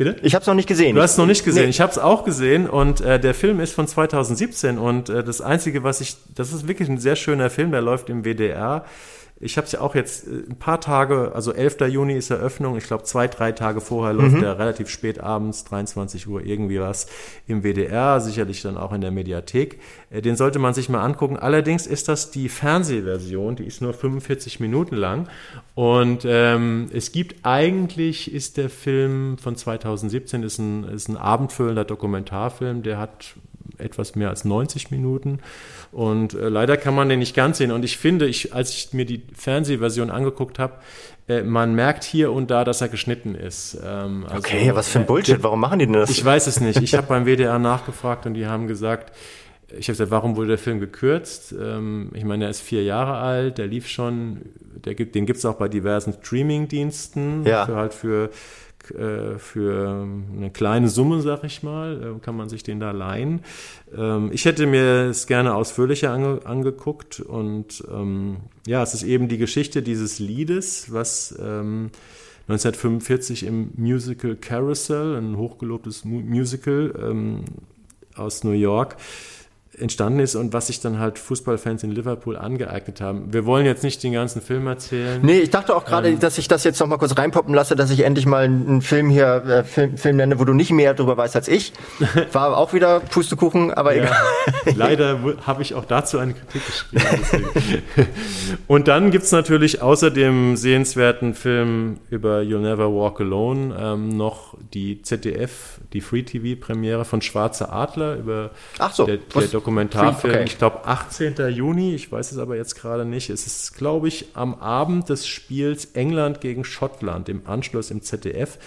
Bitte? 0.03 0.15
Ich 0.23 0.33
habe 0.33 0.41
es 0.41 0.47
noch 0.47 0.55
nicht 0.55 0.67
gesehen. 0.67 0.95
Du 0.95 1.01
hast 1.01 1.11
es 1.11 1.17
noch 1.19 1.27
nicht 1.27 1.45
gesehen. 1.45 1.65
Nee. 1.65 1.69
Ich 1.69 1.79
habe 1.79 1.91
es 1.91 1.99
auch 1.99 2.23
gesehen 2.23 2.67
und 2.67 3.01
äh, 3.01 3.19
der 3.19 3.35
Film 3.35 3.59
ist 3.59 3.73
von 3.73 3.87
2017 3.87 4.79
und 4.79 5.09
äh, 5.09 5.23
das 5.23 5.41
Einzige, 5.41 5.83
was 5.83 6.01
ich, 6.01 6.15
das 6.33 6.53
ist 6.53 6.67
wirklich 6.67 6.89
ein 6.89 6.97
sehr 6.97 7.15
schöner 7.15 7.51
Film, 7.51 7.69
der 7.69 7.81
läuft 7.81 8.09
im 8.09 8.23
WDR. 8.23 8.83
Ich 9.41 9.57
habe 9.57 9.65
es 9.65 9.73
ja 9.73 9.81
auch 9.81 9.95
jetzt 9.95 10.27
äh, 10.27 10.43
ein 10.49 10.57
paar 10.57 10.79
Tage, 10.79 11.31
also 11.33 11.53
11. 11.53 11.81
Juni 11.89 12.13
ist 12.13 12.29
Eröffnung. 12.29 12.77
Ich 12.77 12.85
glaube, 12.85 13.03
zwei, 13.03 13.27
drei 13.27 13.51
Tage 13.51 13.81
vorher 13.81 14.13
läuft 14.13 14.35
mhm. 14.35 14.41
der 14.41 14.59
relativ 14.59 14.89
spät 14.89 15.19
abends, 15.19 15.63
23 15.65 16.27
Uhr 16.27 16.45
irgendwie 16.45 16.79
was 16.79 17.07
im 17.47 17.63
WDR, 17.63 18.21
sicherlich 18.21 18.61
dann 18.61 18.77
auch 18.77 18.93
in 18.93 19.01
der 19.01 19.11
Mediathek. 19.11 19.79
Äh, 20.09 20.21
den 20.21 20.35
sollte 20.35 20.59
man 20.59 20.73
sich 20.73 20.89
mal 20.89 21.03
angucken. 21.03 21.37
Allerdings 21.37 21.87
ist 21.87 22.07
das 22.07 22.31
die 22.31 22.49
Fernsehversion, 22.49 23.55
die 23.55 23.65
ist 23.65 23.81
nur 23.81 23.93
45 23.93 24.59
Minuten 24.59 24.95
lang. 24.95 25.27
Und 25.75 26.23
ähm, 26.25 26.89
es 26.93 27.11
gibt 27.11 27.43
eigentlich, 27.43 28.33
ist 28.33 28.57
der 28.57 28.69
Film 28.69 29.37
von 29.37 29.55
2017, 29.55 30.43
ist 30.43 30.59
ein, 30.59 30.83
ist 30.83 31.09
ein 31.09 31.17
abendfüllender 31.17 31.85
Dokumentarfilm, 31.85 32.83
der 32.83 32.99
hat 32.99 33.35
etwas 33.81 34.15
mehr 34.15 34.29
als 34.29 34.45
90 34.45 34.91
Minuten. 34.91 35.39
Und 35.91 36.33
äh, 36.33 36.47
leider 36.47 36.77
kann 36.77 36.95
man 36.95 37.09
den 37.09 37.19
nicht 37.19 37.35
ganz 37.35 37.57
sehen. 37.57 37.71
Und 37.71 37.83
ich 37.83 37.97
finde, 37.97 38.25
ich, 38.25 38.53
als 38.53 38.71
ich 38.71 38.93
mir 38.93 39.05
die 39.05 39.23
Fernsehversion 39.35 40.09
angeguckt 40.09 40.57
habe, 40.57 40.75
äh, 41.27 41.43
man 41.43 41.75
merkt 41.75 42.03
hier 42.03 42.31
und 42.31 42.49
da, 42.49 42.63
dass 42.63 42.81
er 42.81 42.87
geschnitten 42.87 43.35
ist. 43.35 43.77
Ähm, 43.83 44.25
also, 44.25 44.37
okay, 44.37 44.71
was 44.73 44.87
für 44.87 44.99
ein 44.99 45.05
Bullshit. 45.05 45.43
Warum 45.43 45.59
machen 45.59 45.79
die 45.79 45.85
denn 45.85 45.93
das? 45.93 46.09
Ich 46.09 46.23
weiß 46.23 46.47
es 46.47 46.61
nicht. 46.61 46.81
Ich 46.81 46.95
habe 46.95 47.07
beim 47.07 47.25
WDR 47.25 47.59
nachgefragt 47.59 48.25
und 48.25 48.35
die 48.35 48.47
haben 48.47 48.67
gesagt, 48.67 49.13
ich 49.67 49.87
habe 49.87 49.93
gesagt, 49.93 50.11
warum 50.11 50.35
wurde 50.35 50.49
der 50.49 50.57
Film 50.57 50.79
gekürzt? 50.79 51.53
Ähm, 51.53 52.09
ich 52.13 52.23
meine, 52.23 52.45
er 52.45 52.49
ist 52.49 52.61
vier 52.61 52.83
Jahre 52.83 53.17
alt, 53.17 53.57
der 53.57 53.67
lief 53.67 53.87
schon, 53.87 54.41
der 54.85 54.95
gibt, 54.95 55.15
den 55.15 55.25
gibt 55.25 55.39
es 55.39 55.45
auch 55.45 55.55
bei 55.55 55.67
diversen 55.67 56.13
Streaming-Diensten, 56.13 57.45
ja. 57.45 57.65
für 57.65 57.75
halt 57.75 57.93
für 57.93 58.29
äh, 58.95 59.39
für 59.39 60.07
eine 60.35 60.51
kleine 60.51 60.89
Summe, 60.89 61.21
sag 61.21 61.43
ich 61.43 61.63
mal, 61.63 62.15
äh, 62.17 62.19
kann 62.19 62.35
man 62.35 62.49
sich 62.49 62.63
den 62.63 62.79
da 62.79 62.91
leihen. 62.91 63.41
Ähm, 63.95 64.29
ich 64.33 64.45
hätte 64.45 64.65
mir 64.65 65.09
es 65.09 65.27
gerne 65.27 65.55
ausführlicher 65.55 66.11
ange 66.11 66.39
angeguckt 66.45 67.19
und 67.19 67.83
ähm, 67.91 68.37
ja, 68.67 68.83
es 68.83 68.93
ist 68.93 69.03
eben 69.03 69.27
die 69.27 69.37
Geschichte 69.37 69.81
dieses 69.81 70.19
Liedes, 70.19 70.93
was 70.93 71.35
1945 71.37 73.45
ähm, 73.45 73.71
im 73.75 73.83
Musical 73.83 74.35
Carousel, 74.35 75.15
ein 75.15 75.37
hochgelobtes 75.37 76.05
Musical 76.05 77.43
aus 78.15 78.43
New 78.43 78.51
York, 78.51 78.97
entstanden 79.81 80.19
ist 80.19 80.35
und 80.35 80.53
was 80.53 80.67
sich 80.67 80.79
dann 80.79 80.99
halt 80.99 81.19
Fußballfans 81.19 81.83
in 81.83 81.91
Liverpool 81.91 82.37
angeeignet 82.37 83.01
haben. 83.01 83.33
Wir 83.33 83.45
wollen 83.45 83.65
jetzt 83.65 83.83
nicht 83.83 84.01
den 84.03 84.13
ganzen 84.13 84.41
Film 84.41 84.67
erzählen. 84.67 85.19
Nee, 85.21 85.39
ich 85.39 85.49
dachte 85.49 85.75
auch 85.75 85.85
gerade, 85.85 86.09
ähm, 86.09 86.19
dass 86.19 86.37
ich 86.37 86.47
das 86.47 86.63
jetzt 86.63 86.79
noch 86.79 86.87
mal 86.87 86.97
kurz 86.97 87.17
reinpoppen 87.17 87.53
lasse, 87.53 87.75
dass 87.75 87.89
ich 87.91 88.01
endlich 88.01 88.25
mal 88.25 88.43
einen 88.43 88.81
Film 88.81 89.09
hier, 89.09 89.43
äh, 89.45 89.63
Film, 89.63 89.97
Film 89.97 90.17
nenne, 90.17 90.39
wo 90.39 90.45
du 90.45 90.53
nicht 90.53 90.71
mehr 90.71 90.93
darüber 90.93 91.17
weißt 91.17 91.35
als 91.35 91.47
ich. 91.47 91.73
War 92.31 92.57
auch 92.57 92.73
wieder 92.73 92.99
Pustekuchen, 92.99 93.73
aber 93.73 93.95
ja, 93.95 94.03
egal. 94.03 94.17
Leider 94.75 95.19
habe 95.45 95.61
ich 95.61 95.73
auch 95.73 95.85
dazu 95.85 96.17
eine 96.17 96.33
Kritik 96.33 96.61
geschrieben. 96.65 98.07
und 98.67 98.87
dann 98.87 99.11
gibt's 99.11 99.31
natürlich 99.31 99.81
außer 99.81 100.11
dem 100.11 100.55
sehenswerten 100.55 101.33
Film 101.33 101.97
über 102.09 102.39
You'll 102.39 102.59
Never 102.59 102.93
Walk 102.93 103.21
Alone 103.21 103.75
ähm, 103.79 104.09
noch 104.09 104.55
die 104.73 105.01
ZDF, 105.01 105.79
die 105.93 106.01
Free 106.01 106.23
TV 106.23 106.59
Premiere 106.59 107.05
von 107.05 107.21
Schwarze 107.21 107.71
Adler 107.71 108.15
über 108.15 108.51
Ach 108.79 108.93
so, 108.93 109.05
der, 109.05 109.17
der 109.17 109.61
Dokumentarfilm, 109.71 110.33
okay. 110.33 110.43
ich 110.45 110.57
glaube 110.57 110.85
18. 110.85 111.35
Juni, 111.49 111.95
ich 111.95 112.11
weiß 112.11 112.31
es 112.31 112.37
aber 112.37 112.55
jetzt 112.55 112.75
gerade 112.75 113.05
nicht. 113.05 113.29
Es 113.29 113.47
ist, 113.47 113.77
glaube 113.77 114.07
ich, 114.07 114.27
am 114.33 114.55
Abend 114.55 115.09
des 115.09 115.27
Spiels 115.27 115.85
England 115.93 116.41
gegen 116.41 116.63
Schottland 116.63 117.29
im 117.29 117.41
Anschluss 117.45 117.91
im 117.91 118.01
ZDF. 118.01 118.57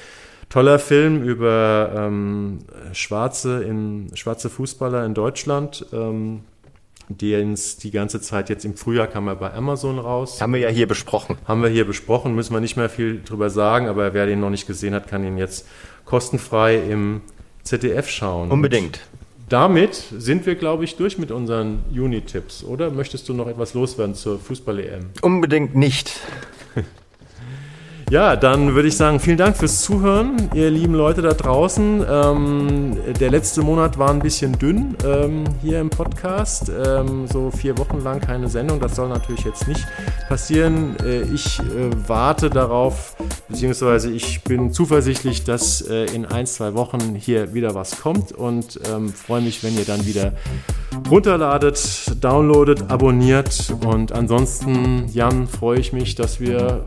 Toller 0.48 0.78
Film 0.78 1.22
über 1.22 1.92
ähm, 1.96 2.61
schwarze, 2.92 3.62
in, 3.64 4.11
schwarze 4.14 4.50
Fußballer 4.50 5.05
in 5.05 5.14
Deutschland. 5.14 5.87
Ähm, 5.92 6.41
den 7.08 7.58
die 7.83 7.91
ganze 7.91 8.20
Zeit 8.20 8.49
jetzt 8.49 8.64
im 8.64 8.76
Frühjahr 8.76 9.07
kam 9.07 9.29
er 9.29 9.37
bei 9.37 9.53
Amazon 9.53 9.99
raus. 9.99 10.41
Haben 10.41 10.54
wir 10.54 10.61
ja 10.61 10.70
hier 10.70 10.88
besprochen. 10.88 11.37
Haben 11.46 11.62
wir 11.62 11.68
hier 11.68 11.84
besprochen, 11.87 12.34
müssen 12.34 12.54
wir 12.54 12.61
nicht 12.61 12.76
mehr 12.76 12.88
viel 12.88 13.20
drüber 13.22 13.50
sagen, 13.50 13.88
aber 13.88 14.14
wer 14.14 14.24
den 14.24 14.41
noch 14.41 14.49
nicht 14.49 14.66
gesehen 14.66 14.95
hat, 14.95 15.07
kann 15.07 15.22
ihn 15.22 15.37
jetzt 15.37 15.66
kostenfrei 16.07 16.76
im 16.76 17.20
ZDF 17.62 18.08
schauen. 18.08 18.50
Unbedingt. 18.50 19.00
Damit 19.55 19.95
sind 19.95 20.47
wir, 20.47 20.57
glaube 20.57 20.83
ich, 20.83 20.97
durch 20.97 21.17
mit 21.17 21.31
unseren 21.31 21.85
Juni-Tipps, 21.93 22.64
oder? 22.64 22.91
Möchtest 22.91 23.29
du 23.29 23.35
noch 23.35 23.47
etwas 23.47 23.72
loswerden 23.72 24.17
zur 24.17 24.41
Fußball-EM? 24.41 25.11
Unbedingt 25.22 25.76
nicht. 25.76 26.18
Ja, 28.14 28.36
dann 28.36 28.76
würde 28.76 28.86
ich 28.86 28.96
sagen, 28.96 29.18
vielen 29.18 29.38
Dank 29.38 29.57
fürs 29.57 29.82
Zuhören, 29.82 30.49
ihr 30.54 30.70
lieben 30.70 30.95
Leute 30.95 31.20
da 31.20 31.32
draußen. 31.32 32.07
Ähm, 32.08 32.96
der 33.18 33.28
letzte 33.28 33.62
Monat 33.62 33.99
war 33.99 34.11
ein 34.11 34.20
bisschen 34.20 34.57
dünn 34.57 34.96
ähm, 35.04 35.42
hier 35.61 35.80
im 35.80 35.91
Podcast. 35.91 36.70
Ähm, 36.86 37.26
so 37.26 37.50
vier 37.50 37.76
Wochen 37.76 38.04
lang 38.04 38.20
keine 38.20 38.49
Sendung. 38.49 38.78
Das 38.78 38.95
soll 38.95 39.08
natürlich 39.08 39.45
jetzt 39.45 39.66
nicht 39.66 39.84
passieren. 40.28 40.95
Äh, 41.04 41.22
ich 41.22 41.58
äh, 41.58 41.91
warte 42.07 42.50
darauf, 42.50 43.16
beziehungsweise 43.49 44.12
ich 44.12 44.45
bin 44.45 44.72
zuversichtlich, 44.72 45.42
dass 45.42 45.80
äh, 45.80 46.04
in 46.14 46.24
ein, 46.24 46.46
zwei 46.46 46.74
Wochen 46.74 47.16
hier 47.16 47.53
wieder 47.53 47.74
was 47.74 48.00
kommt 48.00 48.30
und 48.30 48.78
ähm, 48.95 49.08
freue 49.08 49.41
mich, 49.41 49.64
wenn 49.64 49.76
ihr 49.76 49.86
dann 49.86 50.07
wieder 50.07 50.34
runterladet, 51.11 52.12
downloadet, 52.22 52.92
abonniert 52.92 53.74
und 53.84 54.12
ansonsten, 54.12 55.08
Jan, 55.12 55.49
freue 55.49 55.80
ich 55.80 55.92
mich, 55.92 56.14
dass 56.14 56.38
wir 56.38 56.86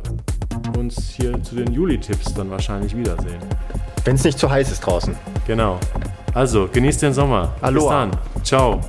uns 0.77 1.16
hier 1.17 1.41
zu 1.43 1.55
den 1.55 1.73
Juli-Tipps 1.73 2.33
dann 2.33 2.49
wahrscheinlich 2.49 2.95
wiedersehen. 2.95 3.39
Wenn 4.05 4.15
es 4.15 4.23
nicht 4.23 4.39
zu 4.39 4.49
heiß 4.49 4.71
ist 4.71 4.79
draußen. 4.81 5.15
Genau. 5.45 5.79
Also, 6.33 6.69
genießt 6.71 7.01
den 7.01 7.13
Sommer. 7.13 7.53
Aloha. 7.61 8.05
Bis 8.05 8.11
dann. 8.11 8.43
Ciao. 8.43 8.81